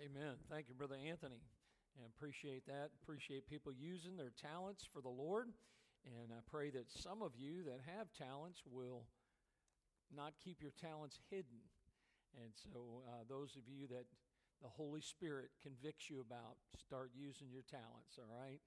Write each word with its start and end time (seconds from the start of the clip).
Amen. 0.00 0.40
Thank 0.48 0.68
you, 0.68 0.74
Brother 0.74 0.96
Anthony. 0.96 1.44
And 1.96 2.08
appreciate 2.16 2.64
that. 2.66 2.88
Appreciate 3.02 3.46
people 3.46 3.70
using 3.70 4.16
their 4.16 4.32
talents 4.32 4.88
for 4.90 5.02
the 5.02 5.12
Lord. 5.12 5.48
And 6.06 6.32
I 6.32 6.40
pray 6.50 6.70
that 6.70 6.88
some 6.88 7.20
of 7.20 7.32
you 7.36 7.64
that 7.64 7.80
have 7.84 8.08
talents 8.16 8.62
will 8.64 9.04
not 10.14 10.32
keep 10.42 10.62
your 10.62 10.72
talents 10.80 11.18
hidden. 11.28 11.60
And 12.40 12.52
so, 12.54 13.04
uh, 13.08 13.24
those 13.28 13.56
of 13.56 13.68
you 13.68 13.88
that 13.88 14.06
the 14.62 14.68
Holy 14.68 15.02
Spirit 15.02 15.50
convicts 15.60 16.08
you 16.08 16.24
about, 16.24 16.56
start 16.78 17.10
using 17.14 17.48
your 17.52 17.64
talents, 17.68 18.16
all 18.16 18.24
right? 18.24 18.60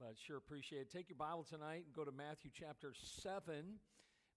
But 0.00 0.14
sure 0.16 0.38
appreciate 0.38 0.82
it. 0.82 0.90
Take 0.90 1.10
your 1.10 1.18
Bible 1.18 1.44
tonight 1.44 1.84
and 1.84 1.92
go 1.92 2.04
to 2.04 2.12
Matthew 2.12 2.50
chapter 2.54 2.94
7. 2.94 3.76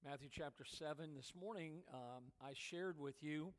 Matthew 0.03 0.27
chapter 0.29 0.65
7. 0.65 1.15
This 1.15 1.31
morning, 1.39 1.83
um, 1.93 2.23
I 2.41 2.51
shared 2.55 2.99
with 2.99 3.15
you 3.21 3.53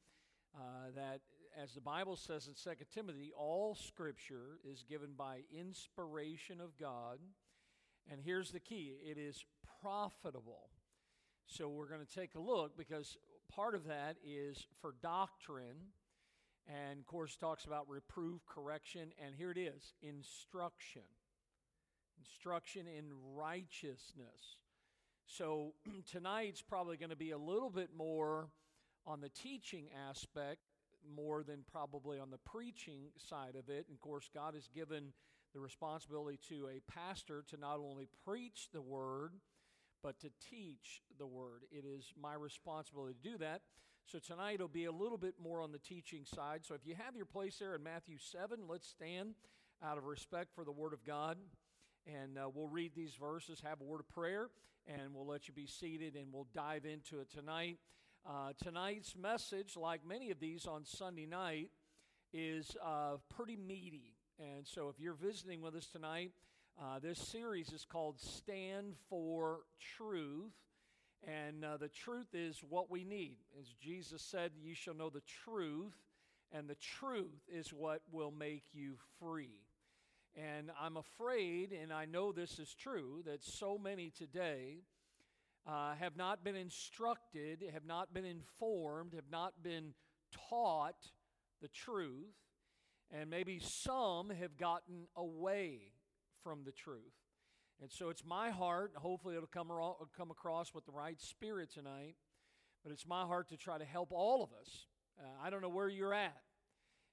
uh, 0.55 0.93
that, 0.95 1.21
as 1.61 1.75
the 1.75 1.81
Bible 1.81 2.17
says 2.17 2.49
in 2.49 2.55
2 2.55 2.85
Timothy, 2.93 3.33
all 3.37 3.75
scripture 3.75 4.59
is 4.65 4.85
given 4.89 5.11
by 5.17 5.41
inspiration 5.57 6.61
of 6.61 6.79
God. 6.79 7.19
And 8.11 8.21
here's 8.21 8.51
the 8.51 8.61
key 8.61 8.95
it 9.05 9.19
is 9.19 9.45
profitable. 9.83 10.71
So 11.47 11.69
we're 11.69 11.89
going 11.89 12.05
to 12.05 12.15
take 12.15 12.35
a 12.35 12.41
look 12.41 12.77
because 12.77 13.17
part 13.55 13.75
of 13.75 13.87
that 13.87 14.17
is 14.25 14.67
for 14.81 14.95
doctrine. 15.03 15.93
And 16.69 17.01
of 17.01 17.07
course, 17.07 17.37
talks 17.37 17.65
about 17.65 17.89
reproof, 17.89 18.41
correction, 18.47 19.13
and 19.25 19.35
here 19.35 19.51
it 19.51 19.59
is 19.59 19.95
instruction. 20.01 21.03
Instruction 22.19 22.87
in 22.87 23.05
righteousness. 23.35 24.57
So 25.27 25.75
tonight's 26.11 26.63
probably 26.63 26.97
going 26.97 27.11
to 27.11 27.17
be 27.17 27.33
a 27.33 27.39
little 27.39 27.71
bit 27.71 27.91
more 27.97 28.49
on 29.07 29.21
the 29.21 29.29
teaching 29.29 29.87
aspect 30.09 30.61
more 31.17 31.43
than 31.43 31.65
probably 31.71 32.19
on 32.19 32.31
the 32.31 32.39
preaching 32.39 33.11
side 33.17 33.57
of 33.59 33.69
it. 33.69 33.87
And 33.89 33.95
of 33.95 34.01
course, 34.01 34.29
God 34.33 34.55
has 34.55 34.69
given 34.69 35.13
the 35.55 35.61
responsibility 35.61 36.39
to 36.49 36.69
a 36.69 36.81
pastor 36.91 37.45
to 37.51 37.57
not 37.57 37.79
only 37.79 38.09
preach 38.25 38.69
the 38.73 38.81
word, 38.81 39.33
but 40.03 40.19
to 40.21 40.31
teach 40.51 41.03
the 41.19 41.27
word. 41.27 41.63
It 41.71 41.85
is 41.85 42.13
my 42.21 42.35
responsibility 42.35 43.15
to 43.23 43.31
do 43.31 43.39
that. 43.39 43.63
So 44.07 44.19
tonight 44.19 44.61
will 44.61 44.69
be 44.69 44.87
a 44.87 44.93
little 44.93 45.19
bit 45.19 45.35
more 45.43 45.61
on 45.61 45.71
the 45.71 45.79
teaching 45.79 46.25
side. 46.25 46.65
So 46.65 46.75
if 46.75 46.85
you 46.85 46.95
have 46.95 47.15
your 47.15 47.27
place 47.27 47.59
there 47.59 47.75
in 47.75 47.83
Matthew 47.83 48.17
7, 48.19 48.59
let's 48.69 48.89
stand 48.89 49.35
out 49.83 49.99
of 49.99 50.05
respect 50.05 50.51
for 50.55 50.65
the 50.65 50.73
word 50.73 50.93
of 50.93 51.05
God. 51.05 51.37
And 52.07 52.37
uh, 52.37 52.49
we'll 52.53 52.69
read 52.69 52.93
these 52.97 53.15
verses, 53.15 53.63
have 53.65 53.81
a 53.81 53.85
word 53.85 54.01
of 54.01 54.09
prayer, 54.09 54.49
and 54.89 55.15
we'll 55.15 55.27
let 55.27 55.47
you 55.47 55.55
be 55.55 55.67
seated 55.67 56.17
and 56.17 56.33
we'll 56.33 56.49
dive 56.53 56.85
into 56.85 57.21
it 57.21 57.31
tonight. 57.31 57.79
Uh, 58.25 58.53
tonight's 58.63 59.17
message, 59.17 59.77
like 59.77 60.07
many 60.07 60.31
of 60.31 60.39
these 60.39 60.67
on 60.67 60.85
Sunday 60.85 61.27
night, 61.27 61.71
is 62.33 62.77
uh, 62.85 63.17
pretty 63.35 63.57
meaty. 63.57 64.15
And 64.39 64.65
so 64.65 64.89
if 64.89 65.01
you're 65.01 65.15
visiting 65.15 65.61
with 65.61 65.75
us 65.75 65.87
tonight, 65.87 66.31
uh, 66.81 67.01
this 67.01 67.19
series 67.19 67.73
is 67.73 67.85
called 67.85 68.21
Stand 68.21 68.95
for 69.11 69.61
Truth. 69.97 70.53
And 71.27 71.65
uh, 71.65 71.79
the 71.79 71.89
truth 71.89 72.29
is 72.33 72.63
what 72.69 72.91
we 72.91 73.03
need. 73.03 73.39
As 73.61 73.67
Jesus 73.81 74.23
said, 74.23 74.53
You 74.63 74.75
shall 74.75 74.95
know 74.95 75.11
the 75.11 75.23
truth, 75.45 75.97
and 76.53 76.69
the 76.69 76.77
truth 76.77 77.49
is 77.53 77.73
what 77.73 78.03
will 78.13 78.33
make 78.33 78.65
you 78.73 78.95
free. 79.19 79.59
And 80.37 80.71
I'm 80.81 80.97
afraid, 80.97 81.73
and 81.73 81.93
I 81.93 82.05
know 82.05 82.31
this 82.31 82.61
is 82.61 82.73
true, 82.75 83.23
that 83.27 83.45
so 83.45 83.79
many 83.79 84.11
today 84.11 84.79
uh, 85.67 85.95
have 85.95 86.17
not 86.17 86.45
been 86.45 86.57
instructed, 86.57 87.65
have 87.73 87.85
not 87.87 88.13
been 88.13 88.25
informed, 88.25 89.15
have 89.15 89.31
not 89.31 89.63
been 89.63 89.95
taught 90.49 91.11
the 91.61 91.69
truth, 91.69 92.35
and 93.11 93.31
maybe 93.31 93.61
some 93.61 94.31
have 94.31 94.57
gotten 94.57 95.07
away 95.17 95.93
from 96.43 96.65
the 96.65 96.73
truth. 96.73 97.15
And 97.81 97.91
so 97.91 98.11
it's 98.11 98.25
my 98.25 98.51
heart, 98.51 98.93
hopefully 98.97 99.35
it'll 99.37 99.47
come, 99.47 99.71
come 100.17 100.31
across 100.31 100.75
with 100.75 100.85
the 100.87 100.93
right 100.93 101.21
spirit 101.21 101.73
tonight, 101.73 102.17
but 102.83 102.93
it's 102.93 103.07
my 103.07 103.23
heart 103.23 103.49
to 103.51 103.57
try 103.57 103.79
to 103.79 103.85
help 103.85 104.11
all 104.13 104.43
of 104.43 104.51
us. 104.61 104.87
Uh, 105.19 105.27
I 105.45 105.51
don't 105.51 105.63
know 105.63 105.69
where 105.69 105.89
you're 105.89 106.15
at. 106.15 106.43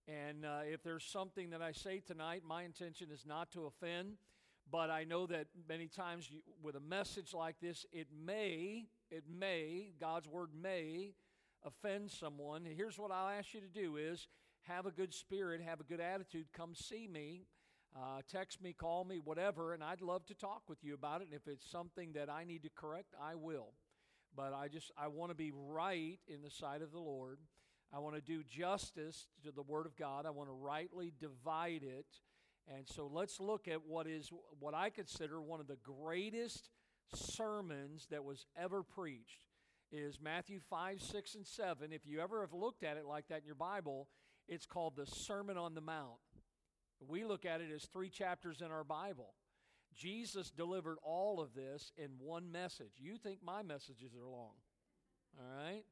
And 0.08 0.46
uh, 0.46 0.62
if 0.66 0.82
there's 0.82 1.04
something 1.04 1.52
that 1.52 1.62
I 1.62 1.72
say 1.72 2.00
tonight, 2.00 2.42
my 2.48 2.64
intention 2.64 3.10
is 3.12 3.26
not 3.28 3.52
to 3.52 3.66
offend, 3.66 4.18
but 4.72 4.90
I 4.90 5.04
know 5.04 5.26
that 5.28 5.48
many 5.68 5.88
times 5.88 6.30
you, 6.30 6.42
with 6.62 6.76
a 6.76 6.80
message 6.80 7.34
like 7.34 7.56
this, 7.62 7.86
it 7.92 8.08
may, 8.26 8.86
it 9.10 9.24
may, 9.30 9.92
God's 10.00 10.28
word 10.28 10.50
may 10.60 11.14
offend 11.66 12.12
someone. 12.12 12.66
Here's 12.66 12.98
what 12.98 13.12
I'll 13.12 13.30
ask 13.30 13.54
you 13.54 13.62
to 13.62 13.68
do 13.68 13.98
is 13.98 14.28
have 14.64 14.86
a 14.86 14.92
good 14.92 15.14
spirit, 15.14 15.62
have 15.62 15.80
a 15.80 15.84
good 15.84 16.00
attitude, 16.00 16.48
come 16.54 16.76
see 16.76 17.08
me. 17.08 17.46
Uh, 17.96 18.22
text 18.32 18.62
me, 18.62 18.72
call 18.72 19.04
me, 19.04 19.20
whatever, 19.24 19.74
and 19.74 19.84
I'd 19.84 20.02
love 20.02 20.24
to 20.28 20.36
talk 20.36 20.62
with 20.70 20.78
you 20.84 20.94
about 20.94 21.22
it. 21.22 21.30
And 21.32 21.34
if 21.34 21.48
it's 21.48 21.70
something 21.70 22.12
that 22.14 22.30
I 22.30 22.44
need 22.44 22.62
to 22.62 22.70
correct, 22.70 23.16
I 23.20 23.34
will. 23.34 23.74
But 24.36 24.54
I 24.54 24.68
just 24.68 24.92
I 24.96 25.08
want 25.08 25.32
to 25.32 25.36
be 25.36 25.52
right 25.52 26.20
in 26.28 26.44
the 26.44 26.52
sight 26.52 26.84
of 26.84 26.92
the 26.92 27.00
Lord. 27.00 27.40
I 27.92 27.98
want 27.98 28.14
to 28.14 28.22
do 28.22 28.44
justice 28.44 29.28
to 29.44 29.52
the 29.52 29.64
Word 29.64 29.88
of 29.88 29.96
God. 29.96 30.28
I 30.28 30.30
want 30.30 30.50
to 30.50 30.54
rightly 30.54 31.12
divide 31.20 31.82
it. 31.82 32.06
And 32.76 32.88
so 32.88 33.10
let's 33.12 33.40
look 33.40 33.68
at 33.68 33.86
what 33.88 34.08
is 34.08 34.32
what 34.60 34.74
I 34.74 34.90
consider 34.90 35.42
one 35.42 35.60
of 35.60 35.68
the 35.68 35.78
greatest 35.78 36.70
sermons 37.14 38.08
that 38.12 38.24
was 38.24 38.46
ever 38.56 38.84
preached 38.84 39.46
is 39.92 40.20
Matthew 40.22 40.60
5, 40.70 41.02
6, 41.02 41.36
and 41.36 41.48
7. 41.48 41.92
If 41.92 42.06
you 42.06 42.20
ever 42.20 42.42
have 42.42 42.54
looked 42.54 42.84
at 42.84 42.98
it 42.98 43.06
like 43.06 43.28
that 43.30 43.40
in 43.40 43.46
your 43.46 43.56
Bible, 43.56 44.08
it's 44.48 44.68
called 44.68 44.96
the 44.96 45.08
Sermon 45.08 45.58
on 45.58 45.74
the 45.74 45.82
Mount. 45.82 46.20
We 47.08 47.24
look 47.24 47.46
at 47.46 47.62
it 47.62 47.72
as 47.74 47.86
three 47.86 48.10
chapters 48.10 48.62
in 48.62 48.72
our 48.72 48.84
Bible. 48.84 49.34
Jesus 49.96 50.52
delivered 50.52 50.98
all 51.04 51.40
of 51.40 51.56
this 51.56 51.92
in 51.98 52.10
one 52.20 52.52
message. 52.52 52.92
You 52.98 53.18
think 53.18 53.40
my 53.44 53.64
messages 53.64 54.14
are 54.16 54.28
long. 54.28 54.54
All 55.40 55.58
right? 55.58 55.84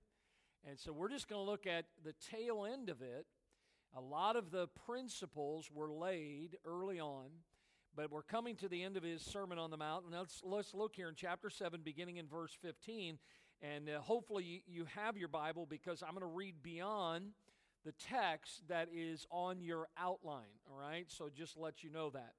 And 0.67 0.77
so 0.77 0.91
we're 0.91 1.09
just 1.09 1.27
going 1.27 1.43
to 1.43 1.49
look 1.49 1.65
at 1.65 1.85
the 2.03 2.13
tail 2.31 2.65
end 2.71 2.89
of 2.89 3.01
it. 3.01 3.25
A 3.95 4.01
lot 4.01 4.35
of 4.35 4.51
the 4.51 4.67
principles 4.85 5.69
were 5.73 5.91
laid 5.91 6.57
early 6.65 6.99
on, 6.99 7.29
but 7.95 8.11
we're 8.11 8.21
coming 8.21 8.55
to 8.57 8.67
the 8.67 8.83
end 8.83 8.97
of 8.97 9.03
his 9.03 9.21
Sermon 9.21 9.57
on 9.57 9.71
the 9.71 9.77
Mount. 9.77 10.05
And 10.05 10.13
let's, 10.13 10.41
let's 10.43 10.73
look 10.73 10.95
here 10.95 11.09
in 11.09 11.15
chapter 11.15 11.49
7, 11.49 11.81
beginning 11.83 12.17
in 12.17 12.27
verse 12.27 12.55
15. 12.61 13.17
And 13.61 13.89
uh, 13.89 13.99
hopefully 14.01 14.43
you, 14.43 14.59
you 14.67 14.85
have 14.95 15.17
your 15.17 15.29
Bible 15.29 15.65
because 15.67 16.03
I'm 16.03 16.11
going 16.11 16.21
to 16.21 16.27
read 16.27 16.61
beyond 16.61 17.31
the 17.85 17.93
text 17.93 18.67
that 18.67 18.89
is 18.93 19.25
on 19.31 19.61
your 19.61 19.87
outline. 19.97 20.43
All 20.69 20.79
right? 20.79 21.05
So 21.07 21.29
just 21.35 21.57
let 21.57 21.83
you 21.83 21.89
know 21.89 22.11
that. 22.11 22.33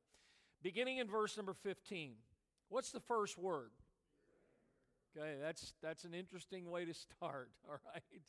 Beginning 0.62 0.98
in 0.98 1.08
verse 1.08 1.36
number 1.36 1.54
15. 1.54 2.12
What's 2.68 2.90
the 2.90 3.00
first 3.00 3.38
word? 3.38 3.70
Okay, 5.16 5.36
that's 5.40 5.72
that's 5.82 6.04
an 6.04 6.14
interesting 6.14 6.70
way 6.70 6.84
to 6.84 6.94
start, 7.18 7.50
all 7.68 7.78
right? 7.92 8.22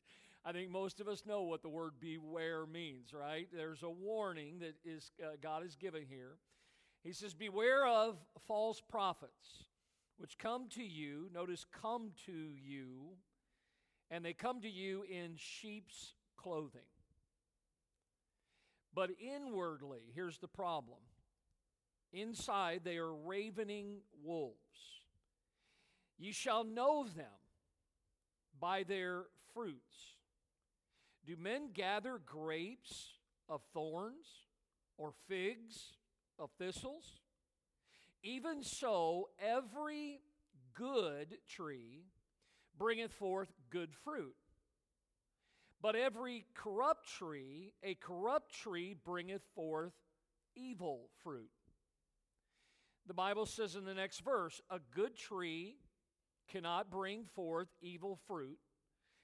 I 0.46 0.52
think 0.52 0.70
most 0.70 1.00
of 1.00 1.08
us 1.08 1.26
know 1.26 1.44
what 1.44 1.62
the 1.62 1.70
word 1.70 1.94
beware 2.00 2.66
means, 2.66 3.14
right? 3.14 3.48
There's 3.54 3.84
a 3.84 3.90
warning 3.90 4.60
that 4.60 4.76
is 4.86 5.12
uh, 5.22 5.32
God 5.42 5.66
is 5.66 5.76
giving 5.76 6.06
here. 6.10 6.38
He 7.04 7.12
says, 7.12 7.34
"Beware 7.34 7.86
of 7.86 8.18
false 8.48 8.82
prophets, 8.82 9.66
which 10.18 10.38
come 10.38 10.70
to 10.76 10.84
you, 10.84 11.30
notice 11.34 11.66
come 11.72 12.12
to 12.26 12.32
you, 12.32 13.18
and 14.10 14.24
they 14.24 14.34
come 14.34 14.62
to 14.62 14.70
you 14.70 15.04
in 15.04 15.34
sheep's 15.36 16.14
clothing. 16.38 16.82
But 18.94 19.12
inwardly, 19.20 20.02
here's 20.16 20.40
the 20.40 20.48
problem. 20.48 21.00
Inside 22.12 22.82
they 22.84 22.98
are 22.98 23.14
ravening 23.14 24.00
wolves. 24.24 24.56
You 26.18 26.34
shall 26.34 26.64
know 26.64 27.06
them 27.06 27.26
by 28.60 28.84
their 28.84 29.24
fruits. 29.54 30.18
Do 31.26 31.36
men 31.38 31.70
gather 31.74 32.20
grapes 32.26 33.14
of 33.48 33.62
thorns 33.74 34.28
or 34.98 35.14
figs 35.28 35.94
of 36.38 36.50
thistles? 36.58 37.20
Even 38.24 38.64
so, 38.64 39.30
every 39.40 40.22
good 40.74 41.38
tree 41.48 42.06
bringeth 42.78 43.14
forth 43.14 43.52
good 43.70 43.94
fruit. 44.04 44.36
But 45.82 45.96
every 45.96 46.46
corrupt 46.56 47.08
tree, 47.08 47.74
a 47.84 47.96
corrupt 47.96 48.54
tree 48.54 48.96
bringeth 49.06 49.44
forth 49.56 49.94
evil 50.56 51.10
fruit. 51.24 51.50
The 53.08 53.14
Bible 53.14 53.46
says 53.46 53.76
in 53.76 53.86
the 53.86 53.94
next 53.94 54.20
verse, 54.20 54.62
a 54.70 54.80
good 54.94 55.16
tree 55.16 55.78
cannot 56.50 56.92
bring 56.92 57.26
forth 57.26 57.70
evil 57.82 58.20
fruit, 58.28 58.60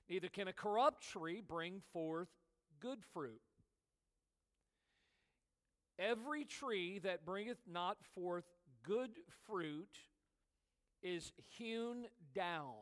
neither 0.09 0.29
can 0.29 0.47
a 0.47 0.53
corrupt 0.53 1.01
tree 1.01 1.41
bring 1.45 1.81
forth 1.91 2.29
good 2.79 2.99
fruit. 3.13 3.41
Every 5.97 6.45
tree 6.45 6.99
that 6.99 7.25
bringeth 7.25 7.59
not 7.71 7.97
forth 8.13 8.45
good 8.83 9.11
fruit 9.47 9.97
is 11.01 11.31
hewn 11.57 12.05
down 12.33 12.73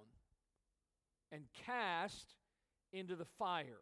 and 1.32 1.44
cast 1.66 2.36
into 2.92 3.16
the 3.16 3.26
fire. 3.38 3.82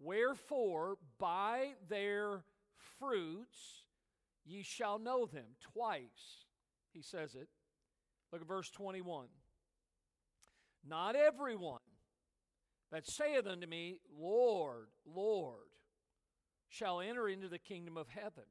Wherefore, 0.00 0.96
by 1.18 1.74
their 1.88 2.42
fruits 2.98 3.84
ye 4.44 4.62
shall 4.62 4.98
know 4.98 5.26
them. 5.26 5.44
Twice 5.60 6.46
he 6.92 7.02
says 7.02 7.34
it. 7.34 7.48
Look 8.32 8.40
at 8.40 8.48
verse 8.48 8.70
21. 8.70 9.26
Not 10.88 11.14
everyone 11.14 11.80
that 12.90 13.06
saith 13.06 13.46
unto 13.46 13.66
me, 13.66 14.00
Lord, 14.18 14.88
Lord, 15.06 15.68
shall 16.68 17.00
enter 17.00 17.28
into 17.28 17.48
the 17.48 17.58
kingdom 17.58 17.96
of 17.96 18.08
heaven, 18.08 18.44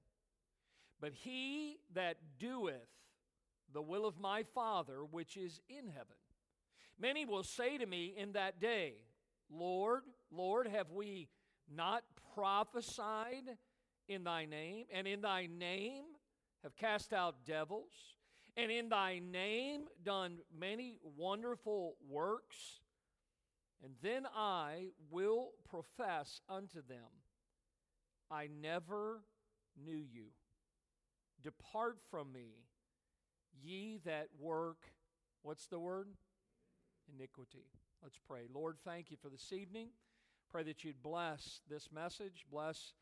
but 1.00 1.13
he 1.13 1.77
that 1.94 2.18
doeth 2.39 2.74
the 3.74 3.81
will 3.81 4.06
of 4.06 4.19
my 4.19 4.44
Father 4.44 5.03
which 5.09 5.38
is 5.38 5.62
in 5.69 5.88
heaven. 5.88 6.15
Many 7.00 7.25
will 7.25 7.44
say 7.44 7.77
to 7.77 7.86
me 7.86 8.13
in 8.18 8.33
that 8.33 8.59
day, 8.59 8.95
Lord, 9.50 10.03
Lord, 10.31 10.68
have 10.68 10.91
we 10.91 11.30
not 11.74 12.03
prophesied 12.36 13.57
in 14.07 14.24
thy 14.24 14.45
name, 14.45 14.86
and 14.91 15.07
in 15.07 15.21
thy 15.21 15.47
name 15.47 16.03
have 16.63 16.75
cast 16.75 17.13
out 17.13 17.45
devils, 17.45 17.91
and 18.57 18.71
in 18.71 18.89
thy 18.89 19.19
name 19.19 19.83
done 20.03 20.39
many 20.57 20.97
wonderful 21.15 21.95
works? 22.09 22.81
And 23.83 23.93
then 24.01 24.25
I 24.35 24.87
will 25.09 25.51
profess 25.69 26.41
unto 26.49 26.81
them, 26.81 27.07
I 28.29 28.47
never 28.61 29.21
knew 29.81 30.03
you. 30.11 30.25
Depart 31.41 31.97
from 32.11 32.33
me, 32.33 32.65
ye 33.61 33.99
that 34.05 34.27
work, 34.37 34.91
what's 35.41 35.67
the 35.67 35.79
word? 35.79 36.09
Iniquity. 37.15 37.65
Let's 38.03 38.19
pray. 38.27 38.41
Lord, 38.53 38.77
thank 38.83 39.11
you 39.11 39.17
for 39.21 39.29
this 39.29 39.51
evening. 39.53 39.89
Pray 40.51 40.63
that 40.63 40.83
you'd 40.83 41.01
bless 41.01 41.61
this 41.69 41.89
message, 41.93 42.45
bless 42.51 42.93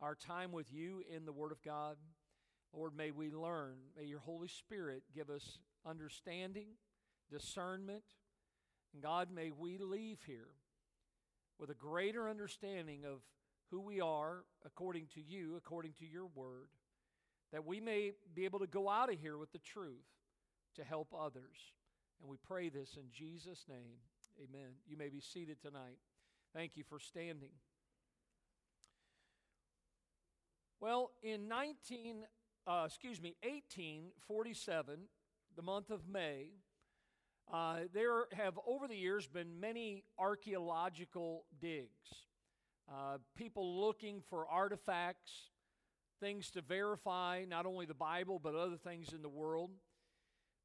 our 0.00 0.14
time 0.14 0.52
with 0.52 0.72
you 0.72 1.02
in 1.14 1.24
the 1.24 1.32
Word 1.32 1.52
of 1.52 1.62
God. 1.62 1.96
Lord, 2.72 2.96
may 2.96 3.10
we 3.10 3.30
learn. 3.30 3.76
May 3.96 4.04
your 4.04 4.18
Holy 4.18 4.48
Spirit 4.48 5.02
give 5.14 5.30
us 5.30 5.58
understanding, 5.86 6.68
discernment. 7.30 8.04
And 8.92 9.02
God, 9.02 9.28
may 9.30 9.50
we 9.50 9.78
leave 9.78 10.18
here 10.26 10.48
with 11.58 11.70
a 11.70 11.74
greater 11.74 12.28
understanding 12.28 13.04
of 13.04 13.20
who 13.70 13.80
we 13.80 14.00
are 14.00 14.44
according 14.64 15.06
to 15.14 15.20
you, 15.20 15.56
according 15.56 15.92
to 15.94 16.06
your 16.06 16.26
Word, 16.26 16.68
that 17.52 17.64
we 17.64 17.80
may 17.80 18.12
be 18.34 18.44
able 18.44 18.58
to 18.58 18.66
go 18.66 18.88
out 18.88 19.12
of 19.12 19.18
here 19.18 19.38
with 19.38 19.52
the 19.52 19.58
truth 19.58 20.04
to 20.76 20.84
help 20.84 21.14
others. 21.18 21.72
And 22.20 22.30
we 22.30 22.36
pray 22.36 22.68
this 22.68 22.96
in 22.96 23.10
Jesus' 23.12 23.64
name. 23.68 23.98
Amen. 24.42 24.72
You 24.86 24.96
may 24.96 25.08
be 25.08 25.20
seated 25.20 25.60
tonight. 25.60 25.98
Thank 26.54 26.76
you 26.76 26.84
for 26.88 26.98
standing. 26.98 27.50
Well, 30.80 31.12
in 31.22 31.48
19, 31.48 32.24
uh, 32.66 32.84
excuse 32.86 33.20
me, 33.20 33.34
1847, 33.42 35.00
the 35.56 35.62
month 35.62 35.90
of 35.90 36.06
May, 36.06 36.50
uh, 37.52 37.80
there 37.92 38.24
have 38.32 38.58
over 38.66 38.88
the 38.88 38.96
years 38.96 39.26
been 39.26 39.60
many 39.60 40.04
archaeological 40.18 41.44
digs. 41.60 42.24
Uh, 42.90 43.18
people 43.36 43.80
looking 43.80 44.22
for 44.30 44.48
artifacts, 44.48 45.50
things 46.20 46.50
to 46.50 46.62
verify 46.62 47.44
not 47.48 47.66
only 47.66 47.86
the 47.86 47.94
Bible 47.94 48.40
but 48.42 48.54
other 48.54 48.76
things 48.76 49.12
in 49.12 49.22
the 49.22 49.28
world. 49.28 49.70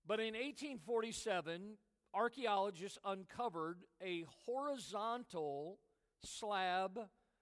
But 0.08 0.20
in 0.20 0.34
1847, 0.34 1.78
archaeologists 2.14 2.98
uncovered 3.06 3.84
a 4.02 4.26
horizontal 4.46 5.80
slab 6.24 7.00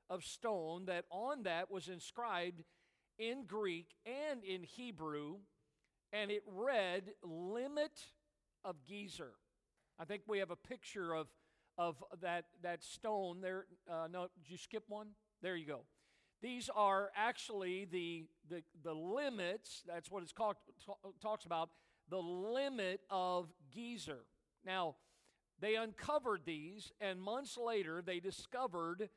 of 0.09 0.23
stone 0.23 0.85
that 0.85 1.05
on 1.09 1.43
that 1.43 1.71
was 1.71 1.87
inscribed 1.87 2.63
in 3.17 3.45
Greek 3.45 3.95
and 4.05 4.43
in 4.43 4.63
Hebrew, 4.63 5.37
and 6.11 6.31
it 6.31 6.43
read 6.47 7.03
Limit 7.23 7.91
of 8.63 8.75
Gezer. 8.89 9.31
I 9.99 10.05
think 10.05 10.23
we 10.27 10.39
have 10.39 10.51
a 10.51 10.55
picture 10.55 11.13
of, 11.13 11.27
of 11.77 11.95
that, 12.21 12.45
that 12.63 12.83
stone 12.83 13.41
there. 13.41 13.65
Uh, 13.89 14.07
no, 14.11 14.27
did 14.41 14.49
you 14.49 14.57
skip 14.57 14.83
one? 14.87 15.09
There 15.41 15.55
you 15.55 15.65
go. 15.65 15.81
These 16.41 16.69
are 16.73 17.09
actually 17.15 17.85
the, 17.91 18.25
the, 18.49 18.63
the 18.83 18.93
limits, 18.93 19.83
that's 19.85 20.09
what 20.09 20.23
called, 20.35 20.55
talks 21.21 21.45
about, 21.45 21.69
the 22.09 22.17
limit 22.17 23.01
of 23.09 23.49
Gezer. 23.75 24.19
Now, 24.65 24.95
they 25.59 25.75
uncovered 25.75 26.41
these, 26.45 26.93
and 27.01 27.21
months 27.21 27.57
later, 27.57 28.01
they 28.01 28.21
discovered 28.21 29.09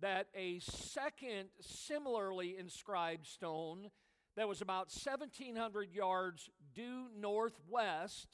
that 0.00 0.28
a 0.34 0.58
second 0.60 1.50
similarly 1.60 2.56
inscribed 2.58 3.26
stone 3.26 3.90
that 4.36 4.48
was 4.48 4.62
about 4.62 4.88
1,700 5.04 5.92
yards 5.92 6.48
due 6.74 7.08
northwest 7.18 8.28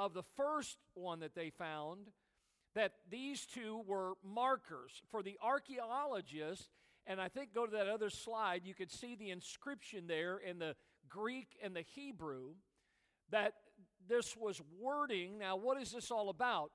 of 0.00 0.14
the 0.14 0.22
first 0.34 0.78
one 0.94 1.20
that 1.20 1.34
they 1.34 1.50
found, 1.50 2.08
that 2.74 2.94
these 3.10 3.44
two 3.44 3.82
were 3.86 4.14
markers 4.24 5.02
for 5.10 5.22
the 5.22 5.36
archaeologists. 5.42 6.70
And 7.06 7.20
I 7.20 7.28
think 7.28 7.54
go 7.54 7.66
to 7.66 7.72
that 7.72 7.86
other 7.86 8.08
slide, 8.08 8.62
you 8.64 8.72
could 8.72 8.90
see 8.90 9.14
the 9.14 9.28
inscription 9.28 10.06
there 10.06 10.38
in 10.38 10.58
the 10.58 10.74
Greek 11.10 11.48
and 11.62 11.76
the 11.76 11.82
Hebrew 11.82 12.54
that 13.30 13.52
this 14.08 14.36
was 14.38 14.62
wording. 14.80 15.38
Now, 15.38 15.56
what 15.56 15.80
is 15.80 15.92
this 15.92 16.10
all 16.10 16.30
about? 16.30 16.70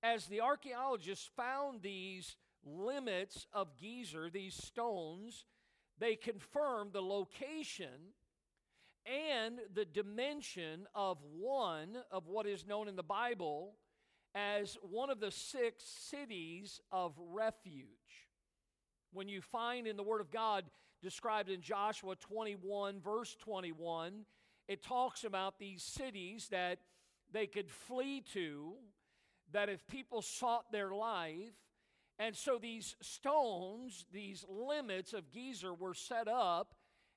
As 0.00 0.26
the 0.26 0.40
archaeologists 0.40 1.28
found 1.36 1.82
these 1.82 2.36
limits 2.64 3.48
of 3.52 3.76
Gezer, 3.76 4.32
these 4.32 4.54
stones, 4.54 5.46
they 5.98 6.14
confirmed 6.14 6.92
the 6.92 7.02
location 7.02 8.12
and 9.06 9.58
the 9.74 9.84
dimension 9.84 10.86
of 10.94 11.18
one 11.38 11.96
of 12.10 12.26
what 12.26 12.46
is 12.46 12.66
known 12.66 12.88
in 12.88 12.96
the 12.96 13.02
Bible 13.02 13.74
as 14.34 14.78
one 14.82 15.10
of 15.10 15.20
the 15.20 15.30
six 15.30 15.84
cities 15.84 16.80
of 16.90 17.12
refuge. 17.18 17.88
When 19.12 19.28
you 19.28 19.42
find 19.42 19.86
in 19.86 19.96
the 19.96 20.02
Word 20.02 20.20
of 20.20 20.30
God 20.30 20.64
described 21.02 21.50
in 21.50 21.60
Joshua 21.60 22.16
21, 22.16 23.00
verse 23.00 23.36
21, 23.40 24.24
it 24.68 24.82
talks 24.82 25.24
about 25.24 25.58
these 25.58 25.82
cities 25.82 26.48
that 26.50 26.78
they 27.32 27.46
could 27.46 27.70
flee 27.70 28.22
to, 28.32 28.74
that 29.52 29.68
if 29.68 29.86
people 29.86 30.22
sought 30.22 30.70
their 30.72 30.94
life, 30.94 31.52
and 32.18 32.36
so 32.36 32.58
these 32.58 32.94
stones, 33.02 34.06
these 34.12 34.44
limits 34.48 35.12
of 35.12 35.30
Gezer 35.30 35.76
were 35.76 35.94
set 35.94 36.28
up, 36.28 36.74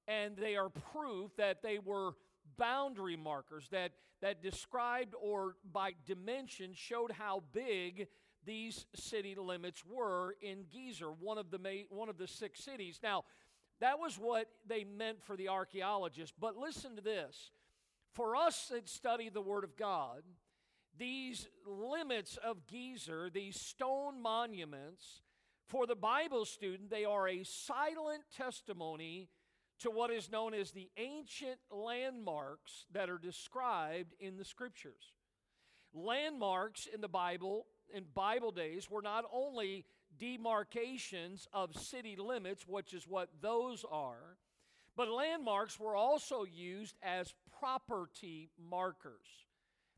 and 0.07 0.35
they 0.37 0.55
are 0.55 0.69
proof 0.69 1.35
that 1.37 1.61
they 1.61 1.79
were 1.79 2.11
boundary 2.57 3.17
markers 3.17 3.67
that, 3.71 3.91
that 4.21 4.41
described 4.41 5.13
or 5.19 5.55
by 5.71 5.93
dimension 6.05 6.71
showed 6.73 7.11
how 7.11 7.43
big 7.53 8.07
these 8.45 8.85
city 8.95 9.35
limits 9.35 9.83
were 9.85 10.35
in 10.41 10.65
Gezer, 10.65 11.13
one 11.19 11.37
of 11.37 11.49
the, 11.49 11.59
one 11.89 12.09
of 12.09 12.17
the 12.17 12.27
six 12.27 12.63
cities. 12.63 12.99
Now, 13.01 13.23
that 13.81 13.99
was 13.99 14.15
what 14.15 14.47
they 14.67 14.83
meant 14.83 15.23
for 15.23 15.35
the 15.35 15.49
archaeologists. 15.49 16.33
But 16.39 16.55
listen 16.55 16.95
to 16.95 17.01
this 17.01 17.51
for 18.13 18.35
us 18.35 18.67
that 18.71 18.87
study 18.87 19.29
the 19.29 19.41
Word 19.41 19.63
of 19.63 19.75
God, 19.75 20.21
these 20.97 21.47
limits 21.67 22.37
of 22.37 22.65
Gezer, 22.65 23.33
these 23.33 23.59
stone 23.59 24.21
monuments, 24.21 25.21
for 25.67 25.87
the 25.87 25.95
Bible 25.95 26.45
student, 26.45 26.89
they 26.89 27.05
are 27.05 27.27
a 27.27 27.43
silent 27.43 28.23
testimony 28.35 29.27
to 29.85 29.91
what 29.91 30.11
is 30.11 30.31
known 30.31 30.53
as 30.53 30.71
the 30.71 30.89
ancient 30.97 31.59
landmarks 31.71 32.85
that 32.91 33.09
are 33.09 33.19
described 33.19 34.13
in 34.19 34.35
the 34.37 34.43
Scriptures. 34.43 35.13
Landmarks 35.93 36.87
in 36.91 37.01
the 37.01 37.07
Bible, 37.07 37.67
in 37.93 38.03
Bible 38.13 38.51
days, 38.51 38.89
were 38.89 39.03
not 39.03 39.25
only 39.31 39.85
demarcations 40.17 41.47
of 41.53 41.75
city 41.75 42.15
limits, 42.15 42.67
which 42.67 42.93
is 42.93 43.07
what 43.07 43.29
those 43.41 43.85
are, 43.89 44.37
but 44.97 45.09
landmarks 45.09 45.79
were 45.79 45.95
also 45.95 46.45
used 46.45 46.95
as 47.03 47.33
property 47.59 48.49
markers. 48.57 49.45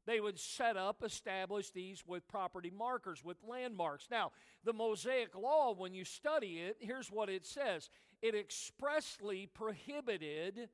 They 0.06 0.20
would 0.20 0.40
set 0.40 0.78
up, 0.78 1.04
establish 1.04 1.70
these 1.70 2.04
with 2.08 2.28
property 2.28 2.72
markers, 2.76 3.24
with 3.24 3.38
landmarks. 3.48 4.08
Now, 4.10 4.32
the 4.64 4.74
Mosaic 4.74 5.36
Law, 5.36 5.76
when 5.76 5.94
you 5.94 6.06
study 6.06 6.60
it, 6.60 6.78
here's 6.80 7.12
what 7.12 7.30
it 7.30 7.46
says 7.46 7.90
it 8.22 8.36
expressly 8.36 9.50
prohibited 9.54 10.70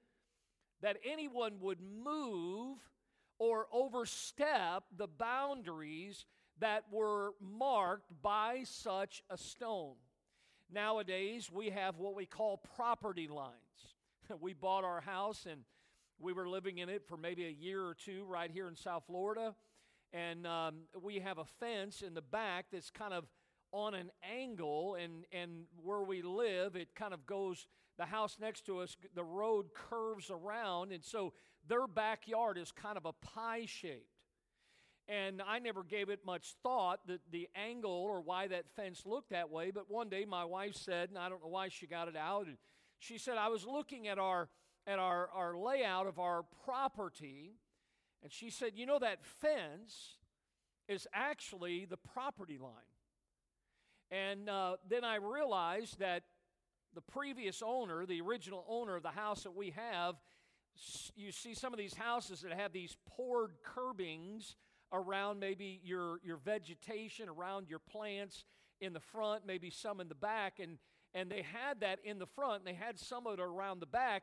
that 0.81 0.97
anyone 1.09 1.59
would 1.62 1.79
move 1.81 2.77
or 3.39 3.67
overstep 3.71 4.83
the 4.95 5.07
boundaries 5.07 6.25
that 6.59 6.83
were 6.91 7.33
marked 7.41 8.12
by 8.21 8.62
such 8.63 9.23
a 9.29 9.38
stone. 9.38 9.95
Nowadays, 10.71 11.51
we 11.51 11.69
have 11.69 11.97
what 11.97 12.15
we 12.15 12.25
call 12.25 12.57
property 12.75 13.27
lines. 13.27 13.53
we 14.41 14.53
bought 14.53 14.83
our 14.83 15.01
house 15.01 15.45
and 15.50 15.62
we 16.19 16.33
were 16.33 16.47
living 16.47 16.77
in 16.77 16.89
it 16.89 17.03
for 17.07 17.17
maybe 17.17 17.45
a 17.45 17.50
year 17.50 17.83
or 17.83 17.95
two 17.95 18.23
right 18.25 18.50
here 18.51 18.67
in 18.67 18.75
South 18.75 19.03
Florida. 19.07 19.55
And 20.13 20.45
um, 20.45 20.75
we 21.01 21.19
have 21.19 21.38
a 21.38 21.45
fence 21.59 22.01
in 22.01 22.13
the 22.13 22.21
back 22.21 22.67
that's 22.71 22.89
kind 22.89 23.13
of 23.13 23.25
on 23.74 23.94
an 23.94 24.12
angle, 24.24 24.96
and, 24.96 25.25
and 25.34 25.65
where 25.84 26.03
we 26.03 26.22
live, 26.22 26.77
it 26.77 26.96
kind 26.96 27.13
of 27.13 27.25
goes, 27.25 27.68
the 27.98 28.06
house 28.06 28.38
next 28.39 28.65
to 28.68 28.80
us, 28.80 28.96
the 29.13 29.24
road 29.24 29.74
curves 29.74 30.32
around, 30.32 30.92
and 30.92 31.03
so 31.03 31.34
their 31.68 31.88
backyard 31.88 32.58
is 32.58 32.72
kind 32.72 32.98
of 32.98 33.06
a 33.06 33.13
pie 33.13 33.65
shaped. 33.65 34.08
And 35.10 35.42
I 35.46 35.60
never 35.60 35.84
gave 35.84 36.10
it 36.10 36.20
much 36.25 36.56
thought 36.63 37.06
that 37.08 37.20
the 37.30 37.50
angle 37.56 37.92
or 37.92 38.22
why 38.22 38.48
that 38.48 38.70
fence 38.74 39.03
looked 39.06 39.32
that 39.32 39.50
way. 39.50 39.70
But 39.70 39.92
one 39.92 40.08
day 40.08 40.24
my 40.24 40.46
wife 40.46 40.75
said, 40.75 41.10
and 41.10 41.18
I 41.18 41.27
don't 41.27 41.42
know 41.42 41.50
why 41.50 41.68
she 41.68 41.88
got 41.88 42.08
it 42.08 42.15
out, 42.15 42.48
she 43.00 43.18
said, 43.18 43.38
I 43.38 43.50
was 43.50 43.65
looking 43.65 44.08
at 44.08 44.18
our 44.18 44.48
at 44.86 45.00
our, 45.00 45.30
our 45.34 45.58
layout 45.58 46.08
of 46.08 46.20
our 46.20 46.44
property, 46.65 47.56
and 48.22 48.32
she 48.32 48.50
said, 48.50 48.74
You 48.75 48.86
know, 48.86 49.00
that 49.00 49.24
fence 49.24 50.18
is 50.88 51.08
actually 51.13 51.86
the 51.86 51.98
property 51.98 52.58
line. 52.58 52.72
And 54.13 54.48
uh, 54.48 54.75
then 54.88 55.03
I 55.03 55.15
realized 55.15 55.98
that 55.98 56.22
the 56.93 57.01
previous 57.01 57.63
owner, 57.65 58.05
the 58.05 58.22
original 58.22 58.63
owner 58.70 58.96
of 58.96 59.01
the 59.01 59.10
house 59.10 59.41
that 59.41 59.55
we 59.55 59.72
have, 59.72 60.15
you 61.15 61.32
see 61.32 61.55
some 61.55 61.74
of 61.74 61.79
these 61.79 61.96
houses 61.96 62.41
that 62.41 62.53
have 62.53 62.74
these 62.74 62.96
poured 63.08 63.53
curbings 63.63 64.55
around 64.91 65.39
maybe 65.39 65.82
your, 65.84 66.20
your 66.24 66.38
vegetation, 66.38 67.27
around 67.27 67.67
your 67.70 67.79
plants 67.79 68.46
in 68.79 68.93
the 68.93 69.00
front, 69.00 69.48
maybe 69.48 69.72
some 69.72 70.00
in 70.00 70.10
the 70.10 70.15
back. 70.15 70.60
And, 70.60 70.77
and 71.15 71.32
they 71.32 71.41
had 71.41 71.79
that 71.79 71.98
in 72.03 72.20
the 72.20 72.27
front, 72.27 72.60
and 72.60 72.67
they 72.67 72.79
had 72.79 73.00
some 73.00 73.25
of 73.25 73.39
it 73.39 73.41
around 73.41 73.79
the 73.79 73.88
back. 73.88 74.22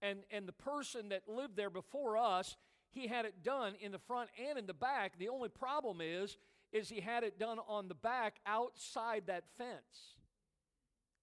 And, 0.00 0.20
and 0.30 0.48
the 0.48 0.52
person 0.52 1.10
that 1.10 1.28
lived 1.28 1.56
there 1.56 1.68
before 1.68 2.16
us, 2.16 2.56
he 2.90 3.06
had 3.06 3.26
it 3.26 3.42
done 3.42 3.74
in 3.82 3.92
the 3.92 3.98
front 3.98 4.30
and 4.48 4.58
in 4.58 4.64
the 4.66 4.72
back. 4.72 5.18
The 5.18 5.28
only 5.28 5.50
problem 5.50 6.00
is, 6.00 6.38
is 6.72 6.88
he 6.88 7.00
had 7.00 7.24
it 7.24 7.38
done 7.38 7.58
on 7.68 7.88
the 7.88 7.94
back 7.94 8.36
outside 8.46 9.24
that 9.26 9.44
fence. 9.56 10.16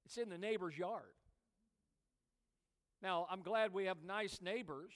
It's 0.05 0.17
in 0.17 0.29
the 0.29 0.37
neighbor's 0.37 0.77
yard. 0.77 1.03
Now, 3.01 3.27
I'm 3.29 3.41
glad 3.41 3.73
we 3.73 3.85
have 3.85 3.97
nice 4.05 4.39
neighbors 4.41 4.93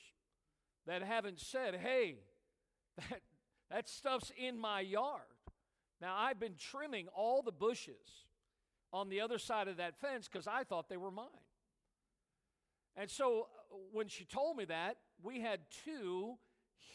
that 0.85 1.03
haven't 1.03 1.39
said, 1.39 1.75
hey, 1.75 2.15
that, 2.97 3.21
that 3.69 3.89
stuff's 3.89 4.31
in 4.37 4.57
my 4.57 4.79
yard. 4.79 5.21
Now, 6.01 6.15
I've 6.17 6.39
been 6.39 6.55
trimming 6.57 7.07
all 7.09 7.41
the 7.41 7.51
bushes 7.51 8.25
on 8.93 9.09
the 9.09 9.21
other 9.21 9.37
side 9.37 9.67
of 9.67 9.77
that 9.77 9.99
fence 9.99 10.29
because 10.31 10.47
I 10.47 10.63
thought 10.63 10.89
they 10.89 10.97
were 10.97 11.11
mine. 11.11 11.27
And 12.95 13.09
so 13.09 13.47
uh, 13.71 13.75
when 13.91 14.07
she 14.07 14.25
told 14.25 14.57
me 14.57 14.65
that, 14.65 14.97
we 15.21 15.41
had 15.41 15.59
two 15.83 16.37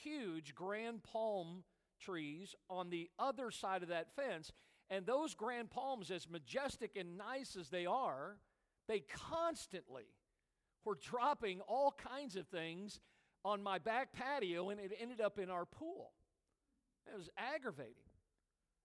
huge 0.03 0.55
grand 0.55 1.03
palm 1.03 1.65
trees 2.05 2.55
on 2.69 2.91
the 2.91 3.11
other 3.19 3.51
side 3.51 3.83
of 3.83 3.89
that 3.89 4.15
fence. 4.15 4.53
And 4.91 5.07
those 5.07 5.35
grand 5.35 5.71
palms, 5.71 6.11
as 6.11 6.29
majestic 6.29 6.97
and 6.97 7.17
nice 7.17 7.57
as 7.57 7.71
they 7.71 7.87
are, 7.87 8.37
they 8.89 9.05
constantly 9.31 10.05
were 10.85 10.99
dropping 11.01 11.61
all 11.63 11.93
kinds 11.93 12.37
of 12.37 12.47
things 12.49 13.01
on 13.45 13.63
my 13.63 13.79
back 13.79 14.13
patio, 14.13 14.71
and 14.71 14.81
it 14.81 14.93
ended 15.01 15.21
up 15.21 15.39
in 15.39 15.51
our 15.51 15.65
pool. 15.65 16.13
It 17.07 17.17
was 17.17 17.31
aggravating. 17.37 17.95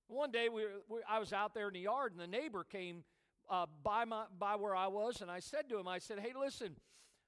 One 0.07 0.31
day 0.31 0.49
we, 0.49 0.63
we 0.87 0.99
I 1.09 1.19
was 1.19 1.33
out 1.33 1.53
there 1.53 1.67
in 1.67 1.73
the 1.73 1.81
yard, 1.81 2.13
and 2.13 2.21
the 2.21 2.27
neighbor 2.27 2.63
came 2.63 3.03
uh, 3.49 3.65
by, 3.83 4.05
my, 4.05 4.23
by 4.37 4.55
where 4.55 4.75
I 4.75 4.87
was, 4.87 5.21
and 5.21 5.29
I 5.29 5.39
said 5.39 5.69
to 5.69 5.77
him, 5.77 5.87
I 5.87 5.99
said, 5.99 6.19
Hey, 6.19 6.31
listen, 6.39 6.75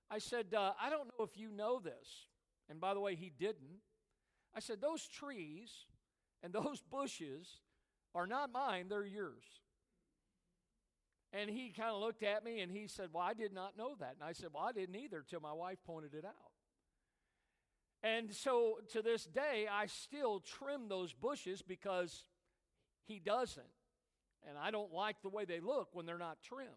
I 0.10 0.20
said, 0.20 0.54
uh, 0.56 0.74
I 0.82 0.90
don't 0.90 1.08
know 1.08 1.26
if 1.26 1.38
you 1.38 1.52
know 1.52 1.80
this. 1.80 2.28
And 2.70 2.80
by 2.80 2.94
the 2.94 3.00
way, 3.00 3.16
he 3.16 3.32
didn't. 3.38 3.82
I 4.60 4.62
said, 4.62 4.82
Those 4.82 5.08
trees 5.08 5.72
and 6.44 6.52
those 6.52 6.82
bushes 6.92 7.48
are 8.14 8.28
not 8.28 8.52
mine, 8.52 8.88
they're 8.90 9.06
yours. 9.06 9.46
And 11.32 11.50
he 11.50 11.70
kind 11.70 11.92
of 11.92 12.02
looked 12.02 12.24
at 12.24 12.44
me 12.44 12.60
and 12.60 12.70
he 12.70 12.88
said, 12.88 13.08
Well, 13.14 13.24
I 13.24 13.34
did 13.34 13.54
not 13.54 13.78
know 13.78 13.96
that. 14.02 14.16
And 14.20 14.30
I 14.30 14.34
said, 14.34 14.50
Well, 14.54 14.66
I 14.66 14.74
didn't 14.74 14.98
either 14.98 15.24
till 15.26 15.40
my 15.40 15.54
wife 15.54 15.78
pointed 15.86 16.14
it 16.14 16.26
out. 16.26 16.52
And 18.04 18.34
so 18.34 18.80
to 18.92 19.02
this 19.02 19.24
day, 19.24 19.68
I 19.72 19.86
still 19.86 20.42
trim 20.42 20.90
those 20.90 21.14
bushes 21.14 21.62
because 21.62 22.26
he 23.06 23.20
doesn't. 23.20 23.64
And 24.46 24.58
I 24.58 24.72
don't 24.72 24.94
like 24.94 25.22
the 25.22 25.30
way 25.30 25.46
they 25.46 25.62
look 25.62 25.88
when 25.94 26.06
they're 26.06 26.18
not 26.18 26.42
trimmed. 26.42 26.70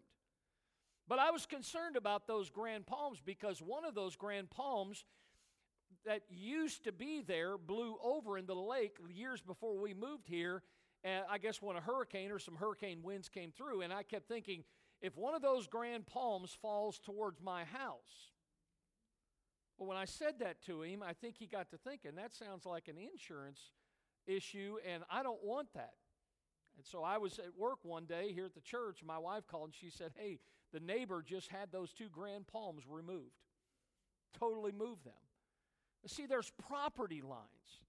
But 1.09 1.19
I 1.19 1.33
was 1.33 1.47
concerned 1.47 1.97
about 1.97 2.29
those 2.29 2.49
grand 2.49 2.87
palms 2.87 3.19
because 3.25 3.61
one 3.61 3.85
of 3.85 3.97
those 3.97 4.15
grand 4.15 4.51
palms 4.51 5.05
that 6.05 6.23
used 6.29 6.85
to 6.85 6.93
be 6.93 7.21
there 7.21 7.57
blew 7.57 7.97
over 8.03 8.39
into 8.39 8.55
the 8.55 8.61
lake 8.61 8.97
years 9.09 9.41
before 9.41 9.79
we 9.79 9.95
moved 9.95 10.29
here. 10.29 10.63
And 11.05 11.25
I 11.29 11.39
guess 11.39 11.61
when 11.61 11.77
a 11.77 11.81
hurricane 11.81 12.31
or 12.31 12.39
some 12.39 12.57
hurricane 12.57 13.03
winds 13.03 13.29
came 13.29 13.51
through, 13.51 13.83
and 13.83 13.93
I 13.93 14.03
kept 14.03 14.29
thinking, 14.29 14.65
if 15.01 15.17
one 15.17 15.35
of 15.35 15.43
those 15.43 15.67
grand 15.67 16.07
palms 16.07 16.57
falls 16.61 16.99
towards 16.99 17.41
my 17.41 17.65
house, 17.65 18.31
well, 19.77 19.89
when 19.89 19.99
I 19.99 20.05
said 20.05 20.35
that 20.41 20.63
to 20.67 20.83
him, 20.83 21.03
I 21.03 21.13
think 21.13 21.37
he 21.39 21.47
got 21.47 21.71
to 21.71 21.77
thinking, 21.77 22.13
that 22.17 22.35
sounds 22.35 22.65
like 22.67 22.87
an 22.87 22.97
insurance 22.97 23.73
issue, 24.27 24.77
and 24.89 25.03
I 25.11 25.23
don't 25.23 25.43
want 25.43 25.73
that. 25.75 25.95
And 26.77 26.87
so 26.87 27.03
I 27.03 27.19
was 27.19 27.39
at 27.39 27.57
work 27.59 27.79
one 27.83 28.05
day 28.07 28.33
here 28.33 28.47
at 28.47 28.55
the 28.55 28.61
church, 28.61 29.01
my 29.05 29.19
wife 29.19 29.47
called 29.47 29.71
and 29.71 29.75
she 29.75 29.91
said, 29.91 30.13
Hey, 30.17 30.39
the 30.73 30.81
neighbor 30.81 31.23
just 31.27 31.49
had 31.49 31.71
those 31.71 31.93
two 31.93 32.09
grand 32.09 32.47
palms 32.47 32.85
removed. 32.89 33.35
Totally 34.39 34.73
moved 34.73 35.05
them. 35.05 35.13
See, 36.07 36.27
there's 36.27 36.51
property 36.69 37.23
lines, 37.23 37.81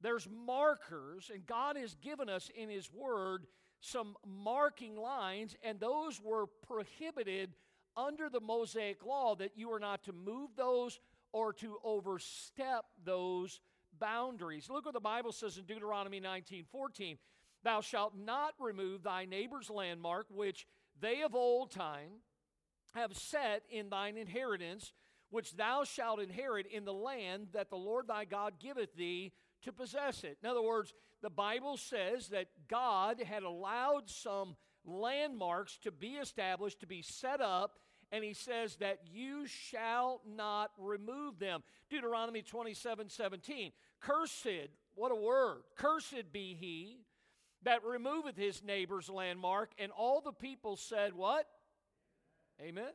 there's 0.00 0.28
markers, 0.28 1.30
and 1.32 1.46
God 1.46 1.76
has 1.76 1.94
given 1.94 2.28
us 2.28 2.50
in 2.54 2.68
His 2.68 2.92
Word 2.92 3.46
some 3.80 4.16
marking 4.26 4.96
lines, 4.96 5.54
and 5.62 5.78
those 5.78 6.20
were 6.20 6.46
prohibited 6.66 7.54
under 7.96 8.28
the 8.28 8.40
Mosaic 8.40 9.04
law 9.04 9.34
that 9.36 9.52
you 9.56 9.72
are 9.72 9.78
not 9.78 10.04
to 10.04 10.12
move 10.12 10.50
those 10.56 10.98
or 11.32 11.52
to 11.52 11.76
overstep 11.84 12.86
those 13.04 13.60
boundaries. 13.98 14.68
Look 14.70 14.86
what 14.86 14.94
the 14.94 15.00
Bible 15.00 15.32
says 15.32 15.58
in 15.58 15.64
Deuteronomy 15.64 16.20
19 16.20 16.64
14. 16.70 17.18
Thou 17.62 17.80
shalt 17.80 18.14
not 18.16 18.54
remove 18.58 19.02
thy 19.02 19.24
neighbor's 19.24 19.70
landmark, 19.70 20.26
which 20.30 20.66
they 21.00 21.22
of 21.22 21.34
old 21.34 21.70
time 21.70 22.20
have 22.94 23.16
set 23.16 23.62
in 23.70 23.88
thine 23.88 24.16
inheritance, 24.16 24.92
which 25.34 25.56
thou 25.56 25.82
shalt 25.82 26.20
inherit 26.20 26.64
in 26.66 26.84
the 26.84 26.92
land 26.92 27.48
that 27.52 27.68
the 27.68 27.76
Lord 27.76 28.06
thy 28.06 28.24
God 28.24 28.54
giveth 28.60 28.94
thee 28.94 29.32
to 29.62 29.72
possess 29.72 30.22
it. 30.22 30.38
In 30.40 30.48
other 30.48 30.62
words, 30.62 30.94
the 31.22 31.30
Bible 31.30 31.76
says 31.76 32.28
that 32.28 32.46
God 32.68 33.20
had 33.20 33.42
allowed 33.42 34.08
some 34.08 34.54
landmarks 34.84 35.76
to 35.78 35.90
be 35.90 36.12
established, 36.12 36.78
to 36.80 36.86
be 36.86 37.02
set 37.02 37.40
up, 37.40 37.80
and 38.12 38.22
he 38.22 38.32
says 38.32 38.76
that 38.76 39.00
you 39.12 39.44
shall 39.48 40.20
not 40.24 40.70
remove 40.78 41.40
them. 41.40 41.64
Deuteronomy 41.90 42.42
27 42.42 43.08
17. 43.08 43.72
Cursed, 44.00 44.70
what 44.94 45.10
a 45.10 45.16
word, 45.16 45.62
cursed 45.76 46.32
be 46.32 46.56
he 46.60 46.98
that 47.64 47.84
removeth 47.84 48.36
his 48.36 48.62
neighbor's 48.62 49.08
landmark. 49.08 49.72
And 49.80 49.90
all 49.90 50.20
the 50.20 50.32
people 50.32 50.76
said, 50.76 51.12
What? 51.12 51.48
Amen. 52.60 52.92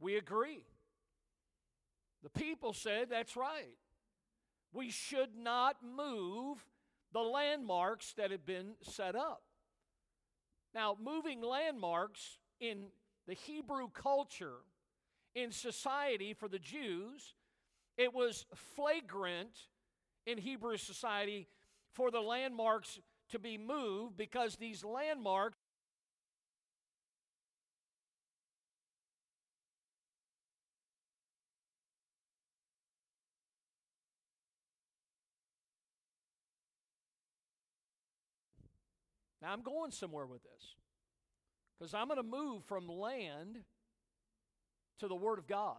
We 0.00 0.16
agree. 0.16 0.64
The 2.22 2.30
people 2.30 2.72
said, 2.72 3.08
That's 3.10 3.36
right. 3.36 3.76
We 4.72 4.90
should 4.90 5.36
not 5.36 5.76
move 5.82 6.64
the 7.12 7.20
landmarks 7.20 8.12
that 8.16 8.30
have 8.30 8.46
been 8.46 8.74
set 8.82 9.16
up. 9.16 9.42
Now, 10.74 10.96
moving 11.02 11.42
landmarks 11.42 12.38
in 12.60 12.86
the 13.26 13.34
Hebrew 13.34 13.88
culture, 13.92 14.58
in 15.34 15.50
society 15.50 16.34
for 16.34 16.48
the 16.48 16.58
Jews, 16.58 17.34
it 17.96 18.14
was 18.14 18.46
flagrant 18.54 19.56
in 20.26 20.38
Hebrew 20.38 20.76
society 20.76 21.48
for 21.92 22.10
the 22.10 22.20
landmarks 22.20 23.00
to 23.30 23.38
be 23.38 23.58
moved 23.58 24.16
because 24.16 24.56
these 24.56 24.84
landmarks 24.84 25.56
Now, 39.42 39.52
I'm 39.52 39.62
going 39.62 39.90
somewhere 39.90 40.26
with 40.26 40.42
this 40.42 40.74
because 41.78 41.94
I'm 41.94 42.08
going 42.08 42.18
to 42.18 42.22
move 42.22 42.64
from 42.64 42.88
land 42.88 43.58
to 44.98 45.08
the 45.08 45.14
Word 45.14 45.38
of 45.38 45.46
God. 45.46 45.78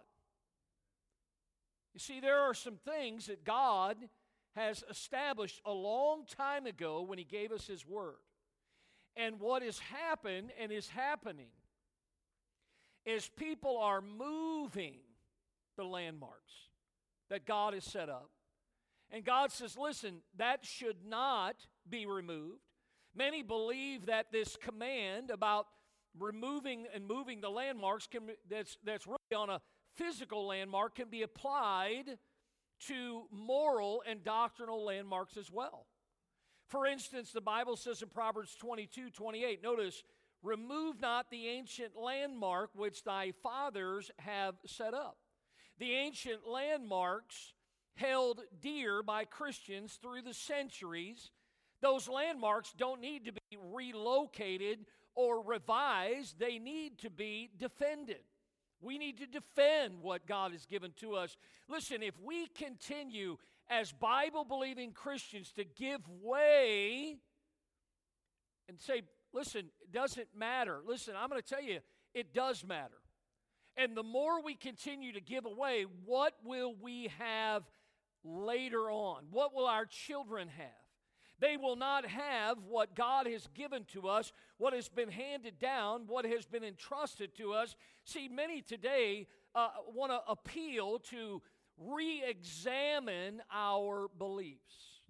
You 1.94 2.00
see, 2.00 2.20
there 2.20 2.40
are 2.40 2.54
some 2.54 2.78
things 2.78 3.28
that 3.28 3.44
God 3.44 3.98
has 4.56 4.84
established 4.90 5.62
a 5.66 5.72
long 5.72 6.26
time 6.26 6.66
ago 6.66 7.02
when 7.02 7.18
He 7.18 7.24
gave 7.24 7.52
us 7.52 7.68
His 7.68 7.86
Word. 7.86 8.16
And 9.16 9.40
what 9.40 9.62
has 9.62 9.78
happened 9.80 10.52
and 10.60 10.72
is 10.72 10.88
happening 10.88 11.50
is 13.06 13.30
people 13.36 13.78
are 13.78 14.02
moving 14.02 14.96
the 15.78 15.84
landmarks 15.84 16.54
that 17.30 17.46
God 17.46 17.74
has 17.74 17.84
set 17.84 18.10
up. 18.10 18.30
And 19.12 19.26
God 19.26 19.52
says, 19.52 19.78
listen, 19.78 20.22
that 20.38 20.66
should 20.66 21.06
not 21.06 21.56
be 21.90 22.06
removed. 22.06 22.62
Many 23.16 23.44
believe 23.44 24.06
that 24.06 24.32
this 24.32 24.56
command 24.56 25.32
about 25.32 25.68
removing 26.18 26.86
and 26.94 27.06
moving 27.06 27.42
the 27.42 27.50
landmarks 27.50 28.08
can, 28.08 28.24
that's, 28.50 28.78
that's 28.84 29.06
really 29.08 29.18
on 29.36 29.50
a 29.50 29.62
physical 29.96 30.48
landmark 30.48 30.96
can 30.96 31.10
be 31.10 31.22
applied 31.22 32.18
to 32.88 33.24
moral 33.32 34.04
and 34.08 34.24
doctrinal 34.24 34.84
landmarks 34.86 35.38
as 35.38 35.52
well. 35.52 35.86
For 36.68 36.86
instance, 36.86 37.32
the 37.32 37.42
Bible 37.42 37.76
says 37.76 38.02
in 38.02 38.10
Proverbs 38.10 38.56
22 38.56 39.10
28, 39.10 39.62
notice, 39.62 40.04
remove 40.42 41.02
not 41.02 41.30
the 41.30 41.48
ancient 41.48 41.96
landmark 41.96 42.72
which 42.74 43.04
thy 43.04 43.34
fathers 43.44 44.10
have 44.20 44.56
set 44.66 44.94
up. 44.94 45.18
The 45.80 45.94
ancient 45.94 46.48
landmarks 46.48 47.54
held 47.96 48.40
dear 48.62 49.04
by 49.04 49.26
Christians 49.26 50.00
through 50.02 50.22
the 50.22 50.34
centuries 50.34 51.32
those 51.82 52.08
landmarks 52.08 52.74
don't 52.78 53.02
need 53.02 53.26
to 53.26 53.32
be 53.32 53.58
relocated 53.72 54.86
or 55.16 55.44
revised, 55.44 56.40
they 56.40 56.58
need 56.60 57.00
to 57.00 57.10
be 57.10 57.50
defended. 57.58 58.22
We 58.82 58.98
need 58.98 59.20
to 59.20 59.28
defend 59.28 60.02
what 60.02 60.26
God 60.26 60.54
has 60.54 60.66
given 60.66 60.94
to 61.02 61.16
us. 61.16 61.38
Listen, 61.70 62.02
if 62.02 62.16
we 62.20 62.48
continue 62.48 63.38
as 63.70 63.92
Bible 63.92 64.44
believing 64.44 64.92
Christians 64.92 65.52
to 65.54 65.64
give 65.64 66.02
way 66.22 67.18
and 68.68 68.80
say, 68.80 69.04
listen, 69.34 69.66
it 69.82 69.92
doesn't 69.92 70.30
matter. 70.36 70.80
Listen, 70.86 71.14
I'm 71.18 71.30
going 71.30 71.42
to 71.42 71.48
tell 71.48 71.62
you, 71.64 71.80
it 72.14 72.34
does 72.34 72.66
matter. 72.66 72.98
And 73.78 73.96
the 73.96 74.04
more 74.04 74.44
we 74.44 74.56
continue 74.56 75.14
to 75.14 75.22
give 75.22 75.46
away, 75.46 75.86
what 76.06 76.34
will 76.44 76.74
we 76.82 77.10
have 77.20 77.64
later 78.24 78.90
on? 78.92 79.24
What 79.32 79.54
will 79.54 79.68
our 79.68 79.86
children 79.86 80.48
have? 80.58 80.81
They 81.42 81.58
will 81.58 81.76
not 81.76 82.06
have 82.06 82.60
what 82.70 82.96
God 82.96 83.26
has 83.26 83.48
given 83.56 83.84
to 83.94 84.08
us, 84.08 84.32
what 84.60 84.74
has 84.74 84.88
been 84.90 85.10
handed 85.10 85.58
down, 85.58 86.04
what 86.06 86.24
has 86.24 86.46
been 86.46 86.64
entrusted 86.64 87.36
to 87.38 87.54
us. 87.54 87.76
See, 88.06 88.30
many 88.30 88.62
today 88.62 89.26
uh, 89.56 89.70
want 89.92 90.12
to 90.12 90.22
appeal 90.32 91.00
to 91.10 91.42
re 91.80 92.24
examine 92.28 93.42
our 93.52 94.08
beliefs. 94.20 95.02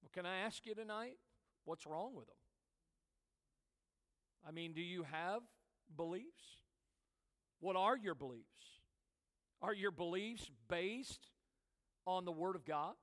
Well, 0.00 0.10
can 0.14 0.26
I 0.26 0.38
ask 0.38 0.64
you 0.64 0.76
tonight, 0.76 1.16
what's 1.64 1.86
wrong 1.86 2.14
with 2.14 2.28
them? 2.28 2.36
I 4.48 4.52
mean, 4.52 4.74
do 4.74 4.80
you 4.80 5.02
have 5.10 5.42
beliefs? 5.96 6.60
What 7.58 7.74
are 7.74 7.96
your 7.96 8.14
beliefs? 8.14 8.44
Are 9.60 9.74
your 9.74 9.90
beliefs 9.90 10.48
based 10.68 11.30
on 12.06 12.24
the 12.24 12.32
Word 12.32 12.54
of 12.54 12.64
God? 12.64 12.94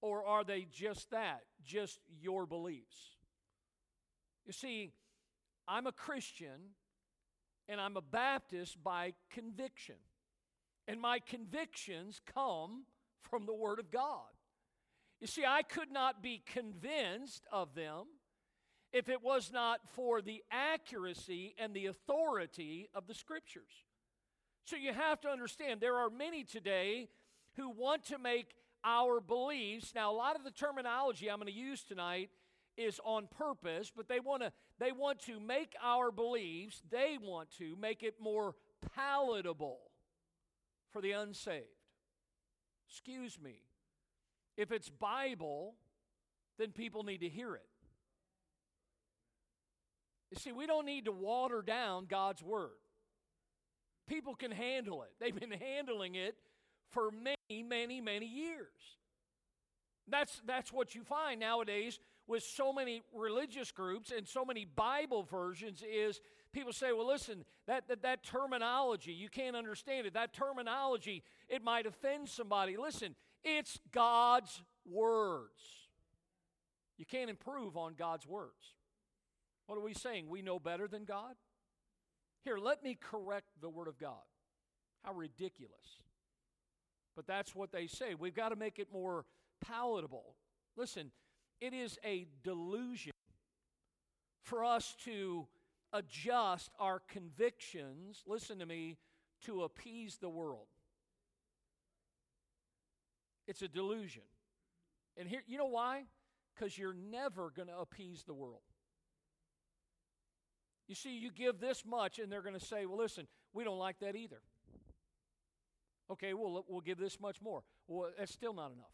Or 0.00 0.24
are 0.24 0.44
they 0.44 0.66
just 0.70 1.10
that, 1.10 1.42
just 1.64 1.98
your 2.20 2.46
beliefs? 2.46 3.16
You 4.46 4.52
see, 4.52 4.92
I'm 5.66 5.86
a 5.86 5.92
Christian 5.92 6.74
and 7.68 7.80
I'm 7.80 7.96
a 7.96 8.02
Baptist 8.02 8.82
by 8.82 9.14
conviction. 9.30 9.96
And 10.86 11.00
my 11.00 11.18
convictions 11.18 12.20
come 12.34 12.84
from 13.22 13.44
the 13.44 13.54
Word 13.54 13.78
of 13.78 13.90
God. 13.90 14.30
You 15.20 15.26
see, 15.26 15.44
I 15.44 15.62
could 15.62 15.90
not 15.90 16.22
be 16.22 16.42
convinced 16.46 17.44
of 17.52 17.74
them 17.74 18.06
if 18.92 19.08
it 19.08 19.22
was 19.22 19.52
not 19.52 19.80
for 19.94 20.22
the 20.22 20.42
accuracy 20.50 21.54
and 21.58 21.74
the 21.74 21.86
authority 21.86 22.88
of 22.94 23.06
the 23.06 23.14
Scriptures. 23.14 23.84
So 24.64 24.76
you 24.76 24.92
have 24.92 25.20
to 25.22 25.28
understand 25.28 25.80
there 25.80 25.96
are 25.96 26.10
many 26.10 26.44
today 26.44 27.08
who 27.56 27.68
want 27.68 28.04
to 28.06 28.18
make 28.18 28.54
our 28.88 29.20
beliefs. 29.20 29.92
Now, 29.94 30.10
a 30.10 30.16
lot 30.16 30.34
of 30.34 30.44
the 30.44 30.50
terminology 30.50 31.30
I'm 31.30 31.36
going 31.36 31.52
to 31.52 31.52
use 31.52 31.84
tonight 31.84 32.30
is 32.76 33.00
on 33.04 33.28
purpose, 33.36 33.92
but 33.94 34.08
they 34.08 34.20
want 34.20 34.42
to 34.42 34.52
they 34.78 34.92
want 34.92 35.18
to 35.26 35.40
make 35.40 35.74
our 35.82 36.10
beliefs, 36.10 36.82
they 36.90 37.18
want 37.20 37.50
to 37.58 37.76
make 37.76 38.02
it 38.02 38.14
more 38.20 38.54
palatable 38.94 39.80
for 40.92 41.02
the 41.02 41.12
unsaved. 41.12 41.66
Excuse 42.88 43.38
me. 43.42 43.56
If 44.56 44.72
it's 44.72 44.88
Bible, 44.88 45.74
then 46.58 46.70
people 46.70 47.02
need 47.02 47.18
to 47.18 47.28
hear 47.28 47.54
it. 47.54 47.62
You 50.30 50.38
see, 50.38 50.52
we 50.52 50.66
don't 50.66 50.86
need 50.86 51.06
to 51.06 51.12
water 51.12 51.62
down 51.62 52.06
God's 52.06 52.42
word. 52.42 52.70
People 54.08 54.34
can 54.34 54.50
handle 54.50 55.02
it. 55.02 55.10
They've 55.20 55.38
been 55.38 55.50
handling 55.50 56.14
it 56.14 56.36
for 56.90 57.10
many, 57.10 57.62
many, 57.62 58.00
many 58.00 58.26
years. 58.26 58.98
That's, 60.08 60.40
that's 60.46 60.72
what 60.72 60.94
you 60.94 61.02
find 61.02 61.40
nowadays 61.40 61.98
with 62.26 62.42
so 62.42 62.72
many 62.72 63.02
religious 63.14 63.70
groups 63.72 64.12
and 64.14 64.26
so 64.26 64.44
many 64.44 64.64
Bible 64.64 65.22
versions 65.22 65.82
is 65.82 66.20
people 66.52 66.72
say, 66.72 66.92
well, 66.92 67.06
listen, 67.06 67.44
that, 67.66 67.88
that, 67.88 68.02
that 68.02 68.22
terminology, 68.22 69.12
you 69.12 69.28
can't 69.28 69.56
understand 69.56 70.06
it. 70.06 70.14
That 70.14 70.32
terminology, 70.32 71.22
it 71.48 71.64
might 71.64 71.86
offend 71.86 72.28
somebody. 72.28 72.76
Listen, 72.76 73.14
it's 73.42 73.78
God's 73.92 74.62
words. 74.84 75.88
You 76.98 77.06
can't 77.06 77.30
improve 77.30 77.76
on 77.76 77.94
God's 77.94 78.26
words. 78.26 78.74
What 79.66 79.76
are 79.76 79.82
we 79.82 79.94
saying? 79.94 80.28
We 80.28 80.42
know 80.42 80.58
better 80.58 80.88
than 80.88 81.04
God? 81.04 81.34
Here, 82.44 82.58
let 82.58 82.82
me 82.82 82.96
correct 83.00 83.48
the 83.60 83.68
Word 83.68 83.88
of 83.88 83.98
God. 83.98 84.14
How 85.02 85.12
ridiculous. 85.12 86.02
But 87.18 87.26
that's 87.26 87.52
what 87.52 87.72
they 87.72 87.88
say. 87.88 88.14
We've 88.14 88.32
got 88.32 88.50
to 88.50 88.56
make 88.56 88.78
it 88.78 88.92
more 88.92 89.24
palatable. 89.60 90.36
Listen, 90.76 91.10
it 91.60 91.74
is 91.74 91.98
a 92.04 92.28
delusion 92.44 93.10
for 94.44 94.64
us 94.64 94.94
to 95.04 95.48
adjust 95.92 96.70
our 96.78 97.02
convictions, 97.08 98.22
listen 98.24 98.60
to 98.60 98.66
me, 98.66 98.98
to 99.46 99.64
appease 99.64 100.18
the 100.18 100.28
world. 100.28 100.68
It's 103.48 103.62
a 103.62 103.68
delusion. 103.68 104.22
And 105.16 105.28
here, 105.28 105.42
you 105.48 105.58
know 105.58 105.66
why? 105.66 106.04
Because 106.54 106.78
you're 106.78 106.94
never 106.94 107.50
going 107.50 107.66
to 107.66 107.78
appease 107.80 108.22
the 108.22 108.34
world. 108.34 108.60
You 110.86 110.94
see, 110.94 111.18
you 111.18 111.32
give 111.32 111.58
this 111.58 111.84
much, 111.84 112.20
and 112.20 112.30
they're 112.30 112.42
going 112.42 112.54
to 112.54 112.64
say, 112.64 112.86
well, 112.86 112.98
listen, 112.98 113.26
we 113.52 113.64
don't 113.64 113.76
like 113.76 113.98
that 114.02 114.14
either. 114.14 114.40
Okay, 116.10 116.32
well, 116.34 116.64
we'll 116.68 116.80
give 116.80 116.98
this 116.98 117.20
much 117.20 117.42
more. 117.42 117.62
Well, 117.86 118.10
that's 118.18 118.32
still 118.32 118.54
not 118.54 118.72
enough. 118.72 118.86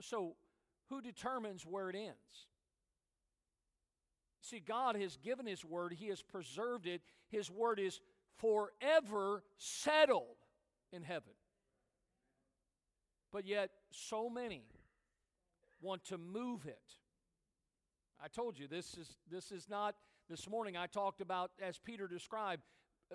So, 0.00 0.36
who 0.88 1.00
determines 1.00 1.64
where 1.64 1.90
it 1.90 1.96
ends? 1.96 2.46
See, 4.40 4.60
God 4.60 4.94
has 4.96 5.16
given 5.16 5.46
His 5.46 5.64
word, 5.64 5.92
He 5.92 6.08
has 6.08 6.22
preserved 6.22 6.86
it. 6.86 7.02
His 7.28 7.50
word 7.50 7.80
is 7.80 8.00
forever 8.38 9.42
settled 9.58 10.36
in 10.92 11.02
heaven. 11.02 11.32
But 13.32 13.44
yet, 13.44 13.70
so 13.90 14.30
many 14.30 14.62
want 15.80 16.04
to 16.04 16.18
move 16.18 16.66
it. 16.66 16.78
I 18.22 18.28
told 18.28 18.58
you 18.58 18.66
this 18.66 18.96
is 18.96 19.16
this 19.30 19.52
is 19.52 19.68
not 19.68 19.94
this 20.30 20.48
morning 20.48 20.76
I 20.76 20.86
talked 20.86 21.20
about 21.20 21.50
as 21.60 21.78
Peter 21.78 22.08
described 22.08 22.62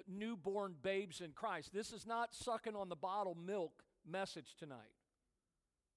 newborn 0.08 0.76
babes 0.82 1.22
in 1.22 1.32
Christ. 1.32 1.72
This 1.74 1.92
is 1.92 2.06
not 2.06 2.34
sucking 2.34 2.76
on 2.76 2.90
the 2.90 2.96
bottle 2.96 3.36
milk 3.36 3.84
message 4.10 4.56
tonight. 4.58 4.78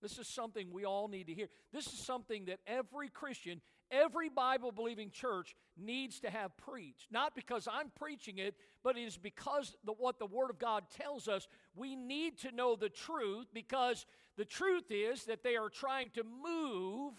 This 0.02 0.18
is 0.18 0.28
something 0.28 0.68
we 0.70 0.84
all 0.84 1.08
need 1.08 1.28
to 1.28 1.34
hear. 1.34 1.48
This 1.72 1.86
is 1.86 1.98
something 1.98 2.44
that 2.46 2.60
every 2.66 3.08
Christian, 3.08 3.62
every 3.90 4.28
Bible 4.28 4.70
believing 4.70 5.10
church 5.10 5.54
needs 5.78 6.20
to 6.20 6.30
have 6.30 6.54
preached. 6.58 7.10
Not 7.10 7.34
because 7.34 7.66
I'm 7.70 7.90
preaching 7.98 8.36
it, 8.36 8.54
but 8.82 8.98
it 8.98 9.02
is 9.02 9.16
because 9.16 9.74
the, 9.84 9.92
what 9.92 10.18
the 10.18 10.26
Word 10.26 10.50
of 10.50 10.58
God 10.58 10.84
tells 10.90 11.26
us. 11.26 11.48
We 11.74 11.96
need 11.96 12.38
to 12.40 12.52
know 12.52 12.76
the 12.76 12.90
truth 12.90 13.46
because 13.54 14.04
the 14.36 14.44
truth 14.44 14.90
is 14.90 15.24
that 15.24 15.42
they 15.42 15.56
are 15.56 15.70
trying 15.70 16.10
to 16.16 16.22
move 16.22 17.14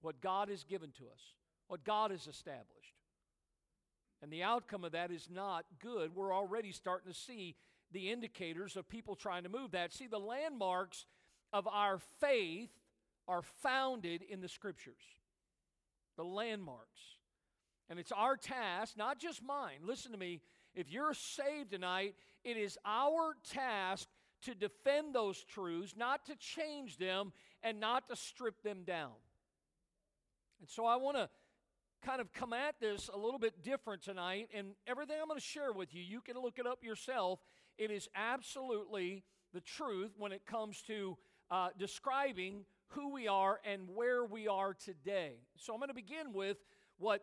what 0.00 0.20
God 0.20 0.48
has 0.48 0.62
given 0.62 0.90
to 0.98 1.04
us, 1.04 1.34
what 1.66 1.84
God 1.84 2.12
has 2.12 2.26
established. 2.28 2.81
And 4.22 4.32
the 4.32 4.44
outcome 4.44 4.84
of 4.84 4.92
that 4.92 5.10
is 5.10 5.28
not 5.28 5.64
good. 5.80 6.14
We're 6.14 6.34
already 6.34 6.70
starting 6.70 7.12
to 7.12 7.18
see 7.18 7.56
the 7.90 8.10
indicators 8.10 8.76
of 8.76 8.88
people 8.88 9.16
trying 9.16 9.42
to 9.42 9.48
move 9.48 9.72
that. 9.72 9.92
See, 9.92 10.06
the 10.06 10.18
landmarks 10.18 11.06
of 11.52 11.66
our 11.66 11.98
faith 12.20 12.70
are 13.26 13.42
founded 13.62 14.22
in 14.22 14.40
the 14.40 14.48
scriptures. 14.48 15.02
The 16.16 16.24
landmarks. 16.24 17.00
And 17.90 17.98
it's 17.98 18.12
our 18.12 18.36
task, 18.36 18.96
not 18.96 19.18
just 19.18 19.42
mine. 19.42 19.80
Listen 19.84 20.12
to 20.12 20.18
me. 20.18 20.40
If 20.74 20.90
you're 20.90 21.14
saved 21.14 21.72
tonight, 21.72 22.14
it 22.44 22.56
is 22.56 22.78
our 22.86 23.34
task 23.50 24.08
to 24.42 24.54
defend 24.54 25.14
those 25.14 25.42
truths, 25.44 25.94
not 25.96 26.26
to 26.26 26.36
change 26.36 26.96
them, 26.96 27.32
and 27.62 27.80
not 27.80 28.08
to 28.08 28.16
strip 28.16 28.62
them 28.62 28.84
down. 28.84 29.12
And 30.60 30.68
so 30.68 30.86
I 30.86 30.96
want 30.96 31.16
to 31.16 31.28
kind 32.02 32.20
of 32.20 32.32
come 32.32 32.52
at 32.52 32.74
this 32.80 33.08
a 33.12 33.16
little 33.16 33.38
bit 33.38 33.62
different 33.62 34.02
tonight. 34.02 34.48
And 34.54 34.68
everything 34.86 35.16
I'm 35.20 35.28
going 35.28 35.38
to 35.38 35.44
share 35.44 35.72
with 35.72 35.94
you, 35.94 36.02
you 36.02 36.20
can 36.20 36.36
look 36.36 36.58
it 36.58 36.66
up 36.66 36.82
yourself. 36.82 37.40
It 37.78 37.90
is 37.90 38.08
absolutely 38.14 39.24
the 39.54 39.60
truth 39.60 40.12
when 40.18 40.32
it 40.32 40.44
comes 40.46 40.82
to 40.82 41.16
uh, 41.50 41.68
describing 41.78 42.64
who 42.88 43.12
we 43.12 43.28
are 43.28 43.60
and 43.64 43.82
where 43.94 44.24
we 44.24 44.48
are 44.48 44.74
today. 44.74 45.36
So 45.56 45.72
I'm 45.72 45.78
going 45.78 45.88
to 45.88 45.94
begin 45.94 46.32
with 46.32 46.58
what 46.98 47.22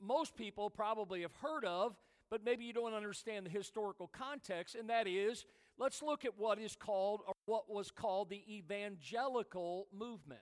most 0.00 0.36
people 0.36 0.70
probably 0.70 1.22
have 1.22 1.34
heard 1.36 1.64
of, 1.64 1.96
but 2.30 2.44
maybe 2.44 2.64
you 2.64 2.72
don't 2.72 2.94
understand 2.94 3.46
the 3.46 3.50
historical 3.50 4.08
context, 4.08 4.74
and 4.74 4.90
that 4.90 5.06
is 5.06 5.44
let's 5.78 6.02
look 6.02 6.24
at 6.24 6.38
what 6.38 6.58
is 6.58 6.76
called 6.76 7.20
or 7.26 7.34
what 7.46 7.70
was 7.70 7.90
called 7.90 8.30
the 8.30 8.42
evangelical 8.52 9.86
movement. 9.96 10.40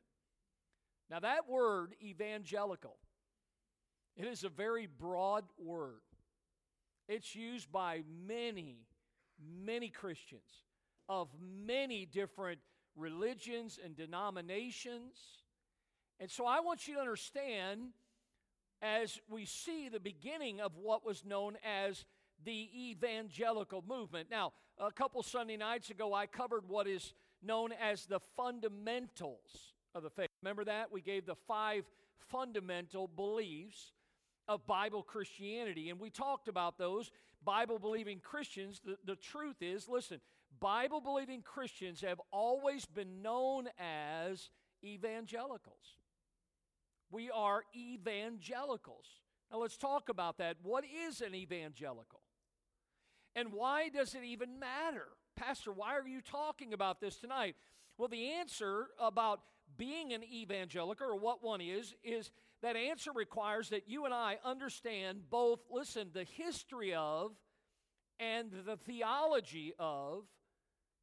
Now 1.11 1.21
that 1.21 1.49
word 1.49 1.95
evangelical 2.03 2.97
it 4.17 4.27
is 4.27 4.45
a 4.45 4.49
very 4.49 4.87
broad 4.87 5.45
word. 5.59 6.01
It's 7.09 7.35
used 7.35 7.71
by 7.73 8.03
many 8.27 8.87
many 9.65 9.89
Christians 9.89 10.65
of 11.09 11.29
many 11.41 12.07
different 12.07 12.61
religions 12.97 13.79
and 13.83 13.97
denominations. 13.97 15.17
And 16.21 16.31
so 16.31 16.47
I 16.47 16.61
want 16.61 16.87
you 16.87 16.95
to 16.95 17.01
understand 17.01 17.89
as 18.81 19.21
we 19.29 19.45
see 19.45 19.89
the 19.89 20.01
beginning 20.01 20.61
of 20.61 20.77
what 20.77 21.05
was 21.05 21.25
known 21.25 21.57
as 21.65 22.05
the 22.45 22.91
evangelical 22.91 23.85
movement. 23.87 24.29
Now, 24.31 24.53
a 24.79 24.91
couple 24.91 25.23
Sunday 25.23 25.57
nights 25.57 25.91
ago, 25.91 26.13
I 26.13 26.27
covered 26.27 26.69
what 26.69 26.89
is 26.89 27.15
known 27.43 27.71
as 27.73 28.07
the 28.07 28.21
fundamentals 28.37 29.75
of 29.95 30.03
the 30.03 30.11
faith. 30.11 30.29
Remember 30.43 30.65
that? 30.65 30.91
We 30.91 31.01
gave 31.01 31.27
the 31.27 31.37
five 31.47 31.85
fundamental 32.29 33.07
beliefs 33.07 33.93
of 34.49 34.67
Bible 34.67 35.03
Christianity, 35.03 35.91
and 35.91 36.01
we 36.01 36.11
talked 36.11 36.49
about 36.49 36.79
those. 36.79 37.11
Bible 37.45 37.79
believing 37.79 38.21
Christians, 38.21 38.81
the, 38.85 38.97
the 39.05 39.17
truth 39.17 39.57
is 39.61 39.89
listen, 39.89 40.21
Bible 40.61 41.01
believing 41.01 41.43
Christians 41.43 42.01
have 42.03 42.21
always 42.31 42.85
been 42.87 43.23
known 43.23 43.69
as 43.79 44.51
evangelicals. 44.85 45.97
We 47.11 47.31
are 47.31 47.63
evangelicals. 47.75 49.07
Now 49.51 49.59
let's 49.59 49.77
talk 49.77 50.09
about 50.09 50.39
that. 50.39 50.57
What 50.63 50.85
is 51.07 51.21
an 51.21 51.35
evangelical? 51.35 52.21
And 53.35 53.53
why 53.53 53.89
does 53.89 54.15
it 54.15 54.25
even 54.25 54.59
matter? 54.59 55.09
Pastor, 55.37 55.73
why 55.73 55.97
are 55.97 56.07
you 56.07 56.21
talking 56.21 56.73
about 56.73 57.01
this 57.01 57.17
tonight? 57.17 57.57
Well, 57.99 58.09
the 58.09 58.33
answer 58.33 58.89
about 59.01 59.41
being 59.77 60.13
an 60.13 60.23
evangelical, 60.23 61.07
or 61.07 61.17
what 61.17 61.43
one 61.43 61.61
is, 61.61 61.95
is 62.05 62.31
that 62.63 62.77
answer 62.77 63.11
requires 63.13 63.71
that 63.71 63.89
you 63.89 64.05
and 64.05 64.15
I 64.15 64.39
understand 64.45 65.31
both, 65.31 65.61
listen, 65.71 66.11
the 66.13 66.25
history 66.25 66.95
of 66.95 67.33
and 68.21 68.53
the 68.67 68.77
theology 68.77 69.75
of 69.79 70.25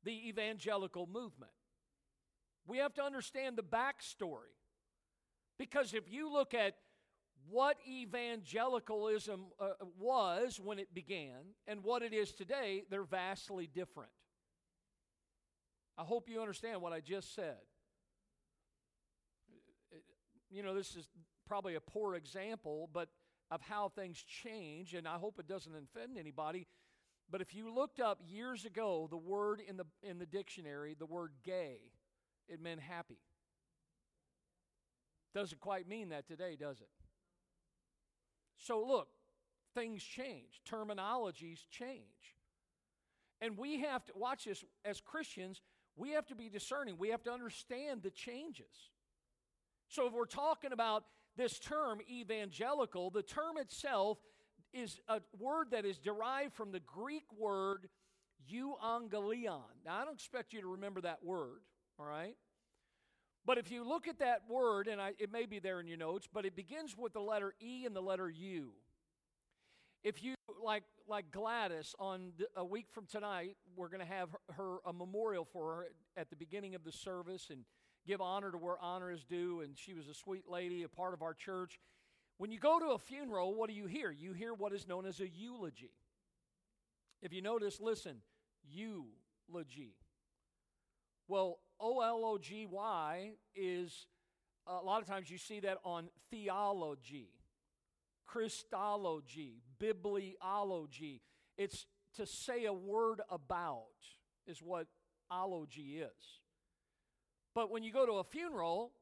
the 0.04 0.30
evangelical 0.30 1.06
movement. 1.06 1.52
We 2.66 2.78
have 2.78 2.94
to 2.96 3.04
understand 3.04 3.58
the 3.58 3.64
backstory. 3.64 4.56
Because 5.58 5.94
if 5.94 6.10
you 6.10 6.32
look 6.32 6.54
at 6.54 6.76
what 7.50 7.78
evangelicalism 7.88 9.48
uh, 9.60 9.70
was 10.00 10.60
when 10.64 10.80
it 10.80 10.94
began 10.94 11.56
and 11.68 11.84
what 11.84 12.02
it 12.02 12.14
is 12.14 12.32
today, 12.32 12.84
they're 12.90 13.04
vastly 13.04 13.68
different. 13.74 14.12
I 15.98 16.04
hope 16.04 16.30
you 16.30 16.40
understand 16.40 16.82
what 16.82 16.94
I 16.94 17.02
just 17.02 17.36
said. 17.36 17.58
You 20.50 20.64
know, 20.64 20.74
this 20.74 20.96
is 20.96 21.08
probably 21.50 21.76
a 21.76 21.82
poor 21.82 22.16
example, 22.16 22.90
but 22.94 23.10
of 23.52 23.62
how 23.62 23.90
things 23.90 24.24
change, 24.24 24.94
and 24.94 25.08
I 25.08 25.16
hope 25.16 25.40
it 25.40 25.48
doesn't 25.48 25.74
offend 25.74 26.18
anybody. 26.18 26.68
But 27.32 27.42
if 27.42 27.56
you 27.56 27.74
looked 27.74 28.00
up 28.00 28.20
years 28.28 28.66
ago 28.66 29.08
the 29.10 29.18
word 29.18 29.62
in 29.68 29.76
the, 29.76 29.86
in 30.04 30.20
the 30.20 30.26
dictionary, 30.28 30.96
the 30.98 31.08
word 31.08 31.32
gay, 31.44 31.80
it 32.48 32.62
meant 32.62 32.80
happy. 32.80 33.18
Doesn't 35.34 35.60
quite 35.60 35.88
mean 35.88 36.10
that 36.10 36.28
today, 36.28 36.56
does 36.60 36.80
it? 36.80 36.90
So 38.58 38.84
look, 38.86 39.08
things 39.74 40.04
change, 40.04 40.62
terminologies 40.70 41.60
change. 41.72 42.36
And 43.42 43.58
we 43.58 43.80
have 43.82 44.06
to, 44.06 44.14
watch 44.16 44.46
this, 44.46 44.64
as 44.86 45.02
Christians, 45.02 45.62
we 45.96 46.12
have 46.12 46.28
to 46.28 46.36
be 46.36 46.50
discerning. 46.50 46.96
We 46.98 47.10
have 47.10 47.24
to 47.24 47.32
understand 47.32 48.04
the 48.04 48.10
changes. 48.10 48.92
So 49.88 50.08
if 50.08 50.14
we're 50.14 50.26
talking 50.26 50.72
about 50.72 51.06
this 51.40 51.58
term, 51.58 52.00
evangelical, 52.12 53.10
the 53.10 53.24
term 53.24 53.58
itself 53.58 54.18
is 54.74 55.00
a 55.08 55.22
word 55.40 55.72
that 55.72 55.86
is 55.86 55.98
derived 55.98 56.54
from 56.54 56.74
the 56.74 56.82
Greek 56.82 57.24
word 57.38 57.88
euangelion. 58.52 59.64
Now, 59.86 60.02
I 60.02 60.06
don't 60.06 60.16
expect 60.16 60.52
you 60.52 60.60
to 60.60 60.68
remember 60.68 61.00
that 61.02 61.24
word, 61.24 61.62
all 61.98 62.06
right? 62.06 62.36
But 63.46 63.58
if 63.58 63.72
you 63.72 63.88
look 63.88 64.10
at 64.10 64.20
that 64.20 64.42
word, 64.50 64.90
and 64.90 65.02
I, 65.02 65.14
it 65.18 65.32
may 65.32 65.46
be 65.46 65.60
there 65.60 65.80
in 65.80 65.88
your 65.88 65.98
notes, 65.98 66.28
but 66.32 66.46
it 66.46 66.58
begins 66.58 66.98
with 66.98 67.14
the 67.14 67.22
letter 67.22 67.54
E 67.62 67.86
and 67.86 67.96
the 67.96 68.02
letter 68.02 68.30
U. 68.30 68.72
If 70.04 70.22
you, 70.22 70.36
like, 70.62 70.84
like 71.08 71.32
Gladys, 71.32 71.96
on 72.00 72.34
a 72.58 72.66
week 72.66 72.88
from 72.92 73.06
tonight, 73.06 73.56
we're 73.78 73.88
going 73.88 74.02
to 74.02 74.06
have 74.06 74.30
her, 74.32 74.40
her, 74.56 74.78
a 74.86 74.92
memorial 74.92 75.46
for 75.46 75.74
her 75.74 75.88
at 76.18 76.30
the 76.30 76.36
beginning 76.36 76.76
of 76.76 76.84
the 76.84 76.92
service 76.92 77.48
and 77.50 77.64
give 78.10 78.22
honor 78.22 78.52
to 78.52 78.58
where 78.58 78.80
honor 78.82 79.12
is 79.12 79.24
due. 79.24 79.62
And 79.62 79.78
she 79.78 79.94
was 79.94 80.08
a 80.08 80.14
sweet 80.14 80.50
lady, 80.50 80.84
a 80.84 80.90
part 80.90 81.14
of 81.14 81.22
our 81.22 81.36
church. 81.36 81.80
When 82.38 82.52
you 82.52 82.60
go 82.60 82.80
to 82.80 82.88
a 82.88 82.98
funeral, 82.98 83.54
what 83.54 83.70
do 83.70 83.76
you 83.76 83.86
hear? 83.86 84.12
You 84.12 84.34
hear 84.34 84.54
what 84.54 84.74
is 84.74 84.88
known 84.88 85.06
as 85.06 85.20
a 85.20 85.28
eulogy. 85.28 85.92
If 87.22 87.34
you 87.34 87.42
notice, 87.42 87.80
listen, 87.80 88.18
eulogy. 88.68 89.96
Well, 91.28 91.60
O 91.80 92.02
L 92.02 92.26
O 92.26 92.38
G 92.38 92.66
Y 92.66 93.34
is 93.56 94.08
a 94.66 94.84
lot 94.84 95.02
of 95.02 95.08
times 95.08 95.30
you 95.30 95.38
see 95.38 95.60
that 95.60 95.78
on 95.84 96.10
theology, 96.32 97.30
Christology, 98.26 99.62
bibliology. 99.80 101.20
It's 101.58 101.86
to 102.16 102.26
say 102.26 102.66
a 102.66 102.74
word 102.74 103.22
about, 103.30 103.86
is 104.48 104.62
what 104.64 104.88
ology 105.30 106.02
is. 106.02 106.40
But 107.60 107.72
when 107.72 107.84
you 107.84 107.92
go 107.92 108.06
to 108.06 108.14
a 108.14 108.24
funeral, 108.24 108.94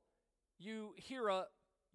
you 0.57 0.95
hear 0.95 1.27
a 1.27 1.45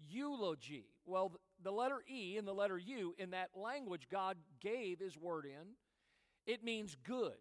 eulogy. 0.08 0.84
Well, 1.04 1.32
the 1.60 1.72
letter 1.72 2.04
E 2.08 2.36
and 2.38 2.46
the 2.46 2.52
letter 2.52 2.78
U 2.78 3.16
in 3.18 3.32
that 3.32 3.50
language 3.56 4.06
God 4.08 4.36
gave 4.60 5.00
His 5.00 5.18
word 5.18 5.44
in, 5.44 5.74
it 6.46 6.62
means 6.62 6.96
good. 7.02 7.34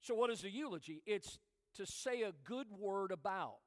So, 0.00 0.12
what 0.16 0.30
is 0.30 0.42
a 0.42 0.50
eulogy? 0.50 1.04
It's 1.06 1.38
to 1.76 1.86
say 1.86 2.22
a 2.22 2.32
good 2.42 2.66
word 2.76 3.12
about. 3.12 3.58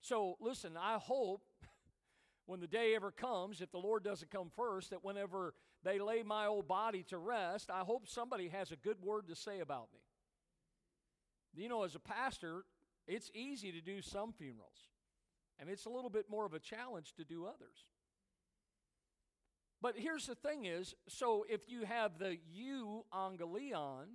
So, 0.00 0.36
listen, 0.38 0.76
I 0.80 0.98
hope 0.98 1.42
when 2.46 2.60
the 2.60 2.68
day 2.68 2.94
ever 2.94 3.10
comes, 3.10 3.60
if 3.60 3.72
the 3.72 3.78
Lord 3.78 4.04
doesn't 4.04 4.30
come 4.30 4.52
first, 4.54 4.90
that 4.90 5.02
whenever 5.02 5.52
they 5.82 5.98
lay 5.98 6.22
my 6.22 6.46
old 6.46 6.68
body 6.68 7.02
to 7.08 7.18
rest, 7.18 7.70
I 7.70 7.80
hope 7.80 8.06
somebody 8.06 8.46
has 8.50 8.70
a 8.70 8.76
good 8.76 9.02
word 9.02 9.26
to 9.26 9.34
say 9.34 9.58
about 9.58 9.88
me. 9.92 9.98
You 11.54 11.68
know, 11.68 11.82
as 11.82 11.94
a 11.94 12.00
pastor, 12.00 12.64
it's 13.06 13.30
easy 13.34 13.72
to 13.72 13.80
do 13.80 14.00
some 14.00 14.32
funerals. 14.32 14.88
And 15.58 15.68
it's 15.68 15.84
a 15.84 15.90
little 15.90 16.10
bit 16.10 16.26
more 16.30 16.46
of 16.46 16.54
a 16.54 16.58
challenge 16.58 17.14
to 17.16 17.24
do 17.24 17.44
others. 17.44 17.86
But 19.82 19.94
here's 19.96 20.26
the 20.26 20.34
thing 20.34 20.66
is, 20.66 20.94
so 21.08 21.44
if 21.48 21.62
you 21.68 21.84
have 21.84 22.18
the 22.18 22.38
you 22.50 23.04
euangelion, 23.14 24.06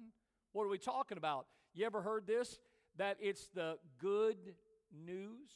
what 0.54 0.63
are 0.63 0.69
we 0.69 0.78
talking 0.78 1.17
about? 1.17 1.48
You 1.74 1.86
ever 1.86 2.02
heard 2.02 2.28
this? 2.28 2.60
That 2.98 3.17
it's 3.19 3.48
the 3.54 3.78
good 4.00 4.38
news? 4.91 5.50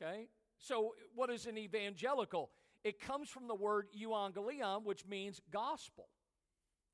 Okay? 0.00 0.28
So 0.58 0.94
what 1.14 1.30
is 1.30 1.46
an 1.46 1.58
evangelical? 1.58 2.50
It 2.84 3.00
comes 3.00 3.28
from 3.28 3.48
the 3.48 3.54
word 3.54 3.88
euangelion, 3.96 4.84
which 4.84 5.06
means 5.06 5.40
gospel. 5.52 6.08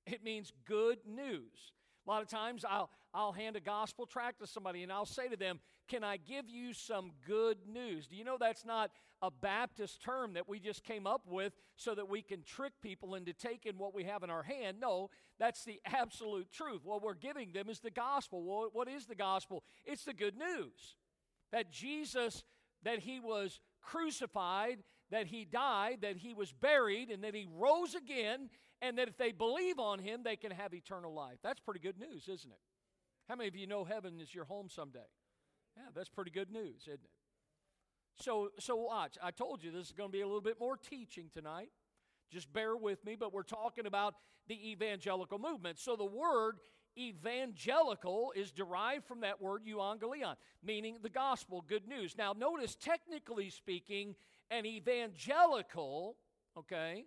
It 0.06 0.24
means 0.24 0.52
good 0.66 0.98
news. 1.06 1.72
A 2.08 2.10
lot 2.10 2.22
of 2.22 2.28
times 2.28 2.64
I'll, 2.66 2.88
I'll 3.12 3.32
hand 3.32 3.54
a 3.56 3.60
gospel 3.60 4.06
tract 4.06 4.40
to 4.40 4.46
somebody 4.46 4.82
and 4.82 4.90
I'll 4.90 5.04
say 5.04 5.28
to 5.28 5.36
them, 5.36 5.60
Can 5.88 6.02
I 6.02 6.16
give 6.16 6.48
you 6.48 6.72
some 6.72 7.12
good 7.26 7.58
news? 7.70 8.06
Do 8.06 8.16
you 8.16 8.24
know 8.24 8.38
that's 8.40 8.64
not 8.64 8.90
a 9.20 9.30
Baptist 9.30 10.02
term 10.02 10.32
that 10.32 10.48
we 10.48 10.58
just 10.58 10.84
came 10.84 11.06
up 11.06 11.20
with 11.28 11.52
so 11.76 11.94
that 11.94 12.08
we 12.08 12.22
can 12.22 12.42
trick 12.42 12.72
people 12.82 13.14
into 13.14 13.34
taking 13.34 13.76
what 13.76 13.94
we 13.94 14.04
have 14.04 14.22
in 14.22 14.30
our 14.30 14.42
hand? 14.42 14.78
No, 14.80 15.10
that's 15.38 15.64
the 15.66 15.82
absolute 15.84 16.50
truth. 16.50 16.80
What 16.82 17.02
we're 17.02 17.12
giving 17.12 17.52
them 17.52 17.68
is 17.68 17.80
the 17.80 17.90
gospel. 17.90 18.42
Well, 18.42 18.70
what 18.72 18.88
is 18.88 19.04
the 19.04 19.14
gospel? 19.14 19.62
It's 19.84 20.04
the 20.06 20.14
good 20.14 20.38
news 20.38 20.96
that 21.52 21.70
Jesus, 21.70 22.42
that 22.84 23.00
he 23.00 23.20
was 23.20 23.60
crucified, 23.82 24.78
that 25.10 25.26
he 25.26 25.44
died, 25.44 25.98
that 26.00 26.16
he 26.16 26.32
was 26.32 26.52
buried, 26.52 27.10
and 27.10 27.22
that 27.24 27.34
he 27.34 27.46
rose 27.54 27.94
again, 27.94 28.48
and 28.80 28.98
that 28.98 29.08
if 29.08 29.16
they 29.16 29.32
believe 29.32 29.78
on 29.78 29.98
him, 29.98 30.22
they 30.22 30.36
can 30.36 30.50
have 30.50 30.74
eternal 30.74 31.12
life. 31.12 31.38
That's 31.42 31.60
pretty 31.60 31.80
good 31.80 31.98
news, 31.98 32.28
isn't 32.28 32.50
it? 32.50 32.60
How 33.28 33.36
many 33.36 33.48
of 33.48 33.56
you 33.56 33.66
know 33.66 33.84
heaven 33.84 34.20
is 34.20 34.34
your 34.34 34.44
home 34.44 34.68
someday? 34.70 35.00
Yeah, 35.76 35.90
that's 35.94 36.08
pretty 36.08 36.30
good 36.30 36.50
news, 36.50 36.82
isn't 36.82 36.94
it? 36.94 37.10
So, 38.20 38.50
so 38.58 38.76
watch. 38.76 39.16
I 39.22 39.30
told 39.30 39.62
you 39.62 39.70
this 39.70 39.86
is 39.86 39.92
going 39.92 40.10
to 40.10 40.12
be 40.12 40.22
a 40.22 40.26
little 40.26 40.40
bit 40.40 40.58
more 40.58 40.76
teaching 40.76 41.30
tonight. 41.32 41.70
Just 42.32 42.52
bear 42.52 42.76
with 42.76 43.04
me, 43.04 43.16
but 43.18 43.32
we're 43.32 43.42
talking 43.42 43.86
about 43.86 44.14
the 44.48 44.70
evangelical 44.70 45.38
movement. 45.38 45.78
So 45.78 45.94
the 45.94 46.04
word 46.04 46.56
evangelical 46.98 48.32
is 48.34 48.50
derived 48.50 49.06
from 49.06 49.20
that 49.20 49.40
word 49.40 49.62
euangelion, 49.66 50.34
meaning 50.64 50.98
the 51.02 51.08
gospel, 51.08 51.64
good 51.66 51.86
news. 51.86 52.16
Now, 52.18 52.32
notice, 52.32 52.74
technically 52.74 53.50
speaking, 53.50 54.16
an 54.50 54.66
evangelical, 54.66 56.16
okay, 56.56 57.04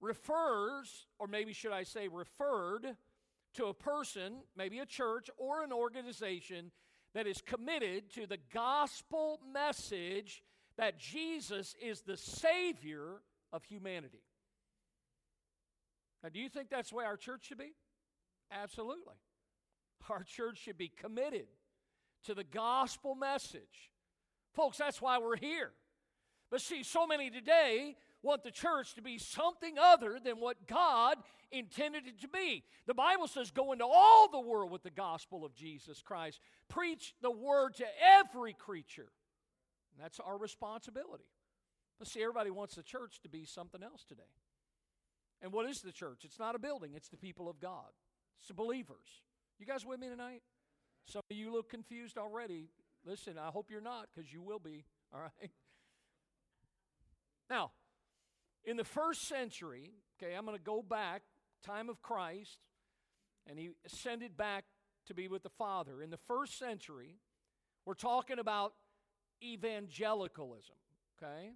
refers, 0.00 1.06
or 1.18 1.26
maybe 1.26 1.52
should 1.52 1.72
I 1.72 1.82
say 1.82 2.08
referred, 2.08 2.96
to 3.54 3.66
a 3.66 3.74
person, 3.74 4.42
maybe 4.56 4.78
a 4.78 4.86
church 4.86 5.28
or 5.36 5.62
an 5.64 5.72
organization 5.72 6.70
that 7.14 7.26
is 7.26 7.40
committed 7.40 8.10
to 8.10 8.26
the 8.26 8.38
gospel 8.52 9.40
message 9.52 10.42
that 10.76 10.98
Jesus 10.98 11.74
is 11.82 12.02
the 12.02 12.16
Savior 12.16 13.22
of 13.52 13.64
humanity. 13.64 14.22
Now, 16.22 16.28
do 16.28 16.38
you 16.38 16.48
think 16.48 16.70
that's 16.70 16.90
the 16.90 16.96
way 16.96 17.04
our 17.04 17.16
church 17.16 17.46
should 17.46 17.58
be? 17.58 17.72
Absolutely. 18.52 19.14
Our 20.08 20.22
church 20.22 20.58
should 20.58 20.78
be 20.78 20.88
committed 20.88 21.46
to 22.24 22.34
the 22.34 22.44
gospel 22.44 23.14
message. 23.14 23.90
Folks, 24.54 24.78
that's 24.78 25.00
why 25.00 25.18
we're 25.18 25.36
here. 25.36 25.70
But 26.50 26.60
see, 26.60 26.82
so 26.82 27.06
many 27.06 27.30
today 27.30 27.96
want 28.22 28.42
the 28.42 28.50
church 28.50 28.94
to 28.94 29.02
be 29.02 29.18
something 29.18 29.76
other 29.78 30.18
than 30.22 30.36
what 30.36 30.66
God 30.66 31.16
intended 31.50 32.06
it 32.06 32.20
to 32.20 32.28
be. 32.28 32.64
The 32.86 32.94
Bible 32.94 33.26
says, 33.26 33.50
Go 33.50 33.72
into 33.72 33.86
all 33.86 34.28
the 34.30 34.40
world 34.40 34.70
with 34.70 34.82
the 34.82 34.90
gospel 34.90 35.44
of 35.44 35.54
Jesus 35.54 36.02
Christ, 36.02 36.40
preach 36.68 37.14
the 37.22 37.30
word 37.30 37.74
to 37.76 37.86
every 38.18 38.52
creature. 38.52 39.08
And 39.92 40.04
that's 40.04 40.20
our 40.20 40.38
responsibility. 40.38 41.24
But 41.98 42.08
see, 42.08 42.22
everybody 42.22 42.50
wants 42.50 42.74
the 42.74 42.82
church 42.82 43.20
to 43.22 43.28
be 43.28 43.44
something 43.44 43.82
else 43.82 44.04
today. 44.04 44.22
And 45.42 45.52
what 45.52 45.68
is 45.68 45.80
the 45.80 45.92
church? 45.92 46.24
It's 46.24 46.38
not 46.38 46.54
a 46.54 46.58
building, 46.58 46.92
it's 46.94 47.08
the 47.08 47.16
people 47.16 47.48
of 47.48 47.60
God, 47.60 47.90
it's 48.38 48.48
the 48.48 48.54
believers. 48.54 49.22
You 49.58 49.66
guys 49.66 49.84
with 49.84 50.00
me 50.00 50.08
tonight? 50.08 50.42
Some 51.06 51.22
of 51.30 51.36
you 51.36 51.52
look 51.52 51.68
confused 51.68 52.16
already. 52.16 52.70
Listen, 53.04 53.36
I 53.38 53.48
hope 53.48 53.70
you're 53.70 53.80
not 53.80 54.08
because 54.14 54.32
you 54.32 54.40
will 54.42 54.58
be, 54.58 54.84
all 55.12 55.20
right? 55.20 55.50
Now, 57.50 57.72
in 58.64 58.76
the 58.76 58.84
first 58.84 59.26
century, 59.26 59.92
okay, 60.22 60.34
I'm 60.34 60.44
going 60.44 60.56
to 60.56 60.62
go 60.62 60.82
back, 60.82 61.22
time 61.64 61.88
of 61.88 62.02
Christ, 62.02 62.58
and 63.46 63.58
he 63.58 63.70
ascended 63.84 64.36
back 64.36 64.64
to 65.06 65.14
be 65.14 65.28
with 65.28 65.42
the 65.42 65.50
Father. 65.50 66.02
In 66.02 66.10
the 66.10 66.18
first 66.28 66.58
century, 66.58 67.16
we're 67.86 67.94
talking 67.94 68.38
about 68.38 68.74
evangelicalism, 69.42 70.76
okay? 71.16 71.50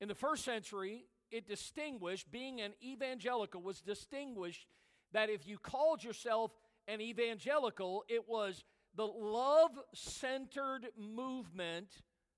In 0.00 0.08
the 0.08 0.14
first 0.14 0.44
century, 0.44 1.04
it 1.30 1.46
distinguished, 1.46 2.30
being 2.30 2.60
an 2.60 2.72
evangelical 2.82 3.62
was 3.62 3.80
distinguished 3.80 4.66
that 5.12 5.30
if 5.30 5.46
you 5.46 5.58
called 5.58 6.04
yourself 6.04 6.52
an 6.88 7.00
evangelical, 7.00 8.04
it 8.08 8.28
was 8.28 8.64
the 8.94 9.06
love 9.06 9.70
centered 9.94 10.88
movement 10.96 11.88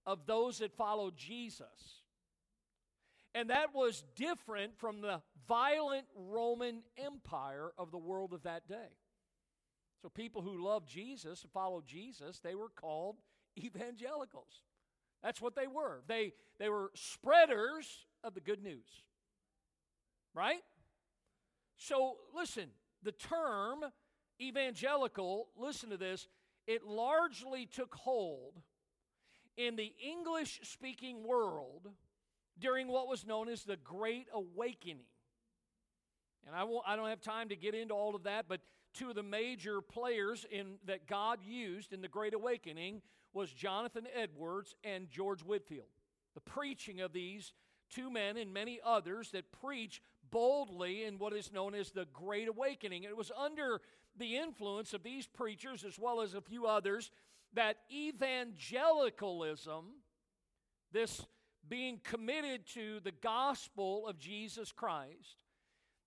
of 0.07 0.27
those 0.27 0.59
that 0.59 0.73
followed 0.77 1.17
Jesus. 1.17 2.03
And 3.35 3.51
that 3.51 3.75
was 3.75 4.05
different 4.17 4.79
from 4.79 5.01
the 5.01 5.21
violent 5.47 6.07
Roman 6.17 6.83
Empire 6.97 7.73
of 7.79 7.91
the 7.91 7.99
world 7.99 8.33
of 8.33 8.43
that 8.43 8.69
day. 8.69 8.97
So 10.03 10.09
people 10.09 10.43
who 10.43 10.65
loved 10.65 10.89
Jesus 10.89 11.43
and 11.43 11.53
followed 11.53 11.87
Jesus, 11.87 12.39
they 12.39 12.55
were 12.55 12.69
called 12.69 13.17
evangelicals. 13.59 14.63
That's 15.23 15.41
what 15.41 15.57
they 15.57 15.67
were. 15.67 16.03
They, 16.07 16.33
they 16.59 16.69
were 16.69 16.91
spreaders 16.95 18.07
of 18.23 18.35
the 18.35 18.41
good 18.41 18.63
news. 18.63 19.03
Right? 20.35 20.63
So 21.77 22.17
listen, 22.35 22.69
the 23.03 23.13
term 23.13 23.85
evangelical, 24.41 25.49
listen 25.57 25.91
to 25.91 25.97
this, 25.97 26.29
it 26.67 26.85
largely 26.85 27.67
took 27.67 27.95
hold 27.95 28.61
in 29.57 29.77
the 29.77 29.93
English 30.01 30.61
speaking 30.63 31.25
world 31.27 31.89
during 32.61 32.89
what 32.89 33.09
was 33.09 33.27
known 33.27 33.49
as 33.49 33.65
the 33.65 33.77
Great 33.77 34.27
Awakening. 34.33 35.05
And 36.47 36.57
I, 36.57 36.65
won't, 36.65 36.85
I 36.87 36.97
don't 36.97 37.09
have 37.09 37.21
time 37.21 37.49
to 37.51 37.57
get 37.57 37.75
into 37.75 37.95
all 37.95 38.15
of 38.15 38.23
that, 38.25 38.47
but 38.49 38.61
two 38.95 39.11
of 39.11 39.15
the 39.15 39.23
major 39.23 39.81
players 39.81 40.47
in, 40.51 40.77
that 40.87 41.07
God 41.07 41.41
used 41.45 41.93
in 41.93 42.01
the 42.01 42.09
Great 42.09 42.35
Awakening 42.35 43.03
was 43.33 43.53
Jonathan 43.53 44.07
Edwards 44.15 44.75
and 44.83 45.11
George 45.11 45.43
Whitefield. 45.43 45.89
The 46.35 46.41
preaching 46.41 47.01
of 47.01 47.13
these 47.13 47.53
two 47.91 48.11
men 48.11 48.37
and 48.37 48.53
many 48.53 48.81
others 48.85 49.31
that 49.33 49.53
preach 49.53 50.03
boldly 50.31 51.05
in 51.05 51.19
what 51.19 51.33
is 51.33 51.53
known 51.53 51.75
as 51.75 51.91
the 51.91 52.07
Great 52.13 52.49
Awakening. 52.49 53.05
It 53.05 53.17
was 53.17 53.31
under 53.39 53.81
the 54.17 54.37
influence 54.37 54.93
of 54.95 55.03
these 55.03 55.27
preachers, 55.27 55.85
as 55.85 55.99
well 55.99 56.21
as 56.21 56.35
a 56.35 56.41
few 56.41 56.67
others, 56.67 57.11
that 57.55 57.79
evangelicalism, 57.91 59.85
this 60.93 61.25
being 61.69 62.01
committed 62.03 62.67
to 62.75 63.01
the 63.01 63.13
gospel 63.13 64.07
of 64.07 64.19
Jesus 64.19 64.73
Christ, 64.73 65.45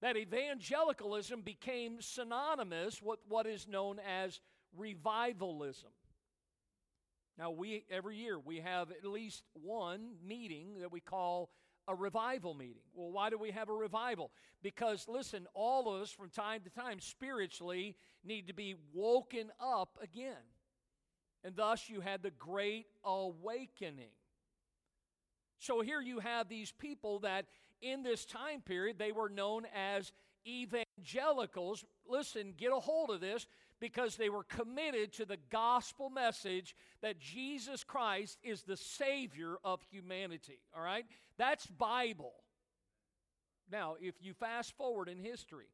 that 0.01 0.17
evangelicalism 0.17 1.41
became 1.41 2.01
synonymous 2.01 3.01
with 3.01 3.19
what 3.27 3.45
is 3.45 3.67
known 3.67 3.99
as 3.99 4.39
revivalism. 4.75 5.91
Now, 7.37 7.51
we 7.51 7.85
every 7.89 8.17
year 8.17 8.37
we 8.37 8.59
have 8.59 8.91
at 8.91 9.05
least 9.05 9.43
one 9.53 10.11
meeting 10.23 10.79
that 10.79 10.91
we 10.91 10.99
call 10.99 11.49
a 11.87 11.95
revival 11.95 12.53
meeting. 12.53 12.83
Well, 12.93 13.11
why 13.11 13.29
do 13.29 13.37
we 13.37 13.51
have 13.51 13.69
a 13.69 13.73
revival? 13.73 14.31
Because 14.61 15.07
listen, 15.07 15.47
all 15.53 15.93
of 15.93 16.01
us 16.01 16.11
from 16.11 16.29
time 16.29 16.61
to 16.61 16.69
time 16.69 16.99
spiritually 16.99 17.95
need 18.23 18.47
to 18.47 18.53
be 18.53 18.75
woken 18.93 19.49
up 19.59 19.97
again. 20.01 20.43
And 21.43 21.55
thus 21.55 21.89
you 21.89 22.01
had 22.01 22.21
the 22.21 22.31
great 22.31 22.85
awakening. 23.03 24.11
So 25.61 25.81
here 25.81 26.01
you 26.01 26.17
have 26.17 26.49
these 26.49 26.71
people 26.71 27.19
that 27.19 27.45
in 27.83 28.01
this 28.01 28.25
time 28.25 28.61
period 28.61 28.97
they 28.97 29.11
were 29.11 29.29
known 29.29 29.67
as 29.75 30.11
evangelicals. 30.47 31.85
Listen, 32.09 32.55
get 32.57 32.71
a 32.71 32.79
hold 32.79 33.11
of 33.11 33.21
this 33.21 33.45
because 33.79 34.15
they 34.15 34.29
were 34.29 34.43
committed 34.43 35.13
to 35.13 35.25
the 35.25 35.37
gospel 35.51 36.09
message 36.09 36.75
that 37.03 37.19
Jesus 37.19 37.83
Christ 37.83 38.39
is 38.41 38.63
the 38.63 38.75
Savior 38.75 39.57
of 39.63 39.83
humanity. 39.91 40.59
All 40.75 40.81
right? 40.81 41.05
That's 41.37 41.67
Bible. 41.67 42.33
Now, 43.71 43.97
if 44.01 44.15
you 44.19 44.33
fast 44.33 44.75
forward 44.75 45.09
in 45.09 45.19
history, 45.19 45.67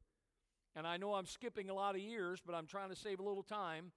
and 0.76 0.86
I 0.86 0.98
know 0.98 1.14
I'm 1.14 1.26
skipping 1.26 1.70
a 1.70 1.74
lot 1.74 1.96
of 1.96 2.02
years, 2.02 2.42
but 2.46 2.56
I'm 2.56 2.68
trying 2.68 2.90
to 2.90 2.96
save 2.96 3.20
a 3.20 3.24
little 3.24 3.42
time, 3.42 3.94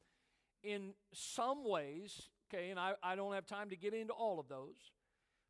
in 0.62 0.92
some 1.12 1.68
ways, 1.68 2.29
okay, 2.48 2.70
and 2.70 2.79
I, 2.79 2.92
I 3.03 3.16
don't 3.16 3.35
have 3.35 3.46
time 3.46 3.70
to 3.70 3.76
get 3.76 3.92
into 3.92 4.12
all 4.12 4.38
of 4.38 4.48
those, 4.48 4.92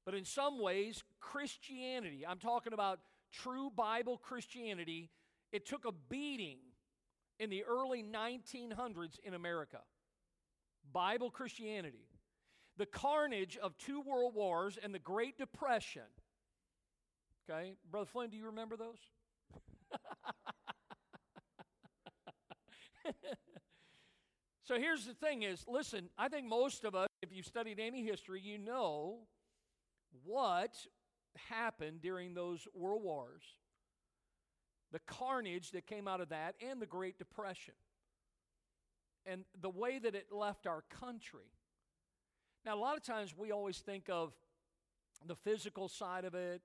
but 0.04 0.14
in 0.14 0.24
some 0.24 0.60
ways, 0.60 1.02
Christianity, 1.20 2.24
I'm 2.26 2.38
talking 2.38 2.72
about 2.72 3.00
true 3.32 3.70
Bible 3.74 4.18
Christianity, 4.18 5.10
it 5.52 5.66
took 5.66 5.84
a 5.84 5.92
beating 6.08 6.58
in 7.38 7.50
the 7.50 7.64
early 7.64 8.02
1900s 8.02 9.18
in 9.24 9.34
America. 9.34 9.80
Bible 10.92 11.30
Christianity. 11.30 12.08
The 12.76 12.86
carnage 12.86 13.56
of 13.56 13.76
two 13.78 14.00
world 14.00 14.34
wars 14.34 14.78
and 14.82 14.92
the 14.94 14.98
Great 14.98 15.38
Depression. 15.38 16.02
Okay, 17.48 17.74
Brother 17.90 18.06
Flynn, 18.06 18.30
do 18.30 18.36
you 18.36 18.46
remember 18.46 18.76
those? 18.76 18.98
so 24.64 24.78
here's 24.78 25.06
the 25.06 25.14
thing 25.14 25.42
is 25.42 25.64
listen 25.66 26.08
i 26.16 26.28
think 26.28 26.46
most 26.46 26.84
of 26.84 26.94
us 26.94 27.08
if 27.22 27.32
you've 27.32 27.46
studied 27.46 27.80
any 27.80 28.04
history 28.04 28.40
you 28.40 28.58
know 28.58 29.26
what 30.24 30.74
happened 31.48 32.00
during 32.00 32.34
those 32.34 32.66
world 32.74 33.02
wars, 33.02 33.42
the 34.92 35.00
carnage 35.00 35.70
that 35.70 35.86
came 35.86 36.08
out 36.08 36.20
of 36.20 36.30
that, 36.30 36.54
and 36.60 36.80
the 36.80 36.86
Great 36.86 37.18
Depression, 37.18 37.74
and 39.26 39.44
the 39.60 39.70
way 39.70 39.98
that 39.98 40.14
it 40.14 40.32
left 40.32 40.66
our 40.66 40.82
country. 40.90 41.52
Now, 42.64 42.74
a 42.74 42.80
lot 42.80 42.96
of 42.96 43.02
times 43.02 43.34
we 43.36 43.52
always 43.52 43.78
think 43.78 44.08
of 44.08 44.32
the 45.26 45.36
physical 45.36 45.88
side 45.88 46.24
of 46.24 46.34
it. 46.34 46.62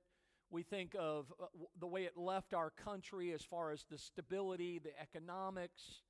We 0.49 0.63
think 0.63 0.95
of 0.97 1.33
uh, 1.41 1.45
the 1.79 1.87
way 1.87 2.03
it 2.03 2.17
left 2.17 2.53
our 2.53 2.69
country 2.69 3.33
as 3.33 3.41
far 3.41 3.71
as 3.71 3.85
the 3.89 3.97
stability, 3.97 4.79
the 4.79 4.99
economics. 5.01 6.01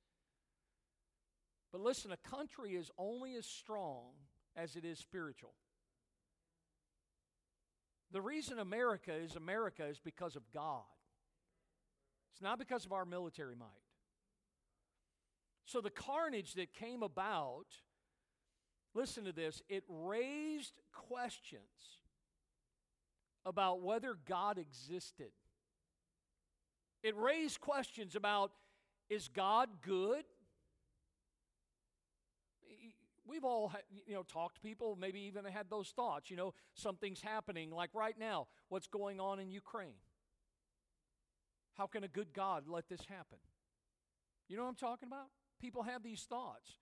But 1.72 1.80
listen, 1.80 2.12
a 2.12 2.28
country 2.28 2.74
is 2.76 2.90
only 2.98 3.34
as 3.34 3.46
strong 3.46 4.12
as 4.56 4.76
it 4.76 4.84
is 4.84 4.98
spiritual. 4.98 5.54
The 8.12 8.20
reason 8.20 8.58
America 8.58 9.12
is 9.12 9.36
America 9.36 9.84
is 9.86 9.98
because 9.98 10.36
of 10.36 10.42
God. 10.52 10.82
It's 12.32 12.42
not 12.42 12.58
because 12.58 12.84
of 12.84 12.92
our 12.92 13.04
military 13.04 13.56
might. 13.56 13.66
So 15.64 15.80
the 15.80 15.90
carnage 15.90 16.54
that 16.54 16.72
came 16.72 17.02
about, 17.02 17.66
listen 18.94 19.24
to 19.24 19.32
this, 19.32 19.62
it 19.68 19.84
raised 19.88 20.74
questions 20.92 21.62
about 23.44 23.80
whether 23.80 24.16
God 24.28 24.58
existed. 24.58 25.32
It 27.02 27.16
raised 27.16 27.60
questions 27.60 28.14
about 28.14 28.52
Is 29.08 29.28
God 29.28 29.68
good? 29.82 30.24
We've 33.28 33.44
all, 33.44 33.72
you 34.06 34.14
know, 34.14 34.22
talked 34.22 34.56
to 34.56 34.60
people, 34.60 34.96
maybe 35.00 35.20
even 35.20 35.44
had 35.44 35.68
those 35.68 35.88
thoughts. 35.88 36.30
You 36.30 36.36
know, 36.36 36.54
something's 36.74 37.20
happening, 37.20 37.70
like 37.70 37.90
right 37.94 38.16
now, 38.18 38.46
what's 38.68 38.86
going 38.86 39.20
on 39.20 39.40
in 39.40 39.50
Ukraine. 39.50 39.98
How 41.74 41.86
can 41.86 42.04
a 42.04 42.08
good 42.08 42.32
God 42.32 42.64
let 42.68 42.88
this 42.88 43.04
happen? 43.08 43.38
You 44.48 44.56
know 44.56 44.62
what 44.62 44.70
I'm 44.70 44.76
talking 44.76 45.08
about? 45.08 45.26
People 45.60 45.82
have 45.82 46.02
these 46.02 46.22
thoughts. 46.22 46.78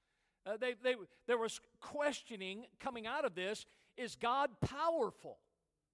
Uh, 0.47 0.57
they, 0.59 0.75
they, 0.83 0.95
there 1.27 1.39
was 1.39 1.61
questioning 1.81 2.67
coming 2.79 3.07
out 3.07 3.25
of 3.25 3.35
this 3.35 3.65
is 3.97 4.17
God 4.17 4.51
powerful? 4.61 5.39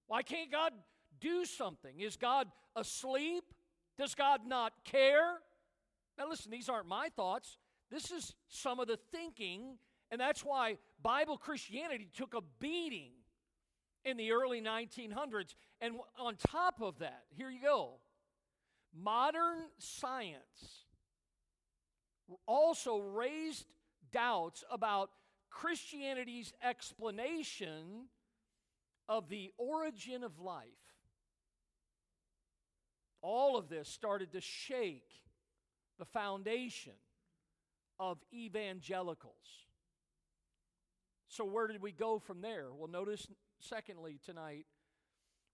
Why 0.07 0.23
can't 0.23 0.51
God 0.51 0.73
do 1.19 1.45
something? 1.45 1.99
Is 1.99 2.17
God 2.17 2.47
asleep? 2.75 3.43
Does 3.97 4.15
God 4.15 4.41
not 4.47 4.73
care? 4.83 5.37
Now, 6.17 6.27
listen, 6.27 6.51
these 6.51 6.67
aren't 6.67 6.87
my 6.87 7.09
thoughts. 7.15 7.57
This 7.89 8.11
is 8.11 8.35
some 8.47 8.79
of 8.79 8.87
the 8.87 8.97
thinking, 9.11 9.77
and 10.11 10.19
that's 10.19 10.43
why 10.43 10.77
Bible 11.01 11.37
Christianity 11.37 12.09
took 12.15 12.33
a 12.33 12.41
beating 12.59 13.11
in 14.03 14.17
the 14.17 14.31
early 14.31 14.61
1900s. 14.61 15.55
And 15.79 15.95
on 16.19 16.35
top 16.35 16.81
of 16.81 16.99
that, 16.99 17.23
here 17.35 17.49
you 17.49 17.61
go 17.61 17.99
modern 18.93 19.59
science 19.77 20.85
also 22.45 22.97
raised 22.97 23.65
doubts 24.11 24.63
about 24.69 25.11
Christianity's 25.49 26.53
explanation 26.63 28.07
of 29.07 29.29
the 29.29 29.51
origin 29.57 30.23
of 30.23 30.39
life. 30.39 30.67
All 33.21 33.57
of 33.57 33.69
this 33.69 33.87
started 33.87 34.31
to 34.31 34.41
shake 34.41 35.07
the 35.99 36.05
foundation 36.05 36.93
of 37.99 38.17
evangelicals. 38.33 39.35
So, 41.31 41.45
where 41.45 41.67
did 41.67 41.81
we 41.81 41.93
go 41.93 42.19
from 42.19 42.41
there? 42.41 42.65
Well, 42.77 42.89
notice, 42.89 43.25
secondly, 43.57 44.19
tonight, 44.25 44.65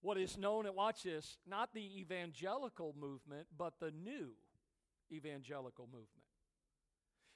what 0.01 0.17
is 0.17 0.35
known, 0.35 0.65
and 0.65 0.75
watch 0.75 1.03
this, 1.03 1.37
not 1.47 1.71
the 1.71 1.99
evangelical 1.99 2.95
movement, 2.99 3.45
but 3.55 3.73
the 3.79 3.91
new 3.91 4.29
evangelical 5.11 5.85
movement. 5.85 6.09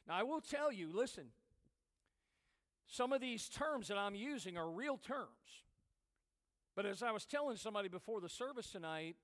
Now, 0.08 0.16
I 0.16 0.24
will 0.24 0.42
tell 0.42 0.72
you, 0.72 0.90
listen, 0.92 1.26
some 2.88 3.14
of 3.14 3.22
these 3.22 3.48
terms 3.48 3.90
that 3.90 4.00
I'm 4.00 4.16
using 4.16 4.58
are 4.58 4.72
real 4.72 4.98
terms. 4.98 5.30
But 6.76 6.88
as 6.88 7.04
I 7.04 7.12
was 7.12 7.28
telling 7.28 7.58
somebody 7.58 7.90
before 7.90 8.22
the 8.22 8.30
service 8.30 8.72
tonight, 8.72 9.18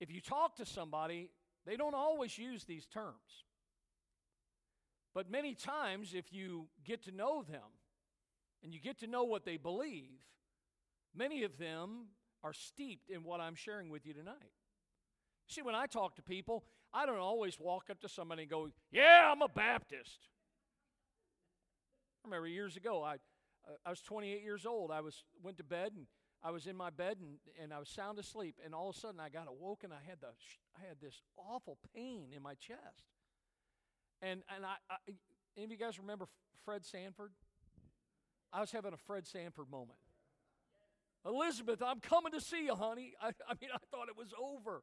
if 0.00 0.10
you 0.10 0.22
talk 0.22 0.56
to 0.56 0.64
somebody, 0.64 1.28
they 1.66 1.76
don't 1.76 1.94
always 1.94 2.38
use 2.38 2.64
these 2.64 2.86
terms. 2.86 3.44
But 5.12 5.30
many 5.30 5.54
times, 5.54 6.14
if 6.14 6.32
you 6.32 6.68
get 6.86 7.04
to 7.04 7.10
know 7.10 7.42
them 7.42 7.75
and 8.62 8.72
you 8.72 8.80
get 8.80 8.98
to 9.00 9.06
know 9.06 9.24
what 9.24 9.44
they 9.44 9.56
believe, 9.56 10.20
many 11.14 11.44
of 11.44 11.58
them 11.58 12.06
are 12.42 12.52
steeped 12.52 13.10
in 13.10 13.24
what 13.24 13.40
I'm 13.40 13.54
sharing 13.54 13.90
with 13.90 14.06
you 14.06 14.14
tonight. 14.14 14.52
See, 15.48 15.62
when 15.62 15.74
I 15.74 15.86
talk 15.86 16.16
to 16.16 16.22
people, 16.22 16.64
I 16.92 17.06
don't 17.06 17.18
always 17.18 17.58
walk 17.58 17.84
up 17.90 18.00
to 18.00 18.08
somebody 18.08 18.42
and 18.42 18.50
go, 18.50 18.68
Yeah, 18.90 19.30
I'm 19.30 19.42
a 19.42 19.48
Baptist. 19.48 20.28
I 22.24 22.28
remember 22.28 22.48
years 22.48 22.76
ago, 22.76 23.04
I, 23.04 23.16
I 23.84 23.90
was 23.90 24.00
28 24.00 24.42
years 24.42 24.66
old. 24.66 24.90
I 24.90 25.00
was 25.00 25.24
went 25.42 25.58
to 25.58 25.64
bed 25.64 25.92
and 25.94 26.06
I 26.42 26.50
was 26.50 26.66
in 26.66 26.76
my 26.76 26.90
bed 26.90 27.18
and, 27.20 27.38
and 27.62 27.72
I 27.72 27.78
was 27.78 27.88
sound 27.88 28.18
asleep. 28.18 28.56
And 28.64 28.74
all 28.74 28.90
of 28.90 28.96
a 28.96 28.98
sudden, 28.98 29.20
I 29.20 29.28
got 29.28 29.46
awoken. 29.48 29.90
I 29.92 30.08
had 30.08 30.20
the 30.20 30.28
I 30.76 30.86
had 30.86 31.00
this 31.00 31.22
awful 31.36 31.78
pain 31.94 32.28
in 32.34 32.42
my 32.42 32.54
chest. 32.54 33.04
And 34.22 34.42
and 34.54 34.64
I, 34.64 34.76
I 34.90 34.96
any 35.56 35.64
of 35.66 35.70
you 35.70 35.76
guys 35.76 35.98
remember 35.98 36.26
Fred 36.64 36.84
Sanford? 36.84 37.32
I 38.52 38.60
was 38.60 38.70
having 38.70 38.92
a 38.92 38.96
Fred 38.96 39.26
Sanford 39.26 39.70
moment. 39.70 39.98
Elizabeth, 41.24 41.82
I'm 41.82 42.00
coming 42.00 42.32
to 42.32 42.40
see 42.40 42.66
you, 42.66 42.74
honey. 42.74 43.14
I, 43.20 43.28
I 43.48 43.54
mean, 43.60 43.70
I 43.74 43.78
thought 43.90 44.08
it 44.08 44.16
was 44.16 44.32
over. 44.40 44.82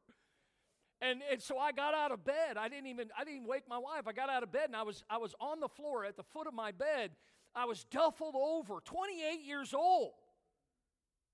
And, 1.01 1.21
and 1.31 1.41
so 1.41 1.57
I 1.57 1.71
got 1.71 1.93
out 1.93 2.11
of 2.11 2.23
bed. 2.23 2.57
I 2.57 2.69
didn't 2.69 2.87
even 2.87 3.09
I 3.17 3.23
didn't 3.23 3.37
even 3.37 3.47
wake 3.47 3.63
my 3.67 3.77
wife. 3.77 4.07
I 4.07 4.13
got 4.13 4.29
out 4.29 4.43
of 4.43 4.51
bed 4.51 4.65
and 4.67 4.75
I 4.75 4.83
was 4.83 5.03
I 5.09 5.17
was 5.17 5.35
on 5.39 5.59
the 5.59 5.67
floor 5.67 6.05
at 6.05 6.15
the 6.15 6.23
foot 6.23 6.47
of 6.47 6.53
my 6.53 6.71
bed. 6.71 7.11
I 7.55 7.65
was 7.65 7.83
duffled 7.83 8.35
over, 8.35 8.79
28 8.83 9.45
years 9.45 9.73
old. 9.73 10.13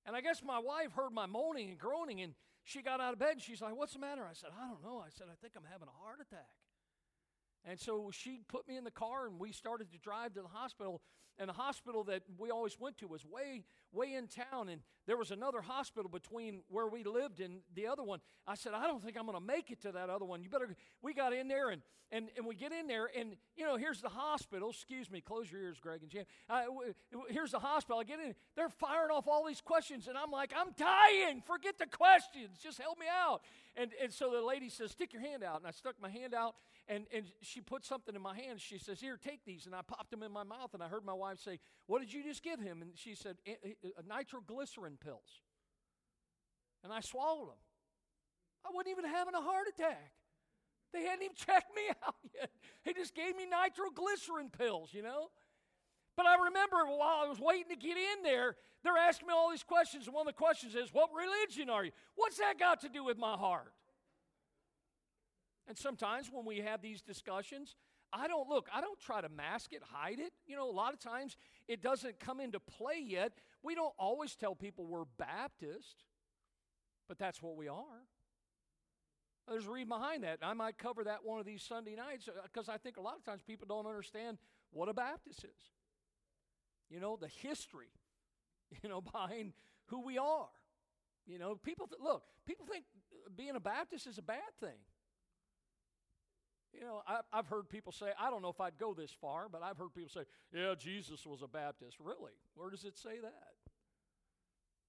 And 0.05 0.15
I 0.15 0.21
guess 0.21 0.41
my 0.43 0.59
wife 0.59 0.91
heard 0.93 1.11
my 1.11 1.27
moaning 1.27 1.69
and 1.69 1.77
groaning 1.77 2.21
and 2.21 2.33
she 2.63 2.81
got 2.81 2.99
out 2.99 3.13
of 3.13 3.19
bed 3.19 3.33
and 3.33 3.41
she's 3.41 3.61
like, 3.61 3.75
What's 3.75 3.93
the 3.93 3.99
matter? 3.99 4.23
I 4.23 4.33
said, 4.33 4.49
I 4.59 4.67
don't 4.67 4.83
know. 4.83 5.03
I 5.05 5.09
said, 5.09 5.27
I 5.31 5.35
think 5.41 5.53
I'm 5.55 5.67
having 5.71 5.87
a 5.87 6.03
heart 6.03 6.17
attack. 6.21 6.49
And 7.65 7.79
so 7.79 8.09
she 8.11 8.41
put 8.47 8.67
me 8.67 8.77
in 8.77 8.83
the 8.83 8.91
car 8.91 9.27
and 9.27 9.39
we 9.39 9.51
started 9.51 9.91
to 9.91 9.97
drive 9.99 10.33
to 10.33 10.41
the 10.41 10.47
hospital. 10.47 11.01
And 11.39 11.47
the 11.47 11.53
hospital 11.53 12.03
that 12.03 12.23
we 12.37 12.51
always 12.51 12.77
went 12.77 12.97
to 12.97 13.07
was 13.07 13.25
way, 13.25 13.63
way 13.93 14.13
in 14.13 14.27
town. 14.27 14.67
And 14.67 14.81
there 15.07 15.15
was 15.15 15.31
another 15.31 15.61
hospital 15.61 16.09
between 16.09 16.61
where 16.67 16.87
we 16.87 17.03
lived 17.03 17.39
and 17.39 17.61
the 17.73 17.87
other 17.87 18.03
one. 18.03 18.19
I 18.45 18.55
said, 18.55 18.73
I 18.73 18.87
don't 18.87 19.01
think 19.01 19.17
I'm 19.17 19.25
going 19.25 19.39
to 19.39 19.45
make 19.45 19.71
it 19.71 19.81
to 19.83 19.93
that 19.93 20.09
other 20.09 20.25
one. 20.25 20.43
You 20.43 20.49
better, 20.49 20.75
we 21.01 21.13
got 21.13 21.31
in 21.31 21.47
there 21.47 21.69
and, 21.69 21.81
and, 22.11 22.27
and 22.35 22.45
we 22.45 22.55
get 22.55 22.73
in 22.73 22.87
there 22.87 23.09
and, 23.17 23.37
you 23.55 23.65
know, 23.65 23.77
here's 23.77 24.01
the 24.01 24.09
hospital. 24.09 24.71
Excuse 24.71 25.09
me, 25.09 25.21
close 25.21 25.49
your 25.49 25.61
ears, 25.61 25.77
Greg 25.79 26.01
and 26.01 26.11
Jim. 26.11 26.25
Uh, 26.49 26.63
here's 27.29 27.51
the 27.51 27.59
hospital. 27.59 27.99
I 27.99 28.03
get 28.03 28.19
in, 28.19 28.35
they're 28.57 28.69
firing 28.69 29.11
off 29.11 29.27
all 29.27 29.47
these 29.47 29.61
questions. 29.61 30.07
And 30.09 30.17
I'm 30.17 30.31
like, 30.31 30.51
I'm 30.53 30.73
dying. 30.75 31.41
Forget 31.47 31.77
the 31.77 31.87
questions. 31.87 32.57
Just 32.61 32.81
help 32.81 32.99
me 32.99 33.05
out. 33.09 33.43
And, 33.77 33.91
and 34.01 34.11
so 34.11 34.29
the 34.29 34.41
lady 34.41 34.67
says, 34.67 34.91
Stick 34.91 35.13
your 35.13 35.21
hand 35.21 35.41
out. 35.43 35.59
And 35.59 35.67
I 35.67 35.71
stuck 35.71 35.95
my 36.01 36.09
hand 36.09 36.33
out 36.33 36.55
and, 36.89 37.05
and 37.13 37.25
she 37.41 37.61
put 37.61 37.85
something 37.85 38.15
in 38.15 38.21
my 38.21 38.35
hand. 38.35 38.59
She 38.59 38.79
says, 38.79 38.99
Here, 38.99 39.15
take 39.15 39.45
these. 39.45 39.67
And 39.67 39.75
I 39.75 39.81
popped 39.83 40.09
them 40.09 40.23
in 40.23 40.31
my 40.31 40.43
mouth. 40.43 40.73
And 40.73 40.81
I 40.81 40.87
heard 40.87 41.05
my 41.05 41.13
wife 41.13 41.39
say, 41.39 41.59
What 41.85 41.99
did 41.99 42.11
you 42.11 42.23
just 42.23 42.43
give 42.43 42.59
him? 42.59 42.81
And 42.81 42.91
she 42.95 43.13
said, 43.13 43.37
Nitroglycerin 44.07 44.97
pills. 44.97 45.41
And 46.83 46.91
I 46.91 47.01
swallowed 47.01 47.49
them. 47.49 47.61
I 48.65 48.69
wasn't 48.73 48.97
even 48.97 49.05
having 49.05 49.35
a 49.35 49.41
heart 49.41 49.67
attack. 49.69 50.11
They 50.91 51.03
hadn't 51.03 51.23
even 51.23 51.35
checked 51.45 51.75
me 51.75 51.83
out 52.05 52.15
yet. 52.33 52.49
They 52.83 52.93
just 52.93 53.15
gave 53.15 53.35
me 53.35 53.45
nitroglycerin 53.45 54.49
pills, 54.49 54.89
you 54.91 55.03
know? 55.03 55.29
But 56.17 56.25
I 56.25 56.35
remember 56.45 56.77
while 56.87 57.23
I 57.23 57.29
was 57.29 57.39
waiting 57.39 57.69
to 57.69 57.77
get 57.77 57.95
in 57.95 58.23
there, 58.23 58.55
they're 58.83 58.97
asking 58.97 59.27
me 59.27 59.33
all 59.33 59.51
these 59.51 59.63
questions. 59.63 60.07
And 60.07 60.15
one 60.15 60.27
of 60.27 60.33
the 60.33 60.37
questions 60.37 60.73
is, 60.73 60.91
What 60.91 61.09
religion 61.15 61.69
are 61.69 61.85
you? 61.85 61.91
What's 62.15 62.37
that 62.39 62.57
got 62.57 62.81
to 62.81 62.89
do 62.89 63.03
with 63.03 63.17
my 63.17 63.35
heart? 63.35 63.73
And 65.69 65.77
sometimes 65.77 66.29
when 66.33 66.45
we 66.45 66.57
have 66.61 66.81
these 66.81 67.01
discussions, 67.03 67.75
I 68.11 68.27
don't 68.27 68.49
look, 68.49 68.67
I 68.73 68.81
don't 68.81 68.99
try 68.99 69.21
to 69.21 69.29
mask 69.29 69.71
it, 69.71 69.83
hide 69.83 70.19
it. 70.19 70.33
You 70.47 70.55
know, 70.55 70.67
a 70.67 70.73
lot 70.73 70.93
of 70.93 70.99
times 70.99 71.37
it 71.67 71.83
doesn't 71.83 72.19
come 72.19 72.39
into 72.39 72.59
play 72.59 72.99
yet. 73.05 73.33
We 73.61 73.75
don't 73.75 73.93
always 73.99 74.35
tell 74.35 74.55
people 74.55 74.87
we're 74.87 75.05
Baptist, 75.19 76.05
but 77.07 77.19
that's 77.19 77.39
what 77.41 77.55
we 77.55 77.67
are. 77.67 78.01
There's 79.47 79.67
a 79.67 79.71
reason 79.71 79.89
behind 79.89 80.23
that. 80.23 80.39
I 80.41 80.53
might 80.53 80.79
cover 80.79 81.03
that 81.03 81.19
one 81.23 81.39
of 81.39 81.45
these 81.45 81.61
Sunday 81.61 81.95
nights 81.95 82.27
because 82.43 82.67
uh, 82.67 82.71
I 82.73 82.77
think 82.77 82.97
a 82.97 83.01
lot 83.01 83.15
of 83.17 83.23
times 83.23 83.41
people 83.45 83.67
don't 83.67 83.85
understand 83.85 84.39
what 84.71 84.89
a 84.89 84.93
Baptist 84.93 85.43
is. 85.43 85.61
You 86.89 86.99
know, 86.99 87.15
the 87.15 87.27
history, 87.27 87.91
you 88.83 88.89
know, 88.89 89.01
behind 89.01 89.53
who 89.85 90.03
we 90.03 90.17
are. 90.17 90.49
You 91.27 91.37
know, 91.37 91.55
people 91.55 91.85
th- 91.85 92.01
look, 92.01 92.23
people 92.47 92.65
think 92.65 92.85
being 93.35 93.55
a 93.55 93.59
Baptist 93.59 94.07
is 94.07 94.17
a 94.17 94.23
bad 94.23 94.49
thing. 94.59 94.79
You 96.73 96.81
know, 96.81 97.01
I, 97.07 97.21
have 97.35 97.47
heard 97.47 97.67
people 97.67 97.91
say, 97.91 98.07
I 98.19 98.29
don't 98.29 98.41
know 98.41 98.49
if 98.49 98.61
I'd 98.61 98.77
go 98.77 98.93
this 98.93 99.11
far, 99.11 99.47
but 99.51 99.63
I've 99.63 99.77
heard 99.77 99.93
people 99.93 100.09
say, 100.09 100.25
yeah, 100.53 100.75
Jesus 100.77 101.25
was 101.25 101.41
a 101.41 101.47
Baptist. 101.47 101.97
Really? 101.99 102.33
Where 102.53 102.69
does 102.69 102.85
it 102.85 102.97
say 102.97 103.19
that? 103.21 103.53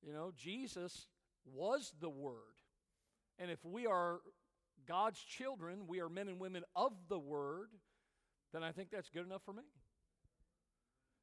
You 0.07 0.13
know, 0.13 0.33
Jesus 0.37 1.07
was 1.45 1.93
the 2.01 2.11
Word. 2.11 2.35
And 3.39 3.51
if 3.51 3.65
we 3.65 3.87
are 3.87 4.21
God's 4.87 5.21
children, 5.21 5.87
we 5.87 6.01
are 6.01 6.09
men 6.09 6.29
and 6.29 6.39
women 6.39 6.65
of 6.77 6.93
the 7.09 7.19
Word, 7.19 7.69
then 8.53 8.63
I 8.63 8.73
think 8.73 8.91
that's 8.91 9.09
good 9.09 9.25
enough 9.25 9.43
for 9.45 9.53
me. 9.53 9.63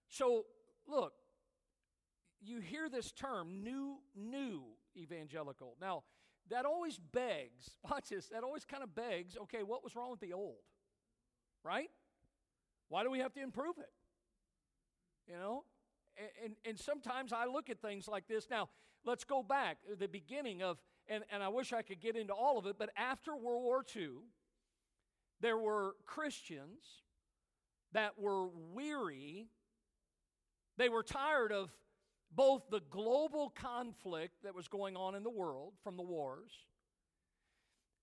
So, 0.09 0.45
look, 0.88 1.13
you 2.41 2.59
hear 2.59 2.89
this 2.89 3.11
term, 3.11 3.63
new, 3.63 3.97
new 4.15 4.63
evangelical. 4.95 5.75
Now, 5.82 6.03
that 6.49 6.65
always 6.65 6.97
begs, 6.97 7.71
watch 7.89 8.09
this, 8.09 8.27
that 8.27 8.43
always 8.43 8.65
kind 8.65 8.83
of 8.83 8.93
begs, 8.95 9.37
okay, 9.43 9.63
what 9.63 9.83
was 9.83 9.95
wrong 9.95 10.11
with 10.11 10.19
the 10.19 10.33
old? 10.33 10.57
Right? 11.63 11.89
Why 12.89 13.03
do 13.03 13.11
we 13.11 13.19
have 13.19 13.33
to 13.33 13.41
improve 13.41 13.77
it? 13.77 13.91
You 15.27 15.37
know? 15.37 15.63
And, 16.43 16.55
and, 16.65 16.79
sometimes 16.79 17.31
I 17.31 17.45
look 17.45 17.69
at 17.69 17.79
things 17.79 18.07
like 18.07 18.27
this. 18.27 18.47
Now, 18.49 18.69
let's 19.05 19.23
go 19.23 19.43
back 19.43 19.77
to 19.87 19.95
the 19.95 20.07
beginning 20.07 20.63
of, 20.63 20.79
and, 21.07 21.23
and 21.31 21.43
I 21.43 21.49
wish 21.49 21.73
I 21.73 21.83
could 21.83 21.99
get 21.99 22.15
into 22.15 22.33
all 22.33 22.57
of 22.57 22.65
it, 22.65 22.77
but 22.79 22.89
after 22.97 23.35
World 23.35 23.63
War 23.63 23.85
II, 23.95 24.09
there 25.41 25.57
were 25.57 25.95
Christians 26.07 27.03
that 27.91 28.17
were 28.17 28.47
weary. 28.73 29.47
They 30.77 30.89
were 30.89 31.03
tired 31.03 31.51
of 31.51 31.69
both 32.38 32.69
the 32.69 32.81
global 32.91 33.49
conflict 33.49 34.43
that 34.43 34.53
was 34.53 34.67
going 34.67 34.95
on 34.95 35.15
in 35.15 35.23
the 35.23 35.29
world 35.29 35.73
from 35.83 35.97
the 35.97 36.03
wars, 36.03 36.51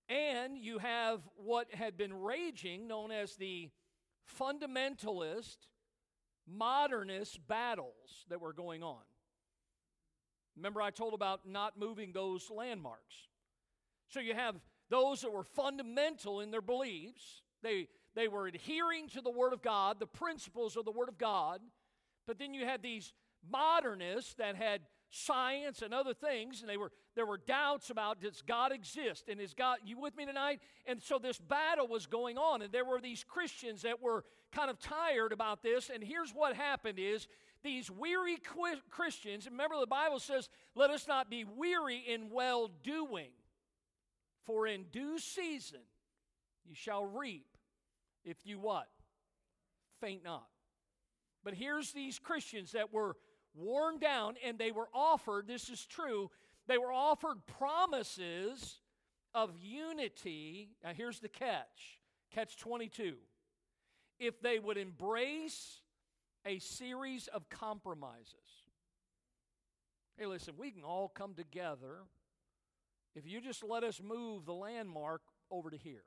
And 0.07 0.59
you 0.59 0.77
have 0.77 1.21
what 1.35 1.73
had 1.73 1.97
been 1.97 2.13
raging, 2.13 2.87
known 2.87 3.11
as 3.11 3.37
the 3.37 3.71
fundamentalist, 4.39 5.57
modernist 6.47 7.39
battles 7.47 8.25
that 8.29 8.39
were 8.39 8.53
going 8.53 8.83
on. 8.83 9.01
Remember, 10.55 10.81
I 10.81 10.91
told 10.91 11.13
about 11.13 11.47
not 11.47 11.79
moving 11.79 12.11
those 12.11 12.51
landmarks. 12.51 13.15
So 14.09 14.19
you 14.19 14.35
have 14.35 14.55
those 14.89 15.21
that 15.21 15.31
were 15.31 15.43
fundamental 15.43 16.41
in 16.41 16.51
their 16.51 16.61
beliefs, 16.61 17.41
they, 17.63 17.87
they 18.15 18.27
were 18.27 18.45
adhering 18.45 19.09
to 19.09 19.21
the 19.21 19.31
Word 19.31 19.53
of 19.53 19.63
God, 19.63 19.99
the 19.99 20.05
principles 20.05 20.77
of 20.77 20.85
the 20.85 20.91
Word 20.91 21.09
of 21.09 21.17
God. 21.17 21.61
But 22.27 22.37
then 22.37 22.53
you 22.53 22.65
had 22.65 22.83
these 22.83 23.13
modernists 23.51 24.33
that 24.35 24.55
had 24.55 24.81
science 25.09 25.81
and 25.81 25.93
other 25.93 26.13
things, 26.13 26.61
and 26.61 26.69
they 26.69 26.77
were 26.77 26.91
there 27.15 27.25
were 27.25 27.37
doubts 27.37 27.89
about 27.89 28.19
does 28.19 28.41
God 28.41 28.71
exist 28.71 29.29
and 29.29 29.39
is 29.39 29.53
God 29.53 29.77
you 29.85 29.99
with 29.99 30.15
me 30.17 30.25
tonight? 30.25 30.59
And 30.85 31.01
so 31.01 31.17
this 31.17 31.39
battle 31.39 31.87
was 31.87 32.05
going 32.05 32.37
on, 32.37 32.61
and 32.61 32.71
there 32.71 32.83
were 32.83 32.99
these 32.99 33.23
Christians 33.23 33.83
that 33.83 34.01
were 34.01 34.25
kind 34.51 34.69
of 34.69 34.79
tired 34.79 35.31
about 35.31 35.63
this. 35.63 35.89
And 35.93 36.03
here's 36.03 36.31
what 36.31 36.55
happened: 36.55 36.99
is 36.99 37.27
these 37.63 37.89
weary 37.89 38.37
Christians. 38.89 39.45
Remember, 39.49 39.79
the 39.79 39.87
Bible 39.87 40.19
says, 40.19 40.49
"Let 40.75 40.89
us 40.89 41.07
not 41.07 41.29
be 41.29 41.45
weary 41.45 41.97
in 41.97 42.29
well 42.29 42.69
doing, 42.83 43.31
for 44.43 44.67
in 44.67 44.85
due 44.91 45.17
season 45.19 45.81
you 46.65 46.75
shall 46.75 47.05
reap 47.05 47.57
if 48.23 48.37
you 48.43 48.59
what 48.59 48.89
faint 50.01 50.23
not." 50.23 50.47
But 51.43 51.53
here's 51.53 51.91
these 51.93 52.17
Christians 52.17 52.71
that 52.71 52.91
were 52.91 53.15
worn 53.55 53.99
down, 53.99 54.35
and 54.43 54.57
they 54.57 54.71
were 54.71 54.89
offered, 54.93 55.47
this 55.47 55.69
is 55.69 55.85
true, 55.85 56.29
they 56.67 56.77
were 56.77 56.91
offered 56.91 57.45
promises 57.57 58.79
of 59.33 59.51
unity. 59.59 60.69
Now, 60.83 60.91
here's 60.93 61.19
the 61.19 61.29
catch 61.29 61.99
catch 62.31 62.57
22. 62.57 63.15
If 64.19 64.41
they 64.41 64.59
would 64.59 64.77
embrace 64.77 65.81
a 66.45 66.59
series 66.59 67.27
of 67.27 67.49
compromises. 67.49 68.33
Hey, 70.17 70.25
listen, 70.25 70.53
we 70.57 70.71
can 70.71 70.83
all 70.83 71.09
come 71.09 71.33
together 71.33 72.03
if 73.15 73.25
you 73.25 73.41
just 73.41 73.63
let 73.63 73.83
us 73.83 74.01
move 74.01 74.45
the 74.45 74.53
landmark 74.53 75.21
over 75.49 75.69
to 75.69 75.77
here. 75.77 76.03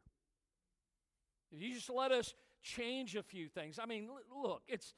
If 1.53 1.63
you 1.63 1.75
just 1.75 1.91
let 1.91 2.13
us 2.13 2.35
change 2.63 3.17
a 3.17 3.23
few 3.23 3.49
things. 3.49 3.79
I 3.79 3.87
mean, 3.87 4.09
look, 4.43 4.63
it's 4.69 4.95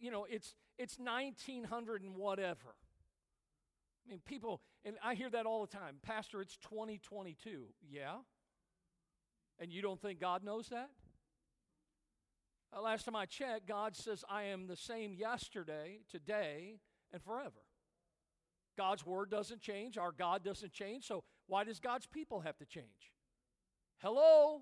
you 0.00 0.10
know, 0.10 0.26
it's 0.28 0.54
it's 0.78 0.98
1900 0.98 2.02
and 2.02 2.14
whatever. 2.14 2.74
I 4.06 4.10
mean, 4.10 4.20
people, 4.24 4.60
and 4.84 4.96
I 5.02 5.14
hear 5.14 5.30
that 5.30 5.46
all 5.46 5.64
the 5.64 5.76
time. 5.76 5.96
Pastor, 6.02 6.40
it's 6.40 6.56
2022. 6.58 7.64
Yeah? 7.90 8.16
And 9.58 9.72
you 9.72 9.82
don't 9.82 10.00
think 10.00 10.20
God 10.20 10.44
knows 10.44 10.68
that? 10.68 10.90
Uh, 12.76 12.82
last 12.82 13.04
time 13.04 13.16
I 13.16 13.26
checked, 13.26 13.66
God 13.66 13.96
says, 13.96 14.24
I 14.28 14.44
am 14.44 14.66
the 14.66 14.76
same 14.76 15.14
yesterday, 15.14 16.00
today, 16.10 16.76
and 17.12 17.22
forever. 17.22 17.62
God's 18.76 19.06
word 19.06 19.30
doesn't 19.30 19.60
change. 19.60 19.96
Our 19.96 20.12
God 20.12 20.44
doesn't 20.44 20.72
change. 20.72 21.06
So 21.06 21.24
why 21.46 21.64
does 21.64 21.80
God's 21.80 22.06
people 22.06 22.40
have 22.40 22.58
to 22.58 22.66
change? 22.66 23.12
Hello? 23.98 24.60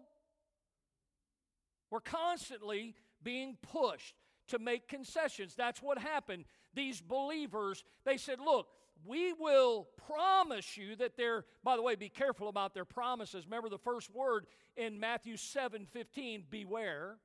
We're 1.91 2.01
constantly 2.01 2.95
being 3.23 3.57
pushed 3.61 4.15
to 4.49 4.59
make 4.59 4.89
concessions. 4.89 5.55
That's 5.55 5.83
what 5.83 5.99
happened. 5.99 6.45
These 6.75 7.01
believers, 7.01 7.85
they 8.05 8.17
said, 8.17 8.39
Look, 8.41 8.69
we 9.05 9.33
will 9.33 9.89
promise 10.07 10.77
you 10.77 10.97
that 10.97 11.17
they're, 11.17 11.45
by 11.63 11.77
the 11.77 11.83
way, 11.83 11.95
be 11.95 12.09
careful 12.09 12.49
about 12.49 12.75
their 12.75 12.85
promises. 12.85 13.45
Remember 13.45 13.69
the 13.69 13.79
first 13.79 14.15
word 14.15 14.47
in 14.77 14.99
Matthew 14.99 15.37
7 15.37 15.87
15, 15.87 16.45
beware. 16.51 17.17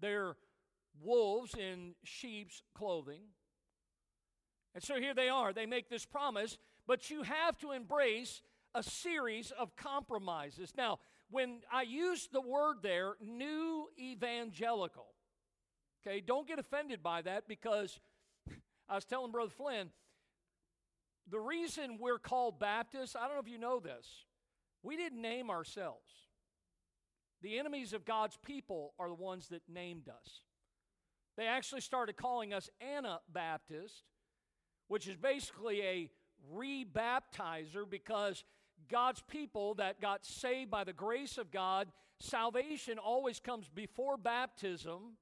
They're 0.00 0.36
wolves 1.02 1.54
in 1.54 1.94
sheep's 2.04 2.62
clothing. 2.74 3.22
And 4.74 4.82
so 4.82 4.96
here 4.96 5.14
they 5.14 5.28
are. 5.28 5.52
They 5.52 5.66
make 5.66 5.88
this 5.88 6.04
promise, 6.04 6.58
but 6.86 7.10
you 7.10 7.22
have 7.22 7.58
to 7.58 7.72
embrace 7.72 8.42
a 8.74 8.82
series 8.82 9.52
of 9.52 9.76
compromises. 9.76 10.72
Now, 10.76 10.98
when 11.30 11.60
I 11.72 11.82
use 11.82 12.28
the 12.32 12.40
word 12.40 12.78
there, 12.82 13.14
new 13.20 13.88
evangelical, 13.98 15.13
Okay, 16.06 16.20
don't 16.20 16.46
get 16.46 16.58
offended 16.58 17.02
by 17.02 17.22
that 17.22 17.48
because 17.48 17.98
I 18.88 18.94
was 18.94 19.04
telling 19.04 19.32
Brother 19.32 19.50
Flynn, 19.50 19.90
the 21.30 21.40
reason 21.40 21.98
we're 21.98 22.18
called 22.18 22.58
Baptists, 22.60 23.16
I 23.16 23.26
don't 23.26 23.34
know 23.34 23.40
if 23.40 23.48
you 23.48 23.58
know 23.58 23.80
this, 23.80 24.06
we 24.82 24.96
didn't 24.96 25.22
name 25.22 25.50
ourselves. 25.50 26.12
The 27.42 27.58
enemies 27.58 27.92
of 27.92 28.04
God's 28.04 28.38
people 28.44 28.92
are 28.98 29.08
the 29.08 29.14
ones 29.14 29.48
that 29.48 29.62
named 29.68 30.08
us. 30.08 30.40
They 31.36 31.46
actually 31.46 31.80
started 31.80 32.16
calling 32.16 32.52
us 32.52 32.68
Anabaptist, 32.80 34.04
which 34.88 35.08
is 35.08 35.16
basically 35.16 35.82
a 35.82 36.10
rebaptizer 36.54 37.88
because 37.88 38.44
God's 38.90 39.22
people 39.22 39.74
that 39.74 40.00
got 40.00 40.26
saved 40.26 40.70
by 40.70 40.84
the 40.84 40.92
grace 40.92 41.38
of 41.38 41.50
God, 41.50 41.88
salvation 42.20 42.98
always 42.98 43.40
comes 43.40 43.68
before 43.68 44.16
baptism 44.16 45.16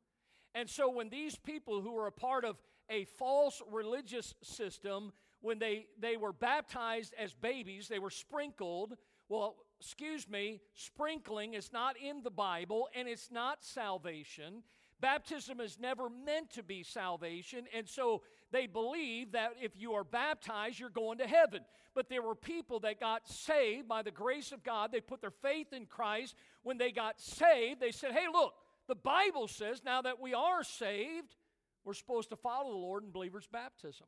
and 0.55 0.69
so 0.69 0.91
when 0.91 1.09
these 1.09 1.37
people 1.37 1.81
who 1.81 1.93
were 1.93 2.07
a 2.07 2.13
part 2.13 2.45
of 2.45 2.57
a 2.91 3.05
false 3.05 3.63
religious 3.71 4.35
system, 4.43 5.13
when 5.41 5.59
they, 5.59 5.87
they 5.99 6.17
were 6.17 6.33
baptized 6.33 7.15
as 7.19 7.33
babies, 7.33 7.89
they 7.89 7.99
were 7.99 8.11
sprinkled. 8.11 8.97
Well, 9.29 9.57
excuse 9.81 10.29
me, 10.29 10.61
sprinkling 10.75 11.55
is 11.55 11.73
not 11.73 11.97
in 11.97 12.23
the 12.23 12.31
Bible 12.31 12.89
and 12.95 13.09
it's 13.09 13.31
not 13.31 13.65
salvation. 13.65 14.63
Baptism 15.01 15.61
is 15.61 15.81
never 15.81 16.09
meant 16.09 16.51
to 16.51 16.63
be 16.63 16.85
salvation, 16.85 17.65
and 17.75 17.89
so 17.89 18.23
they 18.53 18.69
believe 18.69 19.33
that 19.33 19.55
if 19.61 19.73
you 19.77 19.95
are 19.95 20.05
baptized, 20.05 20.79
you're 20.79 20.91
going 20.91 21.19
to 21.19 21.27
heaven. 21.27 21.63
But 21.93 22.09
there 22.09 22.23
were 22.23 22.37
people 22.37 22.79
that 22.81 23.01
got 23.01 23.27
saved 23.27 23.89
by 23.89 24.03
the 24.03 24.13
grace 24.13 24.53
of 24.53 24.63
God. 24.63 24.93
They 24.93 25.01
put 25.01 25.21
their 25.21 25.33
faith 25.33 25.73
in 25.73 25.87
Christ. 25.87 26.37
When 26.63 26.79
they 26.79 26.93
got 26.93 27.21
saved, 27.21 27.81
they 27.81 27.91
said, 27.91 28.13
Hey, 28.13 28.27
look, 28.33 28.55
the 28.93 28.97
Bible 28.97 29.49
says 29.49 29.81
now 29.83 30.03
that 30.03 30.21
we 30.21 30.35
are 30.35 30.63
saved, 30.63 31.35
we're 31.83 31.95
supposed 31.95 32.29
to 32.29 32.37
follow 32.37 32.73
the 32.73 32.77
Lord 32.77 33.05
in 33.05 33.11
believers' 33.11 33.49
baptism. 33.51 34.07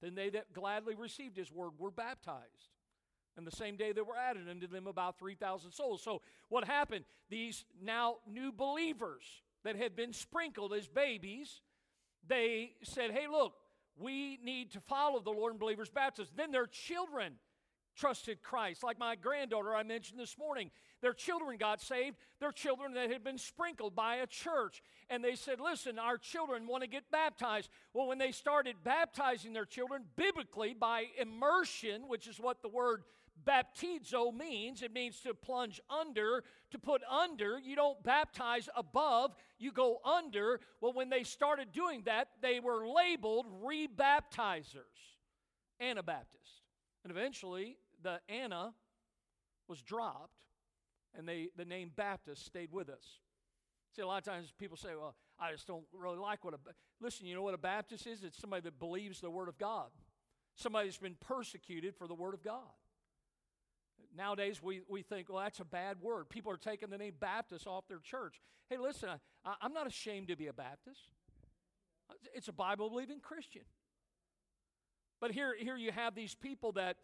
Then 0.00 0.14
they 0.14 0.30
that 0.30 0.54
gladly 0.54 0.94
received 0.94 1.36
his 1.36 1.52
word 1.52 1.72
were 1.78 1.90
baptized. 1.90 2.70
And 3.36 3.46
the 3.46 3.54
same 3.54 3.76
day 3.76 3.92
there 3.92 4.02
were 4.02 4.16
added 4.16 4.48
unto 4.48 4.66
them 4.66 4.86
about 4.86 5.18
3,000 5.18 5.72
souls. 5.72 6.02
So 6.02 6.22
what 6.48 6.64
happened? 6.64 7.04
These 7.28 7.66
now 7.82 8.16
new 8.26 8.50
believers 8.50 9.24
that 9.62 9.76
had 9.76 9.94
been 9.94 10.14
sprinkled 10.14 10.72
as 10.72 10.88
babies, 10.88 11.60
they 12.26 12.72
said, 12.82 13.10
hey, 13.10 13.26
look, 13.30 13.52
we 13.98 14.38
need 14.42 14.70
to 14.70 14.80
follow 14.80 15.20
the 15.20 15.30
Lord 15.30 15.52
in 15.52 15.58
believers' 15.58 15.90
baptism. 15.90 16.32
Then 16.34 16.50
their 16.50 16.66
children 16.66 17.34
trusted 17.96 18.42
Christ. 18.42 18.82
Like 18.82 18.98
my 18.98 19.16
granddaughter 19.16 19.74
I 19.74 19.82
mentioned 19.82 20.18
this 20.18 20.36
morning, 20.38 20.70
their 21.00 21.12
children 21.12 21.56
got 21.58 21.80
saved. 21.80 22.16
Their 22.40 22.52
children 22.52 22.94
that 22.94 23.10
had 23.10 23.24
been 23.24 23.38
sprinkled 23.38 23.94
by 23.94 24.16
a 24.16 24.26
church. 24.26 24.82
And 25.10 25.22
they 25.22 25.34
said, 25.34 25.60
Listen, 25.60 25.98
our 25.98 26.18
children 26.18 26.66
want 26.66 26.82
to 26.82 26.88
get 26.88 27.10
baptized. 27.10 27.68
Well, 27.92 28.06
when 28.06 28.18
they 28.18 28.32
started 28.32 28.76
baptizing 28.84 29.52
their 29.52 29.64
children 29.64 30.04
biblically 30.16 30.74
by 30.74 31.06
immersion, 31.18 32.08
which 32.08 32.26
is 32.26 32.38
what 32.38 32.62
the 32.62 32.68
word 32.68 33.02
baptizo 33.44 34.32
means, 34.32 34.82
it 34.82 34.92
means 34.92 35.20
to 35.20 35.34
plunge 35.34 35.80
under, 35.90 36.44
to 36.70 36.78
put 36.78 37.02
under. 37.04 37.58
You 37.58 37.76
don't 37.76 38.02
baptize 38.02 38.68
above, 38.76 39.34
you 39.58 39.72
go 39.72 40.00
under. 40.04 40.60
Well, 40.80 40.92
when 40.92 41.10
they 41.10 41.24
started 41.24 41.72
doing 41.72 42.02
that, 42.06 42.28
they 42.40 42.60
were 42.60 42.86
labeled 42.86 43.46
rebaptizers, 43.64 45.16
Anabaptists. 45.80 46.62
And 47.04 47.10
eventually, 47.10 47.76
the 48.02 48.20
Anna 48.28 48.74
was 49.68 49.82
dropped, 49.82 50.38
and 51.16 51.28
they, 51.28 51.48
the 51.56 51.64
name 51.64 51.90
Baptist 51.94 52.44
stayed 52.44 52.72
with 52.72 52.88
us. 52.88 53.18
See, 53.94 54.02
a 54.02 54.06
lot 54.06 54.18
of 54.18 54.24
times 54.24 54.52
people 54.58 54.76
say, 54.76 54.90
well, 54.98 55.14
I 55.38 55.52
just 55.52 55.66
don't 55.66 55.84
really 55.92 56.18
like 56.18 56.44
what 56.44 56.54
a. 56.54 56.58
Listen, 57.00 57.26
you 57.26 57.34
know 57.34 57.42
what 57.42 57.54
a 57.54 57.58
Baptist 57.58 58.06
is? 58.06 58.22
It's 58.22 58.38
somebody 58.38 58.62
that 58.62 58.78
believes 58.78 59.20
the 59.20 59.30
Word 59.30 59.48
of 59.48 59.58
God, 59.58 59.88
somebody 60.56 60.88
that's 60.88 60.98
been 60.98 61.16
persecuted 61.20 61.94
for 61.96 62.06
the 62.06 62.14
Word 62.14 62.34
of 62.34 62.42
God. 62.42 62.70
Nowadays, 64.16 64.62
we, 64.62 64.82
we 64.88 65.02
think, 65.02 65.28
well, 65.28 65.42
that's 65.42 65.60
a 65.60 65.64
bad 65.64 65.96
word. 66.02 66.28
People 66.28 66.52
are 66.52 66.58
taking 66.58 66.90
the 66.90 66.98
name 66.98 67.14
Baptist 67.18 67.66
off 67.66 67.88
their 67.88 67.98
church. 67.98 68.40
Hey, 68.68 68.76
listen, 68.76 69.08
I, 69.44 69.54
I'm 69.60 69.72
not 69.72 69.86
ashamed 69.86 70.28
to 70.28 70.36
be 70.36 70.48
a 70.48 70.52
Baptist. 70.52 71.00
It's 72.34 72.48
a 72.48 72.52
Bible 72.52 72.90
believing 72.90 73.20
Christian. 73.20 73.62
But 75.20 75.30
here, 75.30 75.54
here 75.58 75.76
you 75.76 75.92
have 75.92 76.14
these 76.14 76.34
people 76.34 76.72
that, 76.72 76.96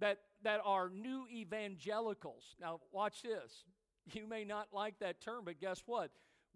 that, 0.00 0.18
that 0.42 0.60
are 0.64 0.88
new 0.88 1.26
evangelicals. 1.32 2.56
Now, 2.60 2.80
watch 2.92 3.22
this. 3.22 3.64
You 4.12 4.26
may 4.26 4.44
not 4.44 4.68
like 4.72 4.98
that 4.98 5.20
term, 5.20 5.44
but 5.44 5.60
guess 5.60 5.82
what? 5.86 6.10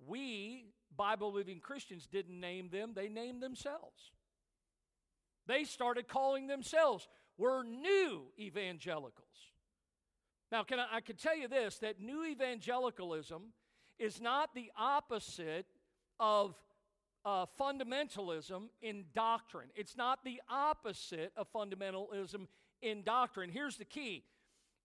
We, 0.07 0.67
Bible 0.97 1.31
believing 1.31 1.61
Christians, 1.61 2.07
didn't 2.07 2.39
name 2.39 2.69
them, 2.71 2.93
they 2.95 3.09
named 3.09 3.43
themselves. 3.43 4.13
They 5.47 5.65
started 5.65 6.09
calling 6.09 6.47
themselves, 6.47 7.09
we're 7.39 7.63
new 7.63 8.27
evangelicals. 8.39 9.25
Now, 10.53 10.63
can 10.63 10.79
I, 10.79 10.97
I 10.97 11.01
can 11.01 11.17
tell 11.17 11.37
you 11.37 11.49
this 11.49 11.79
that 11.79 12.01
new 12.01 12.25
evangelicalism 12.25 13.53
is 13.99 14.21
not 14.21 14.55
the 14.55 14.71
opposite 14.77 15.67
of 16.21 16.55
uh, 17.25 17.47
fundamentalism 17.61 18.69
in 18.81 19.05
doctrine. 19.15 19.69
It's 19.75 19.97
not 19.97 20.25
the 20.25 20.41
opposite 20.49 21.33
of 21.37 21.53
fundamentalism 21.53 22.47
in 22.83 23.03
doctrine. 23.03 23.51
Here's 23.51 23.77
the 23.77 23.85
key 23.85 24.25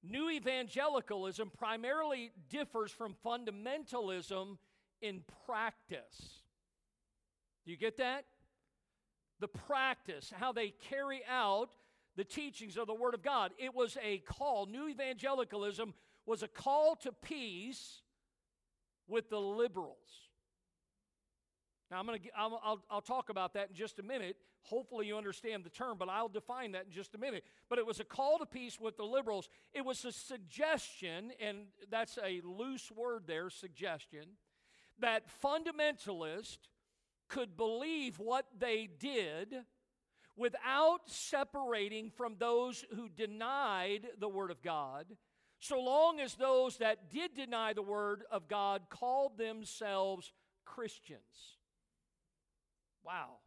New 0.04 0.30
evangelicalism 0.30 1.52
primarily 1.58 2.32
differs 2.50 2.92
from 2.92 3.16
fundamentalism 3.26 4.58
in 5.02 5.22
practice. 5.46 6.42
Do 7.66 7.72
you 7.72 7.78
get 7.78 7.98
that? 7.98 8.26
The 9.40 9.48
practice, 9.48 10.32
how 10.36 10.52
they 10.52 10.74
carry 10.90 11.22
out 11.30 11.70
the 12.16 12.24
teachings 12.24 12.78
of 12.78 12.88
the 12.88 12.94
Word 12.94 13.14
of 13.14 13.24
God. 13.24 13.52
It 13.58 13.74
was 13.74 13.98
a 14.04 14.20
call. 14.20 14.66
New 14.66 14.90
evangelicalism 14.90 15.94
was 16.26 16.44
a 16.44 16.48
call 16.48 16.96
to 16.98 17.12
peace 17.12 18.02
with 19.08 19.30
the 19.30 19.40
liberals. 19.40 19.98
Now, 21.94 22.00
I'm 22.00 22.08
going 22.08 22.20
to, 22.20 22.30
I'll, 22.36 22.60
I'll, 22.64 22.84
I'll 22.90 23.02
talk 23.02 23.30
about 23.30 23.54
that 23.54 23.70
in 23.70 23.76
just 23.76 24.00
a 24.00 24.04
minute. 24.04 24.36
Hopefully, 24.64 25.06
you 25.06 25.16
understand 25.16 25.64
the 25.64 25.70
term, 25.70 25.98
but 26.00 26.10
I'll 26.10 26.28
define 26.28 26.72
that 26.72 26.86
in 26.88 26.92
just 26.92 27.14
a 27.14 27.20
minute. 27.20 27.44
But 27.70 27.78
it 27.78 27.86
was 27.86 28.00
a 28.00 28.04
call 28.04 28.40
to 28.40 28.48
peace 28.48 28.80
with 28.80 28.98
the 28.98 29.04
liberals. 29.04 29.48
It 29.76 29.86
was 29.86 30.04
a 30.04 30.12
suggestion, 30.12 31.34
and 31.40 31.68
that's 31.92 32.18
a 32.18 32.42
loose 32.44 32.92
word 32.92 33.26
there, 33.28 33.52
suggestion, 33.52 34.24
that 34.98 35.26
fundamentalists 35.44 36.58
could 37.30 37.56
believe 37.56 38.18
what 38.18 38.48
they 38.58 38.90
did 39.00 39.54
without 40.36 41.02
separating 41.06 42.10
from 42.10 42.38
those 42.40 42.84
who 42.96 43.08
denied 43.08 44.08
the 44.18 44.28
Word 44.28 44.50
of 44.50 44.64
God, 44.64 45.06
so 45.60 45.80
long 45.80 46.20
as 46.20 46.34
those 46.34 46.78
that 46.78 47.12
did 47.12 47.36
deny 47.36 47.74
the 47.74 47.84
Word 47.84 48.24
of 48.32 48.48
God 48.48 48.82
called 48.90 49.38
themselves 49.38 50.32
Christians. 50.66 51.60
Wow. 53.06 53.38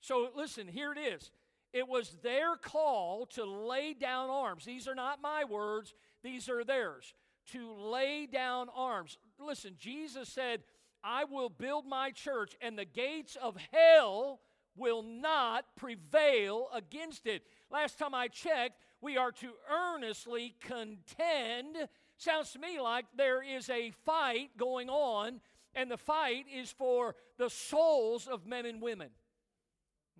So 0.00 0.28
listen, 0.34 0.68
here 0.68 0.92
it 0.92 0.98
is. 0.98 1.30
It 1.72 1.88
was 1.88 2.16
their 2.22 2.56
call 2.56 3.26
to 3.34 3.44
lay 3.44 3.92
down 3.92 4.30
arms. 4.30 4.64
These 4.64 4.88
are 4.88 4.94
not 4.94 5.20
my 5.20 5.44
words, 5.44 5.94
these 6.22 6.48
are 6.48 6.64
theirs. 6.64 7.14
To 7.52 7.72
lay 7.72 8.26
down 8.26 8.68
arms. 8.74 9.18
Listen, 9.38 9.74
Jesus 9.78 10.28
said, 10.28 10.62
I 11.04 11.24
will 11.24 11.48
build 11.48 11.86
my 11.86 12.10
church, 12.10 12.56
and 12.60 12.76
the 12.76 12.84
gates 12.84 13.36
of 13.40 13.56
hell 13.72 14.40
will 14.74 15.02
not 15.02 15.64
prevail 15.76 16.68
against 16.74 17.26
it. 17.26 17.42
Last 17.70 17.98
time 17.98 18.14
I 18.14 18.28
checked, 18.28 18.80
we 19.00 19.16
are 19.16 19.32
to 19.32 19.50
earnestly 19.70 20.54
contend. 20.60 21.88
Sounds 22.16 22.52
to 22.52 22.58
me 22.58 22.80
like 22.80 23.06
there 23.16 23.42
is 23.42 23.70
a 23.70 23.92
fight 24.04 24.56
going 24.56 24.88
on, 24.88 25.40
and 25.76 25.90
the 25.90 25.98
fight 25.98 26.46
is 26.52 26.72
for 26.72 27.14
the 27.38 27.50
souls 27.50 28.26
of 28.26 28.46
men 28.46 28.66
and 28.66 28.82
women. 28.82 29.10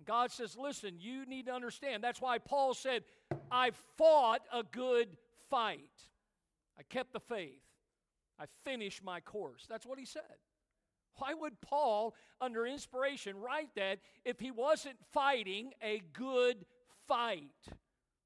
God 0.05 0.31
says, 0.31 0.55
listen, 0.55 0.95
you 0.99 1.25
need 1.25 1.47
to 1.47 1.53
understand. 1.53 2.03
That's 2.03 2.21
why 2.21 2.37
Paul 2.37 2.75
said, 2.75 3.03
I 3.51 3.71
fought 3.97 4.41
a 4.53 4.61
good 4.63 5.17
fight. 5.49 5.89
I 6.79 6.83
kept 6.83 7.11
the 7.11 7.19
faith. 7.19 7.63
I 8.39 8.45
finished 8.63 9.03
my 9.03 9.19
course. 9.19 9.65
That's 9.67 9.85
what 9.85 9.97
he 9.97 10.05
said. 10.05 10.21
Why 11.15 11.33
would 11.33 11.59
Paul, 11.61 12.13
under 12.39 12.67
inspiration, 12.67 13.35
write 13.39 13.73
that 13.75 13.97
if 14.23 14.39
he 14.39 14.51
wasn't 14.51 14.97
fighting 15.11 15.71
a 15.81 16.03
good 16.13 16.63
fight? 17.07 17.49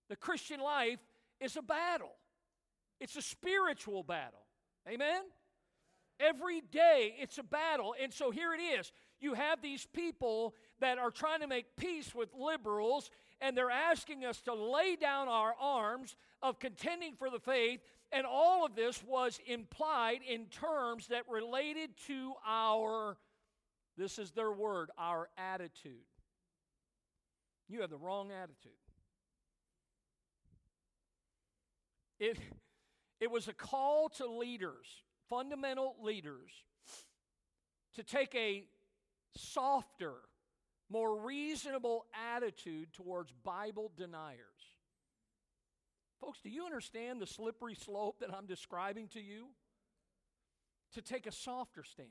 The 0.10 0.18
Christian 0.18 0.60
life 0.60 1.00
is 1.40 1.56
a 1.56 1.62
battle, 1.62 2.12
it's 3.00 3.16
a 3.16 3.22
spiritual 3.22 4.04
battle. 4.04 4.46
Amen? 4.90 5.22
Every 6.22 6.62
day 6.62 7.16
it's 7.20 7.38
a 7.38 7.44
battle. 7.44 7.96
And 8.02 8.14
so 8.14 8.32
here 8.32 8.54
it 8.54 8.62
is. 8.62 8.92
You 9.20 9.34
have 9.34 9.62
these 9.62 9.88
people 9.94 10.56
that 10.80 10.98
are 10.98 11.12
trying 11.12 11.42
to 11.42 11.48
make 11.48 11.76
peace 11.78 12.14
with 12.14 12.30
liberals, 12.34 13.10
and 13.40 13.58
they're 13.58 13.72
asking 13.72 14.26
us 14.26 14.42
to 14.42 14.54
lay 14.54 14.96
down 14.96 15.28
our 15.28 15.54
arms 15.60 16.16
of 16.42 16.60
contending 16.60 17.16
for 17.16 17.30
the 17.30 17.40
faith. 17.40 17.82
And 18.12 18.26
all 18.26 18.66
of 18.66 18.76
this 18.76 19.04
was 19.04 19.40
implied 19.48 20.20
in 20.28 20.46
terms 20.48 21.08
that 21.08 21.24
related 21.30 21.92
to 22.08 22.34
our, 22.46 23.18
this 23.98 24.20
is 24.20 24.32
their 24.32 24.52
word, 24.52 24.90
our 24.98 25.30
attitude. 25.38 26.04
You 27.70 27.82
have 27.82 27.90
the 27.90 27.98
wrong 27.98 28.32
attitude. 28.32 28.72
It, 32.20 32.38
it 33.20 33.32
was 33.32 33.48
a 33.48 33.54
call 33.54 34.10
to 34.18 34.28
leaders, 34.28 34.88
fundamental 35.32 35.96
leaders, 36.04 36.52
to 37.96 38.04
take 38.04 38.36
a 38.36 38.66
softer, 39.38 40.16
more 40.90 41.22
reasonable 41.22 42.06
attitude 42.36 42.92
towards 42.92 43.32
Bible 43.44 43.92
deniers. 43.98 44.40
Folks, 46.20 46.40
do 46.42 46.50
you 46.50 46.66
understand 46.66 47.22
the 47.22 47.26
slippery 47.26 47.76
slope 47.76 48.20
that 48.20 48.34
I'm 48.34 48.46
describing 48.46 49.08
to 49.14 49.22
you? 49.22 49.48
To 50.96 51.02
take 51.02 51.26
a 51.26 51.32
softer 51.32 51.84
stand. 51.84 52.10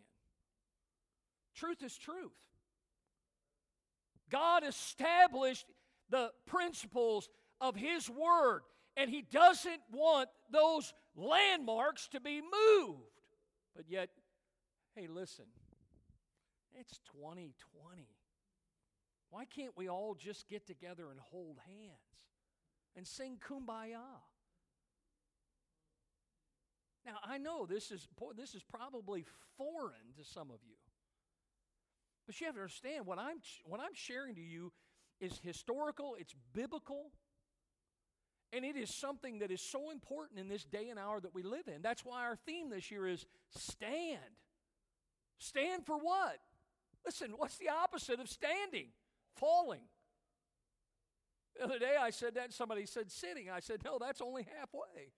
Truth 1.55 1.83
is 1.83 1.97
truth. 1.99 2.33
God 4.31 4.65
established 4.67 5.67
the 6.09 6.31
principles 6.47 7.29
of 7.61 7.77
His 7.77 8.09
Word, 8.09 8.63
and 8.97 9.11
He 9.11 9.21
doesn't 9.21 9.83
want 9.93 10.31
those 10.51 10.95
landmarks 11.15 12.09
to 12.09 12.21
be 12.21 12.41
moved. 12.41 13.10
But 13.75 13.87
yet, 13.89 14.11
hey, 14.95 15.07
listen, 15.07 15.47
it's 16.79 16.99
2020. 17.13 18.09
Why 19.31 19.45
can't 19.45 19.77
we 19.77 19.89
all 19.89 20.15
just 20.15 20.49
get 20.49 20.67
together 20.67 21.11
and 21.11 21.21
hold 21.21 21.59
hands 21.67 22.27
and 22.97 23.07
sing 23.07 23.39
kumbaya? 23.39 24.21
Now, 27.07 27.17
I 27.25 27.39
know 27.39 27.65
this 27.67 27.91
is, 27.91 28.09
this 28.37 28.55
is 28.55 28.63
probably 28.63 29.25
foreign 29.57 30.15
to 30.19 30.25
some 30.25 30.51
of 30.51 30.59
you. 30.67 30.77
But 32.27 32.41
you 32.41 32.47
have 32.47 32.55
to 32.55 32.61
understand 32.61 33.07
what 33.07 33.19
I'm, 33.19 33.39
what 33.65 33.81
I'm 33.81 33.95
sharing 33.95 34.35
to 34.35 34.41
you 34.41 34.73
is 35.21 35.39
historical, 35.43 36.17
it's 36.19 36.35
biblical, 36.53 37.11
and 38.53 38.65
it 38.65 38.77
is 38.77 38.95
something 38.95 39.39
that 39.39 39.51
is 39.51 39.61
so 39.61 39.91
important 39.91 40.41
in 40.41 40.49
this 40.49 40.65
day 40.65 40.89
and 40.89 40.99
hour 40.99 41.21
that 41.21 41.35
we 41.35 41.43
live 41.43 41.69
in. 41.69 41.83
That's 41.83 42.05
why 42.05 42.25
our 42.25 42.37
theme 42.37 42.71
this 42.71 42.91
year 42.91 43.07
is 43.07 43.25
stand. 43.51 44.19
Stand 45.39 45.87
for 45.87 45.97
what? 45.97 46.39
Listen, 47.05 47.33
what's 47.37 47.57
the 47.57 47.69
opposite 47.69 48.21
of 48.21 48.29
standing? 48.29 48.89
Falling. 49.37 49.81
The 51.57 51.65
other 51.65 51.79
day 51.79 51.95
I 52.01 52.11
said 52.11 52.35
that, 52.35 52.53
somebody 52.53 52.87
said 52.87 53.11
sitting. 53.11 53.51
I 53.51 53.61
said, 53.61 53.83
no, 53.85 53.99
that's 53.99 54.21
only 54.21 54.47
halfway. 54.59 55.13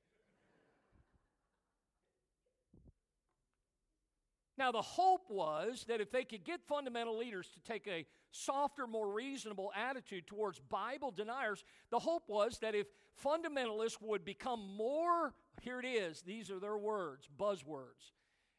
Now, 4.58 4.70
the 4.70 4.82
hope 4.82 5.30
was 5.30 5.84
that 5.88 6.00
if 6.00 6.10
they 6.10 6.24
could 6.24 6.44
get 6.44 6.60
fundamental 6.68 7.16
leaders 7.16 7.48
to 7.54 7.60
take 7.60 7.86
a 7.88 8.06
softer, 8.30 8.86
more 8.86 9.10
reasonable 9.10 9.72
attitude 9.74 10.26
towards 10.26 10.60
Bible 10.60 11.10
deniers, 11.10 11.64
the 11.90 11.98
hope 11.98 12.24
was 12.28 12.58
that 12.58 12.74
if 12.74 12.86
fundamentalists 13.24 14.00
would 14.02 14.24
become 14.24 14.76
more, 14.76 15.34
here 15.62 15.80
it 15.80 15.86
is, 15.86 16.22
these 16.22 16.50
are 16.50 16.60
their 16.60 16.76
words, 16.76 17.28
buzzwords. 17.38 18.12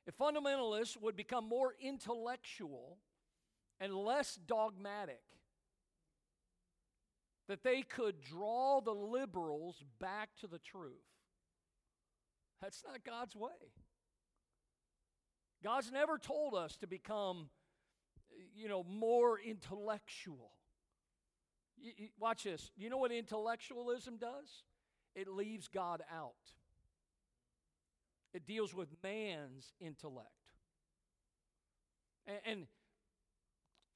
If 0.08 0.18
fundamentalists 0.18 1.00
would 1.00 1.16
become 1.16 1.48
more 1.48 1.76
intellectual 1.80 2.98
and 3.80 3.94
less 3.94 4.36
dogmatic. 4.36 5.22
That 7.50 7.64
they 7.64 7.82
could 7.82 8.22
draw 8.22 8.80
the 8.80 8.94
liberals 8.94 9.84
back 10.00 10.30
to 10.40 10.48
the 10.48 10.60
truth. 10.60 10.94
That's 12.62 12.84
not 12.88 13.04
God's 13.04 13.36
way. 13.36 13.50
God's 15.64 15.92
never 15.92 16.18
told 16.18 16.54
us 16.54 16.76
to 16.78 16.88
become, 16.88 17.50
you 18.54 18.68
know, 18.68 18.84
more 18.84 19.40
intellectual. 19.40 20.52
You, 21.78 21.92
you, 21.98 22.08
watch 22.20 22.44
this. 22.44 22.72
You 22.76 22.90
know 22.90 22.98
what 22.98 23.12
intellectualism 23.12 24.18
does? 24.18 24.64
It 25.16 25.28
leaves 25.28 25.68
God 25.68 26.04
out. 26.14 26.34
It 28.34 28.46
deals 28.46 28.74
with 28.74 28.90
man's 29.04 29.74
intellect. 29.80 30.28
And, 32.28 32.38
and 32.46 32.68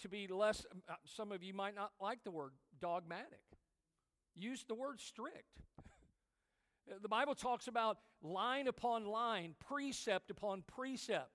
to 0.01 0.09
be 0.09 0.27
less, 0.27 0.65
uh, 0.87 0.93
some 1.05 1.31
of 1.31 1.43
you 1.43 1.53
might 1.53 1.75
not 1.75 1.91
like 1.99 2.23
the 2.23 2.31
word 2.31 2.51
dogmatic. 2.79 3.41
Use 4.35 4.63
the 4.67 4.75
word 4.75 5.01
strict. 5.01 5.61
the 7.01 7.09
Bible 7.09 7.35
talks 7.35 7.67
about 7.67 7.97
line 8.21 8.67
upon 8.67 9.05
line, 9.05 9.55
precept 9.67 10.29
upon 10.29 10.63
precept. 10.67 11.31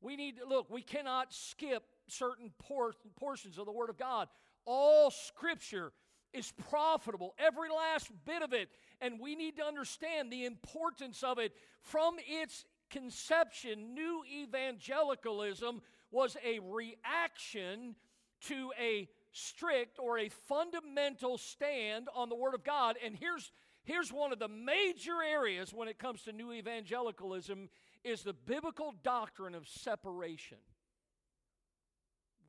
We 0.00 0.16
need 0.16 0.38
to 0.38 0.46
look, 0.46 0.70
we 0.70 0.82
cannot 0.82 1.32
skip 1.32 1.84
certain 2.06 2.52
por- 2.58 2.94
portions 3.18 3.58
of 3.58 3.66
the 3.66 3.72
Word 3.72 3.90
of 3.90 3.98
God. 3.98 4.28
All 4.64 5.10
Scripture 5.10 5.92
is 6.32 6.52
profitable, 6.70 7.34
every 7.38 7.68
last 7.70 8.10
bit 8.24 8.42
of 8.42 8.52
it. 8.52 8.68
And 9.00 9.20
we 9.20 9.34
need 9.34 9.56
to 9.56 9.64
understand 9.64 10.30
the 10.30 10.44
importance 10.44 11.22
of 11.22 11.38
it 11.38 11.52
from 11.80 12.16
its 12.26 12.64
conception. 12.90 13.94
New 13.94 14.22
evangelicalism 14.42 15.80
was 16.10 16.36
a 16.44 16.58
reaction 16.60 17.94
to 18.42 18.72
a 18.78 19.08
strict 19.32 19.98
or 19.98 20.18
a 20.18 20.28
fundamental 20.28 21.38
stand 21.38 22.08
on 22.14 22.28
the 22.28 22.34
Word 22.34 22.54
of 22.54 22.64
God. 22.64 22.96
And 23.04 23.16
here's, 23.16 23.50
here's 23.84 24.12
one 24.12 24.32
of 24.32 24.38
the 24.38 24.48
major 24.48 25.22
areas 25.22 25.72
when 25.74 25.88
it 25.88 25.98
comes 25.98 26.22
to 26.22 26.32
new 26.32 26.52
evangelicalism 26.52 27.68
is 28.06 28.22
the 28.22 28.32
biblical 28.32 28.94
doctrine 29.02 29.54
of 29.54 29.66
separation. 29.66 30.58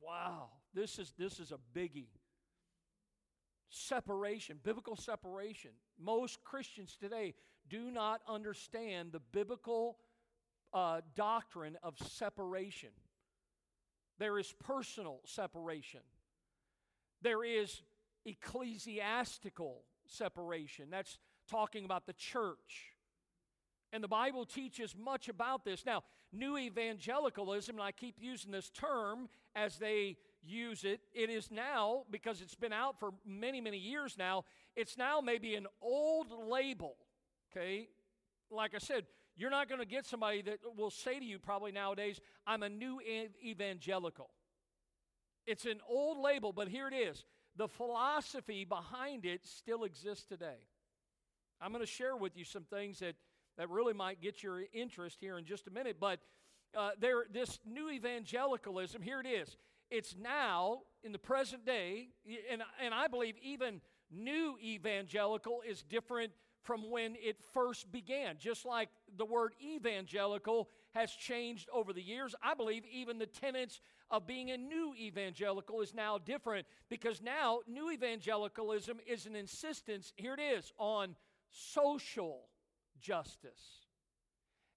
Wow, 0.00 0.50
this 0.72 0.98
is, 0.98 1.12
this 1.18 1.40
is 1.40 1.52
a 1.52 1.58
biggie. 1.76 2.08
Separation, 3.68 4.58
biblical 4.62 4.96
separation. 4.96 5.72
Most 6.00 6.42
Christians 6.44 6.96
today 6.98 7.34
do 7.68 7.90
not 7.90 8.22
understand 8.28 9.12
the 9.12 9.20
biblical 9.32 9.98
uh, 10.72 11.00
doctrine 11.16 11.76
of 11.82 11.94
separation. 11.98 12.90
There 14.18 14.38
is 14.38 14.54
personal 14.64 15.20
separation, 15.26 16.00
there 17.20 17.44
is 17.44 17.82
ecclesiastical 18.24 19.82
separation. 20.06 20.86
That's 20.90 21.18
talking 21.50 21.84
about 21.84 22.06
the 22.06 22.12
church. 22.12 22.94
And 23.92 24.04
the 24.04 24.08
Bible 24.08 24.44
teaches 24.44 24.94
much 24.96 25.28
about 25.28 25.64
this. 25.64 25.86
Now, 25.86 26.02
new 26.32 26.58
evangelicalism, 26.58 27.76
and 27.76 27.82
I 27.82 27.92
keep 27.92 28.16
using 28.20 28.50
this 28.50 28.70
term 28.70 29.28
as 29.56 29.78
they 29.78 30.16
use 30.42 30.84
it, 30.84 31.00
it 31.14 31.30
is 31.30 31.50
now, 31.50 32.04
because 32.10 32.42
it's 32.42 32.54
been 32.54 32.72
out 32.72 33.00
for 33.00 33.12
many, 33.26 33.60
many 33.60 33.78
years 33.78 34.16
now, 34.18 34.44
it's 34.76 34.98
now 34.98 35.20
maybe 35.20 35.54
an 35.54 35.66
old 35.80 36.26
label. 36.30 36.96
Okay? 37.50 37.88
Like 38.50 38.74
I 38.74 38.78
said, 38.78 39.06
you're 39.36 39.50
not 39.50 39.68
going 39.68 39.80
to 39.80 39.86
get 39.86 40.04
somebody 40.04 40.42
that 40.42 40.58
will 40.76 40.90
say 40.90 41.18
to 41.18 41.24
you 41.24 41.38
probably 41.38 41.72
nowadays, 41.72 42.20
I'm 42.46 42.62
a 42.62 42.68
new 42.68 43.00
evangelical. 43.42 44.30
It's 45.46 45.64
an 45.64 45.80
old 45.88 46.18
label, 46.18 46.52
but 46.52 46.68
here 46.68 46.88
it 46.88 46.94
is. 46.94 47.24
The 47.56 47.68
philosophy 47.68 48.64
behind 48.64 49.24
it 49.24 49.46
still 49.46 49.84
exists 49.84 50.26
today. 50.26 50.58
I'm 51.60 51.72
going 51.72 51.84
to 51.84 51.90
share 51.90 52.16
with 52.16 52.36
you 52.36 52.44
some 52.44 52.64
things 52.64 52.98
that, 52.98 53.14
that 53.58 53.68
really 53.68 53.92
might 53.92 54.22
get 54.22 54.42
your 54.42 54.62
interest 54.72 55.18
here 55.20 55.36
in 55.36 55.44
just 55.44 55.66
a 55.66 55.70
minute, 55.70 55.96
but 56.00 56.20
uh, 56.76 56.90
there, 57.00 57.24
this 57.32 57.58
new 57.66 57.90
evangelicalism, 57.90 59.02
here 59.02 59.20
it 59.20 59.26
is. 59.26 59.56
It's 59.90 60.14
now, 60.20 60.82
in 61.02 61.12
the 61.12 61.18
present 61.18 61.66
day, 61.66 62.08
and, 62.50 62.62
and 62.82 62.94
I 62.94 63.08
believe 63.08 63.34
even 63.42 63.80
new 64.10 64.56
evangelical 64.62 65.62
is 65.66 65.82
different 65.82 66.32
from 66.62 66.90
when 66.90 67.16
it 67.16 67.36
first 67.52 67.90
began. 67.90 68.36
Just 68.38 68.64
like 68.64 68.90
the 69.16 69.24
word 69.24 69.54
evangelical 69.62 70.68
has 70.94 71.10
changed 71.12 71.68
over 71.72 71.92
the 71.92 72.02
years, 72.02 72.34
I 72.42 72.54
believe 72.54 72.84
even 72.92 73.18
the 73.18 73.26
tenets 73.26 73.80
of 74.10 74.26
being 74.26 74.50
a 74.50 74.56
new 74.56 74.94
evangelical 74.98 75.80
is 75.80 75.94
now 75.94 76.18
different 76.18 76.66
because 76.88 77.20
now 77.22 77.60
new 77.66 77.90
evangelicalism 77.90 78.98
is 79.06 79.26
an 79.26 79.34
insistence, 79.34 80.12
here 80.16 80.34
it 80.34 80.40
is, 80.40 80.72
on 80.78 81.16
social 81.50 82.44
justice 83.00 83.86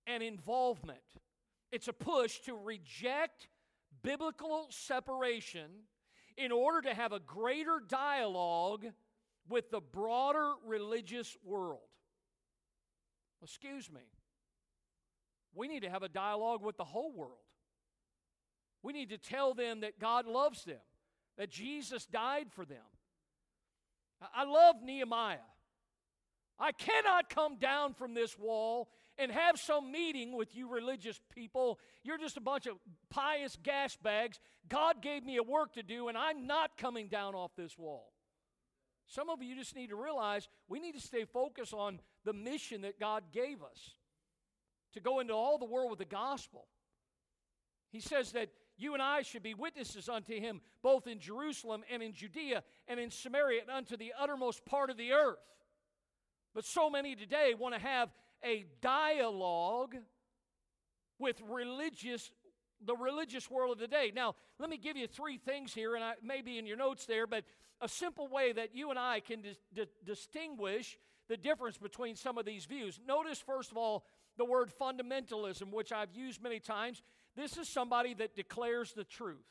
and 0.07 0.21
involvement. 0.23 0.99
It's 1.71 1.87
a 1.87 1.93
push 1.93 2.39
to 2.41 2.55
reject 2.55 3.47
biblical 4.03 4.67
separation 4.69 5.69
in 6.37 6.51
order 6.51 6.81
to 6.89 6.93
have 6.93 7.11
a 7.11 7.19
greater 7.19 7.81
dialogue 7.87 8.85
with 9.47 9.69
the 9.71 9.81
broader 9.81 10.53
religious 10.65 11.37
world. 11.43 11.79
Excuse 13.43 13.91
me. 13.91 14.01
We 15.53 15.67
need 15.67 15.81
to 15.81 15.89
have 15.89 16.03
a 16.03 16.09
dialogue 16.09 16.63
with 16.63 16.77
the 16.77 16.85
whole 16.85 17.11
world. 17.11 17.33
We 18.83 18.93
need 18.93 19.09
to 19.09 19.17
tell 19.17 19.53
them 19.53 19.81
that 19.81 19.99
God 19.99 20.25
loves 20.25 20.63
them, 20.63 20.79
that 21.37 21.49
Jesus 21.49 22.05
died 22.05 22.47
for 22.51 22.65
them. 22.65 22.77
I 24.33 24.43
love 24.45 24.77
Nehemiah. 24.83 25.37
I 26.61 26.71
cannot 26.71 27.29
come 27.29 27.57
down 27.57 27.95
from 27.95 28.13
this 28.13 28.37
wall 28.37 28.89
and 29.17 29.31
have 29.31 29.59
some 29.59 29.91
meeting 29.91 30.37
with 30.37 30.55
you 30.55 30.71
religious 30.71 31.19
people. 31.33 31.79
You're 32.03 32.19
just 32.19 32.37
a 32.37 32.41
bunch 32.41 32.67
of 32.67 32.77
pious 33.09 33.57
gas 33.63 33.97
bags. 33.97 34.39
God 34.69 35.01
gave 35.01 35.23
me 35.25 35.37
a 35.37 35.43
work 35.43 35.73
to 35.73 35.83
do, 35.83 36.07
and 36.07 36.17
I'm 36.17 36.45
not 36.45 36.77
coming 36.77 37.07
down 37.07 37.33
off 37.33 37.51
this 37.57 37.77
wall. 37.79 38.13
Some 39.07 39.29
of 39.29 39.41
you 39.41 39.55
just 39.55 39.75
need 39.75 39.89
to 39.89 39.95
realize 39.95 40.47
we 40.69 40.79
need 40.79 40.93
to 40.93 41.01
stay 41.01 41.25
focused 41.25 41.73
on 41.73 41.99
the 42.25 42.31
mission 42.31 42.81
that 42.81 42.99
God 42.99 43.23
gave 43.33 43.63
us 43.63 43.95
to 44.93 44.99
go 44.99 45.19
into 45.19 45.33
all 45.33 45.57
the 45.57 45.65
world 45.65 45.89
with 45.89 45.99
the 45.99 46.05
gospel. 46.05 46.67
He 47.91 47.99
says 47.99 48.31
that 48.33 48.49
you 48.77 48.93
and 48.93 49.01
I 49.01 49.23
should 49.23 49.43
be 49.43 49.53
witnesses 49.53 50.07
unto 50.07 50.39
him 50.39 50.61
both 50.81 51.07
in 51.07 51.19
Jerusalem 51.19 51.83
and 51.91 52.01
in 52.01 52.13
Judea 52.13 52.63
and 52.87 52.99
in 52.99 53.09
Samaria 53.09 53.61
and 53.61 53.71
unto 53.71 53.97
the 53.97 54.13
uttermost 54.17 54.63
part 54.65 54.89
of 54.89 54.97
the 54.97 55.11
earth. 55.11 55.39
But 56.53 56.65
so 56.65 56.89
many 56.89 57.15
today 57.15 57.53
want 57.57 57.75
to 57.75 57.81
have 57.81 58.09
a 58.43 58.65
dialogue 58.81 59.95
with 61.19 61.41
religious 61.47 62.31
the 62.83 62.95
religious 62.95 63.49
world 63.49 63.73
of 63.73 63.79
the 63.79 63.87
day. 63.87 64.11
Now, 64.13 64.35
let 64.59 64.69
me 64.69 64.77
give 64.77 64.97
you 64.97 65.07
three 65.07 65.37
things 65.37 65.73
here, 65.73 65.93
and 65.95 66.03
I, 66.03 66.13
maybe 66.23 66.57
in 66.57 66.65
your 66.65 66.77
notes 66.77 67.05
there, 67.05 67.27
but 67.27 67.43
a 67.79 67.87
simple 67.87 68.27
way 68.27 68.53
that 68.53 68.75
you 68.75 68.89
and 68.89 68.97
I 68.97 69.19
can 69.19 69.43
di- 69.73 69.85
distinguish 70.03 70.97
the 71.27 71.37
difference 71.37 71.77
between 71.77 72.15
some 72.15 72.37
of 72.37 72.45
these 72.45 72.65
views. 72.65 72.99
Notice, 73.07 73.39
first 73.39 73.71
of 73.71 73.77
all, 73.77 74.03
the 74.37 74.45
word 74.45 74.71
fundamentalism, 74.79 75.71
which 75.71 75.91
I've 75.91 76.13
used 76.13 76.41
many 76.41 76.59
times. 76.59 77.03
This 77.35 77.57
is 77.57 77.69
somebody 77.69 78.13
that 78.15 78.35
declares 78.35 78.93
the 78.93 79.03
truth. 79.03 79.45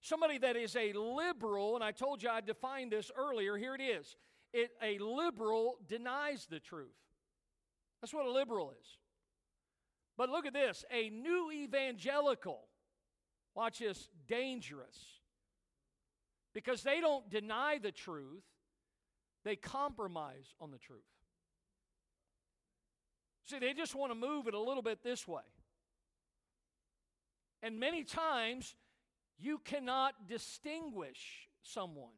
Somebody 0.00 0.38
that 0.38 0.56
is 0.56 0.74
a 0.74 0.92
liberal, 0.92 1.76
and 1.76 1.84
I 1.84 1.92
told 1.92 2.22
you 2.22 2.28
I 2.28 2.40
defined 2.40 2.90
this 2.90 3.10
earlier. 3.16 3.56
Here 3.56 3.74
it 3.74 3.80
is. 3.80 4.16
It, 4.52 4.70
a 4.82 4.98
liberal 4.98 5.76
denies 5.88 6.46
the 6.50 6.60
truth. 6.60 6.88
That's 8.00 8.12
what 8.12 8.26
a 8.26 8.30
liberal 8.30 8.72
is. 8.78 8.86
But 10.16 10.28
look 10.28 10.46
at 10.46 10.52
this 10.52 10.84
a 10.90 11.08
new 11.10 11.50
evangelical, 11.50 12.60
watch 13.54 13.78
this, 13.78 14.08
dangerous. 14.26 14.98
Because 16.54 16.82
they 16.82 17.00
don't 17.00 17.30
deny 17.30 17.78
the 17.82 17.92
truth, 17.92 18.44
they 19.42 19.56
compromise 19.56 20.54
on 20.60 20.70
the 20.70 20.78
truth. 20.78 21.00
See, 23.46 23.58
they 23.58 23.72
just 23.72 23.94
want 23.94 24.12
to 24.12 24.14
move 24.14 24.46
it 24.48 24.54
a 24.54 24.60
little 24.60 24.82
bit 24.82 25.02
this 25.02 25.26
way. 25.26 25.42
And 27.62 27.80
many 27.80 28.04
times, 28.04 28.74
you 29.38 29.58
cannot 29.58 30.28
distinguish 30.28 31.48
someone 31.62 32.12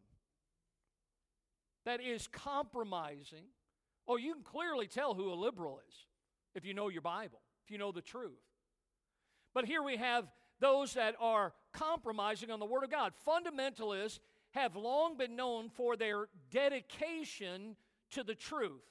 that 1.84 2.00
is 2.00 2.26
compromising. 2.28 3.44
Oh, 4.06 4.16
you 4.16 4.34
can 4.34 4.42
clearly 4.42 4.86
tell 4.86 5.14
who 5.14 5.32
a 5.32 5.34
liberal 5.34 5.80
is 5.88 5.94
if 6.54 6.64
you 6.64 6.74
know 6.74 6.88
your 6.88 7.02
Bible 7.02 7.40
if 7.64 7.70
you 7.70 7.78
know 7.78 7.92
the 7.92 8.02
truth. 8.02 8.32
But 9.54 9.64
here 9.64 9.82
we 9.82 9.96
have 9.96 10.26
those 10.60 10.94
that 10.94 11.14
are 11.20 11.52
compromising 11.72 12.50
on 12.50 12.60
the 12.60 12.66
Word 12.66 12.84
of 12.84 12.90
God. 12.90 13.12
Fundamentalists 13.26 14.18
have 14.50 14.76
long 14.76 15.16
been 15.16 15.36
known 15.36 15.68
for 15.68 15.96
their 15.96 16.28
dedication 16.50 17.76
to 18.12 18.22
the 18.22 18.34
truth. 18.34 18.84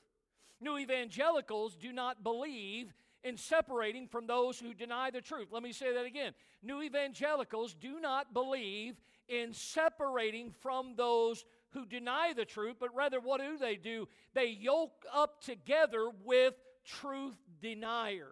New 0.60 0.78
evangelicals 0.78 1.76
do 1.76 1.91
not 1.91 2.24
believe 2.24 2.94
in 3.24 3.38
separating 3.38 4.08
from 4.08 4.28
those 4.28 4.60
who 4.60 4.74
deny 4.74 5.10
the 5.10 5.22
truth. 5.22 5.48
Let 5.52 5.64
me 5.64 5.72
say 5.72 5.94
that 5.94 6.06
again. 6.06 6.34
New 6.62 6.82
evangelicals 6.82 7.74
do 7.74 8.00
not 8.00 8.34
believe 8.34 8.96
in 9.30 9.54
separating 9.54 10.52
from 10.62 10.96
those 10.96 11.46
who 11.74 11.86
deny 11.86 12.34
the 12.36 12.46
truth, 12.46 12.78
but 12.80 12.96
rather, 12.96 13.20
what 13.20 13.42
do 13.42 13.58
they 13.58 13.76
do? 13.76 14.08
They 14.34 14.48
yoke 14.48 15.06
up 15.14 15.42
together 15.42 16.10
with 16.24 16.54
truth 16.86 17.38
deniers. 17.62 18.28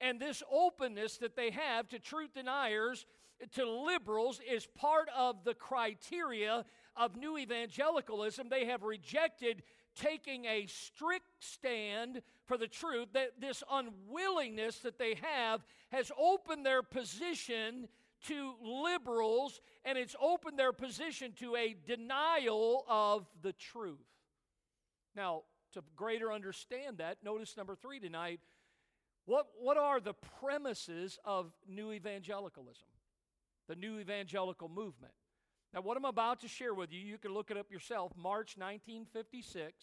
And 0.00 0.20
this 0.20 0.42
openness 0.50 1.18
that 1.18 1.36
they 1.36 1.50
have 1.50 1.88
to 1.88 1.98
truth 1.98 2.34
deniers, 2.34 3.06
to 3.54 3.68
liberals, 3.68 4.40
is 4.48 4.66
part 4.66 5.08
of 5.16 5.44
the 5.44 5.54
criteria 5.54 6.64
of 6.96 7.16
new 7.16 7.38
evangelicalism. 7.38 8.48
They 8.48 8.66
have 8.66 8.82
rejected 8.82 9.62
taking 9.96 10.44
a 10.44 10.66
strict 10.66 11.26
stand 11.40 12.22
for 12.46 12.56
the 12.56 12.68
truth, 12.68 13.08
that 13.12 13.40
this 13.40 13.62
unwillingness 13.70 14.78
that 14.78 14.98
they 14.98 15.16
have 15.20 15.60
has 15.90 16.10
opened 16.18 16.64
their 16.64 16.82
position 16.82 17.88
to 18.26 18.54
liberals 18.62 19.60
and 19.84 19.96
it's 19.96 20.16
opened 20.20 20.58
their 20.58 20.72
position 20.72 21.32
to 21.38 21.56
a 21.56 21.74
denial 21.86 22.84
of 22.88 23.26
the 23.42 23.52
truth. 23.52 23.98
Now, 25.14 25.42
to 25.74 25.82
greater 25.96 26.32
understand 26.32 26.98
that, 26.98 27.18
notice 27.22 27.56
number 27.56 27.74
three 27.74 28.00
tonight 28.00 28.40
what, 29.24 29.46
what 29.60 29.76
are 29.76 30.00
the 30.00 30.14
premises 30.40 31.18
of 31.22 31.52
new 31.68 31.92
evangelicalism, 31.92 32.88
the 33.68 33.76
new 33.76 33.98
evangelical 33.98 34.70
movement? 34.70 35.12
Now, 35.74 35.82
what 35.82 35.98
I'm 35.98 36.06
about 36.06 36.40
to 36.40 36.48
share 36.48 36.72
with 36.72 36.94
you, 36.94 37.00
you 37.00 37.18
can 37.18 37.34
look 37.34 37.50
it 37.50 37.58
up 37.58 37.70
yourself, 37.70 38.12
March 38.16 38.56
1956. 38.56 39.74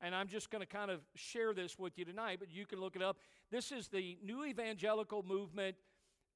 And 0.00 0.12
I'm 0.12 0.26
just 0.26 0.50
going 0.50 0.60
to 0.60 0.66
kind 0.66 0.90
of 0.90 1.00
share 1.14 1.54
this 1.54 1.78
with 1.78 1.96
you 1.96 2.04
tonight, 2.04 2.38
but 2.40 2.50
you 2.50 2.66
can 2.66 2.80
look 2.80 2.96
it 2.96 3.02
up. 3.02 3.16
This 3.52 3.70
is 3.70 3.86
the 3.88 4.18
New 4.24 4.44
Evangelical 4.44 5.22
Movement. 5.22 5.76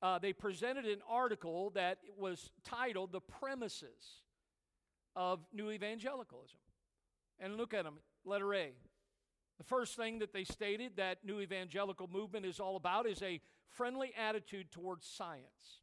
Uh, 0.03 0.19
they 0.19 0.33
presented 0.33 0.87
an 0.87 1.01
article 1.09 1.71
that 1.71 1.99
was 2.17 2.51
titled 2.65 3.13
The 3.13 3.21
Premises 3.21 4.23
of 5.15 5.41
New 5.53 5.71
Evangelicalism. 5.71 6.59
And 7.39 7.57
look 7.57 7.75
at 7.75 7.85
them. 7.85 7.97
Letter 8.25 8.55
A. 8.55 8.73
The 9.59 9.65
first 9.65 9.97
thing 9.97 10.21
that 10.21 10.33
they 10.33 10.45
stated 10.45 10.93
that 10.97 11.19
New 11.25 11.41
Evangelical 11.41 12.09
Movement 12.11 12.47
is 12.47 12.61
all 12.61 12.77
about 12.77 13.07
is 13.07 13.23
a 13.23 13.41
friendly 13.69 14.13
attitude 14.17 14.71
towards 14.71 15.07
science. 15.07 15.81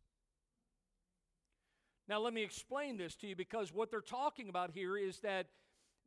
Now, 2.08 2.20
let 2.20 2.34
me 2.34 2.44
explain 2.44 2.98
this 2.98 3.16
to 3.18 3.28
you 3.28 3.36
because 3.36 3.74
what 3.74 3.92
they're 3.92 4.02
talking 4.02 4.50
about 4.50 4.72
here 4.72 4.98
is 4.98 5.20
that, 5.20 5.48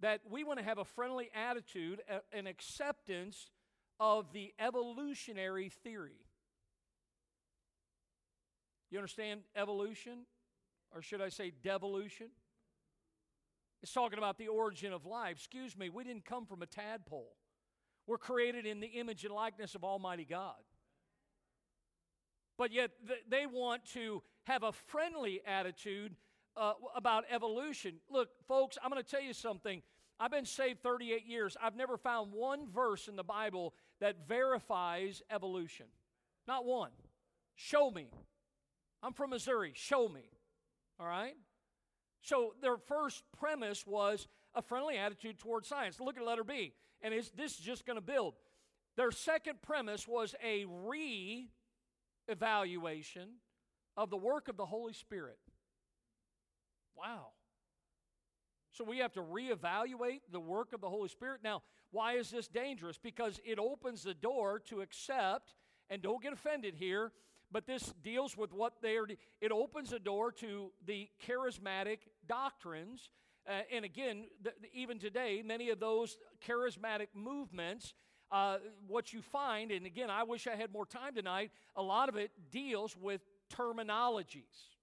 that 0.01 0.21
we 0.29 0.45
want 0.45 0.59
to 0.59 0.65
have 0.65 0.79
a 0.79 0.85
friendly 0.85 1.31
attitude, 1.35 2.01
an 2.33 2.47
acceptance 2.47 3.51
of 4.01 4.33
the 4.33 4.53
evolutionary 4.59 5.69
theory. 5.69 6.25
You 8.91 8.99
understand 8.99 9.41
evolution? 9.57 10.27
Or 10.95 11.03
should 11.03 11.21
I 11.21 11.29
say 11.29 11.53
devolution? 11.63 12.29
It's 13.83 13.93
talking 13.93 14.19
about 14.19 14.39
the 14.39 14.49
origin 14.49 14.93
of 14.93 15.07
life. 15.07 15.37
Excuse 15.37 15.77
me, 15.77 15.89
we 15.89 16.05
didn't 16.05 16.25
come 16.25 16.45
from 16.45 16.63
a 16.63 16.67
tadpole. 16.67 17.33
We're 18.07 18.19
created 18.19 18.67
in 18.67 18.81
the 18.81 18.89
image 18.89 19.25
and 19.25 19.33
likeness 19.33 19.75
of 19.75 19.85
Almighty 19.85 20.25
God. 20.25 20.57
But 22.59 22.73
yet 22.73 22.91
they 23.29 23.47
want 23.47 23.87
to 23.93 24.23
have 24.45 24.65
a 24.65 24.73
friendly 24.73 25.41
attitude 25.47 26.17
uh, 26.57 26.73
about 26.95 27.25
evolution. 27.31 27.95
Look, 28.11 28.29
folks, 28.49 28.77
I'm 28.83 28.91
going 28.91 29.03
to 29.03 29.09
tell 29.09 29.23
you 29.23 29.33
something. 29.33 29.83
I've 30.19 30.31
been 30.31 30.45
saved 30.45 30.83
38 30.83 31.25
years. 31.25 31.57
I've 31.63 31.77
never 31.77 31.97
found 31.97 32.33
one 32.33 32.67
verse 32.69 33.09
in 33.09 33.17
the 33.17 33.25
Bible 33.25 33.73
that 34.01 34.29
verifies 34.29 35.23
evolution. 35.31 35.87
Not 36.47 36.67
one. 36.67 36.91
Show 37.55 37.91
me. 37.91 38.11
I'm 39.03 39.13
from 39.13 39.31
Missouri. 39.31 39.73
Show 39.75 40.09
me. 40.09 40.31
All 40.99 41.07
right? 41.07 41.37
So 42.23 42.55
their 42.61 42.77
first 42.77 43.23
premise 43.39 43.87
was 43.87 44.29
a 44.55 44.63
friendly 44.63 44.97
attitude 44.97 45.39
towards 45.39 45.69
science. 45.69 46.01
Look 46.01 46.17
at 46.17 46.25
letter 46.25 46.45
B. 46.45 46.75
And 47.03 47.15
this 47.15 47.59
is 47.59 47.61
just 47.61 47.87
going 47.87 47.97
to 47.97 48.03
build. 48.03 48.35
Their 48.97 49.11
second 49.11 49.63
premise 49.63 50.07
was 50.07 50.35
a 50.45 50.67
re 50.67 51.49
evaluation 52.29 53.29
of 53.97 54.11
the 54.11 54.17
work 54.17 54.49
of 54.49 54.57
the 54.57 54.67
Holy 54.67 54.93
Spirit. 54.93 55.39
Wow. 56.97 57.29
So 58.73 58.85
we 58.85 58.99
have 58.99 59.13
to 59.15 59.23
reevaluate 59.23 60.21
the 60.31 60.41
work 60.41 60.73
of 60.73 60.81
the 60.81 60.89
Holy 60.89 61.09
Spirit. 61.09 61.41
Now, 61.43 61.63
why 61.91 62.15
is 62.15 62.31
this 62.31 62.47
dangerous? 62.47 62.99
Because 62.99 63.41
it 63.45 63.59
opens 63.59 64.03
the 64.03 64.15
door 64.15 64.61
to 64.67 64.81
accept, 64.81 65.55
and 65.89 66.01
don't 66.03 66.23
get 66.23 66.33
offended 66.33 66.75
here, 66.77 67.13
but 67.53 67.67
this 67.67 67.93
deals 68.03 68.37
with 68.37 68.53
what 68.53 68.75
they 68.83 68.97
are, 68.97 69.07
it 69.41 69.53
opens 69.53 69.91
the 69.91 69.99
door 69.99 70.33
to 70.33 70.71
the 70.87 71.09
charismatic 71.27 71.99
doctrines. 72.27 73.11
Uh, 73.49 73.63
and 73.73 73.85
again, 73.85 74.25
the, 74.43 74.53
even 74.73 74.99
today, 74.99 75.43
many 75.45 75.71
of 75.71 75.81
those 75.81 76.17
charismatic 76.47 77.09
movements 77.15 77.95
uh, 78.33 78.59
what 78.87 79.13
you 79.13 79.23
find, 79.23 79.73
and 79.73 79.87
again, 79.87 80.09
I 80.09 80.23
wish 80.23 80.47
I 80.47 80.55
had 80.55 80.73
more 80.73 80.87
time 80.87 81.15
tonight, 81.15 81.51
a 81.75 81.83
lot 81.83 82.09
of 82.09 82.17
it 82.17 82.31
deals 82.51 82.97
with 82.97 83.21
terminologies. 83.53 84.77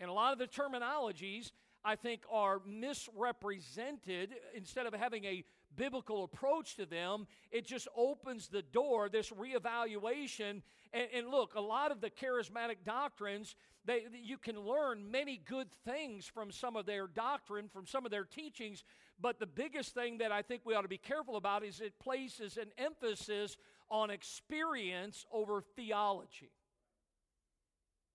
And 0.00 0.10
a 0.10 0.12
lot 0.12 0.32
of 0.32 0.38
the 0.38 0.46
terminologies, 0.46 1.52
I 1.84 1.96
think, 1.96 2.22
are 2.30 2.60
misrepresented. 2.66 4.34
Instead 4.54 4.86
of 4.86 4.94
having 4.94 5.24
a 5.24 5.44
biblical 5.76 6.24
approach 6.24 6.76
to 6.76 6.86
them, 6.86 7.26
it 7.50 7.66
just 7.66 7.88
opens 7.96 8.48
the 8.48 8.62
door, 8.62 9.08
this 9.08 9.30
reevaluation. 9.30 10.62
And, 10.92 11.08
and 11.14 11.28
look, 11.28 11.54
a 11.54 11.60
lot 11.60 11.92
of 11.92 12.00
the 12.00 12.10
charismatic 12.10 12.78
doctrines, 12.84 13.54
they, 13.84 14.04
you 14.22 14.38
can 14.38 14.58
learn 14.58 15.10
many 15.10 15.40
good 15.44 15.68
things 15.84 16.26
from 16.26 16.50
some 16.50 16.76
of 16.76 16.86
their 16.86 17.06
doctrine, 17.06 17.68
from 17.68 17.86
some 17.86 18.04
of 18.04 18.10
their 18.10 18.24
teachings, 18.24 18.84
but 19.20 19.38
the 19.38 19.46
biggest 19.46 19.94
thing 19.94 20.18
that 20.18 20.32
I 20.32 20.42
think 20.42 20.62
we 20.64 20.74
ought 20.74 20.82
to 20.82 20.88
be 20.88 20.98
careful 20.98 21.36
about 21.36 21.64
is 21.64 21.80
it 21.80 21.98
places 21.98 22.56
an 22.56 22.68
emphasis 22.78 23.56
on 23.90 24.10
experience 24.10 25.26
over 25.32 25.62
theology. 25.76 26.52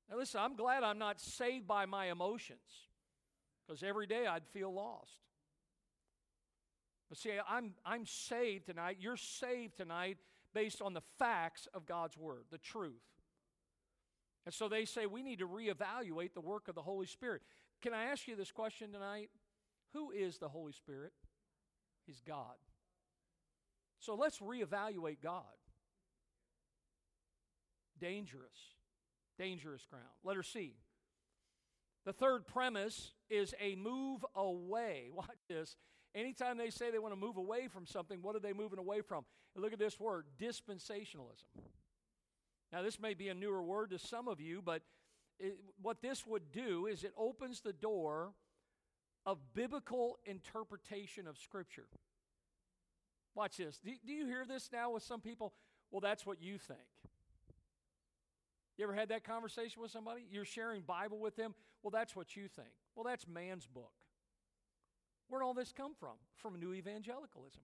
Now, 0.09 0.17
listen, 0.17 0.39
I'm 0.41 0.55
glad 0.55 0.83
I'm 0.83 0.99
not 0.99 1.19
saved 1.19 1.67
by 1.67 1.85
my 1.85 2.11
emotions 2.11 2.59
because 3.65 3.83
every 3.83 4.07
day 4.07 4.27
I'd 4.27 4.45
feel 4.53 4.73
lost. 4.73 5.19
See, 7.13 7.31
I'm, 7.47 7.73
I'm 7.85 8.05
saved 8.05 8.65
tonight. 8.65 8.97
You're 8.99 9.17
saved 9.17 9.77
tonight 9.77 10.17
based 10.53 10.81
on 10.81 10.93
the 10.93 11.01
facts 11.19 11.67
of 11.73 11.85
God's 11.85 12.17
Word, 12.17 12.45
the 12.51 12.57
truth. 12.57 13.01
And 14.45 14.53
so 14.53 14.67
they 14.67 14.85
say 14.85 15.05
we 15.05 15.23
need 15.23 15.39
to 15.39 15.47
reevaluate 15.47 16.33
the 16.33 16.41
work 16.41 16.67
of 16.67 16.75
the 16.75 16.81
Holy 16.81 17.07
Spirit. 17.07 17.41
Can 17.81 17.93
I 17.93 18.05
ask 18.05 18.27
you 18.27 18.35
this 18.35 18.51
question 18.51 18.91
tonight? 18.91 19.29
Who 19.93 20.11
is 20.11 20.37
the 20.37 20.49
Holy 20.49 20.73
Spirit? 20.73 21.13
He's 22.05 22.21
God. 22.25 22.55
So 23.99 24.15
let's 24.15 24.39
reevaluate 24.39 25.17
God. 25.21 25.43
Dangerous, 27.99 28.75
dangerous 29.37 29.85
ground. 29.89 30.03
Letter 30.23 30.43
C. 30.43 30.75
The 32.05 32.11
third 32.11 32.45
premise 32.45 33.13
is 33.29 33.53
a 33.61 33.75
move 33.75 34.25
away. 34.35 35.09
Watch 35.13 35.39
this. 35.47 35.77
Anytime 36.15 36.57
they 36.57 36.69
say 36.69 36.91
they 36.91 36.99
want 36.99 37.13
to 37.13 37.19
move 37.19 37.37
away 37.37 37.67
from 37.67 37.87
something, 37.87 38.21
what 38.21 38.35
are 38.35 38.39
they 38.39 38.53
moving 38.53 38.79
away 38.79 39.01
from? 39.01 39.25
Look 39.55 39.73
at 39.73 39.79
this 39.79 39.99
word 39.99 40.25
dispensationalism. 40.39 41.45
Now, 42.71 42.81
this 42.81 42.99
may 42.99 43.13
be 43.13 43.29
a 43.29 43.33
newer 43.33 43.61
word 43.61 43.91
to 43.91 43.99
some 43.99 44.27
of 44.27 44.39
you, 44.39 44.61
but 44.63 44.81
it, 45.39 45.57
what 45.81 46.01
this 46.01 46.25
would 46.25 46.51
do 46.51 46.87
is 46.87 47.03
it 47.03 47.13
opens 47.17 47.61
the 47.61 47.73
door 47.73 48.33
of 49.25 49.37
biblical 49.53 50.17
interpretation 50.25 51.27
of 51.27 51.37
Scripture. 51.37 51.87
Watch 53.35 53.57
this. 53.57 53.79
Do, 53.83 53.91
do 54.05 54.13
you 54.13 54.25
hear 54.25 54.45
this 54.45 54.69
now 54.71 54.91
with 54.91 55.03
some 55.03 55.21
people? 55.21 55.53
Well, 55.91 56.01
that's 56.01 56.25
what 56.25 56.41
you 56.41 56.57
think. 56.57 56.79
You 58.77 58.85
ever 58.85 58.93
had 58.93 59.09
that 59.09 59.23
conversation 59.23 59.81
with 59.81 59.91
somebody? 59.91 60.23
You're 60.31 60.45
sharing 60.45 60.81
Bible 60.81 61.19
with 61.19 61.35
them? 61.35 61.53
Well, 61.83 61.91
that's 61.91 62.15
what 62.15 62.35
you 62.35 62.47
think. 62.47 62.69
Well, 62.95 63.03
that's 63.03 63.27
man's 63.27 63.67
book. 63.67 63.91
Where'd 65.29 65.43
all 65.43 65.53
this 65.53 65.71
come 65.71 65.93
from? 65.99 66.15
From 66.35 66.59
New 66.59 66.73
Evangelicalism. 66.73 67.61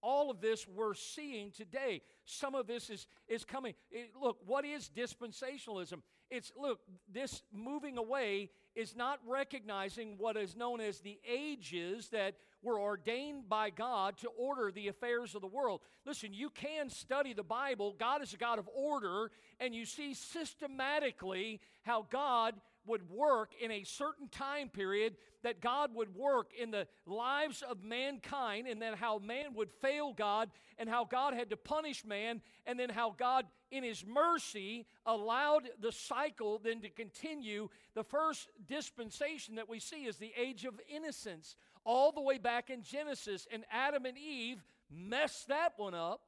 All 0.00 0.30
of 0.30 0.40
this 0.40 0.66
we're 0.68 0.94
seeing 0.94 1.50
today. 1.50 2.02
Some 2.24 2.54
of 2.54 2.66
this 2.66 2.88
is, 2.88 3.06
is 3.26 3.44
coming. 3.44 3.74
It, 3.90 4.10
look, 4.20 4.38
what 4.46 4.64
is 4.64 4.90
dispensationalism? 4.96 6.02
It's, 6.30 6.52
look, 6.56 6.80
this 7.12 7.42
moving 7.52 7.98
away 7.98 8.50
is 8.76 8.94
not 8.94 9.18
recognizing 9.26 10.16
what 10.18 10.36
is 10.36 10.54
known 10.54 10.80
as 10.80 11.00
the 11.00 11.18
ages 11.28 12.10
that 12.10 12.34
were 12.62 12.80
ordained 12.80 13.48
by 13.48 13.70
God 13.70 14.18
to 14.18 14.28
order 14.28 14.70
the 14.70 14.88
affairs 14.88 15.34
of 15.34 15.40
the 15.40 15.46
world. 15.46 15.80
Listen, 16.04 16.32
you 16.32 16.50
can 16.50 16.90
study 16.90 17.32
the 17.32 17.42
Bible. 17.42 17.94
God 17.98 18.22
is 18.22 18.32
a 18.34 18.36
God 18.36 18.58
of 18.58 18.68
order, 18.74 19.30
and 19.58 19.74
you 19.74 19.84
see 19.84 20.14
systematically 20.14 21.60
how 21.82 22.06
God 22.10 22.54
would 22.88 23.08
work 23.10 23.52
in 23.60 23.70
a 23.70 23.84
certain 23.84 24.28
time 24.28 24.68
period, 24.68 25.16
that 25.42 25.60
God 25.60 25.94
would 25.94 26.16
work 26.16 26.50
in 26.58 26.70
the 26.70 26.88
lives 27.06 27.62
of 27.62 27.84
mankind, 27.84 28.66
and 28.66 28.82
then 28.82 28.94
how 28.94 29.18
man 29.18 29.54
would 29.54 29.70
fail 29.80 30.12
God, 30.12 30.50
and 30.78 30.88
how 30.88 31.04
God 31.04 31.34
had 31.34 31.50
to 31.50 31.56
punish 31.56 32.04
man, 32.04 32.40
and 32.66 32.78
then 32.78 32.90
how 32.90 33.14
God, 33.16 33.46
in 33.70 33.84
His 33.84 34.04
mercy, 34.04 34.86
allowed 35.06 35.68
the 35.80 35.92
cycle 35.92 36.58
then 36.58 36.80
to 36.80 36.88
continue. 36.88 37.68
The 37.94 38.04
first 38.04 38.48
dispensation 38.66 39.54
that 39.56 39.68
we 39.68 39.78
see 39.78 40.06
is 40.06 40.16
the 40.16 40.32
age 40.36 40.64
of 40.64 40.80
innocence, 40.92 41.54
all 41.84 42.10
the 42.10 42.20
way 42.20 42.38
back 42.38 42.70
in 42.70 42.82
Genesis, 42.82 43.46
and 43.52 43.64
Adam 43.70 44.06
and 44.06 44.18
Eve 44.18 44.64
messed 44.90 45.48
that 45.48 45.74
one 45.76 45.94
up. 45.94 46.22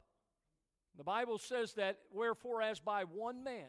The 0.97 1.05
Bible 1.05 1.39
says 1.39 1.75
that, 1.75 1.99
wherefore, 2.13 2.63
as 2.63 2.79
by 2.79 3.05
one 3.05 3.43
man, 3.43 3.69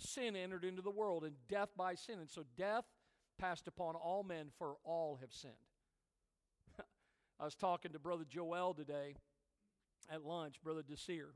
sin 0.00 0.36
entered 0.36 0.64
into 0.64 0.82
the 0.82 0.90
world, 0.90 1.24
and 1.24 1.34
death 1.48 1.70
by 1.76 1.94
sin. 1.94 2.18
And 2.18 2.30
so 2.30 2.44
death 2.56 2.84
passed 3.38 3.66
upon 3.66 3.94
all 3.94 4.22
men, 4.22 4.46
for 4.58 4.76
all 4.84 5.18
have 5.20 5.32
sinned. 5.32 5.54
I 7.40 7.44
was 7.44 7.54
talking 7.54 7.92
to 7.92 7.98
Brother 7.98 8.24
Joel 8.28 8.74
today 8.74 9.16
at 10.12 10.24
lunch, 10.24 10.56
Brother 10.62 10.82
Desir, 10.82 11.34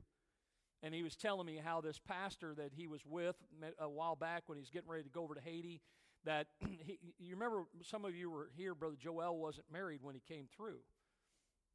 and 0.83 0.93
he 0.93 1.03
was 1.03 1.15
telling 1.15 1.47
me 1.47 1.59
how 1.63 1.81
this 1.81 1.99
pastor 1.99 2.53
that 2.55 2.71
he 2.75 2.87
was 2.87 3.01
with 3.05 3.35
a 3.79 3.89
while 3.89 4.15
back 4.15 4.43
when 4.47 4.57
he's 4.57 4.69
getting 4.69 4.89
ready 4.89 5.03
to 5.03 5.09
go 5.09 5.23
over 5.23 5.35
to 5.35 5.41
Haiti, 5.41 5.81
that 6.25 6.47
he, 6.59 6.99
you 7.17 7.33
remember 7.33 7.63
some 7.83 8.05
of 8.05 8.15
you 8.15 8.29
were 8.29 8.49
here, 8.55 8.75
Brother 8.75 8.97
Joel 8.99 9.37
wasn't 9.37 9.65
married 9.71 10.01
when 10.01 10.15
he 10.15 10.21
came 10.27 10.47
through. 10.55 10.79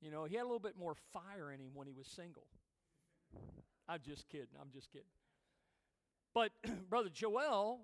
You 0.01 0.11
know, 0.11 0.25
he 0.25 0.37
had 0.37 0.43
a 0.43 0.45
little 0.45 0.59
bit 0.59 0.79
more 0.79 0.95
fire 1.13 1.53
in 1.53 1.61
him 1.61 1.71
when 1.75 1.87
he 1.87 1.93
was 1.93 2.07
single. 2.07 2.47
I'm 3.89 4.01
just 4.01 4.29
kidding. 4.29 4.49
I'm 4.61 4.71
just 4.73 4.91
kidding. 4.91 5.07
But 6.35 6.53
Brother 6.91 7.09
Joel, 7.13 7.81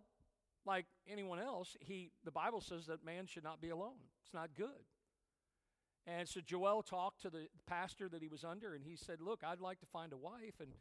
like 0.65 0.87
anyone 1.11 1.39
else, 1.39 1.77
he 1.81 2.11
the 2.25 2.31
Bible 2.31 2.61
says 2.61 2.87
that 2.87 3.05
man 3.05 3.27
should 3.27 3.45
not 3.45 3.61
be 3.61 3.71
alone. 3.71 3.99
It's 4.25 4.35
not 4.35 4.51
good. 4.57 4.85
And 6.07 6.29
so 6.29 6.41
Joel 6.41 6.83
talked 6.83 7.23
to 7.23 7.31
the 7.31 7.49
pastor 7.67 8.09
that 8.09 8.23
he 8.23 8.29
was 8.29 8.45
under, 8.45 8.75
and 8.75 8.85
he 8.85 8.97
said, 8.97 9.21
"Look, 9.21 9.43
I'd 9.45 9.61
like 9.61 9.81
to 9.81 9.87
find 9.87 10.13
a 10.13 10.17
wife." 10.17 10.61
And 10.61 10.73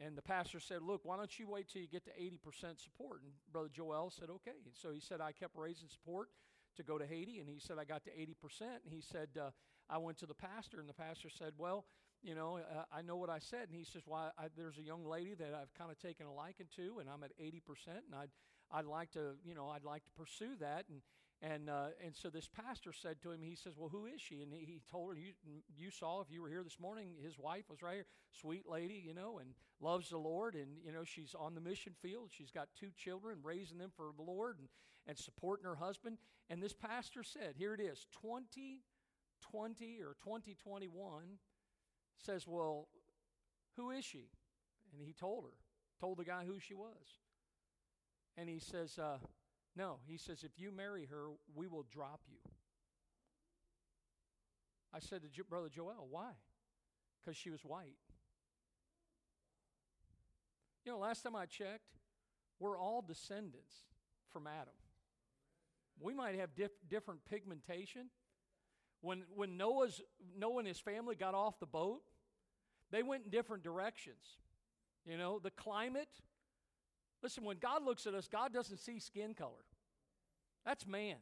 and 0.00 0.16
the 0.16 0.22
pastor 0.22 0.60
said, 0.60 0.82
"Look, 0.82 1.04
why 1.04 1.16
don't 1.16 1.38
you 1.38 1.48
wait 1.48 1.68
till 1.68 1.82
you 1.82 1.88
get 1.88 2.04
to 2.04 2.10
80% 2.20 2.80
support?" 2.80 3.22
And 3.22 3.32
brother 3.52 3.68
Joel 3.68 4.10
said, 4.10 4.30
"Okay." 4.30 4.62
And 4.64 4.74
so 4.74 4.90
he 4.90 5.00
said, 5.00 5.20
"I 5.20 5.32
kept 5.32 5.56
raising 5.56 5.88
support 5.88 6.30
to 6.76 6.82
go 6.82 6.98
to 6.98 7.06
Haiti," 7.06 7.38
and 7.38 7.48
he 7.48 7.58
said, 7.58 7.78
"I 7.78 7.84
got 7.84 8.04
to 8.04 8.10
80%." 8.10 8.84
And 8.84 8.92
he 8.92 9.00
said, 9.00 9.28
uh, 9.40 9.50
"I 9.88 9.98
went 9.98 10.18
to 10.18 10.26
the 10.26 10.34
pastor, 10.34 10.80
and 10.80 10.88
the 10.88 10.94
pastor 10.94 11.28
said, 11.30 11.54
well." 11.56 11.86
You 12.22 12.34
know, 12.34 12.58
uh, 12.58 12.84
I 12.92 13.02
know 13.02 13.16
what 13.16 13.30
I 13.30 13.38
said. 13.38 13.68
And 13.68 13.74
he 13.74 13.84
says, 13.84 14.02
well, 14.06 14.32
I, 14.38 14.46
there's 14.56 14.78
a 14.78 14.82
young 14.82 15.04
lady 15.06 15.34
that 15.34 15.54
I've 15.54 15.72
kind 15.74 15.90
of 15.90 15.98
taken 15.98 16.26
a 16.26 16.32
liking 16.32 16.66
to, 16.76 16.98
and 17.00 17.08
I'm 17.08 17.22
at 17.22 17.30
80%, 17.38 17.60
and 17.88 18.14
I'd, 18.14 18.30
I'd 18.70 18.86
like 18.86 19.12
to, 19.12 19.32
you 19.44 19.54
know, 19.54 19.68
I'd 19.68 19.84
like 19.84 20.04
to 20.04 20.10
pursue 20.12 20.56
that. 20.60 20.84
And, 20.88 21.00
and, 21.40 21.70
uh, 21.70 21.88
and 22.04 22.16
so 22.16 22.30
this 22.30 22.48
pastor 22.48 22.92
said 22.92 23.22
to 23.22 23.30
him, 23.30 23.40
he 23.42 23.54
says, 23.54 23.74
well, 23.76 23.88
who 23.88 24.06
is 24.06 24.20
she? 24.20 24.42
And 24.42 24.52
he, 24.52 24.64
he 24.64 24.82
told 24.90 25.10
her, 25.10 25.14
you, 25.14 25.32
you 25.76 25.90
saw, 25.90 26.20
if 26.20 26.26
you 26.30 26.42
were 26.42 26.48
here 26.48 26.64
this 26.64 26.80
morning, 26.80 27.10
his 27.22 27.38
wife 27.38 27.70
was 27.70 27.80
right 27.80 27.94
here, 27.94 28.06
sweet 28.32 28.68
lady, 28.68 29.02
you 29.06 29.14
know, 29.14 29.38
and 29.38 29.50
loves 29.80 30.10
the 30.10 30.18
Lord. 30.18 30.54
And, 30.54 30.78
you 30.84 30.90
know, 30.90 31.04
she's 31.04 31.34
on 31.38 31.54
the 31.54 31.60
mission 31.60 31.92
field. 32.02 32.30
She's 32.36 32.50
got 32.50 32.68
two 32.78 32.90
children, 32.96 33.38
raising 33.42 33.78
them 33.78 33.92
for 33.96 34.10
the 34.16 34.24
Lord 34.24 34.58
and, 34.58 34.68
and 35.06 35.16
supporting 35.16 35.64
her 35.64 35.76
husband. 35.76 36.18
And 36.50 36.60
this 36.60 36.74
pastor 36.74 37.22
said, 37.22 37.54
here 37.56 37.72
it 37.72 37.80
is, 37.80 38.06
2020 38.20 40.00
or 40.02 40.16
2021 40.24 41.38
says, 42.24 42.46
Well, 42.46 42.88
who 43.76 43.90
is 43.90 44.04
she? 44.04 44.28
And 44.92 45.06
he 45.06 45.12
told 45.12 45.44
her, 45.44 45.56
told 46.00 46.18
the 46.18 46.24
guy 46.24 46.44
who 46.46 46.58
she 46.58 46.74
was. 46.74 47.20
And 48.36 48.48
he 48.48 48.58
says, 48.58 48.98
uh, 48.98 49.18
No. 49.76 49.98
He 50.06 50.16
says, 50.16 50.44
If 50.44 50.52
you 50.58 50.70
marry 50.70 51.06
her, 51.06 51.28
we 51.54 51.66
will 51.66 51.84
drop 51.90 52.20
you. 52.28 52.38
I 54.94 55.00
said 55.00 55.22
to 55.22 55.44
Brother 55.44 55.68
Joel, 55.68 56.06
Why? 56.10 56.30
Because 57.20 57.36
she 57.36 57.50
was 57.50 57.60
white. 57.64 57.96
You 60.84 60.92
know, 60.92 60.98
last 60.98 61.22
time 61.22 61.36
I 61.36 61.44
checked, 61.44 61.98
we're 62.58 62.78
all 62.78 63.02
descendants 63.02 63.74
from 64.32 64.46
Adam. 64.46 64.74
We 66.00 66.14
might 66.14 66.36
have 66.36 66.54
dif- 66.54 66.70
different 66.88 67.20
pigmentation, 67.28 68.06
when, 69.00 69.22
when 69.34 69.56
Noah's, 69.56 70.00
Noah 70.36 70.58
and 70.58 70.68
his 70.68 70.78
family 70.78 71.14
got 71.14 71.34
off 71.34 71.58
the 71.60 71.66
boat, 71.66 72.02
they 72.90 73.02
went 73.02 73.24
in 73.24 73.30
different 73.30 73.62
directions. 73.62 74.38
You 75.06 75.16
know, 75.16 75.38
the 75.38 75.50
climate. 75.50 76.08
Listen, 77.22 77.44
when 77.44 77.58
God 77.58 77.84
looks 77.84 78.06
at 78.06 78.14
us, 78.14 78.28
God 78.28 78.52
doesn't 78.52 78.78
see 78.78 78.98
skin 78.98 79.34
color. 79.34 79.64
That's 80.64 80.86
man. 80.86 81.16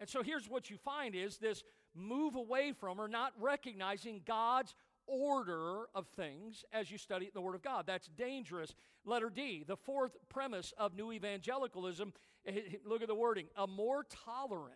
And 0.00 0.08
so 0.08 0.22
here's 0.22 0.48
what 0.48 0.70
you 0.70 0.76
find 0.76 1.14
is 1.14 1.38
this 1.38 1.62
move 1.94 2.34
away 2.34 2.72
from 2.72 3.00
or 3.00 3.08
not 3.08 3.32
recognizing 3.40 4.22
God's 4.26 4.74
order 5.06 5.84
of 5.94 6.06
things 6.08 6.64
as 6.72 6.90
you 6.90 6.98
study 6.98 7.30
the 7.32 7.40
Word 7.40 7.54
of 7.54 7.62
God. 7.62 7.84
That's 7.86 8.08
dangerous. 8.08 8.74
Letter 9.04 9.30
D, 9.30 9.64
the 9.66 9.76
fourth 9.76 10.16
premise 10.28 10.74
of 10.76 10.94
new 10.94 11.12
evangelicalism. 11.12 12.12
Eh, 12.44 12.60
look 12.84 13.02
at 13.02 13.08
the 13.08 13.14
wording 13.14 13.46
a 13.56 13.66
more 13.66 14.04
tolerant 14.24 14.74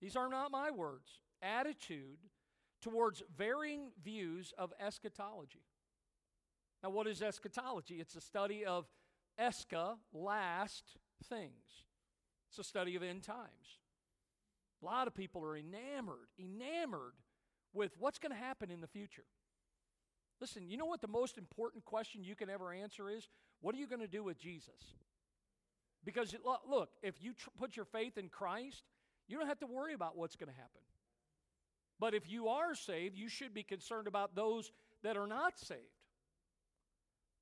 these 0.00 0.16
are 0.16 0.28
not 0.28 0.50
my 0.50 0.70
words, 0.70 1.20
attitude 1.42 2.18
towards 2.80 3.22
varying 3.36 3.90
views 4.02 4.52
of 4.56 4.72
eschatology. 4.80 5.64
Now, 6.82 6.90
what 6.90 7.06
is 7.06 7.22
eschatology? 7.22 7.96
It's 7.96 8.14
a 8.14 8.20
study 8.20 8.64
of 8.64 8.86
escha, 9.40 9.96
last 10.12 10.96
things. 11.28 11.84
It's 12.50 12.58
a 12.58 12.64
study 12.64 12.94
of 12.96 13.02
end 13.02 13.24
times. 13.24 13.78
A 14.80 14.86
lot 14.86 15.08
of 15.08 15.14
people 15.14 15.44
are 15.44 15.56
enamored, 15.56 16.28
enamored 16.38 17.14
with 17.74 17.92
what's 17.98 18.18
going 18.18 18.32
to 18.32 18.38
happen 18.38 18.70
in 18.70 18.80
the 18.80 18.86
future. 18.86 19.24
Listen, 20.40 20.68
you 20.68 20.76
know 20.76 20.86
what 20.86 21.00
the 21.00 21.08
most 21.08 21.36
important 21.36 21.84
question 21.84 22.22
you 22.22 22.36
can 22.36 22.48
ever 22.48 22.72
answer 22.72 23.10
is? 23.10 23.28
What 23.60 23.74
are 23.74 23.78
you 23.78 23.88
going 23.88 24.00
to 24.00 24.06
do 24.06 24.22
with 24.22 24.38
Jesus? 24.38 24.94
Because, 26.04 26.34
look, 26.68 26.90
if 27.02 27.16
you 27.20 27.32
tr- 27.34 27.50
put 27.58 27.74
your 27.74 27.84
faith 27.84 28.16
in 28.16 28.28
Christ, 28.28 28.84
you 29.28 29.38
don't 29.38 29.46
have 29.46 29.60
to 29.60 29.66
worry 29.66 29.94
about 29.94 30.16
what's 30.16 30.36
going 30.36 30.50
to 30.50 30.56
happen. 30.56 30.80
But 32.00 32.14
if 32.14 32.30
you 32.30 32.48
are 32.48 32.74
saved, 32.74 33.16
you 33.16 33.28
should 33.28 33.52
be 33.52 33.62
concerned 33.62 34.06
about 34.06 34.34
those 34.34 34.72
that 35.02 35.16
are 35.16 35.26
not 35.26 35.58
saved. 35.58 35.80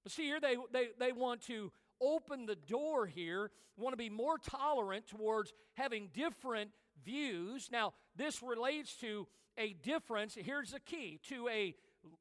But 0.02 0.12
see, 0.12 0.24
here 0.24 0.40
they, 0.40 0.56
they, 0.72 0.88
they 0.98 1.12
want 1.12 1.42
to 1.46 1.72
open 2.00 2.46
the 2.46 2.56
door 2.56 3.06
here, 3.06 3.50
want 3.76 3.92
to 3.92 3.96
be 3.96 4.10
more 4.10 4.38
tolerant 4.38 5.06
towards 5.06 5.52
having 5.74 6.08
different 6.14 6.70
views. 7.04 7.68
Now, 7.70 7.92
this 8.16 8.42
relates 8.42 8.94
to 8.96 9.26
a 9.58 9.72
difference, 9.72 10.36
here's 10.38 10.72
the 10.72 10.80
key, 10.80 11.20
to 11.28 11.48
a 11.48 11.74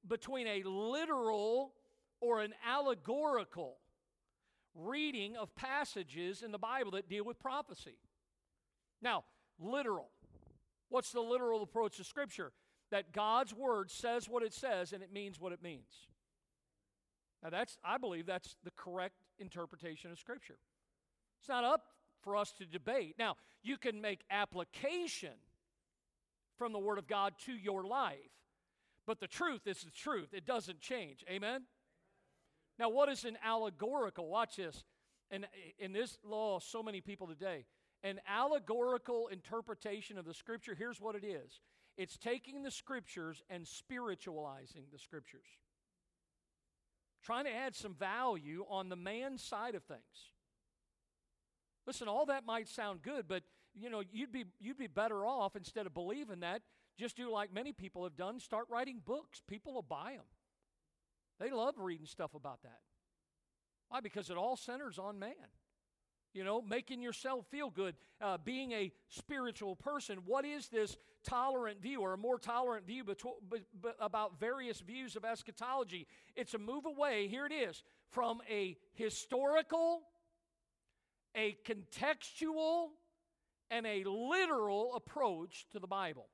between 0.07 0.47
a 0.47 0.63
literal 0.63 1.73
or 2.19 2.41
an 2.41 2.53
allegorical 2.67 3.77
reading 4.73 5.37
of 5.37 5.55
passages 5.55 6.41
in 6.41 6.51
the 6.51 6.57
Bible 6.57 6.91
that 6.91 7.07
deal 7.07 7.23
with 7.23 7.39
prophecy. 7.39 7.97
Now, 9.01 9.25
literal. 9.59 10.09
What's 10.89 11.11
the 11.11 11.21
literal 11.21 11.63
approach 11.63 11.97
to 11.97 12.03
Scripture? 12.03 12.51
That 12.91 13.11
God's 13.11 13.53
Word 13.53 13.89
says 13.89 14.29
what 14.29 14.43
it 14.43 14.53
says 14.53 14.93
and 14.93 15.01
it 15.01 15.11
means 15.11 15.39
what 15.39 15.51
it 15.51 15.61
means. 15.61 16.07
Now, 17.43 17.49
that's, 17.49 17.77
I 17.83 17.97
believe 17.97 18.25
that's 18.25 18.55
the 18.63 18.71
correct 18.75 19.15
interpretation 19.39 20.11
of 20.11 20.19
Scripture. 20.19 20.57
It's 21.39 21.49
not 21.49 21.63
up 21.63 21.83
for 22.21 22.35
us 22.35 22.51
to 22.57 22.65
debate. 22.65 23.15
Now, 23.19 23.35
you 23.61 23.77
can 23.77 24.01
make 24.01 24.21
application 24.31 25.33
from 26.57 26.71
the 26.71 26.79
Word 26.79 26.97
of 26.97 27.07
God 27.07 27.33
to 27.45 27.53
your 27.53 27.83
life, 27.83 28.17
but 29.05 29.19
the 29.19 29.27
truth 29.27 29.67
is 29.67 29.81
the 29.81 29.91
truth. 29.91 30.29
It 30.33 30.45
doesn't 30.45 30.79
change. 30.79 31.23
Amen? 31.29 31.63
Now, 32.79 32.89
what 32.89 33.09
is 33.09 33.25
an 33.25 33.37
allegorical? 33.43 34.27
Watch 34.27 34.55
this. 34.57 34.83
And 35.31 35.45
in 35.79 35.93
this 35.93 36.17
law, 36.23 36.59
so 36.59 36.83
many 36.83 37.01
people 37.01 37.27
today, 37.27 37.65
an 38.05 38.21
allegorical 38.27 39.27
interpretation 39.29 40.19
of 40.19 40.25
the 40.25 40.33
scripture, 40.33 40.75
here's 40.75 41.01
what 41.01 41.15
it 41.15 41.25
is 41.25 41.59
it's 41.97 42.17
taking 42.17 42.61
the 42.61 42.71
scriptures 42.71 43.41
and 43.49 43.67
spiritualizing 43.67 44.83
the 44.93 44.99
scriptures, 44.99 45.47
trying 47.23 47.45
to 47.45 47.53
add 47.53 47.75
some 47.75 47.95
value 47.95 48.63
on 48.69 48.89
the 48.89 48.95
man 48.95 49.37
side 49.37 49.75
of 49.75 49.83
things. 49.83 50.31
Listen, 51.87 52.07
all 52.07 52.27
that 52.27 52.45
might 52.45 52.67
sound 52.67 53.01
good, 53.01 53.27
but 53.27 53.43
you 53.73 53.89
know, 53.89 54.03
you'd 54.11 54.31
be 54.31 54.45
you'd 54.59 54.77
be 54.77 54.87
better 54.87 55.25
off 55.25 55.55
instead 55.55 55.87
of 55.87 55.93
believing 55.93 56.41
that, 56.41 56.61
just 56.99 57.17
do 57.17 57.31
like 57.31 57.51
many 57.51 57.73
people 57.73 58.03
have 58.03 58.15
done, 58.15 58.39
start 58.39 58.65
writing 58.69 59.01
books. 59.03 59.41
People 59.47 59.73
will 59.73 59.81
buy 59.81 60.13
them. 60.13 60.25
They 61.39 61.49
love 61.49 61.75
reading 61.79 62.05
stuff 62.05 62.35
about 62.35 62.61
that. 62.63 62.79
Why? 63.89 63.99
Because 63.99 64.29
it 64.29 64.37
all 64.37 64.55
centers 64.55 64.99
on 64.99 65.17
man 65.17 65.33
you 66.35 66.43
know, 66.43 66.61
making 66.61 67.01
yourself 67.01 67.45
feel 67.49 67.69
good, 67.69 67.95
uh, 68.21 68.37
being 68.37 68.73
a 68.73 68.91
spiritual 69.07 69.75
person. 69.75 70.19
What 70.25 70.43
is 70.43 70.67
this 70.67 70.97
tolerant 71.23 71.81
view 71.81 72.01
or 72.01 72.13
a 72.13 72.17
more 72.17 72.37
tolerant 72.37 72.85
view 72.85 73.05
betw- 73.05 73.39
b- 73.49 73.61
b- 73.81 73.89
about 73.99 74.37
various 74.37 74.81
views 74.81 75.15
of 75.15 75.23
eschatology? 75.23 76.07
It's 76.35 76.53
a 76.53 76.57
move 76.59 76.85
away, 76.85 77.27
here 77.27 77.45
it 77.45 77.53
is, 77.53 77.81
from 78.11 78.41
a 78.49 78.77
historical, 78.93 80.01
a 81.35 81.57
contextual, 81.65 82.89
and 83.71 83.87
a 83.87 84.03
literal 84.03 84.93
approach 84.93 85.65
to 85.71 85.79
the 85.79 85.87
Bible. 85.87 86.27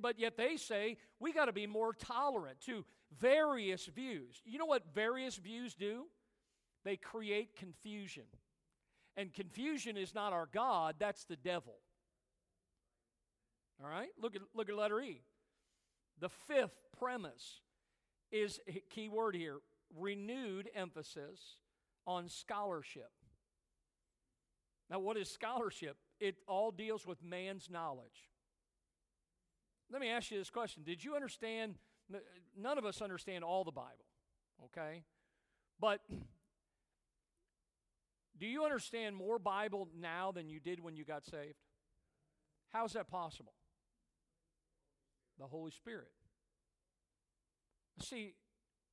But 0.00 0.18
yet 0.18 0.36
they 0.36 0.56
say 0.56 0.96
we 1.18 1.32
got 1.32 1.46
to 1.46 1.52
be 1.52 1.66
more 1.66 1.92
tolerant 1.92 2.60
to 2.62 2.84
various 3.18 3.84
views. 3.86 4.40
You 4.46 4.58
know 4.58 4.66
what 4.66 4.94
various 4.94 5.36
views 5.36 5.74
do? 5.74 6.06
They 6.84 6.96
create 6.96 7.56
confusion. 7.56 8.24
And 9.16 9.32
confusion 9.32 9.96
is 9.96 10.14
not 10.14 10.32
our 10.32 10.48
God, 10.52 10.96
that's 10.98 11.24
the 11.24 11.36
devil. 11.36 11.74
All 13.82 13.88
right? 13.88 14.10
Look 14.20 14.36
at, 14.36 14.42
look 14.54 14.68
at 14.68 14.76
letter 14.76 15.00
E. 15.00 15.22
The 16.20 16.28
fifth 16.28 16.78
premise 16.98 17.60
is 18.30 18.60
a 18.68 18.82
key 18.90 19.08
word 19.08 19.34
here 19.34 19.58
renewed 19.96 20.68
emphasis 20.74 21.40
on 22.06 22.28
scholarship. 22.28 23.10
Now, 24.90 24.98
what 24.98 25.16
is 25.16 25.30
scholarship? 25.30 25.96
It 26.20 26.36
all 26.46 26.70
deals 26.70 27.06
with 27.06 27.22
man's 27.22 27.68
knowledge. 27.70 28.28
Let 29.90 30.00
me 30.00 30.08
ask 30.08 30.30
you 30.30 30.38
this 30.38 30.50
question 30.50 30.82
Did 30.84 31.04
you 31.04 31.14
understand? 31.14 31.74
None 32.56 32.78
of 32.78 32.86
us 32.86 33.02
understand 33.02 33.44
all 33.44 33.64
the 33.64 33.72
Bible, 33.72 34.06
okay? 34.64 35.02
But 35.78 36.00
do 38.38 38.46
you 38.46 38.64
understand 38.64 39.16
more 39.16 39.38
Bible 39.38 39.88
now 39.98 40.32
than 40.32 40.48
you 40.48 40.60
did 40.60 40.80
when 40.80 40.96
you 40.96 41.04
got 41.04 41.24
saved? 41.24 41.56
How's 42.72 42.92
that 42.92 43.10
possible? 43.10 43.52
The 45.38 45.46
Holy 45.46 45.70
Spirit. 45.70 46.10
See, 48.00 48.34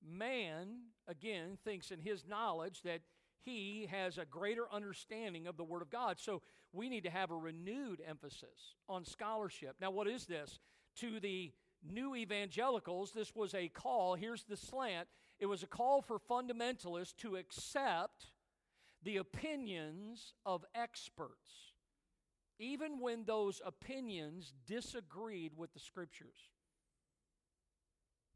man, 0.08 0.68
again, 1.08 1.58
thinks 1.64 1.92
in 1.92 2.00
his 2.00 2.26
knowledge 2.28 2.82
that 2.84 3.02
he 3.44 3.88
has 3.92 4.18
a 4.18 4.26
greater 4.26 4.66
understanding 4.72 5.46
of 5.46 5.58
the 5.58 5.64
Word 5.64 5.82
of 5.82 5.90
God. 5.90 6.20
So 6.20 6.42
we 6.74 6.90
need 6.90 7.04
to 7.04 7.10
have 7.10 7.32
a 7.32 7.36
renewed 7.36 8.02
emphasis 8.08 8.76
on 8.90 9.06
scholarship. 9.06 9.76
Now, 9.80 9.92
what 9.92 10.08
is 10.08 10.26
this? 10.26 10.60
To 10.98 11.20
the 11.20 11.52
new 11.88 12.16
evangelicals, 12.16 13.12
this 13.12 13.36
was 13.36 13.54
a 13.54 13.68
call. 13.68 14.16
Here's 14.16 14.44
the 14.44 14.58
slant 14.58 15.08
it 15.40 15.46
was 15.48 15.64
a 15.64 15.68
call 15.68 16.02
for 16.02 16.18
fundamentalists 16.18 17.16
to 17.18 17.36
accept 17.36 18.28
the 19.06 19.18
opinions 19.18 20.34
of 20.46 20.66
experts, 20.74 21.72
even 22.60 23.00
when 23.00 23.24
those 23.24 23.62
opinions 23.64 24.54
disagreed 24.68 25.54
with 25.56 25.74
the 25.74 25.80
Scriptures. 25.80 26.50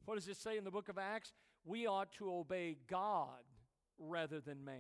What 0.05 0.15
does 0.15 0.27
it 0.27 0.37
say 0.37 0.57
in 0.57 0.63
the 0.63 0.71
book 0.71 0.87
of 0.87 0.97
Acts? 0.97 1.33
We 1.65 1.87
ought 1.87 2.13
to 2.13 2.31
obey 2.31 2.77
God 2.87 3.43
rather 3.97 4.39
than 4.39 4.63
man. 4.63 4.77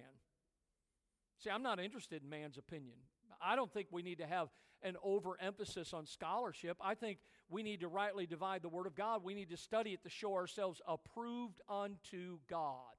See, 1.43 1.49
I'm 1.49 1.63
not 1.63 1.79
interested 1.79 2.23
in 2.23 2.29
man's 2.29 2.57
opinion. 2.57 2.95
I 3.41 3.55
don't 3.55 3.71
think 3.73 3.87
we 3.91 4.01
need 4.01 4.19
to 4.19 4.27
have 4.27 4.49
an 4.83 4.95
overemphasis 5.03 5.93
on 5.93 6.05
scholarship. 6.05 6.77
I 6.79 6.93
think 6.93 7.17
we 7.49 7.63
need 7.63 7.79
to 7.81 7.87
rightly 7.87 8.25
divide 8.25 8.61
the 8.61 8.69
Word 8.69 8.85
of 8.85 8.95
God. 8.95 9.23
We 9.23 9.33
need 9.33 9.49
to 9.49 9.57
study 9.57 9.91
it 9.93 10.03
to 10.03 10.09
show 10.09 10.35
ourselves 10.35 10.81
approved 10.87 11.61
unto 11.67 12.39
God. 12.49 12.98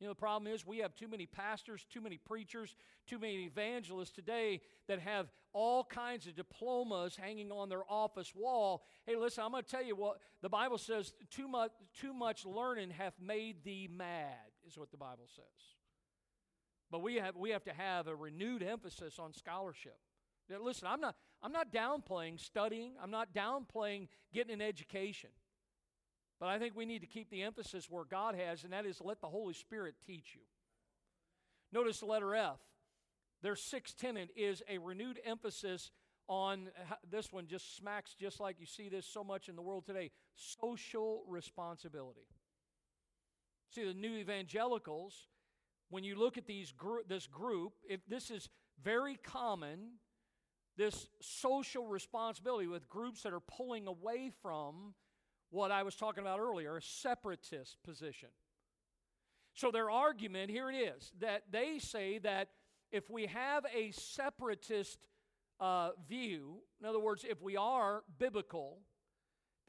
You 0.00 0.06
know, 0.06 0.12
the 0.12 0.20
problem 0.20 0.52
is 0.52 0.66
we 0.66 0.78
have 0.78 0.94
too 0.94 1.08
many 1.08 1.24
pastors, 1.24 1.86
too 1.88 2.00
many 2.00 2.18
preachers, 2.18 2.74
too 3.06 3.18
many 3.18 3.44
evangelists 3.44 4.10
today 4.10 4.60
that 4.88 4.98
have 4.98 5.28
all 5.52 5.84
kinds 5.84 6.26
of 6.26 6.34
diplomas 6.34 7.16
hanging 7.16 7.52
on 7.52 7.68
their 7.68 7.84
office 7.88 8.34
wall. 8.34 8.84
Hey, 9.06 9.16
listen, 9.16 9.44
I'm 9.44 9.52
going 9.52 9.62
to 9.62 9.70
tell 9.70 9.84
you 9.84 9.94
what 9.94 10.18
the 10.42 10.48
Bible 10.48 10.78
says 10.78 11.12
too 11.30 11.46
much, 11.46 11.70
too 11.98 12.12
much 12.12 12.44
learning 12.44 12.90
hath 12.90 13.14
made 13.20 13.62
thee 13.62 13.88
mad, 13.90 14.34
is 14.66 14.76
what 14.76 14.90
the 14.90 14.96
Bible 14.96 15.28
says. 15.34 15.44
But 16.90 17.02
we 17.02 17.16
have, 17.16 17.36
we 17.36 17.50
have 17.50 17.64
to 17.64 17.72
have 17.72 18.08
a 18.08 18.14
renewed 18.14 18.62
emphasis 18.62 19.18
on 19.18 19.32
scholarship. 19.32 19.96
Now, 20.50 20.58
listen, 20.60 20.88
I'm 20.90 21.00
not, 21.00 21.14
I'm 21.42 21.52
not 21.52 21.72
downplaying 21.72 22.40
studying, 22.40 22.92
I'm 23.02 23.10
not 23.10 23.32
downplaying 23.32 24.08
getting 24.32 24.52
an 24.52 24.60
education. 24.60 25.30
But 26.40 26.48
I 26.48 26.58
think 26.58 26.74
we 26.76 26.84
need 26.84 27.00
to 27.00 27.06
keep 27.06 27.30
the 27.30 27.42
emphasis 27.42 27.88
where 27.88 28.04
God 28.04 28.34
has, 28.34 28.64
and 28.64 28.72
that 28.72 28.86
is 28.86 29.00
let 29.00 29.20
the 29.20 29.28
Holy 29.28 29.54
Spirit 29.54 29.94
teach 30.06 30.34
you. 30.34 30.42
Notice 31.72 32.00
the 32.00 32.06
letter 32.06 32.34
F. 32.34 32.58
Their 33.42 33.56
sixth 33.56 33.96
tenet 33.98 34.30
is 34.36 34.62
a 34.68 34.78
renewed 34.78 35.20
emphasis 35.24 35.90
on 36.28 36.70
this 37.10 37.32
one, 37.32 37.46
just 37.46 37.76
smacks 37.76 38.14
just 38.14 38.40
like 38.40 38.56
you 38.58 38.66
see 38.66 38.88
this 38.88 39.06
so 39.06 39.22
much 39.22 39.48
in 39.48 39.56
the 39.56 39.62
world 39.62 39.84
today 39.84 40.10
social 40.34 41.22
responsibility. 41.28 42.26
See, 43.70 43.84
the 43.84 43.94
new 43.94 44.16
evangelicals, 44.16 45.28
when 45.90 46.04
you 46.04 46.16
look 46.16 46.38
at 46.38 46.46
these 46.46 46.72
gr- 46.72 47.02
this 47.06 47.26
group, 47.26 47.74
if 47.88 48.00
this 48.06 48.30
is 48.30 48.48
very 48.82 49.16
common, 49.16 49.98
this 50.76 51.08
social 51.20 51.86
responsibility 51.86 52.66
with 52.66 52.88
groups 52.88 53.22
that 53.22 53.32
are 53.32 53.40
pulling 53.40 53.86
away 53.86 54.30
from 54.42 54.94
what 55.54 55.70
I 55.70 55.84
was 55.84 55.94
talking 55.94 56.22
about 56.22 56.40
earlier, 56.40 56.76
a 56.76 56.82
separatist 56.82 57.78
position. 57.84 58.28
So 59.54 59.70
their 59.70 59.88
argument, 59.88 60.50
here 60.50 60.68
it 60.68 60.74
is, 60.74 61.12
that 61.20 61.44
they 61.50 61.78
say 61.78 62.18
that 62.18 62.48
if 62.90 63.08
we 63.08 63.26
have 63.26 63.64
a 63.74 63.92
separatist 63.92 64.98
uh, 65.60 65.90
view, 66.08 66.56
in 66.80 66.86
other 66.86 66.98
words, 66.98 67.24
if 67.28 67.40
we 67.40 67.56
are 67.56 68.02
biblical, 68.18 68.80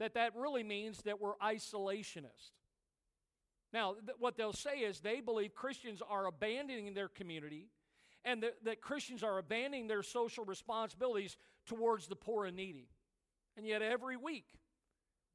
that 0.00 0.14
that 0.14 0.34
really 0.34 0.64
means 0.64 1.02
that 1.02 1.20
we're 1.20 1.36
isolationist. 1.36 2.50
Now, 3.72 3.94
th- 3.94 4.16
what 4.18 4.36
they'll 4.36 4.52
say 4.52 4.78
is 4.78 5.00
they 5.00 5.20
believe 5.20 5.54
Christians 5.54 6.02
are 6.06 6.26
abandoning 6.26 6.94
their 6.94 7.08
community 7.08 7.68
and 8.24 8.42
that, 8.42 8.64
that 8.64 8.80
Christians 8.80 9.22
are 9.22 9.38
abandoning 9.38 9.86
their 9.86 10.02
social 10.02 10.44
responsibilities 10.44 11.36
towards 11.64 12.08
the 12.08 12.16
poor 12.16 12.44
and 12.44 12.56
needy. 12.56 12.88
And 13.56 13.64
yet, 13.64 13.82
every 13.82 14.16
week, 14.16 14.46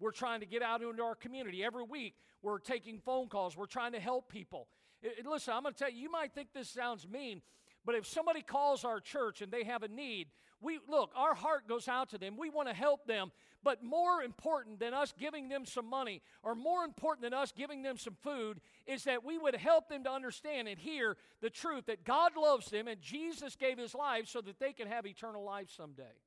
we're 0.02 0.12
trying 0.12 0.40
to 0.42 0.46
get 0.46 0.62
out 0.62 0.82
into 0.82 1.04
our 1.04 1.16
community. 1.16 1.64
Every 1.64 1.84
week, 1.84 2.16
we're 2.42 2.60
taking 2.60 3.00
phone 3.00 3.28
calls. 3.28 3.56
We're 3.56 3.68
trying 3.68 3.94
to 3.94 4.00
help 4.00 4.30
people. 4.30 4.68
It, 5.02 5.26
listen, 5.26 5.54
I'm 5.54 5.64
going 5.64 5.74
to 5.74 5.80
tell 5.80 5.92
you, 5.92 6.02
you 6.02 6.12
might 6.12 6.34
think 6.34 6.50
this 6.54 6.70
sounds 6.70 7.08
mean, 7.08 7.42
but 7.86 7.96
if 7.96 8.06
somebody 8.06 8.42
calls 8.42 8.84
our 8.84 9.00
church 9.00 9.42
and 9.42 9.52
they 9.52 9.64
have 9.64 9.84
a 9.84 9.88
need, 9.88 10.28
we 10.60 10.80
look, 10.88 11.12
our 11.16 11.34
heart 11.34 11.68
goes 11.68 11.88
out 11.88 12.10
to 12.10 12.18
them. 12.18 12.36
We 12.38 12.50
want 12.50 12.68
to 12.68 12.74
help 12.74 13.06
them. 13.06 13.32
But 13.64 13.84
more 13.84 14.24
important 14.24 14.80
than 14.80 14.94
us 14.96 15.14
giving 15.18 15.48
them 15.48 15.66
some 15.66 15.86
money, 15.86 16.24
or 16.42 16.56
more 16.56 16.84
important 16.84 17.22
than 17.24 17.34
us 17.34 17.52
giving 17.52 17.84
them 17.84 17.96
some 17.96 18.16
food, 18.24 18.60
is 18.88 19.04
that 19.04 19.24
we 19.24 19.38
would 19.38 19.56
help 19.56 19.88
them 19.88 20.04
to 20.06 20.12
understand 20.12 20.68
and 20.68 20.80
hear 20.80 21.16
the 21.42 21.50
truth 21.52 21.86
that 21.86 22.04
God 22.04 22.32
loves 22.36 22.72
them 22.72 22.88
and 22.88 23.00
Jesus 23.02 23.56
gave 23.56 23.78
his 23.78 23.94
life 23.94 24.28
so 24.28 24.42
that 24.42 24.60
they 24.60 24.74
can 24.74 24.88
have 24.88 25.06
eternal 25.06 25.44
life 25.44 25.70
someday. 25.70 26.18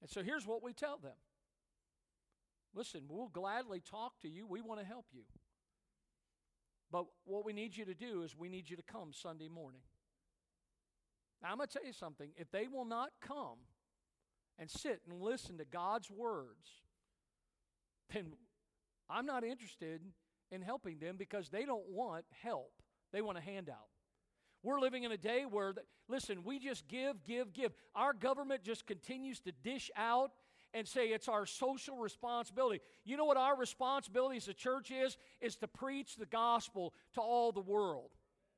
And 0.00 0.08
so 0.08 0.22
here's 0.22 0.46
what 0.46 0.62
we 0.62 0.72
tell 0.72 0.98
them 0.98 1.16
Listen, 2.74 3.02
we'll 3.08 3.28
gladly 3.28 3.80
talk 3.80 4.20
to 4.22 4.28
you. 4.28 4.46
We 4.46 4.60
want 4.60 4.80
to 4.80 4.86
help 4.86 5.06
you. 5.12 5.22
But 6.90 7.06
what 7.24 7.44
we 7.44 7.52
need 7.52 7.76
you 7.76 7.84
to 7.84 7.94
do 7.94 8.22
is 8.22 8.36
we 8.36 8.48
need 8.48 8.68
you 8.68 8.76
to 8.76 8.82
come 8.82 9.12
Sunday 9.12 9.48
morning. 9.48 9.82
Now, 11.42 11.50
I'm 11.50 11.56
going 11.56 11.68
to 11.68 11.72
tell 11.72 11.86
you 11.86 11.92
something. 11.92 12.30
If 12.36 12.50
they 12.50 12.66
will 12.66 12.84
not 12.84 13.10
come 13.20 13.58
and 14.58 14.70
sit 14.70 15.00
and 15.08 15.20
listen 15.20 15.58
to 15.58 15.64
God's 15.64 16.10
words, 16.10 16.68
then 18.12 18.32
I'm 19.08 19.26
not 19.26 19.44
interested 19.44 20.02
in 20.50 20.62
helping 20.62 20.98
them 20.98 21.16
because 21.16 21.48
they 21.48 21.64
don't 21.64 21.88
want 21.88 22.24
help. 22.42 22.72
They 23.12 23.22
want 23.22 23.38
a 23.38 23.40
handout. 23.40 23.88
We're 24.62 24.80
living 24.80 25.04
in 25.04 25.12
a 25.12 25.16
day 25.16 25.44
where, 25.48 25.74
listen, 26.08 26.44
we 26.44 26.58
just 26.58 26.86
give, 26.86 27.24
give, 27.24 27.52
give. 27.52 27.72
Our 27.94 28.12
government 28.12 28.62
just 28.62 28.86
continues 28.86 29.40
to 29.40 29.52
dish 29.52 29.90
out 29.96 30.32
and 30.74 30.86
say 30.86 31.08
it's 31.08 31.28
our 31.28 31.46
social 31.46 31.96
responsibility. 31.96 32.80
You 33.04 33.16
know 33.16 33.24
what 33.24 33.36
our 33.36 33.56
responsibility 33.56 34.36
as 34.36 34.48
a 34.48 34.54
church 34.54 34.90
is? 34.90 35.16
Is 35.40 35.56
to 35.56 35.68
preach 35.68 36.16
the 36.16 36.26
gospel 36.26 36.94
to 37.14 37.20
all 37.20 37.52
the 37.52 37.60
world. 37.60 38.10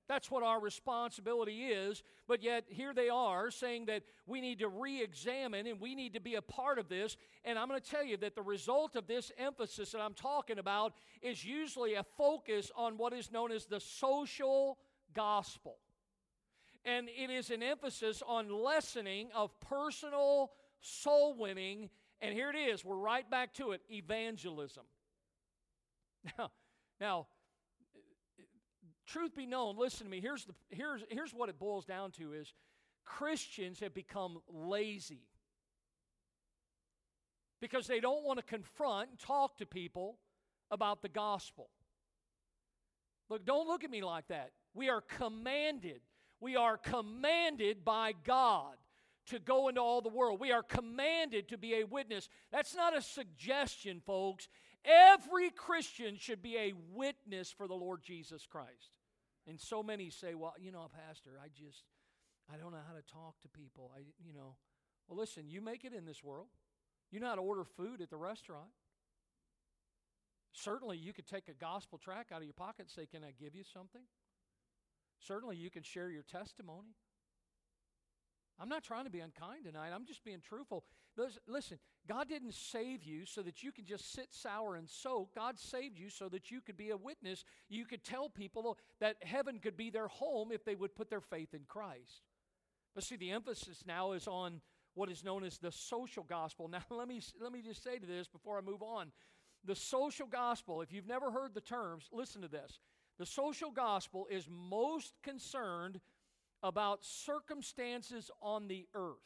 That's 0.09 0.31
what 0.31 0.43
our 0.43 0.61
responsibility 0.61 1.67
is. 1.67 2.03
But 2.27 2.43
yet, 2.43 2.65
here 2.69 2.93
they 2.93 3.09
are 3.09 3.51
saying 3.51 3.87
that 3.87 4.03
we 4.27 4.41
need 4.41 4.59
to 4.59 4.69
re 4.69 5.03
examine 5.03 5.67
and 5.67 5.81
we 5.81 5.95
need 5.95 6.15
to 6.15 6.21
be 6.21 6.35
a 6.35 6.43
part 6.43 6.79
of 6.79 6.89
this. 6.89 7.17
And 7.45 7.59
I'm 7.59 7.69
going 7.69 7.81
to 7.81 7.91
tell 7.91 8.05
you 8.05 8.17
that 8.19 8.35
the 8.35 8.43
result 8.43 8.97
of 8.97 9.07
this 9.07 9.31
emphasis 9.39 9.93
that 9.93 10.01
I'm 10.01 10.15
talking 10.15 10.59
about 10.59 10.93
is 11.23 11.45
usually 11.45 11.95
a 11.95 12.03
focus 12.03 12.71
on 12.77 12.99
what 12.99 13.13
is 13.13 13.31
known 13.31 13.53
as 13.53 13.67
the 13.67 13.81
social 13.81 14.79
gospel. 15.15 15.77
And 16.85 17.09
it 17.09 17.31
is 17.31 17.51
an 17.51 17.63
emphasis 17.63 18.23
on 18.27 18.51
lessening 18.51 19.29
of 19.35 19.59
personal 19.61 20.51
soul 20.81 21.37
winning 21.39 21.91
and 22.23 22.33
here 22.33 22.51
it 22.51 22.57
is, 22.57 22.85
we're 22.85 22.97
right 22.97 23.29
back 23.29 23.53
to 23.55 23.73
it 23.73 23.83
evangelism. 23.91 24.85
Now, 26.39 26.53
now, 27.01 27.27
truth 29.07 29.35
be 29.35 29.45
known, 29.45 29.77
listen 29.77 30.07
to 30.07 30.11
me. 30.11 30.21
Here's, 30.21 30.45
the, 30.45 30.55
here's, 30.71 31.03
here's 31.11 31.35
what 31.35 31.49
it 31.49 31.59
boils 31.59 31.85
down 31.85 32.13
to 32.13 32.33
is 32.33 32.55
Christians 33.05 33.81
have 33.81 33.93
become 33.93 34.39
lazy 34.49 35.27
because 37.61 37.89
they 37.89 37.99
don't 37.99 38.25
want 38.25 38.39
to 38.39 38.45
confront 38.45 39.11
and 39.11 39.19
talk 39.19 39.59
to 39.59 39.67
people 39.67 40.19
about 40.71 41.03
the 41.03 41.09
gospel. 41.09 41.71
Look, 43.29 43.45
don't 43.45 43.67
look 43.67 43.83
at 43.83 43.91
me 43.91 44.03
like 44.03 44.29
that. 44.29 44.53
We 44.75 44.91
are 44.91 45.01
commanded. 45.01 46.03
We 46.39 46.55
are 46.55 46.77
commanded 46.77 47.85
by 47.85 48.13
God 48.25 48.77
to 49.27 49.39
go 49.39 49.69
into 49.69 49.81
all 49.81 50.01
the 50.01 50.09
world. 50.09 50.41
We 50.41 50.53
are 50.53 50.63
commanded 50.63 51.49
to 51.49 51.59
be 51.59 51.75
a 51.75 51.85
witness. 51.85 52.29
That's 52.51 52.75
not 52.75 52.97
a 52.97 53.03
suggestion, 53.03 54.01
folks. 54.05 54.49
Every 54.85 55.51
Christian 55.51 56.17
should 56.17 56.43
be 56.43 56.57
a 56.57 56.75
witness 56.93 57.51
for 57.51 57.69
the 57.69 57.75
Lord 57.75 58.03
Jesus 58.03 58.47
Christ. 58.47 58.91
And 59.47 59.61
so 59.61 59.83
many 59.83 60.11
say, 60.11 60.35
well, 60.35 60.55
you 60.59 60.73
know, 60.73 60.89
Pastor, 61.07 61.31
I 61.43 61.49
just, 61.49 61.85
I 62.53 62.57
don't 62.57 62.73
know 62.73 62.79
how 62.87 62.95
to 62.95 63.13
talk 63.13 63.41
to 63.43 63.49
people. 63.49 63.93
I, 63.97 64.01
you 64.25 64.33
know, 64.33 64.57
well, 65.09 65.19
listen, 65.19 65.49
you 65.49 65.61
make 65.61 65.85
it 65.85 65.93
in 65.93 66.05
this 66.05 66.23
world. 66.23 66.49
You 67.11 67.21
know 67.21 67.29
how 67.29 67.35
to 67.35 67.43
order 67.43 67.65
food 67.65 68.01
at 68.01 68.11
the 68.11 68.17
restaurant. 68.17 68.71
Certainly, 70.53 70.99
you 70.99 71.13
could 71.13 71.27
take 71.27 71.49
a 71.49 71.55
gospel 71.55 71.99
tract 71.99 72.33
out 72.33 72.39
of 72.39 72.45
your 72.45 72.53
pocket 72.53 72.83
and 72.83 72.91
say, 72.91 73.07
Can 73.07 73.25
I 73.25 73.33
give 73.39 73.55
you 73.55 73.65
something? 73.73 74.03
Certainly, 75.19 75.57
you 75.57 75.71
can 75.71 75.83
share 75.83 76.11
your 76.11 76.23
testimony. 76.23 76.95
I'm 78.61 78.69
not 78.69 78.85
trying 78.85 79.05
to 79.05 79.11
be 79.11 79.21
unkind 79.21 79.65
tonight. 79.65 79.91
I'm 79.95 80.07
just 80.07 80.25
being 80.25 80.41
truthful. 80.41 80.85
Listen, 81.47 81.79
God 82.09 82.29
didn't 82.29 82.55
save 82.55 83.05
you 83.05 83.27
so 83.27 83.43
that 83.43 83.63
you 83.63 83.73
could 83.73 83.87
just 83.87 84.13
sit 84.13 84.29
sour 84.31 84.77
and 84.77 84.89
soak. 84.89 85.35
God 85.35 85.59
saved 85.59 85.99
you 85.99 86.11
so 86.11 86.29
that 86.29 86.51
you 86.51 86.61
could 86.61 86.77
be 86.77 86.91
a 86.91 86.97
witness. 86.97 87.45
You 87.69 87.85
could 87.85 88.05
tell 88.05 88.29
people 88.29 88.79
that 89.01 89.17
heaven 89.23 89.59
could 89.59 89.77
be 89.77 89.91
their 89.91 90.09
home 90.09 90.53
if 90.53 90.65
they 90.65 90.75
would 90.75 90.95
put 90.95 91.11
their 91.11 91.21
faith 91.21 91.55
in 91.55 91.63
Christ. 91.67 92.23
But 92.95 93.05
see, 93.05 93.17
the 93.17 93.31
emphasis 93.31 93.85
now 93.87 94.13
is 94.13 94.27
on 94.27 94.61
what 94.95 95.11
is 95.11 95.25
known 95.25 95.45
as 95.45 95.59
the 95.59 95.73
social 95.73 96.23
gospel. 96.23 96.69
Now, 96.73 96.83
let 96.91 97.09
me, 97.09 97.21
let 97.41 97.53
me 97.53 97.63
just 97.63 97.83
say 97.83 97.99
to 97.99 98.07
this 98.07 98.29
before 98.29 98.59
I 98.59 98.61
move 98.61 98.83
on. 98.83 99.13
The 99.65 99.77
social 99.77 100.27
gospel, 100.27 100.83
if 100.83 100.93
you've 100.93 101.07
never 101.07 101.31
heard 101.31 101.55
the 101.55 101.61
terms, 101.61 102.09
listen 102.13 102.43
to 102.43 102.49
this. 102.49 102.81
The 103.19 103.27
social 103.27 103.71
gospel 103.71 104.27
is 104.31 104.49
most 104.51 105.15
concerned 105.23 106.01
about 106.63 107.05
circumstances 107.05 108.31
on 108.41 108.69
the 108.69 108.87
earth 108.95 109.17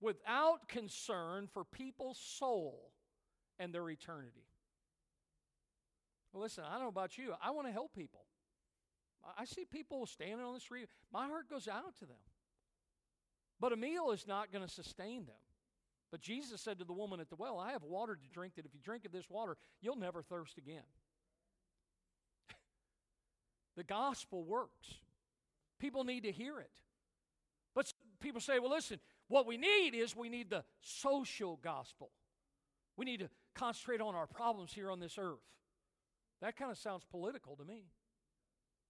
without 0.00 0.68
concern 0.68 1.48
for 1.52 1.64
people's 1.64 2.18
soul 2.18 2.92
and 3.58 3.72
their 3.72 3.88
eternity. 3.90 4.46
Well, 6.32 6.42
listen, 6.42 6.64
I 6.64 6.74
don't 6.74 6.82
know 6.82 6.88
about 6.88 7.18
you. 7.18 7.34
I 7.42 7.50
want 7.50 7.66
to 7.66 7.72
help 7.72 7.94
people. 7.94 8.20
I 9.36 9.44
see 9.44 9.64
people 9.64 10.06
standing 10.06 10.44
on 10.44 10.54
the 10.54 10.60
street. 10.60 10.88
My 11.12 11.26
heart 11.26 11.50
goes 11.50 11.68
out 11.68 11.96
to 11.98 12.06
them. 12.06 12.16
But 13.60 13.72
a 13.72 13.76
meal 13.76 14.12
is 14.12 14.26
not 14.26 14.52
going 14.52 14.64
to 14.64 14.72
sustain 14.72 15.26
them. 15.26 15.34
But 16.10 16.20
Jesus 16.20 16.60
said 16.60 16.78
to 16.78 16.84
the 16.84 16.92
woman 16.92 17.20
at 17.20 17.28
the 17.28 17.36
well, 17.36 17.58
I 17.58 17.72
have 17.72 17.82
water 17.82 18.14
to 18.14 18.28
drink 18.32 18.54
that 18.56 18.64
if 18.64 18.72
you 18.72 18.80
drink 18.80 19.04
of 19.04 19.12
this 19.12 19.28
water, 19.28 19.56
you'll 19.80 19.96
never 19.98 20.22
thirst 20.22 20.56
again. 20.56 20.84
The 23.78 23.84
gospel 23.84 24.44
works. 24.44 24.94
People 25.78 26.04
need 26.04 26.24
to 26.24 26.32
hear 26.32 26.58
it. 26.58 26.70
But 27.74 27.92
people 28.20 28.40
say, 28.40 28.58
well, 28.58 28.70
listen, 28.70 28.98
what 29.28 29.46
we 29.46 29.56
need 29.56 29.94
is 29.94 30.16
we 30.16 30.28
need 30.28 30.50
the 30.50 30.64
social 30.80 31.58
gospel. 31.62 32.10
We 32.96 33.04
need 33.04 33.20
to 33.20 33.30
concentrate 33.54 34.00
on 34.00 34.14
our 34.14 34.26
problems 34.26 34.72
here 34.72 34.90
on 34.90 34.98
this 34.98 35.16
earth. 35.18 35.38
That 36.40 36.56
kind 36.56 36.70
of 36.70 36.78
sounds 36.78 37.04
political 37.08 37.56
to 37.56 37.64
me. 37.64 37.84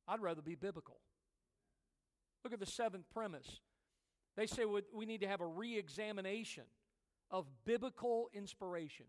I'd 0.07 0.21
rather 0.21 0.43
be 0.43 0.55
biblical. 0.55 1.01
Look 2.43 2.53
at 2.53 2.61
the 2.61 2.67
seventh 2.67 3.05
premise. 3.13 3.61
They 4.37 4.47
say 4.47 4.63
we 4.65 5.05
need 5.05 5.21
to 5.21 5.29
have 5.29 5.41
a 5.41 5.47
re 5.47 5.77
examination 5.77 6.65
of 7.31 7.47
biblical 7.67 8.31
inspiration. 8.33 9.07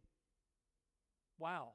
Wow. 1.38 1.70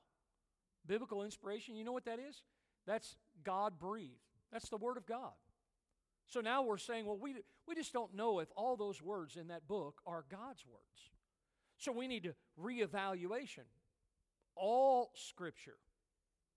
Biblical 0.87 1.23
inspiration, 1.23 1.77
you 1.77 1.85
know 1.85 1.93
what 1.93 2.05
that 2.05 2.19
is? 2.19 2.43
That's 2.87 3.17
God 3.45 3.79
breathed. 3.79 4.13
That's 4.53 4.69
the 4.69 4.77
Word 4.77 4.97
of 4.97 5.07
God. 5.07 5.33
So 6.27 6.41
now 6.41 6.63
we're 6.63 6.79
saying, 6.79 7.07
well, 7.07 7.19
we, 7.19 7.37
we 7.67 7.75
just 7.75 7.93
don't 7.93 8.15
know 8.15 8.39
if 8.39 8.49
all 8.57 8.77
those 8.77 9.03
words 9.03 9.37
in 9.37 9.49
that 9.49 9.69
book 9.69 10.01
are 10.07 10.25
God's 10.31 10.65
words. 10.67 11.11
So 11.77 11.93
we 11.93 12.09
need 12.09 12.25
to 12.25 12.35
reevaluation. 12.61 13.67
All 14.57 15.11
Scripture 15.15 15.77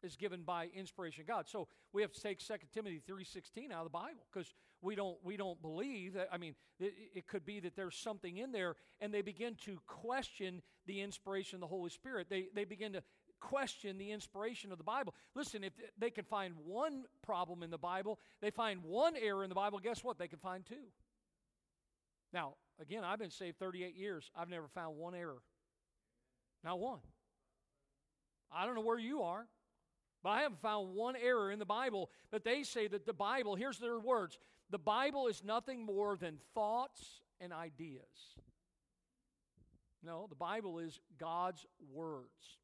is 0.04 0.16
given 0.16 0.44
by 0.44 0.68
inspiration 0.74 1.22
of 1.22 1.28
God. 1.28 1.48
So 1.48 1.68
we 1.92 2.02
have 2.02 2.12
to 2.12 2.22
take 2.22 2.40
2 2.40 2.54
Timothy 2.72 3.02
3:16 3.08 3.72
out 3.72 3.80
of 3.80 3.86
the 3.86 3.90
Bible 3.90 4.26
because 4.32 4.54
we 4.82 4.96
don't 4.96 5.18
we 5.24 5.38
don't 5.38 5.60
believe 5.62 6.14
that 6.14 6.30
I 6.32 6.38
mean 6.38 6.56
it, 6.80 6.94
it, 7.16 7.28
could 7.28 7.46
be 7.46 7.60
that 7.62 7.76
there's 7.76 7.98
something 7.98 8.38
in 8.38 8.52
there 8.52 8.76
and 9.00 9.12
they 9.12 9.24
begin 9.24 9.56
to 9.66 9.80
question 9.88 10.62
the 10.86 11.02
inspiration 11.02 11.58
of 11.58 11.62
the 11.62 11.68
Holy 11.68 11.90
Spirit. 11.90 12.28
They 12.30 12.48
they 12.54 12.66
begin 12.66 12.94
to 12.94 13.04
question 13.40 13.98
the 13.98 14.12
inspiration 14.12 14.72
of 14.72 14.78
the 14.78 14.84
Bible. 14.84 15.14
Listen, 15.36 15.64
if 15.64 15.74
they 15.98 16.10
can 16.10 16.26
find 16.26 16.54
one 16.66 17.06
problem 17.24 17.64
in 17.64 17.70
the 17.70 17.78
Bible, 17.78 18.20
they 18.42 18.52
find 18.52 18.84
one 18.84 19.16
error 19.16 19.44
in 19.44 19.50
the 19.50 19.56
Bible, 19.56 19.80
guess 19.80 20.04
what? 20.04 20.18
They 20.18 20.28
can 20.28 20.40
find 20.40 20.66
two. 20.66 20.76
Now, 22.34 22.56
again, 22.82 23.04
I've 23.04 23.20
been 23.20 23.32
saved 23.32 23.60
38 23.60 23.96
years. 23.96 24.30
I've 24.36 24.50
never 24.50 24.68
found 24.68 24.98
one 24.98 25.16
error. 25.16 25.42
Not 26.64 26.80
one. 26.80 27.00
I 28.52 28.66
don't 28.66 28.76
know 28.76 28.82
where 28.82 29.00
you 29.00 29.22
are. 29.22 29.48
But 30.24 30.30
I 30.30 30.42
haven't 30.42 30.62
found 30.62 30.96
one 30.96 31.16
error 31.16 31.52
in 31.52 31.60
the 31.60 31.66
Bible. 31.66 32.10
But 32.32 32.44
they 32.44 32.64
say 32.64 32.88
that 32.88 33.06
the 33.06 33.14
Bible, 33.14 33.56
here's 33.56 33.80
their 33.80 34.00
words 34.00 34.38
the 34.70 34.78
Bible 34.78 35.28
is 35.28 35.44
nothing 35.44 35.86
more 35.86 36.18
than 36.18 36.40
thoughts 36.54 37.22
and 37.40 37.54
ideas. 37.54 38.02
No, 40.04 40.28
the 40.28 40.36
Bible 40.36 40.80
is 40.80 41.00
God's 41.18 41.66
words, 41.94 42.58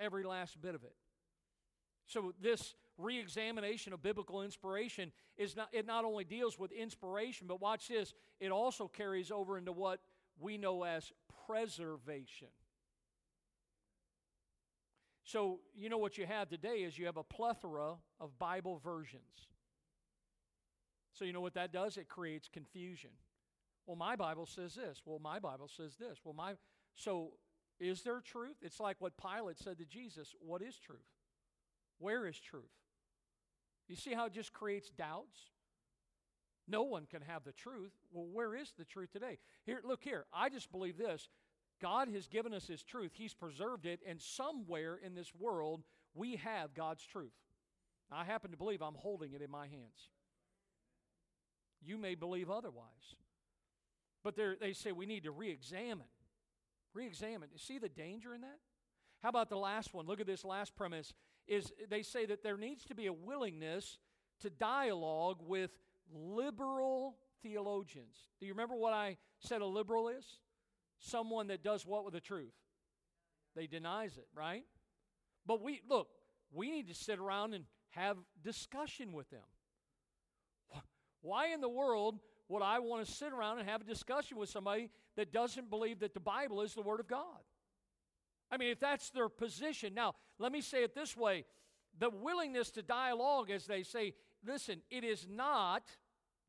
every 0.00 0.24
last 0.24 0.60
bit 0.60 0.74
of 0.74 0.82
it. 0.82 0.94
So, 2.06 2.34
this 2.40 2.74
re 2.98 3.18
examination 3.18 3.92
of 3.92 4.02
biblical 4.02 4.42
inspiration 4.42 5.12
is 5.36 5.56
not, 5.56 5.68
it 5.72 5.86
not 5.86 6.04
only 6.04 6.24
deals 6.24 6.58
with 6.58 6.72
inspiration, 6.72 7.46
but 7.46 7.60
watch 7.60 7.88
this, 7.88 8.14
it 8.40 8.50
also 8.50 8.88
carries 8.88 9.30
over 9.30 9.56
into 9.56 9.72
what 9.72 10.00
we 10.38 10.58
know 10.58 10.82
as 10.82 11.12
preservation. 11.46 12.48
So, 15.22 15.60
you 15.76 15.88
know 15.88 15.98
what 15.98 16.18
you 16.18 16.26
have 16.26 16.48
today 16.48 16.78
is 16.78 16.98
you 16.98 17.06
have 17.06 17.16
a 17.16 17.22
plethora 17.22 17.94
of 18.18 18.38
Bible 18.38 18.80
versions. 18.82 19.48
So, 21.12 21.24
you 21.24 21.32
know 21.32 21.40
what 21.40 21.54
that 21.54 21.72
does? 21.72 21.96
It 21.96 22.08
creates 22.08 22.48
confusion. 22.52 23.10
Well, 23.86 23.96
my 23.96 24.16
Bible 24.16 24.46
says 24.46 24.74
this. 24.74 25.02
Well, 25.04 25.20
my 25.20 25.38
Bible 25.38 25.68
says 25.68 25.96
this. 25.96 26.18
Well, 26.24 26.34
my 26.34 26.54
so 26.94 27.32
is 27.80 28.02
there 28.02 28.20
truth? 28.20 28.56
It's 28.62 28.78
like 28.78 28.96
what 29.00 29.14
Pilate 29.16 29.58
said 29.58 29.78
to 29.78 29.84
Jesus, 29.84 30.34
what 30.40 30.62
is 30.62 30.78
truth? 30.78 31.00
Where 31.98 32.26
is 32.26 32.38
truth? 32.38 32.64
You 33.88 33.96
see 33.96 34.14
how 34.14 34.26
it 34.26 34.32
just 34.32 34.52
creates 34.52 34.90
doubts? 34.90 35.38
No 36.68 36.82
one 36.82 37.06
can 37.10 37.22
have 37.22 37.42
the 37.44 37.52
truth. 37.52 37.92
Well, 38.12 38.26
where 38.32 38.54
is 38.54 38.72
the 38.78 38.84
truth 38.84 39.10
today? 39.12 39.38
Here, 39.64 39.80
look 39.82 40.04
here. 40.04 40.26
I 40.32 40.48
just 40.48 40.70
believe 40.70 40.96
this. 40.96 41.28
God 41.80 42.08
has 42.08 42.28
given 42.28 42.52
us 42.54 42.66
His 42.66 42.82
truth, 42.82 43.12
He's 43.14 43.34
preserved 43.34 43.86
it, 43.86 44.00
and 44.06 44.20
somewhere 44.20 45.00
in 45.02 45.14
this 45.14 45.32
world 45.34 45.82
we 46.14 46.36
have 46.36 46.74
God's 46.74 47.04
truth. 47.04 47.32
I 48.12 48.24
happen 48.24 48.50
to 48.50 48.56
believe 48.56 48.82
I'm 48.82 48.94
holding 48.94 49.32
it 49.32 49.42
in 49.42 49.50
my 49.50 49.66
hands. 49.66 50.10
You 51.82 51.96
may 51.96 52.14
believe 52.14 52.50
otherwise. 52.50 53.16
But 54.22 54.36
they 54.60 54.72
say 54.72 54.92
we 54.92 55.06
need 55.06 55.24
to 55.24 55.30
re 55.30 55.50
examine. 55.50 56.06
Re 56.94 57.06
examine. 57.06 57.48
See 57.56 57.78
the 57.78 57.88
danger 57.88 58.34
in 58.34 58.40
that? 58.40 58.58
How 59.22 59.28
about 59.28 59.50
the 59.50 59.56
last 59.56 59.94
one? 59.94 60.06
Look 60.06 60.20
at 60.20 60.26
this 60.26 60.44
last 60.44 60.74
premise. 60.76 61.12
Is 61.46 61.72
they 61.88 62.02
say 62.02 62.26
that 62.26 62.42
there 62.42 62.56
needs 62.56 62.84
to 62.86 62.94
be 62.94 63.06
a 63.06 63.12
willingness 63.12 63.98
to 64.40 64.50
dialogue 64.50 65.38
with 65.40 65.70
liberal 66.12 67.16
theologians. 67.42 68.16
Do 68.40 68.46
you 68.46 68.52
remember 68.52 68.74
what 68.74 68.92
I 68.92 69.18
said 69.40 69.60
a 69.60 69.66
liberal 69.66 70.08
is? 70.08 70.38
someone 71.00 71.48
that 71.48 71.64
does 71.64 71.84
what 71.86 72.04
with 72.04 72.14
the 72.14 72.20
truth? 72.20 72.54
They 73.56 73.66
denies 73.66 74.16
it, 74.16 74.28
right? 74.34 74.64
But 75.46 75.62
we 75.62 75.80
look, 75.88 76.08
we 76.52 76.70
need 76.70 76.88
to 76.88 76.94
sit 76.94 77.18
around 77.18 77.54
and 77.54 77.64
have 77.90 78.16
discussion 78.44 79.12
with 79.12 79.28
them. 79.30 79.40
Why 81.22 81.52
in 81.52 81.60
the 81.60 81.68
world 81.68 82.20
would 82.50 82.62
I 82.62 82.80
want 82.80 83.06
to 83.06 83.10
sit 83.10 83.32
around 83.32 83.60
and 83.60 83.68
have 83.68 83.80
a 83.80 83.84
discussion 83.84 84.36
with 84.36 84.48
somebody 84.48 84.90
that 85.16 85.32
doesn't 85.32 85.70
believe 85.70 86.00
that 86.00 86.14
the 86.14 86.20
Bible 86.20 86.62
is 86.62 86.74
the 86.74 86.82
Word 86.82 86.98
of 86.98 87.06
God? 87.06 87.38
I 88.50 88.56
mean, 88.56 88.70
if 88.70 88.80
that's 88.80 89.10
their 89.10 89.28
position. 89.28 89.94
Now, 89.94 90.16
let 90.38 90.50
me 90.50 90.60
say 90.60 90.82
it 90.82 90.94
this 90.94 91.16
way 91.16 91.44
the 91.98 92.10
willingness 92.10 92.70
to 92.72 92.82
dialogue, 92.82 93.50
as 93.50 93.66
they 93.66 93.82
say, 93.82 94.14
listen, 94.44 94.80
it 94.90 95.04
is 95.04 95.26
not, 95.30 95.82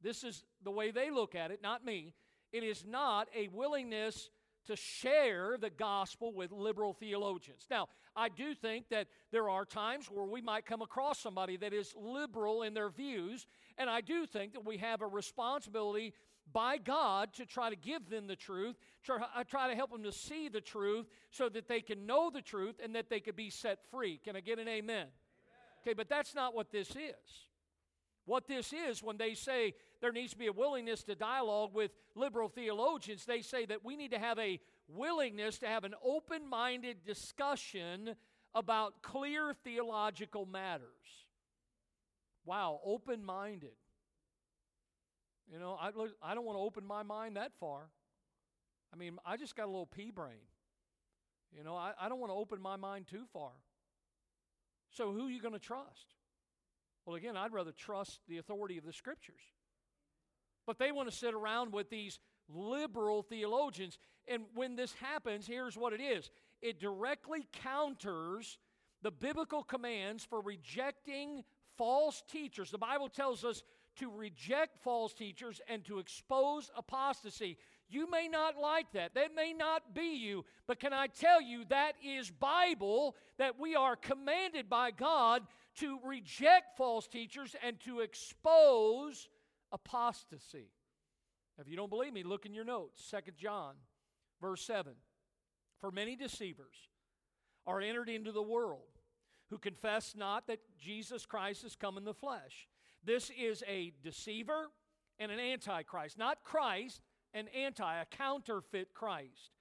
this 0.01 0.23
is 0.23 0.43
the 0.63 0.71
way 0.71 0.91
they 0.91 1.11
look 1.11 1.35
at 1.35 1.51
it, 1.51 1.61
not 1.61 1.85
me, 1.85 2.13
it 2.51 2.63
is 2.63 2.83
not 2.85 3.27
a 3.35 3.47
willingness 3.49 4.29
to 4.67 4.75
share 4.75 5.57
the 5.59 5.69
gospel 5.69 6.33
with 6.33 6.51
liberal 6.51 6.93
theologians. 6.93 7.67
Now, 7.69 7.87
I 8.15 8.29
do 8.29 8.53
think 8.53 8.89
that 8.89 9.07
there 9.31 9.49
are 9.49 9.65
times 9.65 10.07
where 10.07 10.25
we 10.25 10.41
might 10.41 10.65
come 10.65 10.81
across 10.81 11.19
somebody 11.19 11.57
that 11.57 11.73
is 11.73 11.93
liberal 11.97 12.63
in 12.63 12.73
their 12.73 12.89
views, 12.89 13.47
and 13.77 13.89
I 13.89 14.01
do 14.01 14.25
think 14.25 14.53
that 14.53 14.65
we 14.65 14.77
have 14.77 15.01
a 15.01 15.07
responsibility 15.07 16.13
by 16.53 16.77
God 16.77 17.33
to 17.33 17.45
try 17.45 17.69
to 17.69 17.75
give 17.75 18.09
them 18.09 18.27
the 18.27 18.35
truth, 18.35 18.75
try, 19.03 19.17
uh, 19.35 19.43
try 19.43 19.69
to 19.69 19.75
help 19.75 19.91
them 19.91 20.03
to 20.03 20.11
see 20.11 20.49
the 20.49 20.61
truth 20.61 21.07
so 21.29 21.47
that 21.49 21.67
they 21.67 21.81
can 21.81 22.05
know 22.05 22.29
the 22.29 22.41
truth 22.41 22.75
and 22.83 22.95
that 22.95 23.09
they 23.09 23.19
could 23.19 23.35
be 23.35 23.49
set 23.49 23.79
free. 23.89 24.19
Can 24.23 24.35
I 24.35 24.41
get 24.41 24.59
an 24.59 24.67
amen? 24.67 24.95
amen? 24.95 25.07
Okay, 25.81 25.93
but 25.93 26.09
that's 26.09 26.35
not 26.35 26.53
what 26.53 26.71
this 26.71 26.89
is. 26.91 27.50
What 28.25 28.47
this 28.47 28.73
is, 28.73 29.01
when 29.01 29.17
they 29.17 29.33
say 29.33 29.73
there 29.99 30.11
needs 30.11 30.33
to 30.33 30.37
be 30.37 30.47
a 30.47 30.53
willingness 30.53 31.03
to 31.03 31.15
dialogue 31.15 31.73
with 31.73 31.91
liberal 32.15 32.49
theologians, 32.49 33.25
they 33.25 33.41
say 33.41 33.65
that 33.65 33.83
we 33.83 33.95
need 33.95 34.11
to 34.11 34.19
have 34.19 34.37
a 34.37 34.59
willingness 34.87 35.59
to 35.59 35.67
have 35.67 35.83
an 35.83 35.95
open 36.03 36.47
minded 36.47 37.03
discussion 37.05 38.15
about 38.53 39.01
clear 39.01 39.53
theological 39.63 40.45
matters. 40.45 40.89
Wow, 42.45 42.79
open 42.83 43.23
minded. 43.23 43.71
You 45.51 45.59
know, 45.59 45.77
I, 45.79 45.89
I 46.23 46.33
don't 46.33 46.45
want 46.45 46.57
to 46.57 46.61
open 46.61 46.85
my 46.85 47.03
mind 47.03 47.37
that 47.37 47.51
far. 47.59 47.89
I 48.93 48.97
mean, 48.97 49.17
I 49.25 49.37
just 49.37 49.55
got 49.55 49.65
a 49.65 49.71
little 49.71 49.85
pea 49.85 50.11
brain. 50.11 50.47
You 51.55 51.63
know, 51.63 51.75
I, 51.75 51.91
I 51.99 52.09
don't 52.09 52.19
want 52.19 52.31
to 52.31 52.35
open 52.35 52.61
my 52.61 52.77
mind 52.77 53.07
too 53.07 53.23
far. 53.33 53.51
So, 54.91 55.11
who 55.11 55.27
are 55.27 55.29
you 55.29 55.41
going 55.41 55.53
to 55.53 55.59
trust? 55.59 56.15
Well, 57.11 57.17
again, 57.17 57.35
I'd 57.35 57.51
rather 57.51 57.73
trust 57.73 58.21
the 58.29 58.37
authority 58.37 58.77
of 58.77 58.85
the 58.85 58.93
scriptures. 58.93 59.41
But 60.65 60.79
they 60.79 60.93
want 60.93 61.11
to 61.11 61.15
sit 61.15 61.33
around 61.33 61.73
with 61.73 61.89
these 61.89 62.19
liberal 62.47 63.21
theologians. 63.21 63.97
And 64.29 64.43
when 64.53 64.77
this 64.77 64.93
happens, 64.93 65.45
here's 65.45 65.75
what 65.75 65.91
it 65.91 65.99
is 65.99 66.31
it 66.61 66.79
directly 66.79 67.49
counters 67.63 68.57
the 69.01 69.11
biblical 69.11 69.61
commands 69.61 70.23
for 70.23 70.39
rejecting 70.39 71.43
false 71.77 72.23
teachers. 72.31 72.71
The 72.71 72.77
Bible 72.77 73.09
tells 73.09 73.43
us 73.43 73.61
to 73.97 74.09
reject 74.09 74.81
false 74.81 75.13
teachers 75.13 75.59
and 75.67 75.83
to 75.83 75.99
expose 75.99 76.71
apostasy. 76.77 77.57
You 77.89 78.09
may 78.09 78.29
not 78.29 78.57
like 78.57 78.93
that. 78.93 79.15
That 79.15 79.35
may 79.35 79.51
not 79.51 79.93
be 79.93 80.15
you. 80.15 80.45
But 80.65 80.79
can 80.79 80.93
I 80.93 81.07
tell 81.07 81.41
you, 81.41 81.65
that 81.65 81.95
is 82.01 82.31
Bible, 82.31 83.17
that 83.37 83.59
we 83.59 83.75
are 83.75 83.97
commanded 83.97 84.69
by 84.69 84.91
God 84.91 85.41
to 85.81 85.99
reject 86.05 86.77
false 86.77 87.07
teachers 87.07 87.55
and 87.63 87.79
to 87.81 87.99
expose 87.99 89.27
apostasy. 89.71 90.69
If 91.59 91.67
you 91.67 91.75
don't 91.75 91.89
believe 91.89 92.13
me, 92.13 92.23
look 92.23 92.45
in 92.45 92.53
your 92.53 92.65
notes. 92.65 93.03
Second 93.03 93.37
John, 93.37 93.75
verse 94.39 94.61
7. 94.61 94.93
For 95.79 95.91
many 95.91 96.15
deceivers 96.15 96.75
are 97.67 97.81
entered 97.81 98.09
into 98.09 98.31
the 98.31 98.41
world 98.41 98.99
who 99.49 99.57
confess 99.57 100.15
not 100.15 100.47
that 100.47 100.59
Jesus 100.79 101.25
Christ 101.25 101.63
has 101.63 101.75
come 101.75 101.97
in 101.97 102.05
the 102.05 102.13
flesh. 102.13 102.67
This 103.03 103.31
is 103.37 103.63
a 103.67 103.91
deceiver 104.03 104.69
and 105.19 105.31
an 105.31 105.39
antichrist. 105.39 106.17
Not 106.17 106.43
Christ, 106.43 107.01
an 107.33 107.47
anti, 107.49 108.01
a 108.01 108.05
counterfeit 108.05 108.93
Christ. 108.93 109.51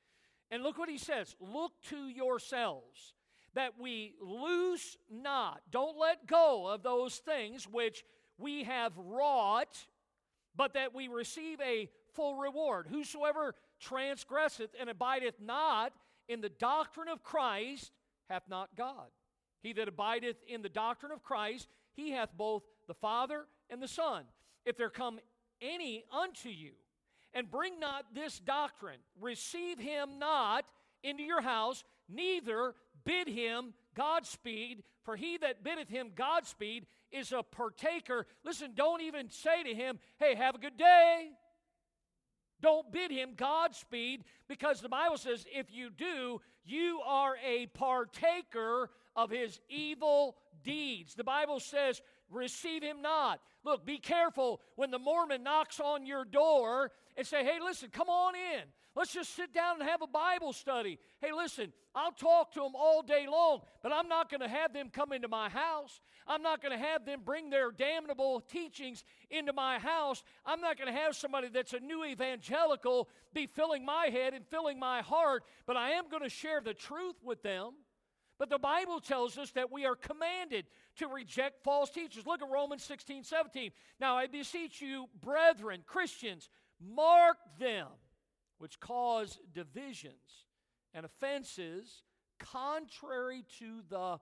And 0.51 0.63
look 0.63 0.79
what 0.79 0.89
he 0.89 0.99
says 0.99 1.35
look 1.41 1.73
to 1.89 2.09
yourselves 2.09 3.15
that 3.55 3.73
we 3.79 4.15
lose 4.21 4.97
not, 5.11 5.61
don't 5.71 5.99
let 5.99 6.27
go 6.27 6.67
of 6.67 6.83
those 6.83 7.17
things 7.17 7.67
which 7.67 8.05
we 8.39 8.65
have 8.65 8.93
wrought, 8.97 9.87
but 10.57 10.75
that 10.75 10.95
we 10.95 11.09
receive 11.09 11.61
a 11.61 11.89
full 12.15 12.37
reward. 12.37 12.87
Whosoever 12.89 13.55
transgresseth 13.81 14.71
and 14.79 14.89
abideth 14.89 15.41
not 15.41 15.93
in 16.29 16.41
the 16.41 16.49
doctrine 16.49 17.09
of 17.09 17.23
Christ 17.23 17.93
hath 18.29 18.45
not 18.49 18.71
God. 18.77 19.09
He 19.63 19.73
that 19.75 19.89
abideth 19.89 20.37
in 20.47 20.63
the 20.63 20.69
doctrine 20.69 21.13
of 21.13 21.23
Christ, 21.23 21.69
he 21.95 22.13
hath 22.13 22.31
both 22.37 22.63
the 22.87 22.95
Father 22.95 23.47
and 23.69 23.83
the 23.83 23.89
Son. 23.89 24.25
If 24.65 24.77
there 24.77 24.91
come 24.91 25.19
any 25.61 26.05
unto 26.13 26.49
you, 26.49 26.73
and 27.33 27.51
bring 27.51 27.79
not 27.79 28.07
this 28.15 28.39
doctrine, 28.39 28.99
receive 29.21 29.79
him 29.79 30.19
not 30.19 30.65
into 31.03 31.23
your 31.23 31.41
house, 31.41 31.85
neither 32.09 32.75
bid 33.05 33.29
him 33.29 33.75
Godspeed, 33.95 34.83
for 35.05 35.17
he 35.17 35.37
that 35.39 35.65
biddeth 35.65 35.89
him 35.89 36.11
Godspeed 36.15 36.87
is 37.11 37.33
a 37.33 37.43
partaker. 37.43 38.27
Listen, 38.45 38.73
don't 38.75 39.03
even 39.03 39.31
say 39.31 39.63
to 39.63 39.75
him, 39.75 39.99
hey, 40.19 40.35
have 40.35 40.55
a 40.55 40.59
good 40.59 40.77
day. 40.77 41.31
Don't 42.61 42.93
bid 42.93 43.11
him 43.11 43.31
Godspeed 43.37 44.25
because 44.49 44.81
the 44.81 44.89
Bible 44.89 45.17
says 45.17 45.47
if 45.53 45.73
you 45.73 45.91
do, 45.91 46.41
you 46.65 47.01
are 47.07 47.37
a 47.45 47.67
partaker 47.67 48.91
of 49.17 49.31
his 49.31 49.61
evil 49.69 50.37
deeds. 50.63 51.15
The 51.15 51.25
Bible 51.25 51.59
says, 51.59 52.03
receive 52.31 52.83
him 52.83 53.03
not. 53.03 53.41
Look, 53.65 53.85
be 53.85 53.99
careful 53.99 54.61
when 54.77 54.91
the 54.91 54.99
Mormon 54.99 55.43
knocks 55.43 55.81
on 55.81 56.07
your 56.07 56.25
door 56.25 56.93
and 57.17 57.27
say, 57.27 57.45
hey, 57.45 57.59
listen, 57.63 57.91
come 57.91 58.09
on 58.09 58.35
in. 58.35 58.63
Let's 58.97 59.13
just 59.13 59.37
sit 59.37 59.55
down 59.55 59.81
and 59.81 59.89
have 59.89 60.03
a 60.03 60.07
Bible 60.09 60.53
study. 60.53 60.99
Hey, 61.21 61.31
listen, 61.33 61.73
I'll 61.95 62.11
talk 62.11 62.53
to 62.55 62.61
them 62.61 62.73
all 62.75 63.03
day 63.03 63.27
long, 63.31 63.61
but 63.85 63.93
I'm 63.93 64.09
not 64.09 64.29
going 64.29 64.41
to 64.41 64.49
have 64.49 64.73
them 64.73 64.91
come 64.93 65.13
into 65.13 65.29
my 65.29 65.49
house. 65.49 66.01
I'm 66.27 66.43
not 66.43 66.61
going 66.61 66.77
to 66.77 66.85
have 66.85 67.05
them 67.05 67.21
bring 67.25 67.51
their 67.51 67.71
damnable 67.71 68.41
teachings 68.41 69.05
into 69.31 69.53
my 69.53 69.79
house. 69.79 70.25
I'm 70.45 70.61
not 70.61 70.77
going 70.77 70.93
to 70.93 71.01
have 71.01 71.15
somebody 71.15 71.49
that's 71.49 71.73
a 71.73 71.79
new 71.79 72.05
evangelical 72.05 73.09
be 73.33 73.47
filling 73.47 73.85
my 73.85 74.07
head 74.07 74.35
and 74.35 74.45
filling 74.47 74.79
my 74.81 75.03
heart, 75.03 75.45
but 75.67 75.77
I 75.77 75.91
am 75.91 76.09
going 76.09 76.25
to 76.25 76.29
share 76.29 76.61
the 76.61 76.75
truth 76.75 77.17
with 77.23 77.43
them. 77.43 77.73
But 78.41 78.51
the 78.51 78.59
Bible 78.59 79.01
tells 79.01 79.39
us 79.39 79.53
that 79.53 79.71
we 79.71 79.85
are 79.85 79.95
commanded 79.95 80.67
to 80.97 81.07
reject 81.07 81.63
false 81.63 81.91
teachers. 81.91 82.27
Look 82.27 82.43
at 82.43 82.51
Romans 82.51 82.83
16, 82.83 83.23
17. 83.23 83.71
Now 84.01 84.17
I 84.17 84.27
beseech 84.27 84.81
you, 84.81 85.09
brethren, 85.23 85.83
Christians, 85.87 86.49
mark 86.81 87.37
them 87.59 87.87
which 88.61 88.79
cause 88.79 89.39
divisions 89.55 90.45
and 90.93 91.07
offenses 91.07 92.03
contrary 92.39 93.43
to 93.59 93.81
the 93.89 94.19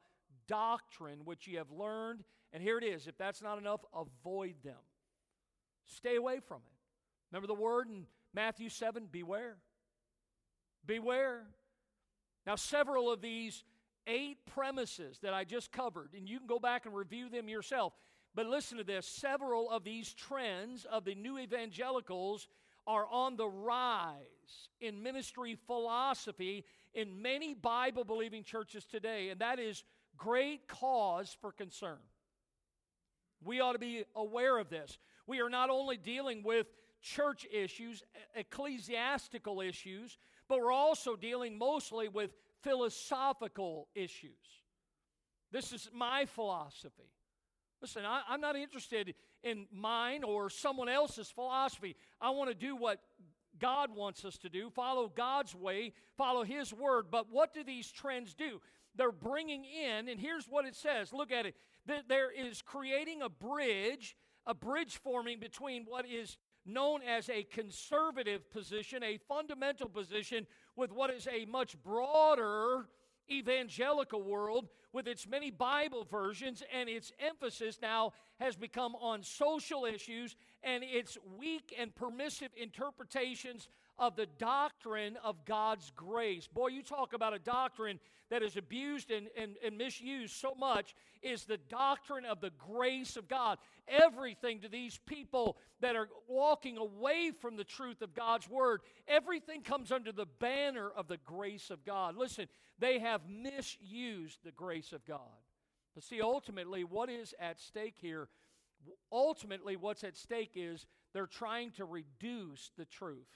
doctrine 0.46 1.24
which 1.24 1.48
ye 1.48 1.56
have 1.56 1.72
learned. 1.72 2.22
And 2.52 2.62
here 2.62 2.78
it 2.78 2.84
is 2.84 3.08
if 3.08 3.18
that's 3.18 3.42
not 3.42 3.58
enough, 3.58 3.84
avoid 3.92 4.54
them. 4.62 4.78
Stay 5.86 6.14
away 6.14 6.38
from 6.38 6.58
it. 6.58 6.78
Remember 7.32 7.48
the 7.48 7.60
word 7.60 7.88
in 7.88 8.06
Matthew 8.32 8.68
7 8.68 9.08
beware. 9.10 9.56
Beware. 10.86 11.42
Now, 12.46 12.54
several 12.54 13.10
of 13.10 13.20
these 13.20 13.64
eight 14.06 14.38
premises 14.46 15.18
that 15.22 15.34
I 15.34 15.42
just 15.42 15.72
covered, 15.72 16.10
and 16.16 16.28
you 16.28 16.38
can 16.38 16.46
go 16.46 16.60
back 16.60 16.86
and 16.86 16.94
review 16.94 17.28
them 17.28 17.48
yourself. 17.48 17.92
But 18.36 18.46
listen 18.46 18.78
to 18.78 18.84
this 18.84 19.04
several 19.04 19.68
of 19.68 19.82
these 19.82 20.14
trends 20.14 20.84
of 20.84 21.04
the 21.04 21.16
new 21.16 21.38
evangelicals 21.38 22.46
are 22.88 23.06
on 23.10 23.36
the 23.36 23.46
rise 23.46 24.16
in 24.80 25.02
ministry 25.02 25.56
philosophy 25.66 26.64
in 26.94 27.20
many 27.20 27.52
Bible 27.52 28.02
believing 28.02 28.42
churches 28.42 28.86
today, 28.86 29.28
and 29.28 29.40
that 29.40 29.58
is 29.58 29.84
great 30.16 30.66
cause 30.66 31.36
for 31.38 31.52
concern. 31.52 31.98
We 33.44 33.60
ought 33.60 33.74
to 33.74 33.78
be 33.78 34.04
aware 34.16 34.56
of 34.58 34.70
this. 34.70 34.98
We 35.26 35.40
are 35.40 35.50
not 35.50 35.68
only 35.68 35.98
dealing 35.98 36.42
with 36.42 36.66
church 37.02 37.46
issues, 37.52 38.02
ecclesiastical 38.34 39.60
issues, 39.60 40.16
but 40.48 40.58
we're 40.58 40.72
also 40.72 41.14
dealing 41.14 41.58
mostly 41.58 42.08
with 42.08 42.32
philosophical 42.62 43.88
issues. 43.94 44.32
This 45.52 45.72
is 45.72 45.90
my 45.92 46.24
philosophy. 46.24 47.12
Listen, 47.80 48.04
I, 48.04 48.22
am 48.30 48.40
not 48.40 48.56
interested 48.56 49.14
in 49.42 49.66
mine 49.72 50.24
or 50.24 50.50
someone 50.50 50.88
else's 50.88 51.30
philosophy. 51.30 51.96
I 52.20 52.30
want 52.30 52.50
to 52.50 52.54
do 52.54 52.76
what 52.76 53.00
God 53.58 53.94
wants 53.94 54.24
us 54.24 54.38
to 54.38 54.48
do, 54.48 54.70
follow 54.70 55.10
God's 55.14 55.54
way, 55.54 55.92
follow 56.16 56.44
His 56.44 56.72
word. 56.72 57.06
But 57.10 57.26
what 57.30 57.52
do 57.52 57.64
these 57.64 57.90
trends 57.90 58.34
do? 58.34 58.60
They're 58.94 59.12
bringing 59.12 59.64
in, 59.64 60.08
and 60.08 60.20
here's 60.20 60.46
what 60.46 60.64
it 60.64 60.74
says 60.74 61.12
look 61.12 61.32
at 61.32 61.46
it. 61.46 61.54
There 62.08 62.30
is 62.30 62.62
creating 62.62 63.22
a 63.22 63.28
bridge, 63.28 64.16
a 64.46 64.54
bridge 64.54 64.98
forming 64.98 65.40
between 65.40 65.84
what 65.84 66.06
is 66.06 66.36
known 66.66 67.00
as 67.02 67.30
a 67.30 67.44
conservative 67.44 68.50
position, 68.50 69.02
a 69.02 69.16
fundamental 69.16 69.88
position, 69.88 70.46
with 70.76 70.92
what 70.92 71.10
is 71.10 71.26
a 71.32 71.46
much 71.46 71.82
broader 71.82 72.88
evangelical 73.30 74.22
world 74.22 74.68
with 74.92 75.06
its 75.06 75.26
many 75.26 75.50
Bible 75.50 76.06
versions, 76.10 76.62
and 76.72 76.88
its 76.88 77.12
emphasis 77.18 77.78
now 77.82 78.12
has 78.40 78.56
become 78.56 78.94
on 78.96 79.22
social 79.22 79.84
issues 79.84 80.36
and 80.62 80.82
its 80.82 81.18
weak 81.38 81.74
and 81.78 81.94
permissive 81.94 82.50
interpretations 82.56 83.68
of 83.98 84.16
the 84.16 84.26
doctrine 84.38 85.16
of 85.24 85.44
God's 85.44 85.90
grace. 85.96 86.46
Boy, 86.46 86.68
you 86.68 86.82
talk 86.82 87.12
about 87.12 87.34
a 87.34 87.38
doctrine 87.38 87.98
that 88.30 88.42
is 88.42 88.56
abused 88.56 89.10
and, 89.10 89.28
and, 89.36 89.56
and 89.64 89.76
misused 89.76 90.34
so 90.34 90.54
much 90.54 90.94
is 91.22 91.44
the 91.44 91.58
doctrine 91.68 92.24
of 92.24 92.40
the 92.40 92.52
grace 92.58 93.16
of 93.16 93.26
God. 93.26 93.58
Everything 93.88 94.60
to 94.60 94.68
these 94.68 95.00
people 95.06 95.56
that 95.80 95.96
are 95.96 96.08
walking 96.28 96.76
away 96.76 97.32
from 97.40 97.56
the 97.56 97.64
truth 97.64 98.02
of 98.02 98.14
God's 98.14 98.48
word, 98.48 98.82
everything 99.08 99.62
comes 99.62 99.90
under 99.90 100.12
the 100.12 100.26
banner 100.38 100.90
of 100.90 101.08
the 101.08 101.18
grace 101.24 101.70
of 101.70 101.84
God. 101.84 102.16
Listen, 102.16 102.46
they 102.78 102.98
have 102.98 103.22
misused 103.28 104.38
the 104.44 104.52
grace 104.52 104.92
of 104.92 105.04
God. 105.06 105.18
But 105.94 106.04
see, 106.04 106.20
ultimately, 106.20 106.84
what 106.84 107.10
is 107.10 107.34
at 107.40 107.60
stake 107.60 107.96
here? 108.00 108.28
Ultimately, 109.10 109.74
what's 109.74 110.04
at 110.04 110.16
stake 110.16 110.52
is 110.54 110.86
they're 111.12 111.26
trying 111.26 111.72
to 111.72 111.84
reduce 111.84 112.70
the 112.76 112.84
truth 112.84 113.26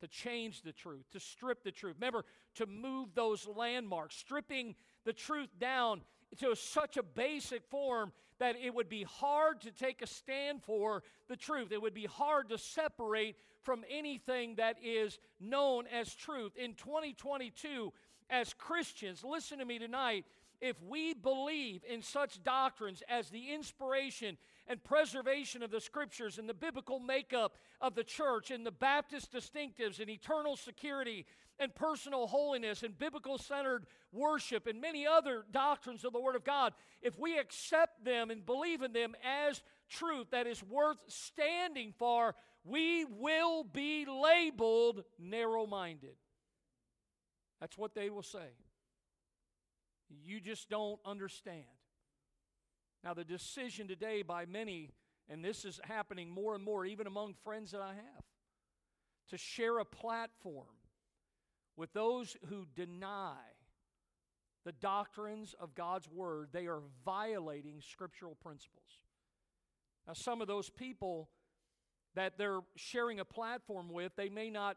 to 0.00 0.08
change 0.08 0.62
the 0.62 0.72
truth, 0.72 1.04
to 1.12 1.20
strip 1.20 1.62
the 1.62 1.72
truth. 1.72 1.96
Remember, 1.96 2.24
to 2.54 2.66
move 2.66 3.14
those 3.14 3.46
landmarks, 3.46 4.16
stripping 4.16 4.74
the 5.04 5.12
truth 5.12 5.50
down 5.58 6.02
to 6.38 6.54
such 6.54 6.96
a 6.96 7.02
basic 7.02 7.64
form 7.66 8.12
that 8.38 8.56
it 8.56 8.74
would 8.74 8.88
be 8.88 9.02
hard 9.02 9.60
to 9.62 9.70
take 9.70 10.02
a 10.02 10.06
stand 10.06 10.62
for 10.62 11.02
the 11.28 11.36
truth. 11.36 11.72
It 11.72 11.82
would 11.82 11.94
be 11.94 12.06
hard 12.06 12.48
to 12.50 12.58
separate 12.58 13.36
from 13.62 13.84
anything 13.90 14.54
that 14.56 14.76
is 14.82 15.18
known 15.40 15.86
as 15.88 16.14
truth. 16.14 16.52
In 16.56 16.74
2022, 16.74 17.92
as 18.30 18.54
Christians, 18.54 19.24
listen 19.24 19.58
to 19.58 19.64
me 19.64 19.78
tonight, 19.78 20.24
if 20.60 20.76
we 20.82 21.14
believe 21.14 21.82
in 21.88 22.02
such 22.02 22.42
doctrines 22.42 23.02
as 23.08 23.30
the 23.30 23.52
inspiration 23.52 24.36
and 24.66 24.82
preservation 24.82 25.62
of 25.62 25.70
the 25.70 25.80
scriptures 25.80 26.38
and 26.38 26.48
the 26.48 26.54
biblical 26.54 26.98
makeup 26.98 27.56
of 27.80 27.94
the 27.94 28.04
church 28.04 28.50
and 28.50 28.66
the 28.66 28.72
Baptist 28.72 29.32
distinctives 29.32 30.00
and 30.00 30.10
eternal 30.10 30.56
security 30.56 31.26
and 31.58 31.74
personal 31.74 32.26
holiness 32.26 32.82
and 32.82 32.98
biblical 32.98 33.38
centered 33.38 33.86
worship 34.12 34.66
and 34.66 34.80
many 34.80 35.06
other 35.06 35.44
doctrines 35.50 36.04
of 36.04 36.12
the 36.12 36.20
Word 36.20 36.36
of 36.36 36.44
God, 36.44 36.72
if 37.02 37.18
we 37.18 37.38
accept 37.38 38.04
them 38.04 38.30
and 38.30 38.44
believe 38.44 38.82
in 38.82 38.92
them 38.92 39.14
as 39.24 39.62
truth 39.88 40.28
that 40.30 40.46
is 40.46 40.62
worth 40.62 40.98
standing 41.08 41.92
for, 41.98 42.34
we 42.64 43.04
will 43.04 43.64
be 43.64 44.06
labeled 44.06 45.04
narrow 45.18 45.66
minded. 45.66 46.16
That's 47.60 47.78
what 47.78 47.94
they 47.94 48.10
will 48.10 48.22
say. 48.22 48.50
You 50.10 50.40
just 50.40 50.68
don't 50.68 50.98
understand. 51.04 51.64
Now, 53.04 53.14
the 53.14 53.24
decision 53.24 53.88
today 53.88 54.22
by 54.22 54.46
many, 54.46 54.90
and 55.28 55.44
this 55.44 55.64
is 55.64 55.80
happening 55.84 56.30
more 56.30 56.54
and 56.54 56.64
more, 56.64 56.84
even 56.84 57.06
among 57.06 57.34
friends 57.44 57.70
that 57.72 57.80
I 57.80 57.94
have, 57.94 58.24
to 59.30 59.38
share 59.38 59.78
a 59.78 59.84
platform 59.84 60.66
with 61.76 61.92
those 61.92 62.36
who 62.48 62.66
deny 62.74 63.36
the 64.64 64.72
doctrines 64.72 65.54
of 65.60 65.74
God's 65.74 66.08
Word, 66.08 66.48
they 66.52 66.66
are 66.66 66.80
violating 67.04 67.80
scriptural 67.80 68.34
principles. 68.34 69.02
Now, 70.06 70.14
some 70.14 70.40
of 70.42 70.48
those 70.48 70.68
people 70.68 71.30
that 72.14 72.36
they're 72.36 72.60
sharing 72.76 73.20
a 73.20 73.24
platform 73.24 73.90
with, 73.90 74.12
they 74.16 74.28
may 74.28 74.50
not 74.50 74.76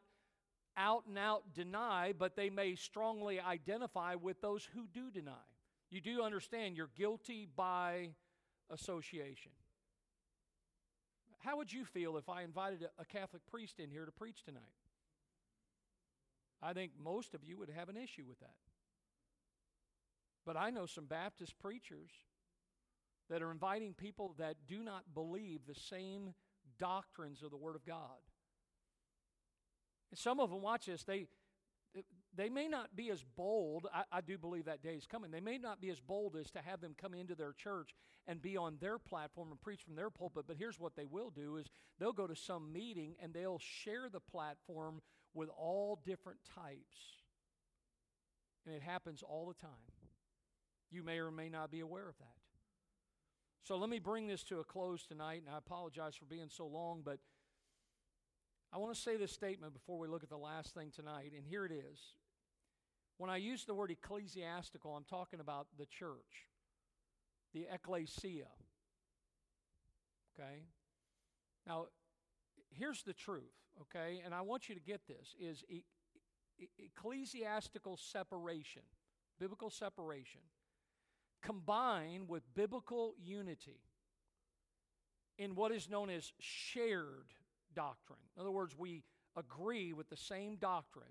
out 0.81 1.03
and 1.07 1.17
out 1.17 1.53
deny, 1.53 2.13
but 2.17 2.35
they 2.35 2.49
may 2.49 2.75
strongly 2.75 3.39
identify 3.39 4.15
with 4.15 4.41
those 4.41 4.67
who 4.73 4.87
do 4.87 5.11
deny. 5.11 5.45
You 5.91 6.01
do 6.01 6.23
understand 6.23 6.75
you're 6.75 6.89
guilty 6.97 7.47
by 7.55 8.09
association. 8.69 9.51
How 11.39 11.57
would 11.57 11.71
you 11.71 11.85
feel 11.85 12.17
if 12.17 12.29
I 12.29 12.43
invited 12.43 12.87
a 12.97 13.05
Catholic 13.05 13.45
priest 13.45 13.79
in 13.79 13.89
here 13.89 14.05
to 14.05 14.11
preach 14.11 14.43
tonight? 14.43 14.61
I 16.61 16.73
think 16.73 16.91
most 17.03 17.33
of 17.33 17.43
you 17.43 17.57
would 17.57 17.69
have 17.69 17.89
an 17.89 17.97
issue 17.97 18.23
with 18.27 18.39
that. 18.39 18.55
But 20.45 20.57
I 20.57 20.69
know 20.69 20.85
some 20.85 21.05
Baptist 21.05 21.57
preachers 21.59 22.11
that 23.29 23.41
are 23.41 23.51
inviting 23.51 23.93
people 23.93 24.35
that 24.37 24.55
do 24.67 24.83
not 24.83 25.13
believe 25.13 25.61
the 25.67 25.75
same 25.75 26.33
doctrines 26.79 27.43
of 27.43 27.51
the 27.51 27.57
Word 27.57 27.75
of 27.75 27.85
God. 27.85 28.19
And 30.11 30.19
some 30.19 30.39
of 30.39 30.49
them, 30.49 30.61
watch 30.61 30.85
this, 30.85 31.03
they, 31.03 31.27
they 32.35 32.49
may 32.49 32.67
not 32.67 32.95
be 32.95 33.09
as 33.09 33.23
bold. 33.35 33.87
I, 33.93 34.03
I, 34.11 34.21
do 34.21 34.37
believe 34.37 34.65
that 34.65 34.83
day 34.83 34.95
is 34.95 35.05
coming. 35.05 35.31
They 35.31 35.39
may 35.39 35.57
not 35.57 35.81
be 35.81 35.89
as 35.89 35.99
bold 35.99 36.35
as 36.35 36.51
to 36.51 36.59
have 36.59 36.81
them 36.81 36.95
come 36.99 37.13
into 37.13 37.35
their 37.35 37.53
church 37.53 37.95
and 38.27 38.41
be 38.41 38.57
on 38.57 38.77
their 38.79 38.99
platform 38.99 39.49
and 39.51 39.59
preach 39.59 39.81
from 39.81 39.95
their 39.95 40.09
pulpit. 40.09 40.45
But 40.47 40.57
here's 40.57 40.79
what 40.79 40.95
they 40.95 41.05
will 41.05 41.29
do 41.29 41.57
is 41.57 41.67
they'll 41.99 42.13
go 42.13 42.27
to 42.27 42.35
some 42.35 42.71
meeting 42.71 43.15
and 43.21 43.33
they'll 43.33 43.59
share 43.59 44.09
the 44.11 44.19
platform 44.19 45.01
with 45.33 45.49
all 45.57 45.99
different 46.05 46.39
types. 46.55 46.97
And 48.65 48.75
it 48.75 48.81
happens 48.81 49.23
all 49.23 49.47
the 49.47 49.59
time. 49.59 49.71
You 50.91 51.03
may 51.03 51.19
or 51.19 51.31
may 51.31 51.49
not 51.49 51.71
be 51.71 51.79
aware 51.79 52.07
of 52.07 52.17
that. 52.19 52.27
So 53.63 53.77
let 53.77 53.89
me 53.89 53.99
bring 53.99 54.27
this 54.27 54.43
to 54.45 54.59
a 54.59 54.63
close 54.63 55.05
tonight, 55.05 55.43
and 55.45 55.53
I 55.53 55.57
apologize 55.57 56.15
for 56.15 56.25
being 56.25 56.49
so 56.49 56.65
long, 56.65 57.01
but 57.05 57.19
I 58.73 58.77
want 58.77 58.95
to 58.95 58.99
say 58.99 59.17
this 59.17 59.31
statement 59.31 59.73
before 59.73 59.99
we 59.99 60.07
look 60.07 60.23
at 60.23 60.29
the 60.29 60.37
last 60.37 60.73
thing 60.73 60.91
tonight, 60.95 61.31
and 61.35 61.45
here 61.45 61.65
it 61.65 61.71
is. 61.71 61.99
When 63.17 63.29
I 63.29 63.37
use 63.37 63.65
the 63.65 63.73
word 63.73 63.91
ecclesiastical, 63.91 64.95
I'm 64.95 65.03
talking 65.03 65.39
about 65.39 65.67
the 65.77 65.85
church, 65.85 66.47
the 67.53 67.67
ecclesia. 67.71 68.47
Okay? 70.33 70.63
Now, 71.67 71.87
here's 72.71 73.03
the 73.03 73.13
truth, 73.13 73.43
okay? 73.81 74.21
And 74.23 74.33
I 74.33 74.41
want 74.41 74.69
you 74.69 74.75
to 74.75 74.81
get 74.81 75.01
this 75.07 75.35
is 75.39 75.63
e- 75.69 75.83
e- 76.57 76.67
ecclesiastical 76.79 77.97
separation, 77.97 78.83
biblical 79.39 79.69
separation 79.69 80.41
combined 81.41 82.29
with 82.29 82.43
biblical 82.53 83.15
unity 83.21 83.81
in 85.37 85.55
what 85.55 85.71
is 85.71 85.89
known 85.89 86.09
as 86.09 86.31
shared 86.39 87.33
doctrine. 87.75 88.19
In 88.35 88.41
other 88.41 88.51
words, 88.51 88.75
we 88.77 89.03
agree 89.37 89.93
with 89.93 90.09
the 90.09 90.17
same 90.17 90.57
doctrine. 90.57 91.05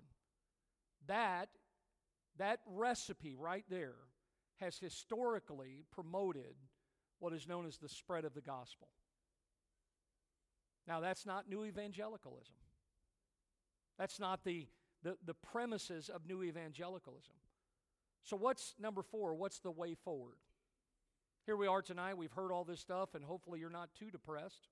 That, 1.07 1.49
that 2.37 2.59
recipe 2.65 3.35
right 3.35 3.65
there 3.69 3.95
has 4.59 4.77
historically 4.77 5.83
promoted 5.91 6.55
what 7.19 7.33
is 7.33 7.47
known 7.47 7.65
as 7.65 7.77
the 7.77 7.89
spread 7.89 8.25
of 8.25 8.33
the 8.33 8.41
gospel. 8.41 8.87
Now, 10.87 10.99
that's 10.99 11.25
not 11.25 11.49
new 11.49 11.65
evangelicalism. 11.65 12.55
That's 13.97 14.19
not 14.19 14.43
the, 14.43 14.67
the, 15.03 15.15
the 15.25 15.33
premises 15.33 16.09
of 16.09 16.25
new 16.25 16.43
evangelicalism. 16.43 17.35
So, 18.23 18.35
what's 18.35 18.75
number 18.79 19.03
four? 19.03 19.35
What's 19.35 19.59
the 19.59 19.71
way 19.71 19.95
forward? 19.95 20.37
Here 21.45 21.55
we 21.55 21.67
are 21.67 21.81
tonight. 21.81 22.17
We've 22.17 22.31
heard 22.31 22.51
all 22.51 22.63
this 22.63 22.79
stuff, 22.79 23.15
and 23.15 23.23
hopefully, 23.23 23.59
you're 23.59 23.69
not 23.69 23.89
too 23.97 24.11
depressed. 24.11 24.67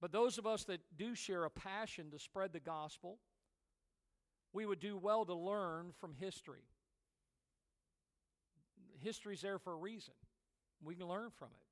But 0.00 0.12
those 0.12 0.38
of 0.38 0.46
us 0.46 0.64
that 0.64 0.80
do 0.96 1.14
share 1.14 1.44
a 1.44 1.50
passion 1.50 2.10
to 2.10 2.18
spread 2.18 2.52
the 2.52 2.60
gospel, 2.60 3.18
we 4.52 4.66
would 4.66 4.80
do 4.80 4.96
well 4.96 5.24
to 5.24 5.34
learn 5.34 5.92
from 5.98 6.14
history. 6.14 6.64
History's 9.00 9.40
there 9.40 9.58
for 9.58 9.72
a 9.72 9.76
reason. 9.76 10.14
We 10.82 10.94
can 10.94 11.06
learn 11.06 11.30
from 11.30 11.48
it. 11.48 11.64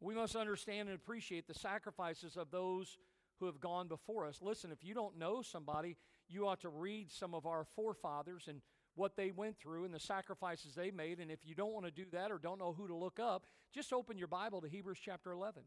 We 0.00 0.14
must 0.14 0.36
understand 0.36 0.88
and 0.88 0.96
appreciate 0.96 1.48
the 1.48 1.54
sacrifices 1.54 2.36
of 2.36 2.50
those 2.50 2.98
who 3.40 3.46
have 3.46 3.60
gone 3.60 3.88
before 3.88 4.26
us. 4.26 4.38
Listen, 4.40 4.70
if 4.70 4.84
you 4.84 4.94
don't 4.94 5.18
know 5.18 5.42
somebody, 5.42 5.96
you 6.28 6.46
ought 6.46 6.60
to 6.60 6.68
read 6.68 7.10
some 7.10 7.34
of 7.34 7.46
our 7.46 7.64
forefathers 7.64 8.46
and 8.48 8.60
what 8.94 9.16
they 9.16 9.30
went 9.30 9.58
through 9.58 9.84
and 9.84 9.94
the 9.94 10.00
sacrifices 10.00 10.74
they 10.74 10.90
made. 10.90 11.18
And 11.20 11.30
if 11.30 11.40
you 11.44 11.54
don't 11.54 11.72
want 11.72 11.86
to 11.86 11.92
do 11.92 12.04
that 12.12 12.30
or 12.30 12.38
don't 12.38 12.58
know 12.58 12.72
who 12.72 12.88
to 12.88 12.94
look 12.94 13.18
up, 13.20 13.46
just 13.72 13.92
open 13.92 14.18
your 14.18 14.28
Bible 14.28 14.60
to 14.60 14.68
Hebrews 14.68 14.98
chapter 15.02 15.32
11. 15.32 15.62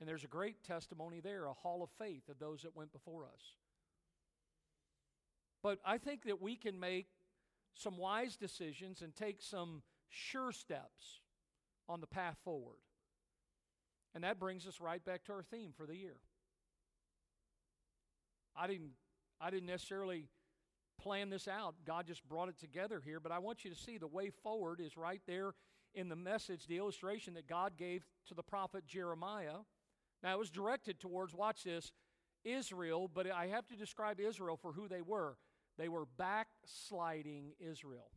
And 0.00 0.08
there's 0.08 0.24
a 0.24 0.28
great 0.28 0.62
testimony 0.62 1.20
there, 1.20 1.46
a 1.46 1.52
hall 1.52 1.82
of 1.82 1.90
faith 1.98 2.28
of 2.28 2.38
those 2.38 2.62
that 2.62 2.76
went 2.76 2.92
before 2.92 3.24
us. 3.24 3.56
But 5.62 5.78
I 5.84 5.98
think 5.98 6.24
that 6.24 6.40
we 6.40 6.54
can 6.54 6.78
make 6.78 7.08
some 7.74 7.96
wise 7.96 8.36
decisions 8.36 9.02
and 9.02 9.14
take 9.14 9.40
some 9.40 9.82
sure 10.08 10.52
steps 10.52 11.20
on 11.88 12.00
the 12.00 12.06
path 12.06 12.36
forward. 12.44 12.78
And 14.14 14.24
that 14.24 14.38
brings 14.38 14.66
us 14.66 14.80
right 14.80 15.04
back 15.04 15.24
to 15.24 15.32
our 15.32 15.42
theme 15.42 15.72
for 15.76 15.86
the 15.86 15.96
year. 15.96 16.16
I 18.56 18.66
didn't, 18.66 18.92
I 19.40 19.50
didn't 19.50 19.66
necessarily 19.66 20.28
plan 21.00 21.30
this 21.30 21.46
out. 21.46 21.76
God 21.86 22.06
just 22.06 22.28
brought 22.28 22.48
it 22.48 22.58
together 22.58 23.00
here, 23.04 23.20
but 23.20 23.32
I 23.32 23.38
want 23.38 23.64
you 23.64 23.70
to 23.70 23.76
see 23.76 23.98
the 23.98 24.06
way 24.06 24.30
forward 24.30 24.80
is 24.80 24.96
right 24.96 25.20
there 25.26 25.54
in 25.94 26.08
the 26.08 26.16
message, 26.16 26.66
the 26.66 26.78
illustration 26.78 27.34
that 27.34 27.46
God 27.46 27.76
gave 27.76 28.04
to 28.26 28.34
the 28.34 28.42
prophet 28.42 28.86
Jeremiah. 28.86 29.58
Now, 30.22 30.32
it 30.34 30.38
was 30.38 30.50
directed 30.50 31.00
towards, 31.00 31.34
watch 31.34 31.64
this, 31.64 31.92
Israel, 32.44 33.10
but 33.12 33.30
I 33.30 33.46
have 33.48 33.66
to 33.68 33.76
describe 33.76 34.20
Israel 34.20 34.56
for 34.56 34.72
who 34.72 34.88
they 34.88 35.02
were. 35.02 35.36
They 35.76 35.88
were 35.88 36.06
backsliding 36.16 37.52
Israel. 37.60 38.10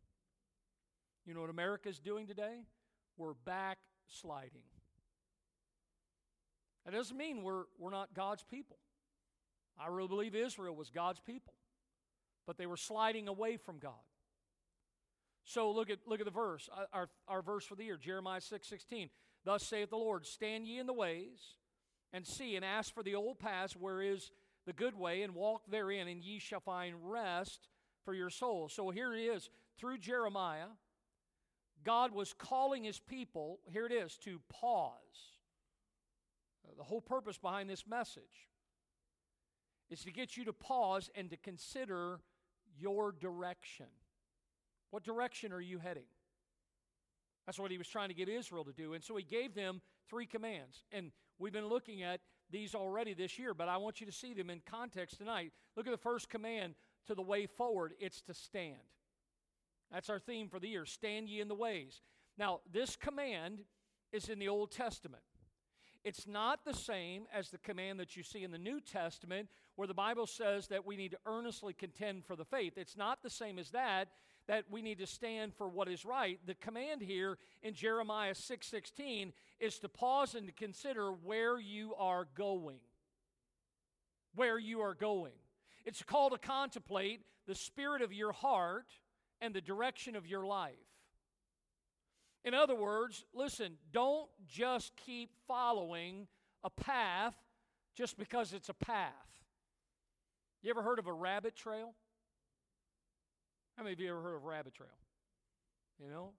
You 1.25 1.33
know 1.33 1.41
what 1.41 1.49
America's 1.49 1.99
doing 1.99 2.27
today? 2.27 2.65
We're 3.17 3.35
backsliding. 3.45 4.63
That 6.85 6.93
doesn't 6.93 7.15
mean 7.15 7.43
we're, 7.43 7.65
we're 7.77 7.91
not 7.91 8.13
God's 8.15 8.43
people. 8.43 8.77
I 9.79 9.87
really 9.87 10.07
believe 10.07 10.35
Israel 10.35 10.75
was 10.75 10.89
God's 10.89 11.19
people, 11.19 11.53
but 12.47 12.57
they 12.57 12.65
were 12.65 12.77
sliding 12.77 13.27
away 13.27 13.57
from 13.57 13.77
God. 13.77 13.93
So 15.43 15.71
look 15.71 15.89
at, 15.89 15.99
look 16.05 16.19
at 16.19 16.25
the 16.25 16.31
verse, 16.31 16.69
uh, 16.75 16.85
our, 16.93 17.09
our 17.27 17.41
verse 17.41 17.65
for 17.65 17.75
the 17.75 17.83
year, 17.83 17.97
Jeremiah 17.97 18.41
6 18.41 18.67
16. 18.67 19.09
Thus 19.43 19.63
saith 19.63 19.89
the 19.89 19.97
Lord, 19.97 20.25
Stand 20.25 20.67
ye 20.67 20.79
in 20.79 20.85
the 20.85 20.93
ways, 20.93 21.39
and 22.13 22.25
see, 22.25 22.55
and 22.55 22.65
ask 22.65 22.93
for 22.93 23.03
the 23.03 23.15
old 23.15 23.39
paths 23.39 23.75
where 23.75 24.01
is 24.01 24.31
the 24.65 24.73
good 24.73 24.97
way, 24.97 25.23
and 25.23 25.33
walk 25.33 25.63
therein, 25.69 26.07
and 26.07 26.21
ye 26.21 26.39
shall 26.39 26.59
find 26.59 26.95
rest 27.03 27.67
for 28.05 28.13
your 28.13 28.29
soul. 28.29 28.69
So 28.69 28.89
here 28.89 29.13
it 29.13 29.19
is, 29.19 29.49
through 29.77 29.97
Jeremiah, 29.97 30.67
God 31.83 32.13
was 32.13 32.33
calling 32.33 32.83
his 32.83 32.99
people, 32.99 33.59
here 33.65 33.85
it 33.85 33.91
is, 33.91 34.17
to 34.17 34.39
pause. 34.49 34.91
Uh, 36.65 36.73
the 36.77 36.83
whole 36.83 37.01
purpose 37.01 37.38
behind 37.38 37.69
this 37.69 37.88
message 37.88 38.49
is 39.89 40.03
to 40.03 40.11
get 40.11 40.38
you 40.38 40.45
to 40.45 40.53
pause 40.53 41.09
and 41.15 41.29
to 41.31 41.38
consider 41.38 42.19
your 42.77 43.11
direction. 43.11 43.88
What 44.91 45.03
direction 45.03 45.51
are 45.53 45.61
you 45.61 45.79
heading? 45.79 46.05
That's 47.45 47.57
what 47.59 47.71
he 47.71 47.77
was 47.77 47.88
trying 47.88 48.09
to 48.09 48.15
get 48.15 48.29
Israel 48.29 48.63
to 48.65 48.73
do. 48.73 48.93
And 48.93 49.03
so 49.03 49.15
he 49.15 49.23
gave 49.23 49.55
them 49.55 49.81
three 50.07 50.25
commands. 50.25 50.83
And 50.91 51.11
we've 51.41 51.51
been 51.51 51.68
looking 51.68 52.03
at 52.03 52.22
these 52.49 52.76
already 52.76 53.13
this 53.13 53.39
year, 53.39 53.53
but 53.53 53.68
I 53.68 53.77
want 53.77 53.99
you 53.99 54.05
to 54.05 54.11
see 54.11 54.34
them 54.34 54.49
in 54.49 54.61
context 54.65 55.18
tonight. 55.18 55.51
Look 55.76 55.88
at 55.88 55.91
the 55.91 55.97
first 55.97 56.30
command 56.30 56.76
to 57.07 57.15
the 57.15 57.22
way 57.22 57.47
forward 57.47 57.93
it's 57.99 58.22
to 58.22 58.34
stand. 58.34 58.77
That's 59.91 60.09
our 60.09 60.19
theme 60.19 60.47
for 60.47 60.59
the 60.59 60.69
year 60.69 60.85
stand 60.85 61.27
ye 61.27 61.41
in 61.41 61.47
the 61.47 61.55
ways. 61.55 62.01
Now, 62.38 62.61
this 62.72 62.95
command 62.95 63.63
is 64.11 64.30
in 64.30 64.39
the 64.39 64.47
Old 64.47 64.72
Testament. 64.72 65.23
It's 66.03 66.27
not 66.27 66.65
the 66.65 66.73
same 66.73 67.26
as 67.34 67.49
the 67.49 67.59
command 67.59 67.99
that 67.99 68.15
you 68.15 68.23
see 68.23 68.43
in 68.43 68.51
the 68.51 68.57
New 68.57 68.80
Testament, 68.80 69.49
where 69.76 69.88
the 69.88 69.93
Bible 69.93 70.26
says 70.26 70.68
that 70.68 70.85
we 70.85 70.95
need 70.95 71.11
to 71.11 71.19
earnestly 71.26 71.73
contend 71.73 72.26
for 72.26 72.35
the 72.35 72.45
faith. 72.45 72.73
It's 72.76 72.97
not 72.97 73.22
the 73.22 73.30
same 73.30 73.59
as 73.59 73.69
that, 73.72 74.07
that 74.51 74.65
we 74.69 74.81
need 74.81 74.97
to 74.97 75.07
stand 75.07 75.53
for 75.53 75.69
what 75.69 75.87
is 75.87 76.03
right. 76.03 76.37
The 76.45 76.55
command 76.55 77.01
here 77.01 77.37
in 77.63 77.73
Jeremiah 77.73 78.35
6:16 78.35 79.31
is 79.61 79.79
to 79.79 79.87
pause 79.87 80.35
and 80.35 80.45
to 80.45 80.51
consider 80.51 81.13
where 81.13 81.57
you 81.57 81.95
are 81.95 82.25
going. 82.25 82.81
Where 84.35 84.59
you 84.59 84.81
are 84.81 84.93
going. 84.93 85.39
It's 85.85 86.01
a 86.01 86.03
call 86.03 86.31
to 86.31 86.37
contemplate 86.37 87.25
the 87.45 87.55
spirit 87.55 88.01
of 88.01 88.11
your 88.11 88.33
heart 88.33 88.91
and 89.39 89.55
the 89.55 89.61
direction 89.61 90.17
of 90.17 90.27
your 90.27 90.45
life. 90.45 90.75
In 92.43 92.53
other 92.53 92.75
words, 92.75 93.23
listen, 93.33 93.77
don't 93.93 94.29
just 94.45 94.97
keep 94.97 95.33
following 95.47 96.27
a 96.61 96.69
path 96.69 97.37
just 97.95 98.17
because 98.17 98.51
it's 98.51 98.67
a 98.67 98.73
path. 98.73 99.45
You 100.61 100.71
ever 100.71 100.83
heard 100.83 100.99
of 100.99 101.07
a 101.07 101.13
rabbit 101.13 101.55
trail? 101.55 101.95
How 103.77 103.84
many 103.84 103.93
of 103.93 103.99
you 103.99 104.10
ever 104.10 104.22
heard 104.22 104.35
of 104.35 104.43
rabbit 104.43 104.73
trail? 104.73 104.89
You 105.99 106.10
know, 106.10 106.31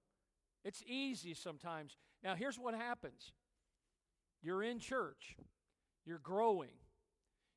it's 0.65 0.83
easy 0.87 1.35
sometimes. 1.35 1.97
Now, 2.23 2.35
here's 2.35 2.59
what 2.59 2.75
happens 2.75 3.33
you're 4.43 4.63
in 4.63 4.79
church, 4.79 5.37
you're 6.05 6.19
growing, 6.19 6.75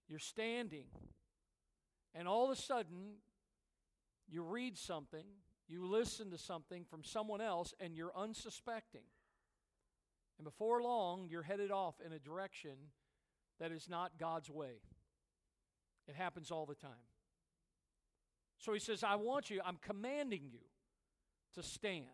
you're 0.07 0.19
standing, 0.19 0.85
and 2.13 2.27
all 2.27 2.45
of 2.45 2.57
a 2.57 2.61
sudden, 2.61 3.15
you 4.27 4.43
read 4.43 4.77
something, 4.77 5.25
you 5.67 5.85
listen 5.85 6.31
to 6.31 6.37
something 6.37 6.85
from 6.85 7.03
someone 7.03 7.41
else, 7.41 7.73
and 7.79 7.95
you're 7.95 8.13
unsuspecting. 8.15 9.03
And 10.37 10.45
before 10.45 10.81
long, 10.81 11.27
you're 11.29 11.43
headed 11.43 11.71
off 11.71 11.95
in 12.05 12.11
a 12.11 12.19
direction 12.19 12.75
that 13.59 13.71
is 13.71 13.87
not 13.89 14.17
God's 14.19 14.49
way. 14.49 14.81
It 16.07 16.15
happens 16.15 16.51
all 16.51 16.65
the 16.65 16.75
time. 16.75 16.91
So 18.59 18.73
he 18.73 18.79
says, 18.79 19.03
I 19.03 19.15
want 19.15 19.49
you, 19.49 19.61
I'm 19.65 19.77
commanding 19.81 20.41
you 20.51 20.59
to 21.55 21.63
stand. 21.63 22.05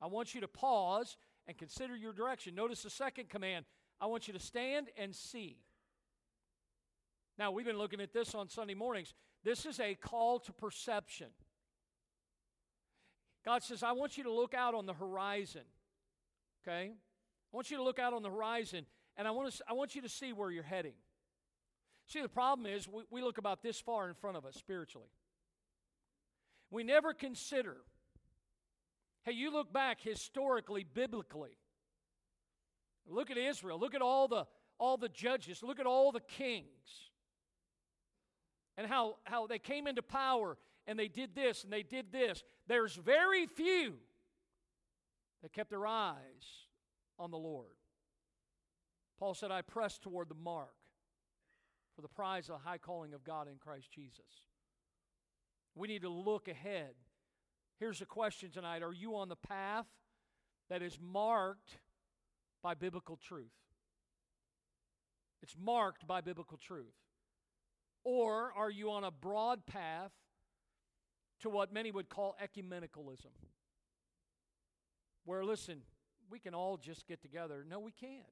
I 0.00 0.06
want 0.06 0.34
you 0.34 0.40
to 0.42 0.48
pause 0.48 1.16
and 1.46 1.56
consider 1.56 1.96
your 1.96 2.12
direction. 2.12 2.54
Notice 2.54 2.82
the 2.82 2.90
second 2.90 3.28
command 3.28 3.64
I 4.00 4.06
want 4.06 4.28
you 4.28 4.34
to 4.34 4.40
stand 4.40 4.88
and 4.98 5.14
see. 5.14 5.56
Now, 7.38 7.50
we've 7.50 7.66
been 7.66 7.78
looking 7.78 8.00
at 8.00 8.12
this 8.12 8.34
on 8.34 8.48
Sunday 8.48 8.74
mornings. 8.74 9.14
This 9.44 9.66
is 9.66 9.80
a 9.80 9.94
call 9.94 10.38
to 10.40 10.52
perception. 10.52 11.28
God 13.44 13.62
says, 13.62 13.82
I 13.82 13.92
want 13.92 14.18
you 14.18 14.24
to 14.24 14.32
look 14.32 14.54
out 14.54 14.74
on 14.74 14.86
the 14.86 14.94
horizon. 14.94 15.62
Okay? 16.62 16.92
I 16.92 17.56
want 17.56 17.70
you 17.70 17.76
to 17.76 17.82
look 17.82 17.98
out 17.98 18.12
on 18.12 18.22
the 18.22 18.30
horizon, 18.30 18.86
and 19.16 19.28
I 19.28 19.30
want, 19.30 19.52
to, 19.52 19.64
I 19.68 19.72
want 19.74 19.94
you 19.94 20.02
to 20.02 20.08
see 20.08 20.32
where 20.32 20.50
you're 20.50 20.62
heading. 20.62 20.94
See, 22.06 22.20
the 22.20 22.28
problem 22.28 22.66
is 22.66 22.88
we, 22.88 23.02
we 23.10 23.22
look 23.22 23.38
about 23.38 23.62
this 23.62 23.80
far 23.80 24.08
in 24.08 24.14
front 24.14 24.36
of 24.36 24.44
us 24.44 24.56
spiritually. 24.56 25.08
We 26.70 26.84
never 26.84 27.12
consider 27.12 27.76
Hey, 29.26 29.32
you 29.32 29.52
look 29.52 29.72
back 29.72 30.00
historically, 30.00 30.84
biblically. 30.84 31.58
Look 33.08 33.32
at 33.32 33.36
Israel. 33.36 33.76
Look 33.78 33.96
at 33.96 34.00
all 34.00 34.28
the 34.28 34.46
all 34.78 34.96
the 34.96 35.08
judges. 35.08 35.64
Look 35.64 35.80
at 35.80 35.86
all 35.86 36.12
the 36.12 36.20
kings. 36.20 37.10
And 38.76 38.86
how, 38.86 39.16
how 39.24 39.46
they 39.46 39.58
came 39.58 39.86
into 39.86 40.02
power 40.02 40.56
and 40.86 40.98
they 40.98 41.08
did 41.08 41.34
this 41.34 41.64
and 41.64 41.72
they 41.72 41.82
did 41.82 42.12
this. 42.12 42.44
There's 42.68 42.94
very 42.94 43.46
few 43.46 43.94
that 45.42 45.52
kept 45.52 45.70
their 45.70 45.86
eyes 45.86 46.14
on 47.18 47.30
the 47.30 47.38
Lord. 47.38 47.68
Paul 49.18 49.34
said, 49.34 49.50
I 49.50 49.62
press 49.62 49.98
toward 49.98 50.28
the 50.28 50.34
mark 50.34 50.74
for 51.94 52.02
the 52.02 52.08
prize 52.08 52.50
of 52.50 52.60
the 52.60 52.68
high 52.68 52.78
calling 52.78 53.14
of 53.14 53.24
God 53.24 53.48
in 53.48 53.56
Christ 53.56 53.90
Jesus. 53.90 54.20
We 55.76 55.86
need 55.86 56.02
to 56.02 56.08
look 56.08 56.48
ahead 56.48 56.94
Here's 57.78 58.00
a 58.00 58.06
question 58.06 58.50
tonight 58.50 58.82
Are 58.82 58.92
you 58.92 59.16
on 59.16 59.28
the 59.28 59.36
path 59.36 59.86
that 60.70 60.82
is 60.82 60.98
marked 61.00 61.78
by 62.62 62.74
biblical 62.74 63.16
truth? 63.16 63.52
It's 65.42 65.54
marked 65.60 66.06
by 66.06 66.22
biblical 66.22 66.56
truth. 66.56 66.94
Or 68.04 68.52
are 68.56 68.70
you 68.70 68.90
on 68.92 69.04
a 69.04 69.10
broad 69.10 69.66
path 69.66 70.12
to 71.40 71.50
what 71.50 71.72
many 71.72 71.90
would 71.90 72.08
call 72.08 72.36
ecumenicalism? 72.42 73.34
Where, 75.24 75.44
listen, 75.44 75.82
we 76.30 76.38
can 76.38 76.54
all 76.54 76.76
just 76.76 77.06
get 77.06 77.20
together. 77.20 77.64
No, 77.68 77.80
we 77.80 77.90
can't. 77.90 78.22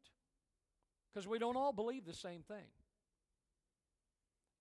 Because 1.12 1.29
we 1.29 1.39
don't 1.39 1.57
all 1.57 1.73
believe 1.73 2.07
the 2.07 2.15
same 2.15 2.43
thing. 2.43 2.66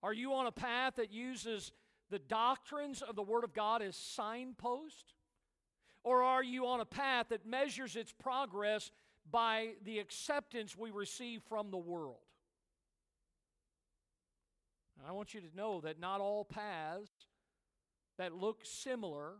Are 0.02 0.14
you 0.14 0.34
on 0.34 0.48
a 0.48 0.52
path 0.52 0.96
that 0.98 1.12
uses 1.12 1.72
the 2.14 2.20
doctrines 2.20 3.02
of 3.02 3.16
the 3.16 3.24
Word 3.24 3.44
of 3.44 3.56
God 3.56 3.82
as 3.82 3.96
signpost? 3.96 5.16
Or 6.04 6.22
are 6.22 6.44
you 6.44 6.68
on 6.68 6.80
a 6.80 6.86
path 6.86 7.30
that 7.30 7.44
measures 7.44 7.96
its 7.96 8.12
progress 8.12 8.92
by 9.32 9.70
the 9.84 9.98
acceptance 9.98 10.78
we 10.78 10.92
receive 10.92 11.42
from 11.50 11.72
the 11.72 11.78
world? 11.78 12.20
And 15.00 15.08
I 15.08 15.12
want 15.12 15.34
you 15.34 15.42
to 15.42 15.56
know 15.58 15.82
that 15.82 16.00
not 16.00 16.22
all 16.22 16.46
paths 16.46 17.10
that 18.20 18.32
look 18.32 18.60
similar 18.64 19.32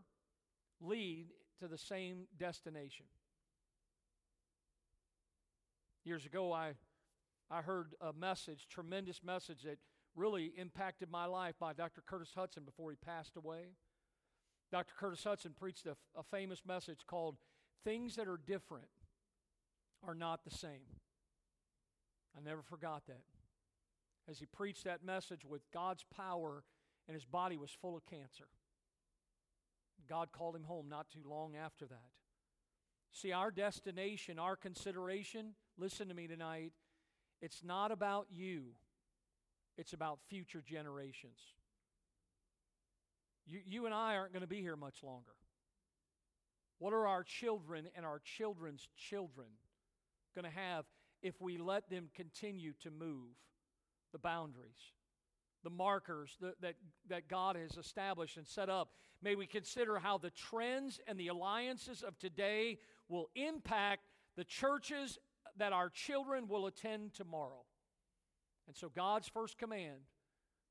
lead 0.80 1.28
to 1.60 1.68
the 1.68 1.78
same 1.78 2.26
destination. 2.36 3.06
Years 6.04 6.26
ago, 6.26 6.52
I, 6.52 6.72
I 7.52 7.62
heard 7.62 7.94
a 8.00 8.12
message, 8.12 8.66
tremendous 8.68 9.22
message 9.22 9.62
that 9.62 9.78
really 10.14 10.52
impacted 10.56 11.10
my 11.10 11.26
life 11.26 11.54
by 11.58 11.72
Dr. 11.72 12.02
Curtis 12.06 12.30
Hutson 12.36 12.64
before 12.64 12.90
he 12.90 12.96
passed 12.96 13.36
away. 13.36 13.74
Dr. 14.70 14.94
Curtis 14.98 15.24
Hutson 15.24 15.54
preached 15.56 15.86
a, 15.86 15.96
a 16.16 16.22
famous 16.22 16.62
message 16.66 17.00
called 17.06 17.36
Things 17.84 18.16
That 18.16 18.28
Are 18.28 18.40
Different 18.46 18.88
Are 20.06 20.14
Not 20.14 20.44
the 20.44 20.50
Same. 20.50 20.86
I 22.36 22.40
never 22.40 22.62
forgot 22.62 23.06
that. 23.06 23.22
As 24.28 24.38
he 24.38 24.46
preached 24.46 24.84
that 24.84 25.04
message 25.04 25.44
with 25.44 25.62
God's 25.72 26.04
power, 26.14 26.64
and 27.06 27.14
his 27.14 27.24
body 27.24 27.56
was 27.56 27.70
full 27.70 27.96
of 27.96 28.06
cancer. 28.06 28.48
God 30.08 30.32
called 30.32 30.56
him 30.56 30.64
home 30.64 30.88
not 30.88 31.10
too 31.10 31.22
long 31.28 31.54
after 31.56 31.86
that. 31.86 32.10
See, 33.12 33.32
our 33.32 33.50
destination, 33.50 34.38
our 34.38 34.56
consideration, 34.56 35.54
listen 35.78 36.08
to 36.08 36.14
me 36.14 36.26
tonight, 36.26 36.72
it's 37.40 37.62
not 37.62 37.92
about 37.92 38.26
you 38.30 38.72
it's 39.76 39.92
about 39.92 40.18
future 40.28 40.62
generations. 40.66 41.38
You, 43.46 43.60
you 43.66 43.86
and 43.86 43.94
I 43.94 44.16
aren't 44.16 44.32
going 44.32 44.42
to 44.42 44.48
be 44.48 44.60
here 44.60 44.76
much 44.76 45.02
longer. 45.02 45.32
What 46.78 46.92
are 46.92 47.06
our 47.06 47.22
children 47.22 47.86
and 47.96 48.04
our 48.04 48.20
children's 48.24 48.88
children 48.96 49.48
going 50.34 50.44
to 50.44 50.58
have 50.58 50.84
if 51.22 51.40
we 51.40 51.58
let 51.58 51.88
them 51.88 52.08
continue 52.14 52.72
to 52.82 52.90
move 52.90 53.28
the 54.12 54.18
boundaries, 54.18 54.92
the 55.62 55.70
markers 55.70 56.36
that, 56.40 56.60
that, 56.60 56.74
that 57.08 57.28
God 57.28 57.56
has 57.56 57.76
established 57.76 58.36
and 58.36 58.46
set 58.46 58.68
up? 58.68 58.90
May 59.22 59.34
we 59.34 59.46
consider 59.46 59.98
how 59.98 60.18
the 60.18 60.30
trends 60.30 61.00
and 61.06 61.18
the 61.18 61.28
alliances 61.28 62.02
of 62.02 62.18
today 62.18 62.78
will 63.08 63.28
impact 63.34 64.08
the 64.36 64.44
churches 64.44 65.18
that 65.56 65.72
our 65.72 65.88
children 65.88 66.48
will 66.48 66.66
attend 66.66 67.14
tomorrow. 67.14 67.64
And 68.66 68.76
so 68.76 68.88
God's 68.88 69.28
first 69.28 69.58
command 69.58 70.00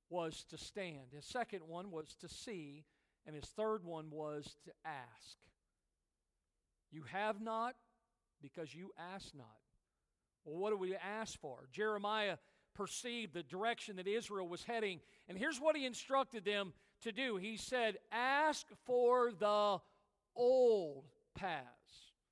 was 0.10 0.46
to 0.50 0.58
stand. 0.58 1.12
His 1.14 1.26
second 1.26 1.62
one 1.68 1.92
was 1.92 2.16
to 2.22 2.28
see. 2.28 2.86
And 3.26 3.36
his 3.36 3.46
third 3.46 3.84
one 3.84 4.08
was 4.12 4.58
to 4.66 4.72
ask. 4.86 5.38
You 6.92 7.04
have 7.12 7.42
not 7.42 7.76
because 8.42 8.76
you 8.76 8.92
ask 9.14 9.34
not. 9.34 9.48
Well, 10.46 10.60
what 10.60 10.72
do 10.72 10.78
we 10.78 10.96
ask 10.96 11.40
for? 11.40 11.68
Jeremiah 11.72 12.38
perceived 12.76 13.34
the 13.34 13.44
direction 13.44 13.96
that 13.96 14.08
Israel 14.08 14.48
was 14.48 14.64
heading. 14.64 15.00
And 15.30 15.38
here's 15.38 15.60
what 15.60 15.76
he 15.76 15.86
instructed 15.86 16.44
them 16.44 16.74
to 17.02 17.12
do 17.12 17.38
He 17.38 17.58
said, 17.58 17.98
Ask 18.12 18.68
for 18.86 19.32
the 19.32 19.80
old 20.36 21.06
paths. 21.36 21.64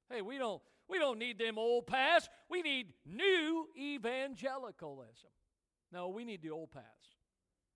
Hey, 0.09 0.21
we 0.21 0.37
don't, 0.37 0.61
we 0.89 0.99
don't 0.99 1.19
need 1.19 1.39
them 1.39 1.57
old 1.57 1.87
paths. 1.87 2.29
We 2.49 2.61
need 2.61 2.87
new 3.05 3.67
evangelicalism. 3.77 5.29
No, 5.91 6.09
we 6.09 6.25
need 6.25 6.41
the 6.41 6.51
old 6.51 6.71
paths. 6.71 6.85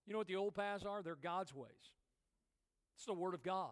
You 0.06 0.14
know 0.14 0.20
what 0.20 0.28
the 0.28 0.36
old 0.36 0.56
paths 0.56 0.86
are? 0.86 1.02
They're 1.02 1.16
God's 1.16 1.54
ways. 1.54 1.72
It's 2.96 3.06
the 3.06 3.14
Word 3.14 3.34
of 3.34 3.44
God. 3.44 3.72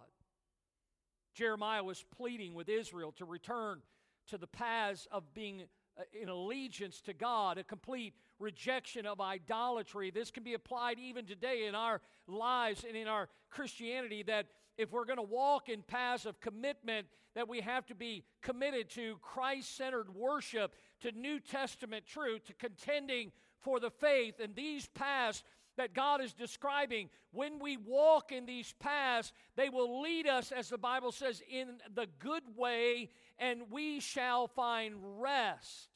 Jeremiah 1.34 1.84
was 1.84 2.04
pleading 2.16 2.54
with 2.54 2.70
Israel 2.70 3.12
to 3.14 3.26
return 3.26 3.82
to 4.28 4.38
the 4.38 4.48
paths 4.48 5.08
of 5.12 5.34
being 5.34 5.64
uh, 5.98 6.04
in 6.20 6.30
allegiance 6.30 7.02
to 7.02 7.14
God, 7.14 7.58
a 7.58 7.64
complete 7.64 8.14
rejection 8.40 9.06
of 9.06 9.22
idolatry. 9.22 10.12
This 10.12 10.32
can 10.32 10.44
be 10.44 10.54
applied 10.54 11.00
even 11.00 11.26
today 11.26 11.66
in 11.68 11.76
our 11.76 12.02
lives 12.28 12.84
and 12.88 12.98
in 12.98 13.08
our 13.08 13.30
Christianity 13.50 14.24
that 14.24 14.48
if 14.78 14.92
we're 14.92 15.06
going 15.06 15.18
to 15.18 15.24
walk 15.24 15.70
in 15.70 15.84
paths 15.84 16.26
of 16.26 16.40
commitment, 16.40 17.08
that 17.36 17.48
we 17.48 17.62
have 17.62 17.86
to 17.88 17.96
be 17.96 18.24
committed 18.42 18.90
to 18.92 19.18
Christ 19.22 19.76
centered 19.76 20.14
worship, 20.16 20.74
to 21.02 21.12
New 21.12 21.40
Testament 21.40 22.06
truth, 22.08 22.46
to 22.46 22.54
contending 22.54 23.32
for 23.64 23.80
the 23.80 23.90
faith. 23.90 24.40
And 24.40 24.56
these 24.56 24.88
paths 24.88 25.44
that 25.78 25.94
God 25.94 26.22
is 26.22 26.34
describing, 26.34 27.10
when 27.32 27.60
we 27.60 27.78
walk 27.78 28.32
in 28.32 28.46
these 28.46 28.74
paths, 28.80 29.32
they 29.56 29.70
will 29.70 30.02
lead 30.02 30.28
us, 30.28 30.52
as 30.52 30.70
the 30.70 30.78
Bible 30.78 31.12
says, 31.12 31.42
in 31.50 31.78
the 31.94 32.08
good 32.20 32.44
way, 32.56 33.10
and 33.40 33.64
we 33.72 34.00
shall 34.00 34.48
find 34.48 34.96
rest 35.20 35.90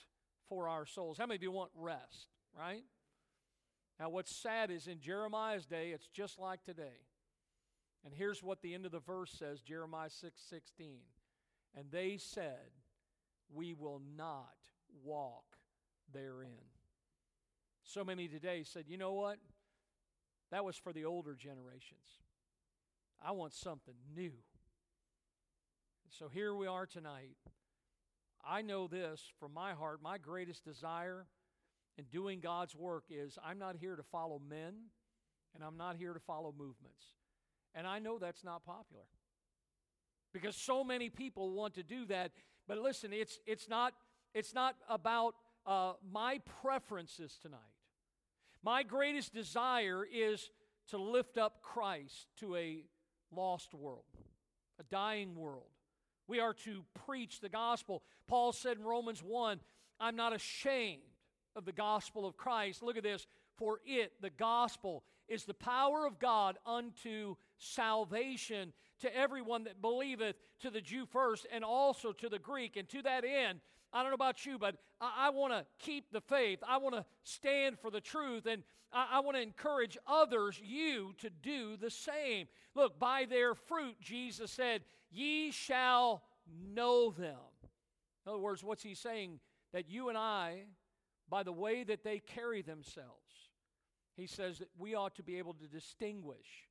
for 0.49 0.67
our 0.67 0.85
souls. 0.85 1.17
How 1.17 1.25
many 1.25 1.35
of 1.35 1.43
you 1.43 1.51
want 1.51 1.71
rest, 1.75 2.27
right? 2.57 2.83
Now, 3.99 4.09
what's 4.09 4.35
sad 4.35 4.71
is 4.71 4.87
in 4.87 4.99
Jeremiah's 4.99 5.65
day, 5.65 5.91
it's 5.91 6.07
just 6.07 6.39
like 6.39 6.63
today. 6.63 7.05
And 8.05 8.13
here's 8.13 8.43
what 8.43 8.61
the 8.61 8.73
end 8.73 8.85
of 8.85 8.91
the 8.91 8.99
verse 8.99 9.31
says 9.31 9.61
Jeremiah 9.61 10.09
6 10.09 10.39
16. 10.49 10.97
And 11.75 11.91
they 11.91 12.17
said, 12.17 12.71
We 13.53 13.73
will 13.73 14.01
not 14.15 14.55
walk 15.03 15.57
therein. 16.13 16.76
So 17.87 18.03
many 18.03 18.27
today 18.27 18.63
said, 18.65 18.83
you 18.89 18.97
know 18.97 19.13
what? 19.13 19.37
That 20.51 20.65
was 20.65 20.75
for 20.75 20.91
the 20.91 21.05
older 21.05 21.35
generations. 21.35 22.19
I 23.25 23.31
want 23.31 23.53
something 23.53 23.93
new. 24.13 24.33
So 26.09 26.27
here 26.27 26.53
we 26.53 26.67
are 26.67 26.85
tonight. 26.85 27.37
I 28.45 28.61
know 28.61 28.87
this 28.87 29.23
from 29.39 29.53
my 29.53 29.71
heart. 29.71 30.01
My 30.03 30.17
greatest 30.17 30.65
desire 30.65 31.27
in 31.97 32.03
doing 32.11 32.41
God's 32.41 32.75
work 32.75 33.05
is 33.09 33.37
I'm 33.41 33.57
not 33.57 33.77
here 33.77 33.95
to 33.95 34.03
follow 34.03 34.41
men 34.49 34.73
and 35.55 35.63
I'm 35.63 35.77
not 35.77 35.95
here 35.95 36.13
to 36.13 36.19
follow 36.19 36.53
movements. 36.57 37.05
And 37.73 37.87
I 37.87 37.99
know 37.99 38.19
that's 38.19 38.43
not 38.43 38.65
popular 38.65 39.05
because 40.33 40.57
so 40.57 40.83
many 40.83 41.09
people 41.09 41.51
want 41.51 41.75
to 41.75 41.83
do 41.83 42.05
that. 42.07 42.33
But 42.67 42.79
listen, 42.79 43.13
it's, 43.13 43.39
it's, 43.45 43.69
not, 43.69 43.93
it's 44.33 44.53
not 44.53 44.75
about 44.89 45.35
uh, 45.65 45.93
my 46.11 46.41
preferences 46.61 47.37
tonight. 47.41 47.76
My 48.63 48.83
greatest 48.83 49.33
desire 49.33 50.05
is 50.05 50.49
to 50.89 50.97
lift 50.97 51.37
up 51.37 51.61
Christ 51.61 52.27
to 52.39 52.55
a 52.55 52.83
lost 53.31 53.73
world, 53.73 54.03
a 54.79 54.83
dying 54.83 55.35
world. 55.35 55.69
We 56.27 56.39
are 56.39 56.53
to 56.65 56.83
preach 57.05 57.39
the 57.39 57.49
gospel. 57.49 58.03
Paul 58.27 58.51
said 58.51 58.77
in 58.77 58.83
Romans 58.83 59.23
1 59.23 59.59
I'm 59.99 60.15
not 60.15 60.33
ashamed 60.33 61.01
of 61.55 61.65
the 61.65 61.71
gospel 61.71 62.25
of 62.25 62.37
Christ. 62.37 62.83
Look 62.83 62.97
at 62.97 63.03
this. 63.03 63.25
For 63.55 63.79
it, 63.85 64.13
the 64.21 64.29
gospel, 64.29 65.03
is 65.27 65.45
the 65.45 65.53
power 65.53 66.05
of 66.05 66.19
God 66.19 66.57
unto 66.65 67.35
salvation 67.57 68.71
to 68.99 69.15
everyone 69.15 69.63
that 69.63 69.81
believeth, 69.81 70.35
to 70.59 70.69
the 70.69 70.81
Jew 70.81 71.05
first, 71.05 71.47
and 71.51 71.63
also 71.63 72.11
to 72.11 72.29
the 72.29 72.39
Greek. 72.39 72.77
And 72.77 72.87
to 72.89 73.01
that 73.01 73.25
end, 73.25 73.59
I 73.93 74.01
don't 74.01 74.11
know 74.11 74.15
about 74.15 74.45
you, 74.45 74.57
but 74.57 74.75
I, 74.99 75.27
I 75.27 75.29
want 75.29 75.53
to 75.53 75.65
keep 75.79 76.11
the 76.11 76.21
faith. 76.21 76.59
I 76.67 76.77
want 76.77 76.95
to 76.95 77.05
stand 77.23 77.79
for 77.79 77.89
the 77.89 78.01
truth. 78.01 78.45
And 78.45 78.63
I, 78.91 79.07
I 79.13 79.19
want 79.21 79.37
to 79.37 79.41
encourage 79.41 79.97
others, 80.07 80.59
you, 80.63 81.13
to 81.19 81.29
do 81.29 81.77
the 81.77 81.89
same. 81.89 82.47
Look, 82.75 82.99
by 82.99 83.25
their 83.25 83.55
fruit, 83.55 83.95
Jesus 84.01 84.51
said, 84.51 84.83
Ye 85.09 85.51
shall 85.51 86.23
know 86.73 87.11
them. 87.11 87.35
In 88.25 88.31
other 88.31 88.39
words, 88.39 88.63
what's 88.63 88.83
he 88.83 88.93
saying? 88.93 89.39
That 89.73 89.89
you 89.89 90.09
and 90.09 90.17
I, 90.17 90.63
by 91.29 91.43
the 91.43 91.51
way 91.51 91.83
that 91.83 92.03
they 92.03 92.19
carry 92.19 92.61
themselves, 92.61 93.51
he 94.15 94.27
says 94.27 94.59
that 94.59 94.69
we 94.77 94.95
ought 94.95 95.15
to 95.15 95.23
be 95.23 95.37
able 95.37 95.53
to 95.55 95.67
distinguish 95.67 96.67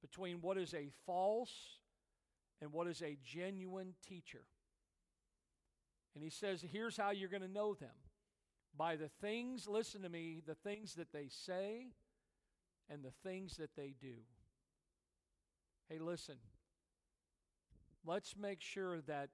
between 0.00 0.40
what 0.40 0.56
is 0.56 0.74
a 0.74 0.90
false 1.06 1.52
and 2.60 2.72
what 2.72 2.86
is 2.86 3.02
a 3.02 3.18
genuine 3.24 3.94
teacher. 4.06 4.42
And 6.14 6.24
he 6.24 6.30
says, 6.30 6.64
here's 6.72 6.96
how 6.96 7.10
you're 7.10 7.28
going 7.28 7.42
to 7.42 7.48
know 7.48 7.74
them 7.74 7.90
by 8.76 8.96
the 8.96 9.08
things, 9.20 9.68
listen 9.68 10.02
to 10.02 10.08
me, 10.08 10.42
the 10.46 10.54
things 10.54 10.94
that 10.94 11.12
they 11.12 11.28
say 11.28 11.88
and 12.88 13.02
the 13.02 13.12
things 13.22 13.56
that 13.56 13.76
they 13.76 13.94
do. 14.00 14.14
Hey, 15.88 15.98
listen, 15.98 16.36
let's 18.04 18.36
make 18.36 18.60
sure 18.60 19.00
that 19.02 19.30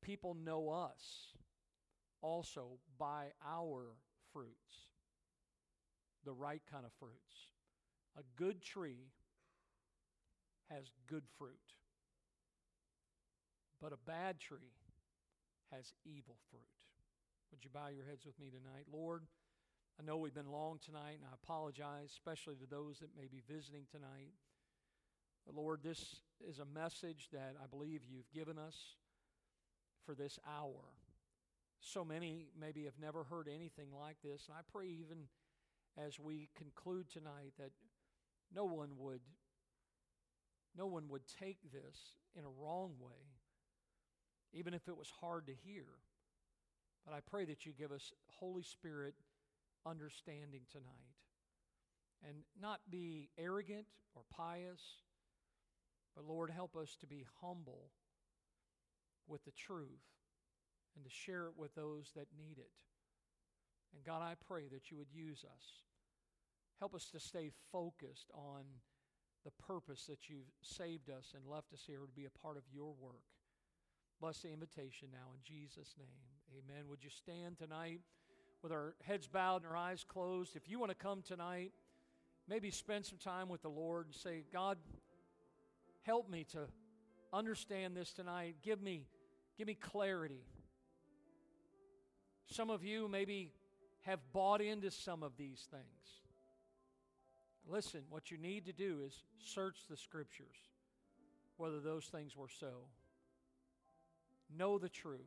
people 0.00 0.34
know 0.34 0.70
us 0.70 1.34
also 2.20 2.78
by 2.98 3.26
our 3.46 3.94
fruits, 4.32 4.88
the 6.24 6.32
right 6.32 6.62
kind 6.70 6.84
of 6.84 6.92
fruits. 6.98 7.50
A 8.16 8.22
good 8.36 8.62
tree 8.62 9.10
has 10.70 10.90
good 11.06 11.24
fruit, 11.38 11.50
but 13.80 13.92
a 13.92 13.98
bad 14.06 14.38
tree 14.38 14.72
has 15.74 15.92
evil 16.04 16.36
fruit. 16.50 16.60
Would 17.50 17.64
you 17.64 17.70
bow 17.72 17.88
your 17.88 18.04
heads 18.04 18.24
with 18.24 18.38
me 18.38 18.48
tonight? 18.48 18.86
Lord, 18.92 19.24
I 20.00 20.04
know 20.04 20.16
we've 20.16 20.34
been 20.34 20.52
long 20.52 20.78
tonight, 20.84 21.18
and 21.20 21.28
I 21.30 21.34
apologize, 21.34 22.10
especially 22.12 22.56
to 22.56 22.66
those 22.66 22.98
that 23.00 23.16
may 23.16 23.26
be 23.26 23.42
visiting 23.48 23.84
tonight. 23.90 24.32
But 25.44 25.54
Lord, 25.54 25.80
this 25.82 26.20
is 26.48 26.58
a 26.60 26.64
message 26.64 27.28
that 27.32 27.56
I 27.62 27.66
believe 27.66 28.00
you've 28.08 28.30
given 28.32 28.58
us 28.58 28.76
for 30.06 30.14
this 30.14 30.38
hour. 30.46 30.94
So 31.80 32.04
many 32.04 32.46
maybe 32.58 32.84
have 32.84 32.98
never 33.00 33.24
heard 33.24 33.48
anything 33.48 33.88
like 33.98 34.16
this, 34.22 34.46
and 34.48 34.56
I 34.56 34.62
pray 34.72 34.86
even 34.86 35.28
as 35.98 36.18
we 36.18 36.48
conclude 36.56 37.10
tonight 37.10 37.52
that 37.58 37.70
no 38.54 38.64
one 38.64 38.90
would 38.98 39.20
no 40.74 40.86
one 40.86 41.08
would 41.08 41.22
take 41.38 41.58
this 41.70 42.14
in 42.34 42.44
a 42.44 42.62
wrong 42.62 42.92
way, 42.98 43.36
even 44.52 44.74
if 44.74 44.88
it 44.88 44.96
was 44.96 45.12
hard 45.20 45.46
to 45.46 45.52
hear. 45.64 45.84
But 47.04 47.14
I 47.14 47.20
pray 47.20 47.44
that 47.46 47.66
you 47.66 47.72
give 47.72 47.92
us 47.92 48.12
Holy 48.28 48.62
Spirit 48.62 49.14
understanding 49.84 50.62
tonight 50.70 51.16
and 52.26 52.38
not 52.60 52.80
be 52.88 53.28
arrogant 53.36 53.86
or 54.14 54.22
pious, 54.30 54.80
but 56.14 56.24
Lord, 56.24 56.50
help 56.50 56.76
us 56.76 56.96
to 57.00 57.06
be 57.06 57.24
humble 57.40 57.90
with 59.26 59.44
the 59.44 59.52
truth 59.52 59.88
and 60.94 61.04
to 61.04 61.10
share 61.10 61.46
it 61.46 61.54
with 61.56 61.74
those 61.74 62.12
that 62.14 62.26
need 62.36 62.58
it. 62.58 62.70
And 63.94 64.04
God, 64.04 64.22
I 64.22 64.34
pray 64.46 64.68
that 64.72 64.90
you 64.90 64.96
would 64.98 65.12
use 65.12 65.44
us. 65.44 65.64
Help 66.78 66.94
us 66.94 67.06
to 67.12 67.20
stay 67.20 67.50
focused 67.70 68.30
on 68.34 68.64
the 69.44 69.50
purpose 69.66 70.06
that 70.06 70.28
you've 70.28 70.52
saved 70.62 71.10
us 71.10 71.32
and 71.34 71.46
left 71.46 71.72
us 71.72 71.82
here 71.86 71.98
to 71.98 72.12
be 72.14 72.26
a 72.26 72.38
part 72.38 72.56
of 72.56 72.62
your 72.72 72.94
work. 73.00 73.26
Bless 74.22 74.38
the 74.38 74.52
invitation 74.52 75.08
now 75.10 75.32
in 75.34 75.40
Jesus' 75.42 75.96
name. 75.98 76.62
Amen. 76.64 76.84
Would 76.88 77.02
you 77.02 77.10
stand 77.10 77.58
tonight 77.58 77.98
with 78.62 78.70
our 78.70 78.94
heads 79.02 79.26
bowed 79.26 79.64
and 79.64 79.66
our 79.66 79.76
eyes 79.76 80.04
closed? 80.08 80.54
If 80.54 80.68
you 80.68 80.78
want 80.78 80.92
to 80.92 80.96
come 80.96 81.22
tonight, 81.22 81.72
maybe 82.48 82.70
spend 82.70 83.04
some 83.04 83.18
time 83.18 83.48
with 83.48 83.62
the 83.62 83.68
Lord 83.68 84.06
and 84.06 84.14
say, 84.14 84.44
God, 84.52 84.78
help 86.02 86.30
me 86.30 86.46
to 86.52 86.68
understand 87.32 87.96
this 87.96 88.12
tonight. 88.12 88.58
Give 88.62 88.80
me, 88.80 89.08
give 89.58 89.66
me 89.66 89.74
clarity. 89.74 90.44
Some 92.46 92.70
of 92.70 92.84
you 92.84 93.08
maybe 93.08 93.50
have 94.02 94.20
bought 94.32 94.60
into 94.60 94.92
some 94.92 95.24
of 95.24 95.36
these 95.36 95.66
things. 95.68 95.82
Listen, 97.66 98.02
what 98.08 98.30
you 98.30 98.38
need 98.38 98.66
to 98.66 98.72
do 98.72 99.00
is 99.04 99.24
search 99.40 99.78
the 99.90 99.96
scriptures, 99.96 100.70
whether 101.56 101.80
those 101.80 102.04
things 102.04 102.36
were 102.36 102.46
so. 102.60 102.84
Know 104.56 104.78
the 104.78 104.88
truth. 104.88 105.20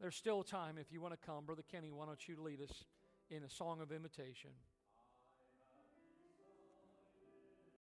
There's 0.00 0.16
still 0.16 0.42
time 0.42 0.76
if 0.78 0.92
you 0.92 1.00
want 1.00 1.18
to 1.18 1.26
come. 1.26 1.44
Brother 1.44 1.64
Kenny, 1.70 1.90
why 1.92 2.06
don't 2.06 2.28
you 2.28 2.36
lead 2.40 2.60
us 2.60 2.84
in 3.30 3.42
a 3.42 3.50
song 3.50 3.80
of 3.80 3.92
invitation? 3.92 4.50